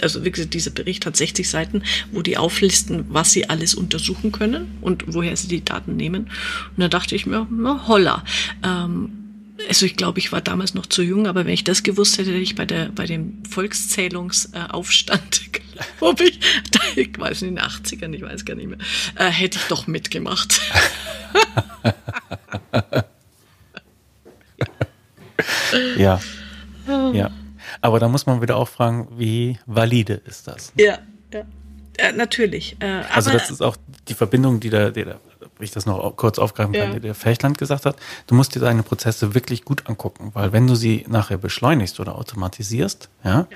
also 0.00 0.24
wie 0.24 0.30
gesagt, 0.30 0.54
dieser 0.54 0.70
Bericht 0.70 1.04
hat 1.06 1.16
60 1.16 1.48
Seiten, 1.48 1.82
wo 2.12 2.22
die 2.22 2.38
auflisten, 2.38 3.04
was 3.08 3.32
sie 3.32 3.50
alles 3.50 3.74
untersuchen 3.74 4.32
können 4.32 4.78
und 4.80 5.04
woher 5.08 5.36
sie 5.36 5.48
die 5.48 5.64
Daten 5.64 5.96
nehmen. 5.96 6.30
Und 6.76 6.78
da 6.78 6.88
dachte 6.88 7.14
ich 7.14 7.26
mir, 7.26 7.46
na 7.50 7.86
holla. 7.88 8.24
Ähm, 8.64 9.10
also 9.68 9.86
ich 9.86 9.96
glaube, 9.96 10.18
ich 10.18 10.32
war 10.32 10.40
damals 10.40 10.74
noch 10.74 10.86
zu 10.86 11.02
jung, 11.02 11.26
aber 11.26 11.44
wenn 11.44 11.52
ich 11.52 11.64
das 11.64 11.82
gewusst 11.82 12.18
hätte, 12.18 12.30
hätte 12.30 12.40
ich 12.40 12.54
bei 12.54 12.64
der 12.64 12.86
bei 12.86 13.06
dem 13.06 13.44
Volkszählungsaufstand, 13.48 15.42
glaube 15.98 16.24
ich, 16.24 16.40
ich 16.96 17.18
weiß 17.18 17.42
nicht, 17.42 17.50
in 17.50 17.56
den 17.56 17.64
80ern, 17.64 18.14
ich 18.14 18.22
weiß 18.22 18.44
gar 18.44 18.54
nicht 18.54 18.68
mehr, 18.68 18.78
äh, 19.16 19.30
hätte 19.30 19.58
ich 19.58 19.64
doch 19.66 19.86
mitgemacht. 19.86 20.60
ja. 25.96 26.20
Ja. 27.12 27.30
Aber 27.82 28.00
da 28.00 28.08
muss 28.08 28.26
man 28.26 28.40
wieder 28.40 28.56
auch 28.56 28.68
fragen, 28.68 29.08
wie 29.16 29.58
valide 29.66 30.14
ist 30.14 30.48
das? 30.48 30.72
Ja, 30.76 30.98
ja. 31.32 31.42
ja 31.98 32.12
natürlich. 32.12 32.76
Äh, 32.80 33.02
also 33.12 33.30
das 33.30 33.50
ist 33.50 33.60
auch 33.60 33.76
die 34.08 34.14
Verbindung, 34.14 34.60
die 34.60 34.70
da, 34.70 34.90
die 34.90 35.04
da 35.04 35.16
ich 35.58 35.70
das 35.70 35.86
noch 35.86 36.16
kurz 36.16 36.38
aufgreifen 36.38 36.72
kann, 36.72 36.88
ja. 36.88 36.94
die 36.94 37.00
der 37.00 37.14
Fechtland 37.14 37.58
gesagt 37.58 37.86
hat. 37.86 37.96
Du 38.26 38.34
musst 38.34 38.54
dir 38.54 38.60
deine 38.60 38.82
Prozesse 38.82 39.34
wirklich 39.34 39.64
gut 39.64 39.88
angucken, 39.88 40.30
weil 40.34 40.52
wenn 40.52 40.66
du 40.66 40.74
sie 40.74 41.04
nachher 41.08 41.38
beschleunigst 41.38 42.00
oder 42.00 42.16
automatisierst, 42.16 43.08
ja, 43.24 43.46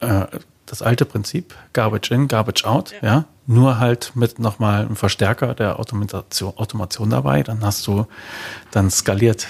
ja. 0.00 0.22
Äh, 0.24 0.26
das 0.66 0.80
alte 0.80 1.04
Prinzip, 1.04 1.54
Garbage 1.74 2.10
in, 2.12 2.28
Garbage 2.28 2.64
out, 2.64 2.92
ja, 3.02 3.06
ja 3.06 3.24
nur 3.46 3.78
halt 3.78 4.12
mit 4.14 4.38
nochmal 4.38 4.86
einem 4.86 4.96
Verstärker 4.96 5.54
der 5.54 5.78
Automation, 5.78 6.52
Automation 6.56 7.10
dabei, 7.10 7.42
dann 7.42 7.64
hast 7.64 7.86
du 7.86 8.06
dann 8.70 8.90
skaliert 8.90 9.46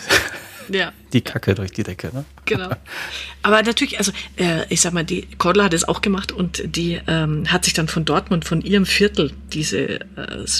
ja. 0.72 0.92
die 1.12 1.20
Kacke 1.20 1.54
durch 1.54 1.72
die 1.72 1.82
Decke. 1.82 2.10
Ne? 2.12 2.24
Genau. 2.44 2.70
Aber 3.42 3.62
natürlich, 3.62 3.98
also 3.98 4.12
äh, 4.36 4.64
ich 4.68 4.80
sag 4.80 4.92
mal, 4.92 5.04
die 5.04 5.26
Cordula 5.38 5.64
hat 5.64 5.74
es 5.74 5.86
auch 5.88 6.00
gemacht 6.00 6.32
und 6.32 6.62
die 6.64 7.00
ähm, 7.06 7.50
hat 7.50 7.64
sich 7.64 7.74
dann 7.74 7.88
von 7.88 8.04
Dortmund, 8.04 8.44
von 8.44 8.60
ihrem 8.60 8.86
Viertel, 8.86 9.32
dieses 9.52 9.72
äh, 9.82 9.98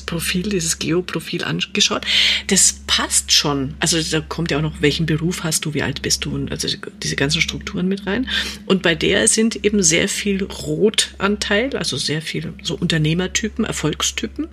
Profil, 0.06 0.48
dieses 0.48 0.78
Geoprofil 0.78 1.44
angeschaut. 1.44 2.04
Das 2.48 2.80
passt 2.86 3.32
schon. 3.32 3.74
Also 3.80 4.00
da 4.02 4.20
kommt 4.20 4.50
ja 4.50 4.58
auch 4.58 4.62
noch, 4.62 4.80
welchen 4.80 5.06
Beruf 5.06 5.44
hast 5.44 5.64
du, 5.64 5.74
wie 5.74 5.82
alt 5.82 6.02
bist 6.02 6.24
du 6.24 6.34
und 6.34 6.50
also 6.50 6.68
diese 7.02 7.16
ganzen 7.16 7.40
Strukturen 7.40 7.88
mit 7.88 8.06
rein. 8.06 8.28
Und 8.66 8.82
bei 8.82 8.94
der 8.94 9.28
sind 9.28 9.64
eben 9.64 9.82
sehr 9.82 10.08
viel 10.08 10.44
Rotanteil, 10.44 11.76
also 11.76 11.96
sehr 11.96 12.22
viel 12.22 12.52
so 12.62 12.74
Unternehmertypen, 12.74 13.64
Erfolgstypen. 13.64 14.48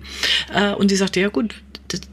Äh, 0.54 0.72
und 0.72 0.90
die 0.90 0.96
sagte, 0.96 1.20
ja 1.20 1.28
gut, 1.28 1.54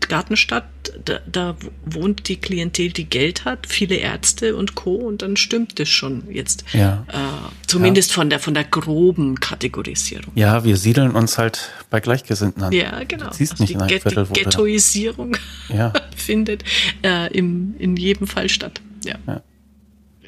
Gartenstadt, 0.08 0.66
da, 1.06 1.20
da, 1.32 1.56
wohnt 1.86 2.28
die 2.28 2.38
Klientel, 2.38 2.92
die 2.92 3.06
Geld 3.06 3.46
hat, 3.46 3.68
viele 3.68 3.96
Ärzte 3.96 4.56
und 4.56 4.76
Co. 4.76 4.96
Und 4.96 5.22
dann 5.22 5.38
stimmt 5.38 5.80
es 5.80 5.90
schon 5.90 6.24
jetzt. 6.32 6.64
Ja. 6.74 7.06
Äh, 7.10 7.68
zumindest 7.68 8.12
ja. 8.12 8.16
von 8.16 8.30
der 8.30 8.40
von 8.40 8.54
der 8.54 8.64
groben 8.64 9.40
Kategorisierung. 9.40 10.32
Ja, 10.36 10.64
wir 10.64 10.78
siedeln 10.78 11.12
uns 11.12 11.38
halt 11.38 11.72
bei 11.90 12.00
Gleichgesinnten 12.00 12.64
an. 12.64 12.72
Ja, 12.72 13.04
genau. 13.04 13.26
Du 13.26 13.30
also 13.30 13.56
nicht 13.60 13.74
in 13.74 13.88
Get 13.88 14.04
Viertel, 14.04 14.26
die 14.26 14.44
Ghettoisierung 14.44 15.38
ja. 15.70 15.94
findet 16.16 16.64
äh, 17.04 17.32
im, 17.36 17.76
in 17.78 17.96
jedem 17.98 18.28
Fall 18.28 18.50
statt. 18.50 18.82
Ja. 19.04 19.16
ja. 19.28 19.42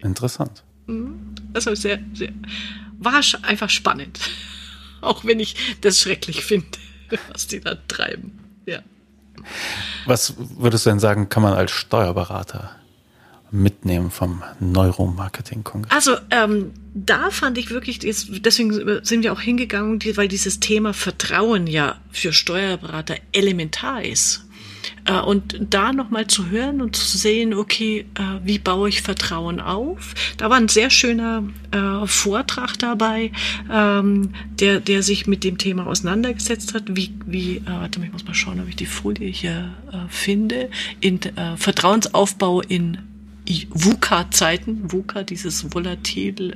Interessant. 0.01 0.63
Mhm. 0.88 1.35
Also 1.53 1.76
sehr, 1.76 1.99
sehr, 2.13 2.31
war 2.99 3.21
einfach 3.43 3.69
spannend. 3.69 4.19
Auch 5.01 5.23
wenn 5.23 5.39
ich 5.39 5.55
das 5.81 5.99
schrecklich 5.99 6.43
finde, 6.43 6.67
was 7.31 7.47
die 7.47 7.61
da 7.61 7.76
treiben. 7.88 8.39
Was 10.06 10.36
würdest 10.38 10.86
du 10.86 10.90
denn 10.90 10.99
sagen, 10.99 11.30
kann 11.30 11.44
man 11.44 11.53
als 11.53 11.72
Steuerberater 11.72 12.72
mitnehmen 13.52 14.11
vom 14.11 14.44
Neuromarketing-Kongress? 14.60 15.91
Also 15.91 16.16
ähm, 16.32 16.72
da 16.94 17.30
fand 17.32 17.57
ich 17.57 17.70
wirklich, 17.70 17.99
deswegen 17.99 19.03
sind 19.03 19.24
wir 19.24 19.34
auch 19.34 19.41
hingegangen, 19.41 19.99
weil 20.16 20.28
dieses 20.28 20.60
Thema 20.60 20.94
Vertrauen 20.94 21.68
ja 21.68 21.99
für 22.11 22.34
Steuerberater 22.34 23.16
elementar 23.32 24.03
ist. 24.03 24.45
Äh, 25.10 25.22
und 25.22 25.57
da 25.69 25.91
nochmal 25.91 26.27
zu 26.27 26.49
hören 26.49 26.81
und 26.81 26.95
zu 26.95 27.18
sehen, 27.18 27.53
okay, 27.53 28.06
äh, 28.15 28.45
wie 28.45 28.60
baue 28.60 28.90
ich 28.90 29.02
Vertrauen 29.02 29.60
auf? 29.60 30.14
Da 30.38 30.49
war 30.49 30.57
ein 30.57 30.68
sehr 30.68 30.90
schöner 30.90 31.44
äh, 31.72 32.06
Vortrag 32.06 32.77
dabei, 32.77 33.31
ähm, 33.72 34.30
der, 34.60 34.80
der 34.80 35.02
sich 35.02 35.26
mit 35.26 35.44
dem 35.44 35.57
Thema 35.57 35.88
auseinandergesetzt 35.88 36.73
hat. 36.73 36.84
Wie, 36.95 37.14
wie 37.26 37.61
warte 37.65 37.99
mal, 37.99 38.06
ich 38.06 38.14
muss 38.14 38.26
mal 38.26 38.34
schauen, 38.34 38.60
ob 38.60 38.69
ich 38.69 38.76
die 38.76 38.86
Folie 38.86 39.30
hier 39.30 39.73
finde. 40.10 40.69
In 40.99 41.19
Vertrauensaufbau 41.56 42.61
in 42.61 42.98
VUCA-Zeiten. 43.72 44.91
VUCA, 44.91 45.23
dieses 45.23 45.73
volatil, 45.73 46.56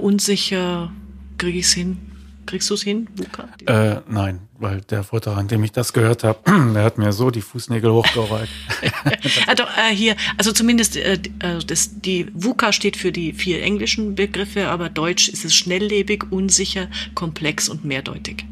unsicher, 0.00 0.92
kriege 1.38 1.58
ich 1.58 1.66
es 1.66 1.72
hin, 1.72 1.98
Kriegst 2.46 2.70
du 2.70 2.74
es 2.74 2.82
hin, 2.82 3.08
Luca? 3.16 3.48
Äh, 3.66 4.00
nein, 4.08 4.48
weil 4.58 4.80
der 4.82 5.02
Vortrag, 5.02 5.36
an 5.36 5.48
dem 5.48 5.64
ich 5.64 5.72
das 5.72 5.92
gehört 5.92 6.22
habe, 6.22 6.38
der 6.74 6.84
hat 6.84 6.96
mir 6.96 7.12
so 7.12 7.30
die 7.30 7.40
Fußnägel 7.40 7.92
hochgereicht. 7.92 8.52
also 9.46 9.64
äh, 9.64 9.94
hier, 9.94 10.16
also 10.38 10.52
zumindest 10.52 10.96
äh, 10.96 11.14
äh 11.14 11.58
das, 11.66 12.00
die 12.00 12.28
VUCA 12.32 12.72
steht 12.72 12.96
für 12.96 13.10
die 13.10 13.32
vier 13.32 13.62
englischen 13.62 14.14
Begriffe, 14.14 14.68
aber 14.68 14.88
Deutsch 14.88 15.28
ist 15.28 15.44
es 15.44 15.54
schnelllebig, 15.54 16.30
unsicher, 16.30 16.88
komplex 17.14 17.68
und 17.68 17.84
mehrdeutig. 17.84 18.44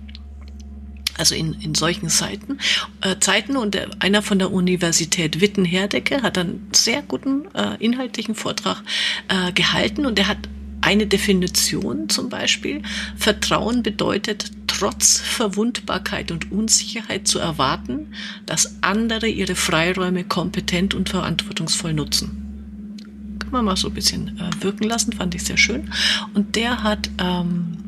Also 1.16 1.34
in, 1.36 1.52
in 1.60 1.74
solchen 1.74 2.08
Zeiten, 2.08 2.58
äh, 3.00 3.16
Zeiten 3.20 3.56
und 3.56 3.74
der, 3.74 3.90
einer 4.00 4.22
von 4.22 4.40
der 4.40 4.52
Universität 4.52 5.40
Witten-Herdecke 5.40 6.22
hat 6.22 6.36
einen 6.36 6.68
sehr 6.74 7.02
guten 7.02 7.46
äh, 7.54 7.76
inhaltlichen 7.78 8.34
Vortrag 8.34 8.82
äh, 9.28 9.52
gehalten 9.52 10.06
und 10.06 10.18
er 10.18 10.26
hat 10.26 10.48
eine 10.84 11.06
Definition 11.06 12.10
zum 12.10 12.28
Beispiel. 12.28 12.82
Vertrauen 13.16 13.82
bedeutet, 13.82 14.50
trotz 14.66 15.18
Verwundbarkeit 15.18 16.30
und 16.30 16.52
Unsicherheit 16.52 17.26
zu 17.26 17.38
erwarten, 17.38 18.08
dass 18.44 18.76
andere 18.82 19.26
ihre 19.28 19.54
Freiräume 19.54 20.24
kompetent 20.24 20.94
und 20.94 21.08
verantwortungsvoll 21.08 21.94
nutzen. 21.94 23.36
Kann 23.38 23.50
man 23.50 23.64
mal 23.64 23.76
so 23.76 23.88
ein 23.88 23.94
bisschen 23.94 24.38
äh, 24.38 24.62
wirken 24.62 24.84
lassen, 24.84 25.12
fand 25.12 25.34
ich 25.34 25.44
sehr 25.44 25.56
schön. 25.56 25.90
Und 26.34 26.54
der 26.54 26.82
hat 26.82 27.08
ähm, 27.18 27.78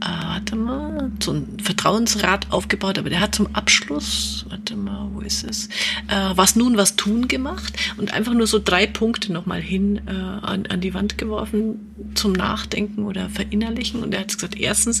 äh, 0.00 0.06
warte 0.06 0.56
mal, 0.56 1.10
so 1.20 1.32
ein 1.32 1.58
Vertrauensrat 1.62 2.50
aufgebaut, 2.50 2.98
aber 2.98 3.10
der 3.10 3.20
hat 3.20 3.34
zum 3.34 3.54
Abschluss, 3.54 4.44
warte 4.48 4.76
mal, 4.76 5.08
wo 5.12 5.20
ist 5.20 5.44
es, 5.44 5.66
äh, 6.08 6.30
was 6.34 6.56
nun, 6.56 6.76
was 6.76 6.96
tun 6.96 7.28
gemacht 7.28 7.72
und 7.96 8.12
einfach 8.12 8.34
nur 8.34 8.46
so 8.46 8.60
drei 8.62 8.86
Punkte 8.86 9.32
nochmal 9.32 9.60
hin 9.60 10.00
äh, 10.06 10.10
an, 10.10 10.66
an 10.66 10.80
die 10.80 10.94
Wand 10.94 11.18
geworfen 11.18 11.80
zum 12.14 12.32
Nachdenken 12.32 13.04
oder 13.04 13.28
Verinnerlichen. 13.28 14.02
Und 14.02 14.14
er 14.14 14.20
hat 14.20 14.28
gesagt, 14.28 14.58
erstens, 14.58 15.00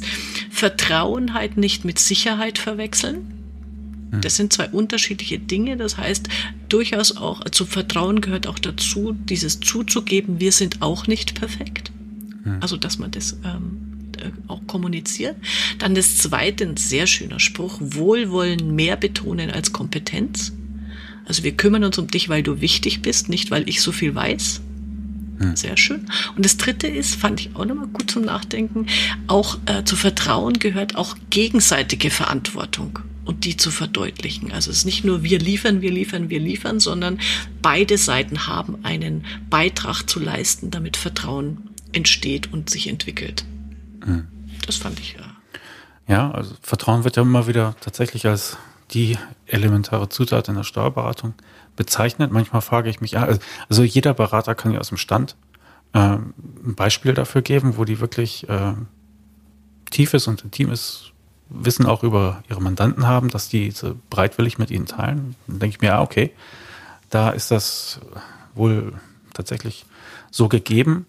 Vertrauen 0.50 1.34
halt 1.34 1.56
nicht 1.56 1.84
mit 1.84 1.98
Sicherheit 1.98 2.58
verwechseln. 2.58 3.34
Hm. 4.10 4.20
Das 4.20 4.36
sind 4.36 4.52
zwei 4.52 4.68
unterschiedliche 4.68 5.38
Dinge. 5.38 5.76
Das 5.76 5.96
heißt, 5.96 6.28
durchaus 6.68 7.16
auch 7.16 7.44
zu 7.50 7.66
Vertrauen 7.66 8.20
gehört 8.20 8.46
auch 8.46 8.58
dazu, 8.58 9.12
dieses 9.12 9.60
zuzugeben, 9.60 10.40
wir 10.40 10.52
sind 10.52 10.82
auch 10.82 11.06
nicht 11.06 11.34
perfekt. 11.34 11.92
Hm. 12.42 12.58
Also, 12.60 12.76
dass 12.76 12.98
man 12.98 13.10
das 13.10 13.38
ähm, 13.44 13.87
äh, 13.87 13.87
auch 14.46 14.66
kommuniziert. 14.66 15.36
Dann 15.78 15.94
das 15.94 16.18
zweite, 16.18 16.64
ein 16.64 16.76
sehr 16.76 17.06
schöner 17.06 17.40
Spruch, 17.40 17.78
Wohlwollen 17.80 18.74
mehr 18.74 18.96
betonen 18.96 19.50
als 19.50 19.72
Kompetenz. 19.72 20.52
Also 21.26 21.42
wir 21.42 21.52
kümmern 21.52 21.84
uns 21.84 21.98
um 21.98 22.08
dich, 22.08 22.28
weil 22.28 22.42
du 22.42 22.60
wichtig 22.60 23.02
bist, 23.02 23.28
nicht 23.28 23.50
weil 23.50 23.68
ich 23.68 23.82
so 23.82 23.92
viel 23.92 24.14
weiß. 24.14 24.60
Hm. 25.38 25.56
Sehr 25.56 25.76
schön. 25.76 26.06
Und 26.36 26.44
das 26.44 26.56
dritte 26.56 26.86
ist, 26.86 27.14
fand 27.14 27.40
ich 27.40 27.50
auch 27.54 27.64
nochmal 27.64 27.86
gut 27.88 28.10
zum 28.10 28.24
Nachdenken, 28.24 28.86
auch 29.26 29.58
äh, 29.66 29.84
zu 29.84 29.94
Vertrauen 29.96 30.58
gehört 30.58 30.96
auch 30.96 31.16
gegenseitige 31.30 32.10
Verantwortung 32.10 32.98
und 33.24 33.44
die 33.44 33.56
zu 33.56 33.70
verdeutlichen. 33.70 34.52
Also 34.52 34.70
es 34.70 34.78
ist 34.78 34.84
nicht 34.84 35.04
nur 35.04 35.22
wir 35.22 35.38
liefern, 35.38 35.82
wir 35.82 35.92
liefern, 35.92 36.30
wir 36.30 36.40
liefern, 36.40 36.80
sondern 36.80 37.20
beide 37.60 37.98
Seiten 37.98 38.46
haben 38.46 38.78
einen 38.84 39.24
Beitrag 39.50 40.04
zu 40.08 40.18
leisten, 40.18 40.70
damit 40.70 40.96
Vertrauen 40.96 41.58
entsteht 41.92 42.52
und 42.52 42.70
sich 42.70 42.88
entwickelt. 42.88 43.44
Das 44.66 44.76
fand 44.76 44.98
ich 45.00 45.14
ja. 45.14 45.24
Ja, 46.06 46.30
also 46.30 46.54
Vertrauen 46.62 47.04
wird 47.04 47.16
ja 47.16 47.22
immer 47.22 47.46
wieder 47.46 47.76
tatsächlich 47.80 48.26
als 48.26 48.56
die 48.92 49.18
elementare 49.46 50.08
Zutat 50.08 50.48
in 50.48 50.54
der 50.54 50.64
Steuerberatung 50.64 51.34
bezeichnet. 51.76 52.32
Manchmal 52.32 52.62
frage 52.62 52.88
ich 52.88 53.00
mich, 53.00 53.18
also 53.18 53.82
jeder 53.82 54.14
Berater 54.14 54.54
kann 54.54 54.72
ja 54.72 54.80
aus 54.80 54.88
dem 54.88 54.96
Stand 54.96 55.36
äh, 55.92 55.98
ein 55.98 56.74
Beispiel 56.74 57.14
dafür 57.14 57.42
geben, 57.42 57.76
wo 57.76 57.84
die 57.84 58.00
wirklich 58.00 58.48
äh, 58.48 58.72
tiefes 59.90 60.26
und 60.26 60.42
intimes 60.44 61.12
Wissen 61.50 61.86
auch 61.86 62.02
über 62.02 62.42
ihre 62.48 62.60
Mandanten 62.60 63.06
haben, 63.06 63.28
dass 63.28 63.48
die 63.48 63.70
so 63.70 63.96
breitwillig 64.10 64.58
mit 64.58 64.70
ihnen 64.70 64.86
teilen. 64.86 65.34
Dann 65.46 65.58
denke 65.60 65.76
ich 65.76 65.80
mir, 65.80 65.94
ah, 65.94 66.02
okay, 66.02 66.32
da 67.10 67.30
ist 67.30 67.50
das 67.50 68.00
wohl 68.54 68.92
tatsächlich 69.32 69.86
so 70.30 70.48
gegeben. 70.48 71.06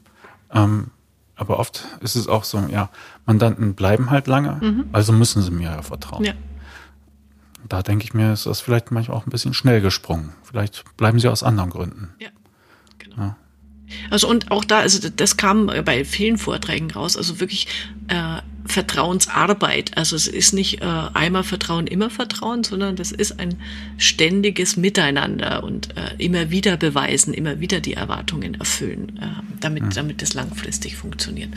Ähm, 0.54 0.92
aber 1.40 1.60
oft 1.60 1.86
ist 2.02 2.16
es 2.16 2.28
auch 2.28 2.44
so, 2.44 2.60
ja, 2.70 2.90
Mandanten 3.26 3.74
bleiben 3.74 4.10
halt 4.10 4.28
lange, 4.28 4.60
mhm. 4.62 4.86
also 4.92 5.14
müssen 5.14 5.42
sie 5.42 5.52
mir 5.52 5.72
ja 5.72 5.82
vertrauen. 5.82 6.26
Ja. 6.26 6.34
Da 7.68 7.82
denke 7.82 8.04
ich 8.04 8.14
mir, 8.14 8.34
ist 8.34 8.46
das 8.46 8.62
vielleicht 8.62 8.92
manchmal 8.92 9.18
auch 9.18 9.26
ein 9.26 9.30
bisschen 9.30 9.54
schnell 9.54 9.82
gesprungen. 9.82 10.34
Vielleicht 10.44 10.98
bleiben 10.98 11.20
sie 11.20 11.28
aus 11.30 11.44
anderen 11.44 11.70
Gründen. 11.70 12.10
Ja, 12.20 12.30
genau. 12.98 13.18
Ja. 13.18 13.36
Also 14.10 14.30
und 14.30 14.52
auch 14.52 14.66
da, 14.66 14.80
also 14.80 15.10
das 15.10 15.38
kam 15.38 15.68
bei 15.86 16.06
vielen 16.06 16.38
Vorträgen 16.38 16.92
raus, 16.92 17.18
also 17.18 17.40
wirklich 17.40 17.68
äh, 18.08 18.42
Vertrauensarbeit. 18.70 19.98
Also 19.98 20.16
es 20.16 20.28
ist 20.28 20.54
nicht 20.54 20.82
äh, 20.82 20.86
einmal 20.86 21.44
Vertrauen, 21.44 21.88
immer 21.88 22.10
Vertrauen, 22.10 22.64
sondern 22.64 22.96
das 22.96 23.12
ist 23.12 23.40
ein 23.40 23.56
ständiges 23.98 24.78
Miteinander 24.78 25.64
und 25.64 25.98
äh, 25.98 26.16
immer 26.18 26.52
wieder 26.52 26.78
beweisen, 26.78 27.34
immer 27.34 27.60
wieder 27.60 27.82
die 27.82 27.94
Erwartungen 27.94 28.56
erfüllen, 28.56 29.20
äh, 29.22 29.28
damit, 29.60 29.84
mhm. 29.84 29.90
damit 29.92 30.22
das 30.22 30.34
langfristig 30.34 30.96
funktioniert. 30.96 31.52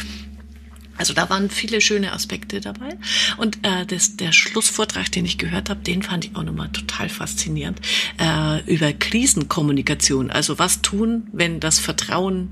Also 0.97 1.15
da 1.15 1.29
waren 1.31 1.51
viele 1.51 1.81
schöne 1.81 2.13
Aspekte 2.13 2.61
dabei. 2.61 2.97
Und 3.37 3.59
äh, 3.63 3.85
das, 3.87 4.17
der 4.17 4.33
Schlussvortrag, 4.33 5.11
den 5.11 5.25
ich 5.25 5.37
gehört 5.37 5.69
habe, 5.69 5.81
den 5.81 6.03
fand 6.03 6.27
ich 6.27 6.37
auch 6.37 6.45
nochmal 6.45 6.71
total 6.71 7.09
faszinierend. 7.09 7.81
Äh, 8.19 8.63
über 8.73 8.93
Krisenkommunikation. 8.93 10.31
Also 10.31 10.59
was 10.59 10.81
tun, 10.81 11.29
wenn 11.33 11.61
das 11.61 11.79
Vertrauen 11.79 12.51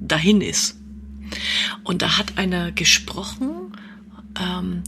dahin 0.00 0.40
ist. 0.40 0.76
Und 1.84 2.02
da 2.02 2.18
hat 2.18 2.38
einer 2.38 2.72
gesprochen, 2.72 3.65
ähm, 4.40 4.82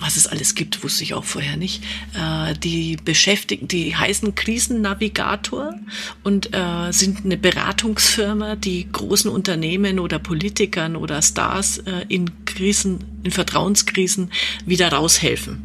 was 0.00 0.16
es 0.16 0.26
alles 0.26 0.54
gibt, 0.54 0.82
wusste 0.84 1.04
ich 1.04 1.14
auch 1.14 1.24
vorher 1.24 1.56
nicht. 1.56 1.82
Äh, 2.14 2.54
die 2.54 2.96
beschäftigen, 2.96 3.68
die 3.68 3.96
heißen 3.96 4.34
Krisennavigator 4.34 5.74
und 6.22 6.54
äh, 6.54 6.92
sind 6.92 7.24
eine 7.24 7.36
Beratungsfirma, 7.36 8.56
die 8.56 8.86
großen 8.90 9.30
Unternehmen 9.30 9.98
oder 9.98 10.18
Politikern 10.18 10.96
oder 10.96 11.22
Stars 11.22 11.78
äh, 11.78 12.04
in 12.08 12.44
Krisen, 12.44 13.04
in 13.22 13.30
Vertrauenskrisen 13.30 14.30
wieder 14.64 14.92
raushelfen. 14.92 15.62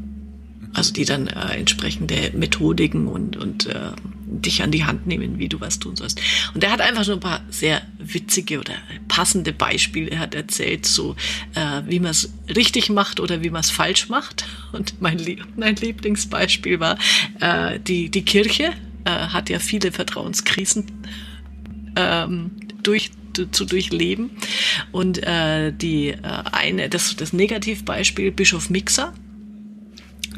Also 0.73 0.93
die 0.93 1.05
dann 1.05 1.27
äh, 1.27 1.57
entsprechende 1.57 2.31
Methodiken 2.33 3.07
und, 3.07 3.35
und 3.35 3.65
äh, 3.65 3.91
dich 4.31 4.63
an 4.63 4.71
die 4.71 4.85
Hand 4.85 5.07
nehmen, 5.07 5.37
wie 5.37 5.49
du 5.49 5.59
was 5.59 5.79
tun 5.79 5.95
sollst. 5.95 6.19
Und 6.53 6.63
er 6.63 6.71
hat 6.71 6.81
einfach 6.81 7.03
so 7.03 7.13
ein 7.13 7.19
paar 7.19 7.41
sehr 7.49 7.81
witzige 7.99 8.59
oder 8.59 8.73
passende 9.07 9.53
Beispiele. 9.53 10.17
Hat 10.17 10.33
erzählt, 10.33 10.85
so 10.85 11.15
äh, 11.53 11.81
wie 11.87 11.99
man 11.99 12.11
es 12.11 12.33
richtig 12.55 12.89
macht 12.89 13.19
oder 13.19 13.43
wie 13.43 13.49
man 13.49 13.61
es 13.61 13.69
falsch 13.69 14.09
macht. 14.09 14.45
Und 14.71 15.01
mein, 15.01 15.17
Lie 15.17 15.37
mein 15.55 15.75
Lieblingsbeispiel 15.75 16.79
war 16.79 16.97
äh, 17.39 17.79
die, 17.79 18.09
die 18.09 18.23
Kirche. 18.23 18.71
Äh, 19.03 19.09
hat 19.09 19.49
ja 19.49 19.59
viele 19.59 19.91
Vertrauenskrisen 19.91 20.85
ähm, 21.95 22.51
durch 22.83 23.11
zu 23.51 23.65
durchleben 23.65 24.31
und 24.91 25.23
äh, 25.23 25.71
die 25.71 26.09
äh, 26.09 26.17
eine 26.51 26.89
das 26.89 27.15
das 27.15 27.31
Negativbeispiel 27.31 28.31
Bischof 28.31 28.69
Mixer 28.69 29.13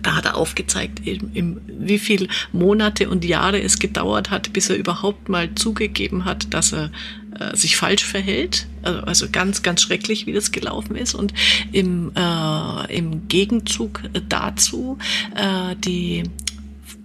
da 0.03 0.15
hat 0.15 0.25
er 0.25 0.35
aufgezeigt, 0.35 1.05
im, 1.07 1.31
im, 1.33 1.61
wie 1.67 1.97
viel 1.97 2.27
Monate 2.51 3.09
und 3.09 3.25
Jahre 3.25 3.61
es 3.61 3.79
gedauert 3.79 4.29
hat, 4.29 4.53
bis 4.53 4.69
er 4.69 4.75
überhaupt 4.75 5.29
mal 5.29 5.55
zugegeben 5.55 6.25
hat, 6.25 6.53
dass 6.53 6.73
er 6.73 6.91
äh, 7.39 7.55
sich 7.55 7.77
falsch 7.77 8.03
verhält. 8.03 8.67
Also, 8.83 8.99
also 9.01 9.27
ganz, 9.31 9.63
ganz 9.63 9.81
schrecklich, 9.81 10.27
wie 10.27 10.33
das 10.33 10.51
gelaufen 10.51 10.95
ist. 10.95 11.15
Und 11.15 11.33
im, 11.71 12.11
äh, 12.15 12.95
im 12.95 13.27
Gegenzug 13.27 14.01
dazu 14.29 14.97
äh, 15.35 15.75
die 15.77 16.23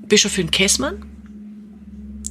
Bischofin 0.06 0.50
Kessmann, 0.50 1.04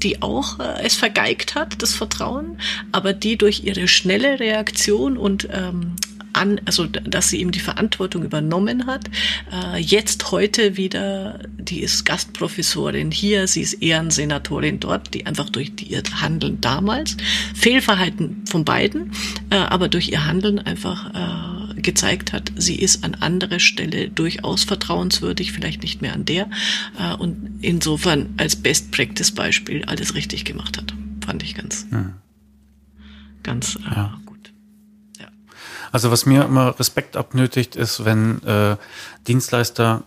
die 0.03 0.21
auch 0.21 0.59
äh, 0.59 0.83
es 0.83 0.95
vergeigt 0.95 1.55
hat, 1.55 1.81
das 1.81 1.93
Vertrauen, 1.93 2.59
aber 2.91 3.13
die 3.13 3.37
durch 3.37 3.63
ihre 3.63 3.87
schnelle 3.87 4.39
Reaktion 4.39 5.17
und 5.17 5.47
ähm, 5.51 5.95
an, 6.37 6.61
also 6.65 6.85
dass 6.85 7.29
sie 7.29 7.41
ihm 7.41 7.51
die 7.51 7.59
Verantwortung 7.59 8.23
übernommen 8.23 8.85
hat. 8.85 9.09
Äh, 9.51 9.79
jetzt 9.79 10.31
heute 10.31 10.77
wieder, 10.77 11.39
die 11.57 11.81
ist 11.81 12.05
Gastprofessorin 12.05 13.11
hier, 13.11 13.47
sie 13.47 13.61
ist 13.61 13.73
Ehrensenatorin 13.73 14.79
dort, 14.79 15.13
die 15.13 15.25
einfach 15.25 15.49
durch 15.49 15.75
die, 15.75 15.85
ihr 15.85 16.03
Handeln 16.21 16.61
damals, 16.61 17.17
Fehlverhalten 17.55 18.45
von 18.45 18.63
beiden, 18.63 19.11
äh, 19.49 19.55
aber 19.55 19.89
durch 19.89 20.09
ihr 20.09 20.25
Handeln 20.25 20.59
einfach 20.59 21.13
äh, 21.13 21.81
gezeigt 21.81 22.33
hat, 22.33 22.51
sie 22.55 22.75
ist 22.75 23.03
an 23.03 23.15
anderer 23.15 23.59
Stelle 23.59 24.09
durchaus 24.09 24.63
vertrauenswürdig, 24.63 25.51
vielleicht 25.51 25.81
nicht 25.81 26.01
mehr 26.01 26.13
an 26.13 26.25
der 26.25 26.49
äh, 26.99 27.15
und 27.15 27.59
insofern 27.61 28.33
als 28.37 28.55
Best 28.55 28.91
Practice 28.91 29.31
Beispiel 29.31 29.83
alles 29.85 30.15
richtig 30.15 30.45
gemacht 30.45 30.77
hat. 30.77 30.93
Fand 31.25 31.43
ich 31.43 31.55
ganz, 31.55 31.85
hm. 31.89 32.13
ganz 33.43 33.75
äh, 33.75 33.95
ja. 33.95 34.19
Also 35.91 36.11
was 36.11 36.25
mir 36.25 36.45
immer 36.45 36.79
Respekt 36.79 37.17
abnötigt, 37.17 37.75
ist, 37.75 38.05
wenn 38.05 38.43
äh, 38.43 38.77
Dienstleister 39.27 40.03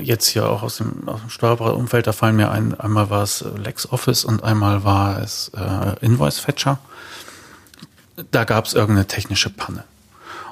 jetzt 0.00 0.26
hier 0.28 0.48
auch 0.48 0.62
aus 0.62 0.78
dem, 0.78 1.08
aus 1.08 1.20
dem 1.20 1.30
Steuerberaterumfeld, 1.30 2.06
da 2.06 2.12
fallen 2.12 2.36
mir 2.36 2.50
ein, 2.50 2.78
einmal 2.78 3.10
war 3.10 3.22
es 3.22 3.44
LexOffice 3.56 4.24
und 4.24 4.42
einmal 4.42 4.84
war 4.84 5.22
es 5.22 5.50
äh, 5.56 6.04
Invoice 6.04 6.38
Fetcher. 6.38 6.78
Da 8.30 8.44
gab 8.44 8.66
es 8.66 8.74
irgendeine 8.74 9.06
technische 9.06 9.50
Panne. 9.50 9.84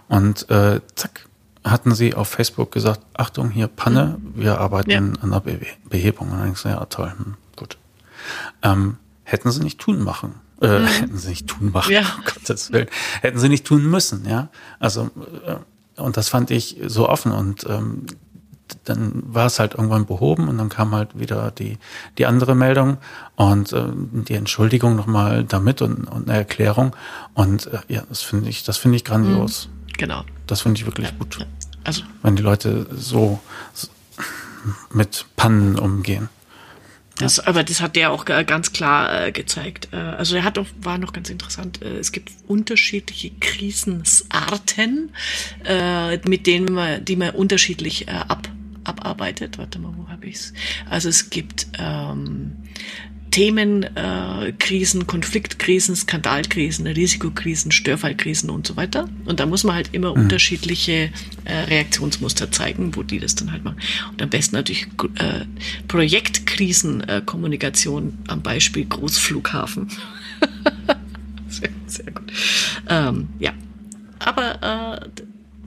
Und 0.08 0.48
äh, 0.50 0.80
zack, 0.94 1.26
hatten 1.64 1.94
sie 1.94 2.14
auf 2.14 2.28
Facebook 2.28 2.70
gesagt, 2.70 3.00
Achtung, 3.14 3.50
hier 3.50 3.66
Panne, 3.66 4.18
wir 4.34 4.60
arbeiten 4.60 4.90
ja. 4.90 4.98
an 4.98 5.30
der 5.30 5.40
Be 5.40 5.58
Behebung. 5.88 6.30
Und 6.30 6.36
dann 6.38 6.44
denkst 6.44 6.62
du, 6.62 6.68
ja 6.68 6.84
toll, 6.86 7.12
hm, 7.16 7.34
gut. 7.56 7.76
Ähm, 8.62 8.98
hätten 9.24 9.50
sie 9.50 9.62
nicht 9.62 9.80
tun 9.80 10.02
machen 10.02 10.45
äh, 10.60 10.78
mhm. 10.78 10.86
Hätten 10.86 11.18
sie 11.18 11.28
nicht 11.28 11.46
tun 11.46 11.70
machen, 11.72 11.92
ja. 11.92 12.00
um 12.00 12.24
Gottes 12.24 12.72
Willen. 12.72 12.88
Hätten 13.20 13.38
sie 13.38 13.48
nicht 13.48 13.66
tun 13.66 13.84
müssen, 13.84 14.26
ja. 14.28 14.48
Also, 14.78 15.10
äh, 15.46 16.00
und 16.00 16.16
das 16.16 16.28
fand 16.28 16.50
ich 16.50 16.78
so 16.86 17.08
offen 17.08 17.32
und 17.32 17.66
ähm, 17.68 18.06
dann 18.84 19.22
war 19.26 19.46
es 19.46 19.58
halt 19.58 19.74
irgendwann 19.74 20.06
behoben 20.06 20.48
und 20.48 20.58
dann 20.58 20.68
kam 20.68 20.94
halt 20.94 21.18
wieder 21.18 21.50
die, 21.50 21.78
die 22.18 22.26
andere 22.26 22.54
Meldung 22.54 22.98
und 23.36 23.72
äh, 23.72 23.84
die 23.94 24.34
Entschuldigung 24.34 24.96
nochmal 24.96 25.44
damit 25.44 25.82
und, 25.82 26.04
und 26.04 26.28
eine 26.28 26.38
Erklärung. 26.38 26.94
Und 27.34 27.66
äh, 27.66 27.78
ja, 27.88 28.02
das 28.08 28.22
finde 28.22 28.48
ich, 28.48 28.64
das 28.64 28.76
finde 28.76 28.96
ich 28.96 29.04
grandios. 29.04 29.68
Mhm. 29.68 29.92
Genau. 29.98 30.24
Das 30.46 30.62
finde 30.62 30.80
ich 30.80 30.86
wirklich 30.86 31.08
ja. 31.08 31.14
gut. 31.18 31.46
Also. 31.84 32.02
Wenn 32.22 32.36
die 32.36 32.42
Leute 32.42 32.86
so, 32.92 33.40
so 33.72 33.88
mit 34.92 35.26
Pannen 35.36 35.78
umgehen. 35.78 36.28
Das, 37.18 37.40
aber 37.40 37.64
das 37.64 37.80
hat 37.80 37.96
der 37.96 38.12
auch 38.12 38.26
ganz 38.26 38.72
klar 38.72 39.26
äh, 39.26 39.32
gezeigt. 39.32 39.88
Äh, 39.92 39.96
also 39.96 40.36
er 40.36 40.44
hat 40.44 40.58
auch, 40.58 40.66
war 40.80 40.98
noch 40.98 41.12
ganz 41.12 41.30
interessant. 41.30 41.80
Äh, 41.82 41.96
es 41.98 42.12
gibt 42.12 42.30
unterschiedliche 42.46 43.30
Krisenarten, 43.40 45.10
äh, 45.64 46.18
mit 46.28 46.46
denen 46.46 46.72
man, 46.74 47.04
die 47.04 47.16
man 47.16 47.30
unterschiedlich 47.30 48.06
äh, 48.08 48.10
ab, 48.10 48.48
abarbeitet. 48.84 49.56
Warte 49.56 49.78
mal, 49.78 49.94
wo 49.96 50.08
habe 50.08 50.26
ich's? 50.26 50.52
Also 50.90 51.08
es 51.08 51.30
gibt 51.30 51.68
ähm, 51.78 52.52
Themenkrisen, 53.30 55.02
äh, 55.02 55.04
Konfliktkrisen, 55.04 55.94
Skandalkrisen, 55.96 56.86
Risikokrisen, 56.86 57.72
Störfallkrisen 57.72 58.48
und 58.50 58.66
so 58.66 58.76
weiter. 58.76 59.08
Und 59.26 59.40
da 59.40 59.46
muss 59.46 59.64
man 59.64 59.74
halt 59.74 59.90
immer 59.92 60.14
mhm. 60.14 60.22
unterschiedliche 60.22 61.10
äh, 61.44 61.54
Reaktionsmuster 61.68 62.50
zeigen, 62.50 62.96
wo 62.96 63.02
die 63.02 63.18
das 63.18 63.34
dann 63.34 63.52
halt 63.52 63.64
machen. 63.64 63.76
Und 64.10 64.22
am 64.22 64.30
besten 64.30 64.56
natürlich 64.56 64.86
äh, 65.18 65.44
Projektkrisenkommunikation 65.88 68.16
äh, 68.26 68.30
am 68.30 68.40
Beispiel 68.42 68.86
Großflughafen. 68.86 69.88
sehr, 71.48 71.68
sehr 71.86 72.12
gut. 72.12 72.32
Ähm, 72.88 73.28
ja, 73.38 73.52
aber 74.18 74.62
äh, 74.62 75.00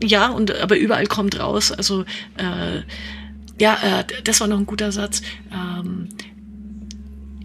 ja, 0.06 0.30
und 0.30 0.56
aber 0.60 0.78
überall 0.78 1.08
kommt 1.08 1.40
raus. 1.40 1.72
Also 1.72 2.04
äh, 2.38 2.82
ja, 3.60 4.00
äh, 4.00 4.04
das 4.24 4.42
war 4.42 4.48
noch 4.48 4.58
ein 4.58 4.66
guter 4.66 4.92
Satz. 4.92 5.22
Ähm, 5.52 6.10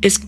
es, 0.04 0.20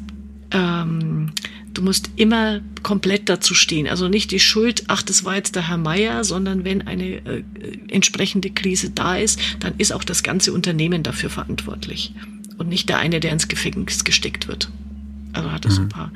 ähm, 0.52 1.30
du 1.74 1.82
musst 1.82 2.10
immer 2.16 2.60
komplett 2.82 3.28
dazu 3.28 3.54
stehen. 3.54 3.86
Also 3.86 4.08
nicht 4.08 4.30
die 4.30 4.40
Schuld, 4.40 4.84
ach, 4.88 5.02
das 5.02 5.24
war 5.24 5.36
jetzt 5.36 5.54
der 5.54 5.68
Herr 5.68 5.76
Meier, 5.76 6.24
sondern 6.24 6.64
wenn 6.64 6.86
eine 6.86 7.16
äh, 7.26 7.42
entsprechende 7.88 8.50
Krise 8.50 8.90
da 8.90 9.16
ist, 9.16 9.38
dann 9.60 9.74
ist 9.76 9.92
auch 9.92 10.02
das 10.02 10.22
ganze 10.22 10.52
Unternehmen 10.52 11.02
dafür 11.02 11.28
verantwortlich 11.28 12.14
und 12.56 12.68
nicht 12.68 12.88
der 12.88 12.98
eine, 12.98 13.20
der 13.20 13.32
ins 13.32 13.48
Gefängnis 13.48 14.04
gesteckt 14.04 14.48
wird. 14.48 14.70
Also 15.34 15.52
hat 15.52 15.66
er 15.66 15.70
mhm. 15.70 15.74
so 15.74 15.82
ein 15.82 15.88
paar 15.90 16.12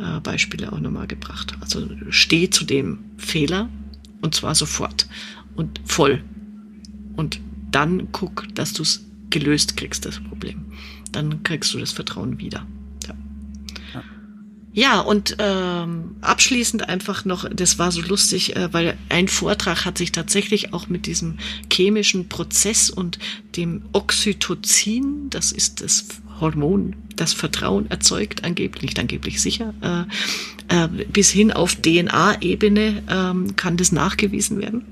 äh, 0.00 0.20
Beispiele 0.20 0.72
auch 0.72 0.80
nochmal 0.80 1.06
gebracht. 1.06 1.54
Also 1.60 1.88
steh 2.10 2.50
zu 2.50 2.64
dem 2.64 2.98
Fehler 3.16 3.68
und 4.22 4.34
zwar 4.34 4.56
sofort 4.56 5.06
und 5.54 5.80
voll. 5.84 6.24
Und 7.14 7.38
dann 7.70 8.08
guck, 8.10 8.52
dass 8.56 8.72
du 8.72 8.82
es 8.82 9.04
gelöst 9.30 9.76
kriegst, 9.76 10.04
das 10.04 10.18
Problem. 10.18 10.64
Dann 11.12 11.44
kriegst 11.44 11.72
du 11.74 11.78
das 11.78 11.92
Vertrauen 11.92 12.40
wieder. 12.40 12.66
Ja, 14.76 14.98
und 14.98 15.36
ähm, 15.38 16.16
abschließend 16.20 16.88
einfach 16.88 17.24
noch, 17.24 17.48
das 17.48 17.78
war 17.78 17.92
so 17.92 18.00
lustig, 18.02 18.56
äh, 18.56 18.72
weil 18.72 18.98
ein 19.08 19.28
Vortrag 19.28 19.84
hat 19.84 19.96
sich 19.96 20.10
tatsächlich 20.10 20.74
auch 20.74 20.88
mit 20.88 21.06
diesem 21.06 21.38
chemischen 21.72 22.28
Prozess 22.28 22.90
und 22.90 23.20
dem 23.56 23.82
Oxytocin, 23.92 25.30
das 25.30 25.52
ist 25.52 25.80
das 25.80 26.06
Hormon, 26.40 26.96
das 27.14 27.32
Vertrauen 27.32 27.88
erzeugt, 27.88 28.42
angeblich, 28.42 28.82
nicht 28.82 28.98
angeblich 28.98 29.40
sicher, 29.40 29.74
äh, 30.68 30.84
äh, 30.84 30.88
bis 30.88 31.30
hin 31.30 31.52
auf 31.52 31.76
DNA-Ebene 31.76 33.04
ähm, 33.08 33.54
kann 33.54 33.76
das 33.76 33.92
nachgewiesen 33.92 34.60
werden. 34.60 34.84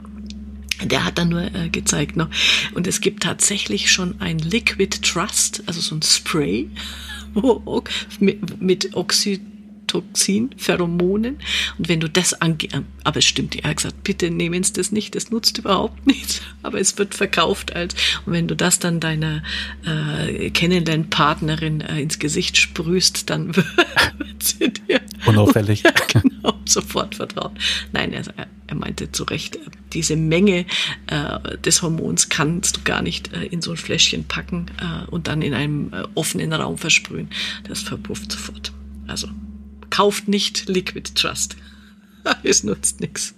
Der 0.84 1.04
hat 1.04 1.18
dann 1.18 1.30
nur 1.30 1.42
äh, 1.42 1.70
gezeigt 1.70 2.16
noch. 2.16 2.28
Und 2.74 2.86
es 2.86 3.00
gibt 3.00 3.24
tatsächlich 3.24 3.90
schon 3.90 4.20
ein 4.20 4.38
Liquid 4.38 5.02
Trust, 5.02 5.64
also 5.66 5.80
so 5.80 5.96
ein 5.96 6.02
Spray, 6.02 6.70
wo, 7.34 7.82
mit, 8.20 8.62
mit 8.62 8.94
Oxytocin 8.94 9.51
Toxin, 9.92 10.54
Pheromonen. 10.56 11.36
Und 11.76 11.88
wenn 11.88 12.00
du 12.00 12.08
das 12.08 12.32
ange, 12.40 12.56
aber 13.04 13.18
es 13.18 13.26
stimmt, 13.26 13.56
er 13.56 13.68
hat 13.68 13.76
gesagt, 13.76 14.02
bitte 14.04 14.30
nehmen 14.30 14.62
Sie 14.62 14.72
das 14.72 14.90
nicht, 14.90 15.14
das 15.14 15.30
nutzt 15.30 15.58
überhaupt 15.58 16.06
nichts. 16.06 16.40
Aber 16.62 16.80
es 16.80 16.96
wird 16.96 17.14
verkauft 17.14 17.76
als, 17.76 17.94
und 18.24 18.32
wenn 18.32 18.48
du 18.48 18.56
das 18.56 18.78
dann 18.78 19.00
deiner 19.00 19.42
äh, 19.84 20.48
Kennenlernpartnerin 20.48 21.82
äh, 21.82 22.00
ins 22.00 22.18
Gesicht 22.18 22.56
sprühst, 22.56 23.28
dann 23.28 23.54
wird 23.56 24.42
sie 24.42 24.72
dir 24.72 25.02
unauffällig 25.26 25.82
genau, 26.10 26.54
sofort 26.64 27.16
vertrauen. 27.16 27.52
Nein, 27.92 28.14
er, 28.14 28.22
er 28.66 28.74
meinte 28.74 29.12
zu 29.12 29.24
Recht, 29.24 29.58
diese 29.92 30.16
Menge 30.16 30.64
äh, 31.08 31.58
des 31.58 31.82
Hormons 31.82 32.30
kannst 32.30 32.78
du 32.78 32.80
gar 32.84 33.02
nicht 33.02 33.30
äh, 33.34 33.44
in 33.44 33.60
so 33.60 33.72
ein 33.72 33.76
Fläschchen 33.76 34.24
packen 34.24 34.70
äh, 34.80 35.10
und 35.10 35.28
dann 35.28 35.42
in 35.42 35.52
einem 35.52 35.92
äh, 35.92 36.04
offenen 36.14 36.54
Raum 36.54 36.78
versprühen. 36.78 37.28
Das 37.68 37.82
verpufft 37.82 38.32
sofort. 38.32 38.72
Also 39.06 39.28
kauft 39.92 40.26
nicht 40.26 40.68
Liquid 40.68 41.14
Trust. 41.14 41.56
es 42.42 42.64
nutzt 42.64 43.00
nichts. 43.00 43.34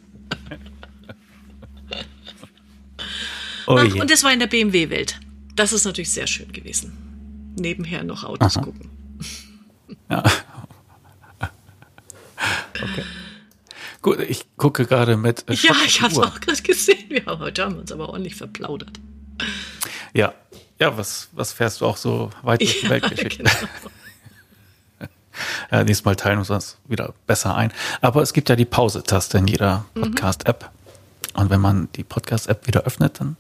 Oh 3.67 3.77
Ach, 3.79 3.95
und 3.95 4.11
das 4.11 4.23
war 4.23 4.33
in 4.33 4.39
der 4.39 4.47
BMW-Welt. 4.47 5.19
Das 5.57 5.73
ist 5.73 5.85
natürlich 5.85 6.11
sehr 6.11 6.27
schön 6.27 6.53
gewesen. 6.53 7.55
Nebenher 7.59 8.05
noch 8.05 8.25
Autos 8.25 8.57
Aha. 8.57 8.65
gucken. 8.65 8.91
Ja. 10.11 10.23
Okay. 12.75 13.05
Gut, 14.03 14.21
ich 14.21 14.45
gucke 14.57 14.87
gerade 14.87 15.17
mit. 15.17 15.49
Äh, 15.49 15.55
ja, 15.55 15.75
ich 15.87 16.03
habe 16.03 16.13
es 16.13 16.19
auch 16.19 16.41
gerade 16.41 16.63
gesehen. 16.63 17.09
Wir 17.09 17.25
haben 17.25 17.41
heute 17.41 17.65
haben 17.65 17.75
wir 17.75 17.81
uns 17.81 17.93
aber 17.93 18.11
ordentlich 18.11 18.35
verplaudert. 18.35 19.01
Ja, 20.13 20.35
ja, 20.79 20.97
was, 20.97 21.29
was 21.33 21.53
fährst 21.53 21.81
du 21.81 21.87
auch 21.87 21.97
so 21.97 22.31
weit 22.43 22.61
durch 22.61 22.81
die 22.81 22.85
ja, 22.85 22.91
Welt 22.91 23.11
geschickt? 23.11 23.39
Genau. 23.39 23.51
Äh, 25.70 25.85
nächstes 25.85 26.05
Mal 26.05 26.16
teilen 26.16 26.39
wir 26.39 26.55
uns 26.55 26.78
wieder 26.86 27.15
besser 27.27 27.56
ein. 27.56 27.73
Aber 28.01 28.23
es 28.23 28.32
gibt 28.32 28.48
ja 28.48 28.56
die 28.56 28.65
Pause-Taste 28.65 29.39
in 29.39 29.47
jeder 29.47 29.85
mhm. 29.94 30.02
Podcast-App. 30.02 30.70
Und 31.35 31.51
wenn 31.51 31.61
man 31.61 31.89
die 31.97 32.05
Podcast-App 32.05 32.66
wieder 32.66 32.82
öffnet, 32.82 33.20
dann 33.20 33.36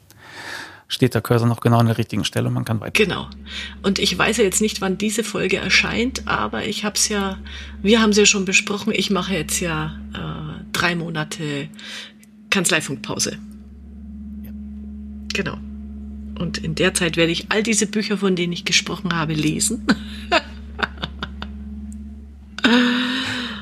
steht 0.88 1.14
der 1.14 1.22
Cursor 1.22 1.46
noch 1.46 1.60
genau 1.60 1.78
an 1.78 1.86
der 1.86 1.98
richtigen 1.98 2.24
Stelle 2.24 2.48
und 2.48 2.54
man 2.54 2.64
kann 2.64 2.80
weiter. 2.80 2.92
Genau. 2.92 3.28
Und 3.82 3.98
ich 3.98 4.16
weiß 4.16 4.36
ja 4.36 4.44
jetzt 4.44 4.60
nicht, 4.60 4.80
wann 4.80 4.98
diese 4.98 5.24
Folge 5.24 5.56
erscheint, 5.56 6.26
aber 6.26 6.66
ich 6.66 6.84
habe 6.84 6.96
es 6.96 7.08
ja, 7.08 7.38
wir 7.82 8.00
haben 8.00 8.10
es 8.10 8.16
ja 8.16 8.26
schon 8.26 8.44
besprochen, 8.44 8.92
ich 8.94 9.10
mache 9.10 9.34
jetzt 9.34 9.60
ja 9.60 9.98
äh, 10.14 10.64
drei 10.72 10.94
Monate 10.94 11.68
Kanzleifunkpause. 12.50 13.38
Ja. 14.42 14.50
Genau. 15.32 15.58
Und 16.38 16.58
in 16.58 16.74
der 16.74 16.94
Zeit 16.94 17.16
werde 17.16 17.32
ich 17.32 17.50
all 17.50 17.62
diese 17.62 17.86
Bücher, 17.86 18.18
von 18.18 18.36
denen 18.36 18.52
ich 18.52 18.64
gesprochen 18.64 19.14
habe, 19.14 19.34
lesen. 19.34 19.86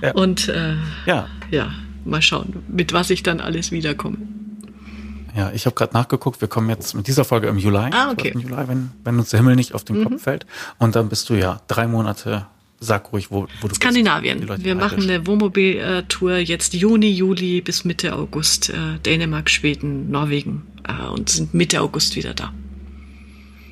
Ja. 0.02 0.12
Und 0.12 0.48
äh, 0.48 0.74
ja. 1.06 1.28
ja, 1.50 1.72
mal 2.04 2.20
schauen, 2.22 2.64
mit 2.68 2.92
was 2.92 3.10
ich 3.10 3.22
dann 3.22 3.40
alles 3.40 3.70
wiederkomme. 3.70 4.18
Ja, 5.34 5.50
ich 5.54 5.64
habe 5.64 5.74
gerade 5.74 5.94
nachgeguckt, 5.94 6.40
wir 6.40 6.48
kommen 6.48 6.68
jetzt 6.68 6.94
mit 6.94 7.06
dieser 7.06 7.24
Folge 7.24 7.46
im 7.46 7.56
Juli. 7.56 7.90
Ah, 7.90 8.10
okay. 8.10 8.32
Im 8.34 8.40
Juli, 8.40 8.68
wenn, 8.68 8.90
wenn 9.04 9.18
uns 9.18 9.30
der 9.30 9.40
Himmel 9.40 9.56
nicht 9.56 9.74
auf 9.74 9.84
den 9.84 10.00
mhm. 10.00 10.04
Kopf 10.04 10.22
fällt. 10.22 10.46
Und 10.78 10.94
dann 10.94 11.08
bist 11.08 11.30
du 11.30 11.34
ja 11.34 11.62
drei 11.68 11.86
Monate, 11.86 12.46
sag 12.80 13.12
ruhig, 13.12 13.30
wo, 13.30 13.46
wo 13.60 13.68
du 13.68 13.74
Skandinavien. 13.74 14.40
bist. 14.40 14.48
Skandinavien. 14.48 14.64
Wir 14.64 14.74
machen 14.74 15.02
eine 15.02 15.26
Wohnmobil-Tour 15.26 16.36
jetzt 16.36 16.74
Juni, 16.74 17.10
Juli 17.10 17.62
bis 17.62 17.84
Mitte 17.84 18.14
August. 18.14 18.70
Äh, 18.70 18.98
Dänemark, 19.06 19.48
Schweden, 19.48 20.10
Norwegen 20.10 20.66
äh, 20.86 21.08
und 21.08 21.30
sind 21.30 21.54
Mitte 21.54 21.80
August 21.80 22.14
wieder 22.14 22.34
da. 22.34 22.52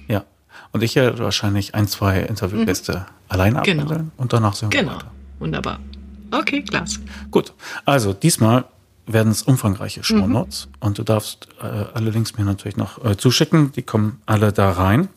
Ja, 0.09 0.25
und 0.73 0.83
ich 0.83 0.97
werde 0.97 1.19
wahrscheinlich 1.19 1.75
ein, 1.75 1.89
zwei 1.89 2.21
Interviewgäste 2.21 2.93
mhm. 2.93 3.05
alleine 3.29 3.61
genau. 3.63 3.83
abhandeln 3.83 4.13
und 4.17 4.33
danach 4.33 4.55
sehen 4.55 4.73
wir 4.73 4.81
Genau, 4.81 4.95
weiter. 4.95 5.11
wunderbar. 5.41 5.79
Okay, 6.31 6.63
klasse. 6.63 7.01
Gut, 7.31 7.53
also 7.85 8.13
diesmal 8.13 8.65
werden 9.07 9.33
es 9.33 9.43
umfangreiche 9.43 10.05
Shownotes 10.05 10.67
mhm. 10.67 10.73
und 10.81 10.99
du 10.99 11.03
darfst 11.03 11.49
äh, 11.61 11.65
alle 11.95 12.11
Links 12.11 12.37
mir 12.37 12.45
natürlich 12.45 12.77
noch 12.77 13.03
äh, 13.05 13.17
zuschicken. 13.17 13.73
Die 13.73 13.83
kommen 13.83 14.21
alle 14.27 14.53
da 14.53 14.71
rein. 14.71 15.09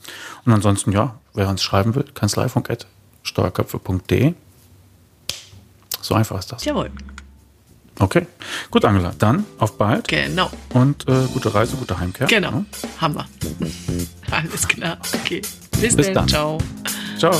Und 0.45 0.53
ansonsten, 0.53 0.91
ja, 0.91 1.19
wer 1.33 1.47
uns 1.49 1.61
schreiben 1.61 1.93
will, 1.95 2.05
kanzleifunk.steuerköpfe.de. 2.13 4.33
So 6.01 6.15
einfach 6.15 6.39
ist 6.39 6.51
das. 6.51 6.65
Jawohl. 6.65 6.89
Okay, 7.99 8.25
gut, 8.71 8.85
Angela. 8.85 9.13
Dann 9.19 9.45
auf 9.59 9.77
bald. 9.77 10.07
Genau. 10.07 10.49
Und 10.73 11.07
äh, 11.07 11.27
gute 11.31 11.53
Reise, 11.53 11.75
gute 11.75 11.99
Heimkehr. 11.99 12.25
Genau. 12.27 12.51
Ja. 12.51 12.65
Haben 13.01 13.13
wir. 13.15 13.27
Alles 14.31 14.67
klar. 14.67 14.97
Okay. 15.21 15.41
Bis, 15.79 15.95
Bis 15.95 16.07
dann. 16.07 16.15
dann. 16.15 16.27
Ciao. 16.27 16.57
Ciao. 17.19 17.39